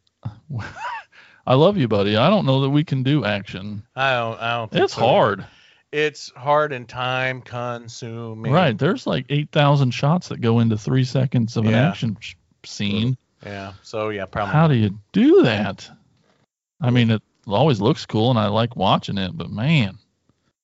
I 1.47 1.55
love 1.55 1.77
you, 1.77 1.87
buddy. 1.87 2.17
I 2.17 2.29
don't 2.29 2.47
know 2.47 2.63
that 2.63 2.71
we 2.71 2.83
can 2.83 3.05
do 3.05 3.25
action. 3.25 3.85
I 3.95 4.15
don't. 4.15 4.41
I 4.41 4.57
don't. 4.57 4.71
Think 4.73 4.85
It's 4.85 4.95
so. 4.95 5.01
hard. 5.03 5.47
It's 5.93 6.33
hard 6.35 6.73
and 6.73 6.89
time 6.89 7.43
consuming. 7.43 8.51
Right. 8.51 8.77
There's 8.77 9.07
like 9.07 9.27
8,000 9.29 9.93
shots 9.93 10.29
that 10.29 10.41
go 10.41 10.59
into 10.59 10.77
three 10.77 11.05
seconds 11.05 11.57
of 11.57 11.65
an 11.65 11.75
action 11.75 12.17
sh- 12.19 12.35
scene. 12.65 13.17
Yeah. 13.45 13.75
So 13.83 14.09
yeah, 14.09 14.27
probably. 14.27 14.53
How 14.53 14.67
do 14.67 14.75
you 14.75 14.99
do 15.13 15.43
that? 15.45 15.89
I 16.81 16.91
mean, 16.91 17.13
it 17.13 17.23
always 17.55 17.81
looks 17.81 18.07
cool 18.07 18.31
and 18.31 18.39
I 18.39 18.49
like 18.49 18.77
watching 18.77 19.19
it, 19.19 19.37
but 19.37 19.51
man, 19.51 19.99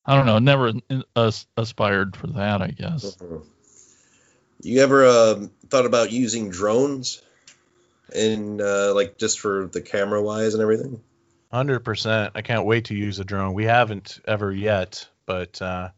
I 0.05 0.17
don't 0.17 0.27
know. 0.27 0.39
Never 0.39 0.69
in- 0.69 1.05
as- 1.15 1.47
aspired 1.57 2.17
for 2.17 2.27
that, 2.29 2.61
I 2.63 2.69
guess. 2.69 3.17
Mhm. 3.17 3.45
You 4.63 4.81
ever 4.83 5.07
um, 5.07 5.51
thought 5.69 5.87
about 5.87 6.13
using 6.13 6.51
drones, 6.51 7.21
and 8.15 8.61
uh, 8.61 8.95
like 8.95 9.19
just 9.19 9.41
for 9.41 9.67
the 9.67 9.81
camera 9.81 10.23
wise 10.23 10.55
and 10.55 10.63
everything? 10.63 11.01
Hundred 11.53 11.81
percent. 11.81 12.33
I 12.35 12.43
can't 12.43 12.65
wait 12.65 12.87
to 12.87 12.95
use 12.95 13.19
a 13.19 13.25
drone. 13.25 13.55
We 13.55 13.65
haven't 13.65 14.21
ever 14.27 14.53
yet, 14.53 15.09
but 15.27 15.61
uh, 15.61 15.91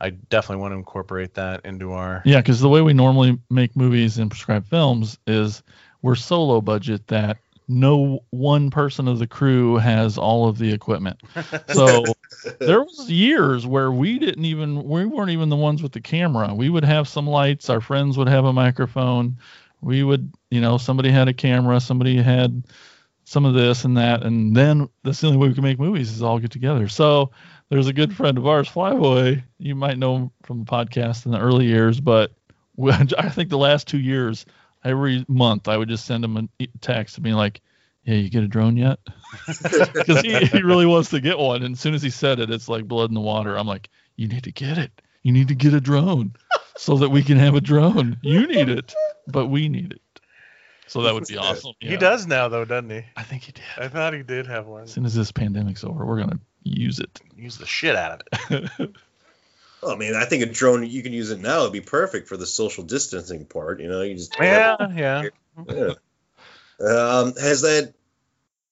I 0.00 0.10
definitely 0.10 0.62
want 0.62 0.72
to 0.72 0.76
incorporate 0.76 1.34
that 1.34 1.64
into 1.64 1.92
our. 1.92 2.22
Yeah, 2.24 2.38
because 2.38 2.60
the 2.60 2.68
way 2.68 2.80
we 2.80 2.94
normally 2.94 3.38
make 3.50 3.76
movies 3.76 4.18
and 4.18 4.30
prescribed 4.30 4.68
films 4.68 5.18
is 5.26 5.62
we're 6.00 6.14
so 6.16 6.42
low 6.42 6.60
budget 6.60 7.06
that 7.08 7.38
no 7.72 8.24
one 8.30 8.70
person 8.70 9.08
of 9.08 9.18
the 9.18 9.26
crew 9.26 9.76
has 9.76 10.18
all 10.18 10.48
of 10.48 10.58
the 10.58 10.72
equipment. 10.72 11.20
So 11.72 12.04
there 12.58 12.82
was 12.82 13.10
years 13.10 13.66
where 13.66 13.90
we 13.90 14.18
didn't 14.18 14.44
even 14.44 14.82
we 14.84 15.04
weren't 15.04 15.30
even 15.30 15.48
the 15.48 15.56
ones 15.56 15.82
with 15.82 15.92
the 15.92 16.00
camera. 16.00 16.52
We 16.54 16.68
would 16.68 16.84
have 16.84 17.08
some 17.08 17.26
lights, 17.26 17.70
our 17.70 17.80
friends 17.80 18.18
would 18.18 18.28
have 18.28 18.44
a 18.44 18.52
microphone. 18.52 19.38
We 19.80 20.02
would, 20.02 20.32
you 20.50 20.60
know, 20.60 20.78
somebody 20.78 21.10
had 21.10 21.28
a 21.28 21.34
camera, 21.34 21.80
somebody 21.80 22.20
had 22.20 22.64
some 23.24 23.44
of 23.44 23.54
this 23.54 23.84
and 23.84 23.96
that, 23.96 24.22
and 24.22 24.54
then 24.54 24.88
that's 25.02 25.20
the 25.20 25.28
only 25.28 25.38
way 25.38 25.48
we 25.48 25.54
can 25.54 25.64
make 25.64 25.78
movies 25.78 26.12
is 26.12 26.22
all 26.22 26.38
get 26.38 26.50
together. 26.50 26.88
So 26.88 27.30
there's 27.68 27.86
a 27.86 27.92
good 27.92 28.14
friend 28.14 28.36
of 28.38 28.46
ours, 28.46 28.68
Flyboy. 28.68 29.42
You 29.58 29.74
might 29.74 29.98
know 29.98 30.16
him 30.16 30.30
from 30.42 30.60
the 30.60 30.70
podcast 30.70 31.26
in 31.26 31.32
the 31.32 31.40
early 31.40 31.66
years, 31.66 32.00
but 32.00 32.32
I 32.82 33.28
think 33.28 33.50
the 33.50 33.58
last 33.58 33.88
two 33.88 33.98
years, 33.98 34.44
every 34.84 35.24
month 35.28 35.68
I 35.68 35.76
would 35.76 35.88
just 35.88 36.04
send 36.04 36.24
him 36.24 36.36
a 36.36 36.66
text 36.80 37.16
and 37.16 37.24
be 37.24 37.32
like, 37.32 37.60
"Yeah, 38.04 38.14
you 38.14 38.30
get 38.30 38.42
a 38.44 38.48
drone 38.48 38.76
yet?" 38.76 38.98
Because 39.46 40.20
he, 40.20 40.34
he 40.46 40.62
really 40.62 40.86
wants 40.86 41.10
to 41.10 41.20
get 41.20 41.38
one. 41.38 41.62
And 41.62 41.74
as 41.74 41.80
soon 41.80 41.94
as 41.94 42.02
he 42.02 42.10
said 42.10 42.38
it, 42.38 42.50
it's 42.50 42.68
like 42.68 42.86
blood 42.86 43.10
in 43.10 43.14
the 43.14 43.20
water. 43.20 43.56
I'm 43.56 43.66
like, 43.66 43.88
"You 44.16 44.28
need 44.28 44.44
to 44.44 44.52
get 44.52 44.78
it. 44.78 44.92
You 45.22 45.32
need 45.32 45.48
to 45.48 45.54
get 45.54 45.72
a 45.74 45.80
drone 45.80 46.34
so 46.76 46.96
that 46.96 47.10
we 47.10 47.22
can 47.22 47.38
have 47.38 47.54
a 47.54 47.60
drone. 47.60 48.18
You 48.22 48.46
need 48.46 48.68
it, 48.68 48.94
but 49.26 49.46
we 49.46 49.68
need 49.68 49.92
it." 49.92 50.00
So 50.88 51.00
that 51.02 51.14
would 51.14 51.26
be 51.26 51.38
awesome. 51.38 51.72
He 51.80 51.96
does 51.96 52.26
now, 52.26 52.48
though, 52.48 52.66
doesn't 52.66 52.90
he? 52.90 53.02
I 53.16 53.22
think 53.22 53.44
he 53.44 53.52
did. 53.52 53.64
I 53.78 53.88
thought 53.88 54.12
he 54.12 54.22
did 54.22 54.46
have 54.46 54.66
one. 54.66 54.82
As 54.82 54.92
soon 54.92 55.06
as 55.06 55.14
this 55.14 55.32
pandemic's 55.32 55.84
over, 55.84 56.04
we're 56.04 56.18
gonna 56.18 56.40
use 56.64 56.98
it. 56.98 57.18
Use 57.34 57.56
the 57.56 57.66
shit 57.66 57.96
out 57.96 58.22
of 58.22 58.50
it. 58.50 58.90
Oh 59.82 59.96
man, 59.96 60.14
I 60.14 60.24
think 60.26 60.42
a 60.42 60.46
drone 60.46 60.86
you 60.86 61.02
can 61.02 61.12
use 61.12 61.30
it 61.30 61.40
now. 61.40 61.60
It'd 61.62 61.72
be 61.72 61.80
perfect 61.80 62.28
for 62.28 62.36
the 62.36 62.46
social 62.46 62.84
distancing 62.84 63.44
part. 63.46 63.80
You 63.80 63.88
know, 63.88 64.02
you 64.02 64.14
just 64.14 64.36
Yeah, 64.38 64.76
yeah. 64.94 65.24
Yeah. 65.68 65.94
Um, 66.80 67.34
has 67.36 67.62
that? 67.62 67.94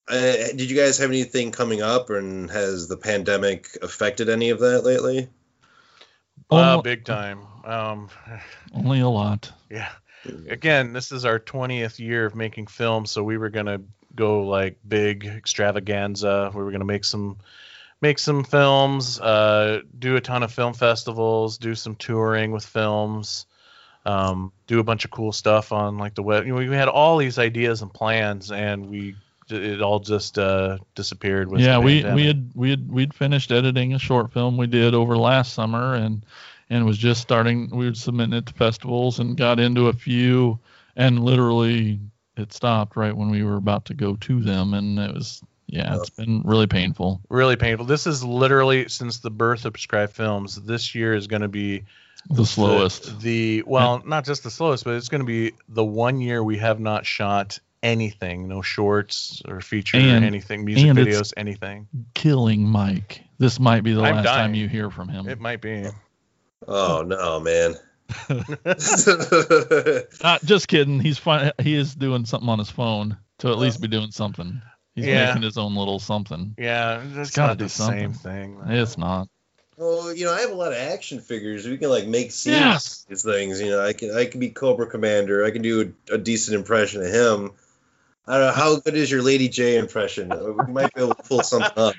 Uh, 0.08 0.48
did 0.56 0.70
you 0.70 0.76
guys 0.76 0.98
have 0.98 1.10
anything 1.10 1.52
coming 1.52 1.82
up, 1.82 2.10
and 2.10 2.50
has 2.50 2.88
the 2.88 2.96
pandemic 2.96 3.76
affected 3.82 4.28
any 4.28 4.50
of 4.50 4.60
that 4.60 4.82
lately? 4.84 5.28
Uh, 6.50 6.78
Oh, 6.78 6.82
big 6.82 7.04
time. 7.04 7.40
Um, 7.64 8.08
Only 8.74 9.00
a 9.00 9.08
lot. 9.08 9.52
yeah. 9.70 9.90
Again, 10.48 10.92
this 10.92 11.12
is 11.12 11.24
our 11.24 11.38
20th 11.38 11.98
year 11.98 12.26
of 12.26 12.34
making 12.34 12.66
films, 12.66 13.10
so 13.10 13.22
we 13.22 13.38
were 13.38 13.48
gonna 13.48 13.80
go 14.14 14.42
like 14.42 14.78
big 14.86 15.24
extravaganza. 15.24 16.50
We 16.54 16.62
were 16.62 16.72
gonna 16.72 16.84
make 16.84 17.04
some 17.04 17.38
make 18.00 18.18
some 18.18 18.44
films, 18.44 19.20
uh, 19.20 19.80
do 19.98 20.16
a 20.16 20.20
ton 20.20 20.42
of 20.42 20.52
film 20.52 20.72
festivals, 20.72 21.58
do 21.58 21.74
some 21.74 21.94
touring 21.94 22.52
with 22.52 22.64
films, 22.64 23.46
um, 24.06 24.52
do 24.66 24.80
a 24.80 24.84
bunch 24.84 25.04
of 25.04 25.10
cool 25.10 25.32
stuff 25.32 25.72
on 25.72 25.98
like 25.98 26.14
the 26.14 26.22
web. 26.22 26.46
You 26.46 26.54
know, 26.54 26.58
we 26.58 26.76
had 26.76 26.88
all 26.88 27.18
these 27.18 27.38
ideas 27.38 27.82
and 27.82 27.92
plans, 27.92 28.50
and 28.50 28.88
we 28.88 29.14
it 29.48 29.82
all 29.82 29.98
just 29.98 30.38
uh, 30.38 30.78
disappeared 30.94 31.50
with 31.50 31.60
yeah, 31.60 31.74
the 31.74 31.80
we 31.80 32.04
we 32.14 32.26
had 32.26 32.50
we 32.54 32.70
had 32.70 32.90
we'd 32.90 33.14
finished 33.14 33.50
editing 33.50 33.94
a 33.94 33.98
short 33.98 34.32
film 34.32 34.56
we 34.56 34.66
did 34.66 34.94
over 34.94 35.16
last 35.16 35.54
summer 35.54 35.94
and 35.94 36.24
and 36.70 36.86
was 36.86 36.98
just 36.98 37.20
starting. 37.20 37.68
We 37.70 37.86
were 37.86 37.94
submitting 37.94 38.34
it 38.34 38.46
to 38.46 38.54
festivals 38.54 39.18
and 39.18 39.36
got 39.36 39.60
into 39.60 39.88
a 39.88 39.92
few, 39.92 40.58
and 40.96 41.24
literally 41.24 42.00
it 42.36 42.52
stopped 42.52 42.96
right 42.96 43.14
when 43.14 43.30
we 43.30 43.42
were 43.42 43.56
about 43.56 43.84
to 43.86 43.94
go 43.94 44.16
to 44.16 44.40
them, 44.40 44.72
and 44.74 44.98
it 44.98 45.12
was 45.12 45.42
yeah, 45.72 45.96
it's 45.96 46.10
been 46.10 46.42
really 46.44 46.66
painful. 46.66 47.20
really 47.28 47.56
painful. 47.56 47.86
This 47.86 48.06
is 48.06 48.22
literally 48.24 48.88
since 48.88 49.18
the 49.18 49.30
birth 49.30 49.64
of 49.64 49.72
prescribed 49.72 50.12
films. 50.12 50.56
This 50.56 50.94
year 50.94 51.14
is 51.14 51.26
going 51.26 51.42
to 51.42 51.48
be 51.48 51.84
The 52.28 52.44
slowest. 52.44 53.20
The, 53.20 53.62
well, 53.66 54.02
not 54.04 54.24
just 54.24 54.42
the 54.42 54.50
slowest, 54.50 54.84
but 54.84 54.94
it's 54.94 55.08
going 55.08 55.20
to 55.20 55.26
be 55.26 55.52
the 55.68 55.84
one 55.84 56.20
year 56.20 56.42
we 56.44 56.58
have 56.58 56.80
not 56.80 57.06
shot 57.06 57.58
anything, 57.82 58.46
no 58.48 58.60
shorts 58.62 59.40
or 59.48 59.60
feature 59.60 59.96
And- 59.96 60.22
or 60.24 60.26
anything, 60.26 60.64
music 60.64 60.88
and 60.88 60.98
it's- 60.98 61.16
videos, 61.16 61.32
anything. 61.36 61.88
Killing 62.14 62.62
Mike. 62.66 63.22
This 63.38 63.58
might 63.58 63.82
be 63.84 63.94
the 63.94 64.02
I'm 64.02 64.16
last 64.16 64.26
time 64.26 64.54
you 64.54 64.68
hear 64.68 64.90
from 64.90 65.08
him. 65.08 65.26
It 65.28 65.40
might 65.40 65.62
be. 65.62 65.86
Oh 66.68 67.02
no, 67.06 67.40
man. 67.40 67.74
Not 68.28 68.58
uh, 70.24 70.38
just 70.44 70.68
kidding. 70.68 71.00
He's 71.00 71.16
fine. 71.16 71.52
He 71.58 71.74
is 71.74 71.94
doing 71.94 72.26
something 72.26 72.48
on 72.50 72.58
his 72.58 72.68
phone 72.70 73.16
to 73.38 73.48
at 73.50 73.56
least 73.58 73.80
be 73.80 73.88
doing 73.88 74.10
something. 74.10 74.60
He's 75.00 75.08
Yeah. 75.08 75.26
making 75.26 75.42
his 75.42 75.58
own 75.58 75.74
little 75.76 75.98
something. 75.98 76.54
Yeah, 76.58 77.02
that's 77.14 77.30
gotta 77.30 77.48
not 77.52 77.58
do 77.58 77.64
the 77.64 77.70
same 77.70 78.14
something. 78.14 78.58
thing. 78.58 78.70
It's 78.70 78.96
not. 78.98 79.28
well, 79.76 80.14
you 80.14 80.24
know, 80.26 80.32
I 80.32 80.40
have 80.40 80.50
a 80.50 80.54
lot 80.54 80.72
of 80.72 80.78
action 80.78 81.20
figures. 81.20 81.66
We 81.66 81.78
can 81.78 81.88
like 81.90 82.06
make 82.06 82.32
scenes. 82.32 82.56
Yes. 82.56 83.06
These 83.08 83.22
things, 83.24 83.60
you 83.60 83.70
know, 83.70 83.80
I 83.84 83.92
can 83.92 84.14
I 84.16 84.26
can 84.26 84.40
be 84.40 84.50
Cobra 84.50 84.86
Commander. 84.86 85.44
I 85.44 85.50
can 85.50 85.62
do 85.62 85.94
a, 86.10 86.14
a 86.14 86.18
decent 86.18 86.54
impression 86.56 87.02
of 87.02 87.08
him. 87.12 87.52
I 88.26 88.34
don't 88.38 88.46
know 88.48 88.52
how 88.52 88.76
good 88.78 88.94
is 88.94 89.10
your 89.10 89.22
Lady 89.22 89.48
Jaye 89.48 89.78
impression. 89.78 90.28
We 90.66 90.72
might 90.72 90.94
be 90.94 91.00
able 91.02 91.14
to 91.14 91.22
pull 91.22 91.42
something 91.42 91.72
up. 91.76 91.94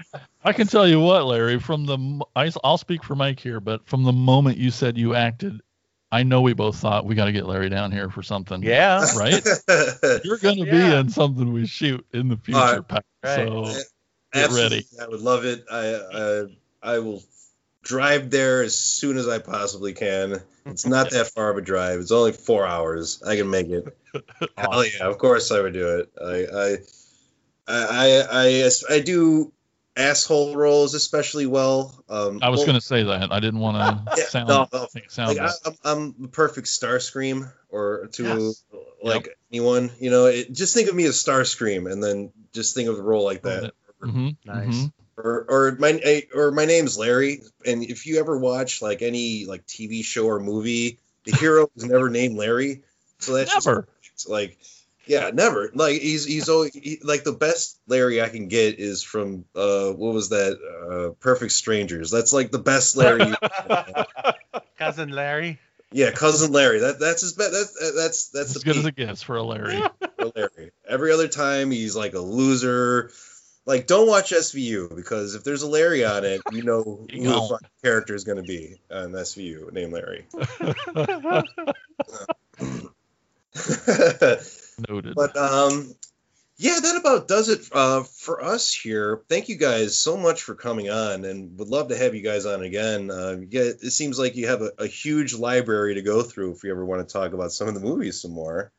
I 0.45 0.53
can 0.53 0.67
tell 0.67 0.87
you 0.87 0.99
what, 1.01 1.25
Larry. 1.25 1.59
From 1.59 1.85
the 1.85 2.23
I'll 2.63 2.77
speak 2.77 3.03
for 3.03 3.15
Mike 3.15 3.39
here, 3.39 3.59
but 3.59 3.85
from 3.87 4.03
the 4.03 4.13
moment 4.13 4.57
you 4.57 4.71
said 4.71 4.97
you 4.97 5.15
acted, 5.15 5.59
I 6.11 6.23
know 6.23 6.41
we 6.41 6.53
both 6.53 6.77
thought 6.77 7.05
we 7.05 7.15
got 7.15 7.25
to 7.25 7.31
get 7.31 7.45
Larry 7.45 7.69
down 7.69 7.91
here 7.91 8.09
for 8.09 8.21
something. 8.21 8.61
Yeah, 8.61 9.05
Right? 9.15 9.45
You're 10.23 10.37
gonna 10.37 10.65
be 10.65 10.81
in 10.81 11.09
something 11.09 11.53
we 11.53 11.65
shoot 11.65 12.05
in 12.13 12.27
the 12.27 12.37
future, 12.37 12.59
Alright. 12.59 12.87
Pat. 12.87 13.05
Right. 13.23 13.35
So 13.35 13.81
Get 14.33 14.51
ready. 14.51 14.85
I 15.01 15.07
would 15.07 15.21
love 15.21 15.45
it. 15.45 15.65
I, 15.69 16.47
I 16.83 16.93
I 16.95 16.99
will 16.99 17.21
drive 17.83 18.29
there 18.29 18.61
as 18.61 18.77
soon 18.77 19.17
as 19.17 19.27
I 19.27 19.39
possibly 19.39 19.93
can. 19.93 20.41
It's 20.65 20.85
not 20.85 21.09
that 21.11 21.27
far 21.27 21.49
of 21.49 21.57
a 21.57 21.61
drive. 21.61 21.99
It's 21.99 22.11
only 22.11 22.31
four 22.31 22.65
hours. 22.65 23.21
I 23.23 23.35
can 23.35 23.49
make 23.49 23.67
it. 23.67 23.97
Hell 24.57 24.85
yeah, 24.85 25.07
of 25.07 25.17
course 25.17 25.51
I 25.51 25.61
would 25.61 25.73
do 25.73 25.99
it. 25.99 26.11
I 26.21 26.45
I 26.53 26.77
I 27.67 27.85
I, 27.87 28.27
I, 28.31 28.69
I 28.89 28.99
do 28.99 29.51
asshole 29.95 30.55
roles 30.55 30.93
especially 30.93 31.45
well. 31.45 32.03
Um, 32.09 32.39
I 32.41 32.49
was 32.49 32.59
well, 32.59 32.67
going 32.67 32.79
to 32.79 32.85
say 32.85 33.03
that. 33.03 33.31
I 33.31 33.39
didn't 33.39 33.59
want 33.59 33.77
to 33.77 34.13
Yeah, 34.17 34.23
sound 34.25 34.47
no, 34.47 34.67
no. 34.71 34.87
make 34.93 35.05
it 35.05 35.11
sound 35.11 35.37
like 35.37 35.49
I, 35.49 35.69
I'm, 35.69 35.75
I'm 35.83 36.15
the 36.19 36.27
perfect 36.27 36.67
Starscream 36.67 37.51
or 37.69 38.07
to 38.13 38.23
Yes. 38.23 38.63
like 39.03 39.37
anyone. 39.51 39.91
You 39.99 40.11
know, 40.11 40.25
it, 40.25 40.51
just 40.53 40.73
think 40.73 40.89
of 40.89 40.95
me 40.95 41.05
as 41.05 41.15
Starscream, 41.15 41.91
and 41.91 42.03
then 42.03 42.31
just 42.53 42.75
think 42.75 42.89
of 42.89 42.95
the 42.95 43.03
role 43.03 43.23
like 43.25 43.43
that. 43.43 43.73
Mhm, 44.01 44.35
Nice. 44.45 44.65
mhm. 44.67 44.93
Or, 45.17 45.45
or 45.47 45.75
my 45.77 46.23
or 46.33 46.51
my 46.51 46.65
name's 46.65 46.97
Larry, 46.97 47.41
and 47.65 47.83
if 47.83 48.07
you 48.07 48.19
ever 48.19 48.37
watch 48.39 48.81
like 48.81 49.01
any 49.03 49.45
like 49.45 49.67
TV 49.67 50.03
show 50.03 50.25
or 50.25 50.39
movie, 50.39 50.99
the 51.25 51.35
hero 51.35 51.69
is 51.75 51.83
never 51.85 52.09
named 52.09 52.35
Larry, 52.37 52.81
so 53.19 53.33
that's 53.33 53.53
Never. 53.65 53.87
it's 54.13 54.27
like 54.27 54.57
yeah 55.11 55.29
never. 55.33 55.69
Like 55.73 56.01
he's 56.01 56.25
he's 56.25 56.47
always 56.47 56.73
he, 56.73 56.99
like 57.03 57.23
the 57.25 57.33
best 57.33 57.77
larry 57.87 58.21
i 58.21 58.29
can 58.29 58.47
get 58.47 58.79
is 58.79 59.03
from 59.03 59.43
uh 59.55 59.89
what 59.91 60.13
was 60.13 60.29
that 60.29 60.53
uh 60.57 61.13
perfect 61.19 61.51
strangers. 61.51 62.09
That's 62.11 62.31
like 62.31 62.49
the 62.51 62.59
best 62.59 62.95
larry 62.95 63.25
Cousin 64.79 65.09
Larry. 65.09 65.59
yeah 65.91 66.11
cousin 66.11 66.51
larry. 66.53 66.79
That 66.79 66.99
that's 66.99 67.21
his 67.21 67.33
best 67.33 67.51
that's 67.51 67.93
that's 67.95 68.29
that's 68.29 68.55
as 68.55 68.61
the 68.61 68.65
good 68.65 68.77
as 68.77 68.85
it 68.85 68.95
gets 68.95 69.21
for 69.21 69.35
a 69.35 69.43
Larry. 69.43 69.81
for 70.17 70.31
larry. 70.35 70.71
Every 70.87 71.11
other 71.11 71.27
time 71.27 71.69
he's 71.71 71.95
like 71.95 72.13
a 72.13 72.19
loser. 72.19 73.11
Like 73.65 73.85
don't 73.87 74.07
watch 74.07 74.31
svu 74.31 74.95
because 74.95 75.35
if 75.35 75.43
there's 75.43 75.61
a 75.61 75.67
larry 75.67 76.03
on 76.03 76.25
it 76.25 76.41
you 76.51 76.63
know 76.63 76.81
who 76.83 77.07
You 77.11 77.23
the 77.23 77.29
don't. 77.29 77.49
fucking 77.49 77.67
character 77.83 78.15
is 78.15 78.23
going 78.23 78.37
to 78.37 78.43
be 78.43 78.81
on 78.89 79.11
svu 79.11 79.71
named 79.71 79.93
larry 79.93 80.25
Noted. 84.89 85.15
But 85.15 85.35
um, 85.37 85.95
yeah, 86.57 86.79
that 86.79 86.95
about 86.95 87.27
does 87.27 87.49
it 87.49 87.67
uh, 87.71 88.03
for 88.03 88.43
us 88.43 88.71
here. 88.71 89.21
Thank 89.27 89.49
you 89.49 89.55
guys 89.55 89.97
so 89.97 90.15
much 90.15 90.43
for 90.43 90.53
coming 90.53 90.91
on, 90.91 91.25
and 91.25 91.57
would 91.57 91.69
love 91.69 91.87
to 91.87 91.97
have 91.97 92.13
you 92.13 92.21
guys 92.21 92.45
on 92.45 92.61
again. 92.61 93.09
Uh, 93.09 93.37
you 93.39 93.45
get, 93.47 93.65
it 93.81 93.91
seems 93.91 94.19
like 94.19 94.35
you 94.35 94.47
have 94.47 94.61
a, 94.61 94.71
a 94.77 94.85
huge 94.85 95.33
library 95.33 95.95
to 95.95 96.03
go 96.03 96.21
through 96.21 96.51
if 96.51 96.63
you 96.63 96.69
ever 96.69 96.85
want 96.85 97.07
to 97.07 97.11
talk 97.11 97.33
about 97.33 97.51
some 97.51 97.67
of 97.67 97.73
the 97.73 97.79
movies 97.79 98.21
some 98.21 98.31
more. 98.31 98.71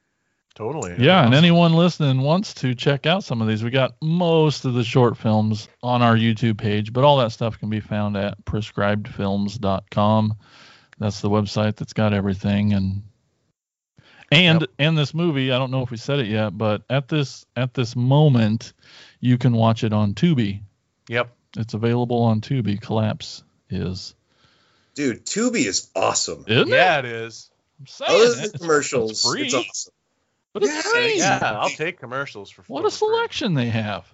Totally. 0.54 0.94
yeah, 0.98 1.24
and 1.24 1.34
anyone 1.34 1.72
listening 1.72 2.20
wants 2.20 2.54
to 2.54 2.74
check 2.74 3.06
out 3.06 3.24
some 3.24 3.40
of 3.40 3.48
these, 3.48 3.64
we 3.64 3.70
got 3.70 3.96
most 4.02 4.66
of 4.66 4.74
the 4.74 4.84
short 4.84 5.16
films 5.16 5.66
on 5.82 6.02
our 6.02 6.14
YouTube 6.14 6.58
page, 6.58 6.92
but 6.92 7.04
all 7.04 7.16
that 7.16 7.32
stuff 7.32 7.58
can 7.58 7.70
be 7.70 7.80
found 7.80 8.16
at 8.16 8.44
prescribedfilms.com. 8.44 10.36
That's 10.98 11.20
the 11.20 11.30
website 11.30 11.76
that's 11.76 11.94
got 11.94 12.12
everything 12.12 12.74
and 12.74 13.02
and 14.32 14.60
Yep. 14.62 14.70
and 14.78 14.98
this 14.98 15.14
movie, 15.14 15.52
I 15.52 15.58
don't 15.58 15.70
know 15.70 15.82
if 15.82 15.90
we 15.90 15.96
said 15.96 16.18
it 16.18 16.26
yet, 16.26 16.56
but 16.56 16.82
at 16.90 17.08
this 17.08 17.44
at 17.56 17.74
this 17.74 17.94
moment, 17.96 18.72
you 19.20 19.38
can 19.38 19.52
watch 19.52 19.84
it 19.84 19.92
on 19.92 20.14
Tubi. 20.14 20.60
Yep. 21.08 21.30
It's 21.56 21.74
available 21.74 22.22
on 22.22 22.40
Tubi. 22.40 22.80
Collapse 22.80 23.42
is. 23.70 24.14
Dude, 24.94 25.24
Tubi 25.24 25.66
is 25.66 25.88
awesome. 25.96 26.44
Isn't 26.46 26.68
it? 26.68 26.74
Yeah, 26.74 26.98
it 26.98 27.04
is. 27.06 27.50
I'm 27.80 27.86
saying 27.86 28.10
Other 28.10 28.24
it. 28.24 28.34
than 28.36 28.44
It's- 28.44 28.60
commercials, 28.60 29.10
it's 29.12 29.22
free, 29.30 29.42
it's 29.46 29.54
awesome. 29.54 29.92
but 30.52 30.62
it's 30.62 30.72
Yeah, 30.72 30.82
free. 30.82 31.18
Yeah, 31.18 31.38
I'll 31.60 31.68
take 31.70 31.98
commercials 31.98 32.50
for 32.50 32.62
What 32.68 32.82
for 32.82 32.86
a 32.86 32.90
free. 32.90 32.96
selection 32.98 33.54
they 33.54 33.68
have. 33.70 34.04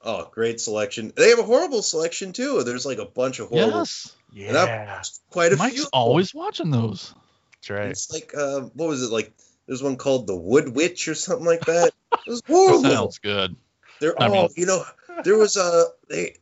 Oh, 0.00 0.28
great 0.32 0.60
selection. 0.60 1.12
They 1.16 1.30
have 1.30 1.40
a 1.40 1.42
horrible 1.44 1.82
selection 1.82 2.32
too. 2.32 2.62
There's 2.62 2.86
like 2.86 2.98
a 2.98 3.04
bunch 3.04 3.40
of 3.40 3.48
horrible, 3.48 3.78
Yes. 3.80 4.12
Yeah, 4.32 5.02
quite 5.30 5.52
a 5.52 5.56
Mike's 5.56 5.74
few. 5.74 5.82
of 5.84 5.90
always 5.92 6.32
watching 6.34 6.70
those. 6.70 7.12
that's 7.54 7.70
right. 7.70 7.88
It's 7.90 8.12
like 8.12 8.32
uh, 8.36 8.60
what 8.74 8.88
was 8.88 9.02
it 9.02 9.10
like? 9.10 9.32
There's 9.68 9.82
one 9.82 9.96
called 9.96 10.26
the 10.26 10.34
Wood 10.34 10.74
Witch 10.74 11.06
or 11.06 11.14
something 11.14 11.46
like 11.46 11.66
that. 11.66 11.92
It 12.26 12.30
was 12.30 12.42
horrible. 12.48 12.82
Sounds 12.90 13.18
good. 13.18 13.54
They're 14.00 14.20
I 14.20 14.26
all, 14.26 14.32
mean- 14.32 14.50
you 14.56 14.66
know, 14.66 14.82
there 15.24 15.36
was 15.36 15.56
a 15.56 15.84
they 16.08 16.36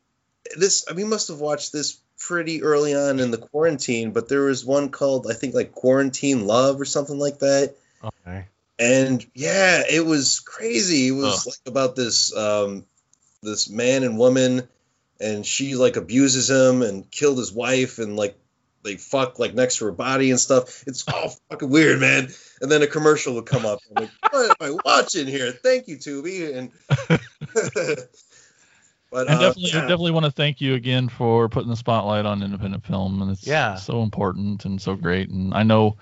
this. 0.56 0.86
I 0.88 0.94
mean, 0.94 1.10
must 1.10 1.28
have 1.28 1.40
watched 1.40 1.72
this 1.72 1.98
pretty 2.18 2.62
early 2.62 2.94
on 2.94 3.18
in 3.20 3.30
the 3.30 3.38
quarantine, 3.38 4.12
but 4.12 4.28
there 4.28 4.42
was 4.44 4.64
one 4.64 4.90
called 4.90 5.26
I 5.28 5.34
think 5.34 5.54
like 5.54 5.72
Quarantine 5.72 6.46
Love 6.46 6.80
or 6.80 6.84
something 6.84 7.18
like 7.18 7.40
that. 7.40 7.74
Okay. 8.02 8.46
And 8.78 9.26
yeah, 9.34 9.82
it 9.90 10.04
was 10.06 10.40
crazy. 10.40 11.08
It 11.08 11.12
was 11.12 11.46
Ugh. 11.46 11.52
like 11.52 11.72
about 11.72 11.96
this 11.96 12.34
um 12.36 12.84
this 13.42 13.68
man 13.68 14.04
and 14.04 14.18
woman, 14.18 14.68
and 15.20 15.44
she 15.44 15.74
like 15.74 15.96
abuses 15.96 16.48
him 16.48 16.82
and 16.82 17.10
killed 17.10 17.38
his 17.38 17.52
wife 17.52 17.98
and 17.98 18.16
like 18.16 18.38
they 18.86 18.96
fuck 18.96 19.38
like 19.38 19.52
next 19.54 19.78
to 19.78 19.84
her 19.86 19.92
body 19.92 20.30
and 20.30 20.40
stuff. 20.40 20.84
It's 20.86 21.06
all 21.08 21.34
fucking 21.50 21.68
weird, 21.68 22.00
man. 22.00 22.28
And 22.60 22.70
then 22.70 22.82
a 22.82 22.86
commercial 22.86 23.34
would 23.34 23.46
come 23.46 23.66
up. 23.66 23.80
I'm 23.94 24.04
like, 24.04 24.10
what 24.32 24.50
am 24.50 24.56
I 24.74 24.78
watching 24.84 25.26
here? 25.26 25.52
Thank 25.52 25.88
you, 25.88 25.96
Tubi. 25.96 26.56
And 26.56 26.70
but 29.10 29.30
I 29.30 29.34
uh, 29.34 29.38
definitely, 29.40 29.62
yeah. 29.70 29.80
definitely 29.82 30.10
want 30.12 30.26
to 30.26 30.32
thank 30.32 30.60
you 30.60 30.74
again 30.74 31.08
for 31.08 31.48
putting 31.48 31.70
the 31.70 31.76
spotlight 31.76 32.26
on 32.26 32.42
independent 32.42 32.84
film, 32.84 33.22
and 33.22 33.30
it's 33.30 33.46
Yeah. 33.46 33.76
so 33.76 34.02
important 34.02 34.64
and 34.64 34.80
so 34.80 34.94
great. 34.96 35.30
And 35.30 35.54
I 35.54 35.62
know 35.62 35.96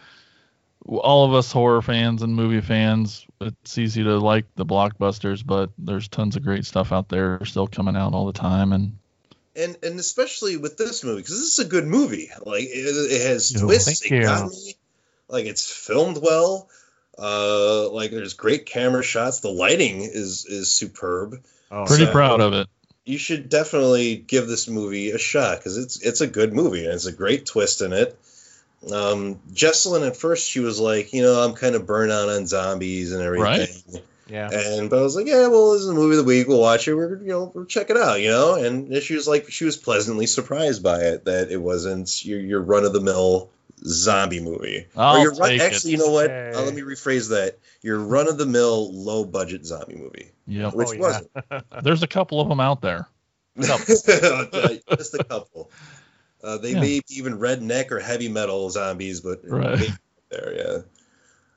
all 0.87 1.25
of 1.25 1.33
us 1.35 1.51
horror 1.51 1.83
fans 1.83 2.23
and 2.23 2.35
movie 2.35 2.61
fans, 2.61 3.27
it's 3.41 3.79
easy 3.79 4.03
to 4.05 4.19
like 4.19 4.47
the 4.55 4.67
blockbusters, 4.67 5.45
but 5.45 5.71
there's 5.79 6.09
tons 6.09 6.37
of 6.37 6.43
great 6.45 6.67
stuff 6.67 6.93
out 6.93 7.09
there 7.09 7.43
still 7.45 7.67
coming 7.67 7.97
out 7.97 8.13
all 8.13 8.27
the 8.27 8.33
time. 8.33 8.73
And 8.73 8.99
and 9.57 9.77
and 9.83 9.99
especially 10.01 10.57
with 10.57 10.77
this 10.77 11.05
movie 11.05 11.23
because 11.23 11.39
this 11.41 11.59
is 11.59 11.65
a 11.65 11.69
good 11.69 11.87
movie. 11.87 12.31
Like 12.45 12.65
it, 12.65 13.13
it 13.13 13.27
has 13.27 13.55
Oh, 13.57 13.67
twists. 13.67 14.01
thank 14.01 14.13
It 14.13 14.25
got 14.25 14.51
me. 14.51 14.75
Like 15.29 15.47
it's 15.47 15.71
filmed 15.71 16.19
well. 16.23 16.69
Uh, 17.17 17.89
like 17.91 18.11
there's 18.11 18.35
great 18.35 18.67
camera 18.67 19.03
shots. 19.03 19.41
The 19.41 19.49
lighting 19.51 20.01
is 20.03 20.47
is 20.47 20.71
superb. 20.71 21.41
Oh, 21.71 21.85
pretty 21.87 22.07
So- 22.07 22.13
proud 22.13 22.41
of 22.41 22.53
it. 22.53 22.69
You 23.07 23.19
should 23.19 23.51
definitely 23.51 24.17
give 24.17 24.47
this 24.49 24.67
movie 24.67 25.11
a 25.11 25.19
shot 25.19 25.59
because 25.59 25.77
it's 25.77 26.01
it's 26.01 26.21
a 26.23 26.27
good 26.27 26.55
movie 26.55 26.85
and 26.87 26.95
it's 26.95 27.05
a 27.07 27.13
great 27.13 27.45
twist 27.45 27.83
in 27.83 27.93
it. 27.93 28.19
Um, 28.91 29.41
Jesselyn 29.53 30.07
at 30.07 30.17
first 30.17 30.49
she 30.49 30.61
was 30.61 30.81
like, 30.81 31.13
you 31.13 31.23
know, 31.23 31.35
I'm 31.43 31.55
kind 31.55 31.75
of 31.75 31.87
burnt 31.87 32.13
out 32.13 32.29
on 32.31 32.47
zombies 32.47 33.13
and 33.13 33.23
everything. 33.23 34.03
Yeah. 34.29 34.49
And 34.53 34.91
but 34.91 34.99
I 34.99 35.03
was 35.03 35.17
like, 35.17 35.27
yeah, 35.27 35.49
well, 35.49 35.73
this 35.73 35.83
is 35.83 35.89
a 35.89 35.95
movie 35.95 36.13
of 36.17 36.19
the 36.19 36.25
week. 36.25 36.49
We'll 36.49 36.61
watch 36.61 36.87
it. 36.89 36.95
We're 36.95 37.17
you 37.21 37.29
know 37.29 37.51
we'll 37.55 37.67
check 37.67 37.91
it 37.91 37.97
out, 37.97 38.21
you 38.21 38.29
know. 38.29 38.55
And 38.55 39.03
she 39.03 39.15
was 39.15 39.27
like, 39.29 39.51
she 39.51 39.65
was 39.65 39.77
pleasantly 39.77 40.27
surprised 40.27 40.83
by 40.83 41.01
it 41.01 41.25
that 41.27 41.51
it 41.51 41.59
wasn't 41.61 42.25
your 42.25 42.41
your 42.41 42.61
run 42.63 42.85
of 42.85 42.93
the 42.93 43.01
mill 43.01 43.51
zombie 43.87 44.41
movie. 44.41 44.87
I'll 44.97 45.21
your 45.21 45.35
run, 45.35 45.53
it. 45.53 45.61
actually, 45.61 45.93
you 45.93 45.99
know 45.99 46.11
what? 46.11 46.31
Hey. 46.31 46.53
Uh, 46.55 46.63
let 46.63 46.75
me 46.75 46.83
rephrase 46.83 47.31
that. 47.31 47.59
Your 47.83 47.99
run 47.99 48.29
of 48.29 48.39
the 48.39 48.47
mill 48.47 48.93
low 48.93 49.25
budget 49.25 49.67
zombie 49.67 49.97
movie, 49.97 50.31
Yep. 50.47 50.75
which 50.75 50.89
Oh, 50.89 50.93
yeah. 50.95 51.01
wasn't. 51.01 51.31
There's 51.85 52.03
a 52.03 52.07
couple 52.07 52.41
of 52.41 52.49
them 52.49 52.61
out 52.61 52.81
there. 52.81 53.09
Just 53.57 54.09
a 54.09 55.25
couple. 55.29 55.71
Uh, 56.43 56.59
they 56.59 56.73
Yeah. 56.73 56.81
may 56.81 57.01
be 57.01 57.17
even 57.17 57.39
redneck 57.39 57.91
or 57.91 58.01
heavy 58.01 58.29
metal 58.29 58.69
zombies, 58.71 59.21
but 59.21 59.41
Right. 59.45 59.89
there, 60.31 60.55
yeah. 60.57 60.79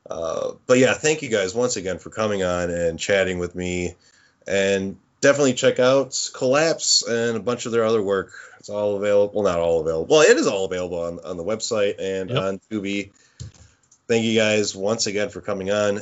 Uh, 0.10 0.54
but 0.66 0.78
yeah, 0.78 0.94
thank 0.94 1.22
you 1.22 1.30
guys 1.30 1.54
once 1.54 1.76
again 1.76 2.00
for 2.00 2.10
coming 2.10 2.44
on 2.44 2.70
and 2.70 2.98
chatting 3.00 3.40
with 3.40 3.56
me, 3.56 3.96
and 4.48 4.98
definitely 5.22 5.54
check 5.54 5.80
out 5.80 6.30
Collapse 6.34 7.04
and 7.08 7.36
a 7.36 7.40
bunch 7.42 7.66
of 7.66 7.72
their 7.72 7.84
other 7.84 8.02
work. 8.02 8.32
It's 8.60 8.70
all 8.70 8.96
available. 8.98 9.34
Well, 9.44 9.52
not 9.54 9.60
all 9.60 9.82
available. 9.82 10.06
Well, 10.08 10.22
it 10.22 10.38
is 10.38 10.48
all 10.48 10.66
available 10.66 11.00
on, 11.00 11.20
on 11.26 11.38
the 11.38 11.44
website 11.44 11.96
and 12.00 12.30
Yep. 12.30 12.42
on 12.44 12.60
Tubi. 12.72 13.12
Thank 14.08 14.24
you 14.24 14.36
guys 14.38 14.76
once 14.76 15.08
again 15.08 15.30
for 15.30 15.42
coming 15.42 15.70
on. 15.72 16.02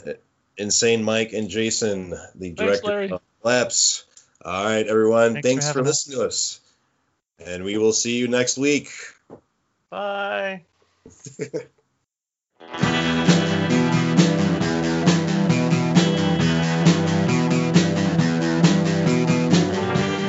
Insane 0.57 1.03
Mike 1.03 1.33
and 1.33 1.49
Jason, 1.49 2.13
the 2.35 2.51
director 2.51 2.87
Larry. 2.87 3.11
of 3.11 3.21
Collapse. 3.41 4.05
All 4.43 4.63
right, 4.63 4.85
everyone. 4.87 5.41
Thanks 5.41 5.41
for 5.41 5.47
Thanks, 5.47 5.65
for, 5.65 5.67
having 5.79 5.89
us. 5.89 6.07
listening 6.07 6.19
to 6.19 6.25
us. 6.27 6.59
And 7.45 7.63
we 7.63 7.77
will 7.77 7.93
see 7.93 8.17
you 8.17 8.27
next 8.27 8.57
week. 8.57 8.89
Bye. 9.89 10.63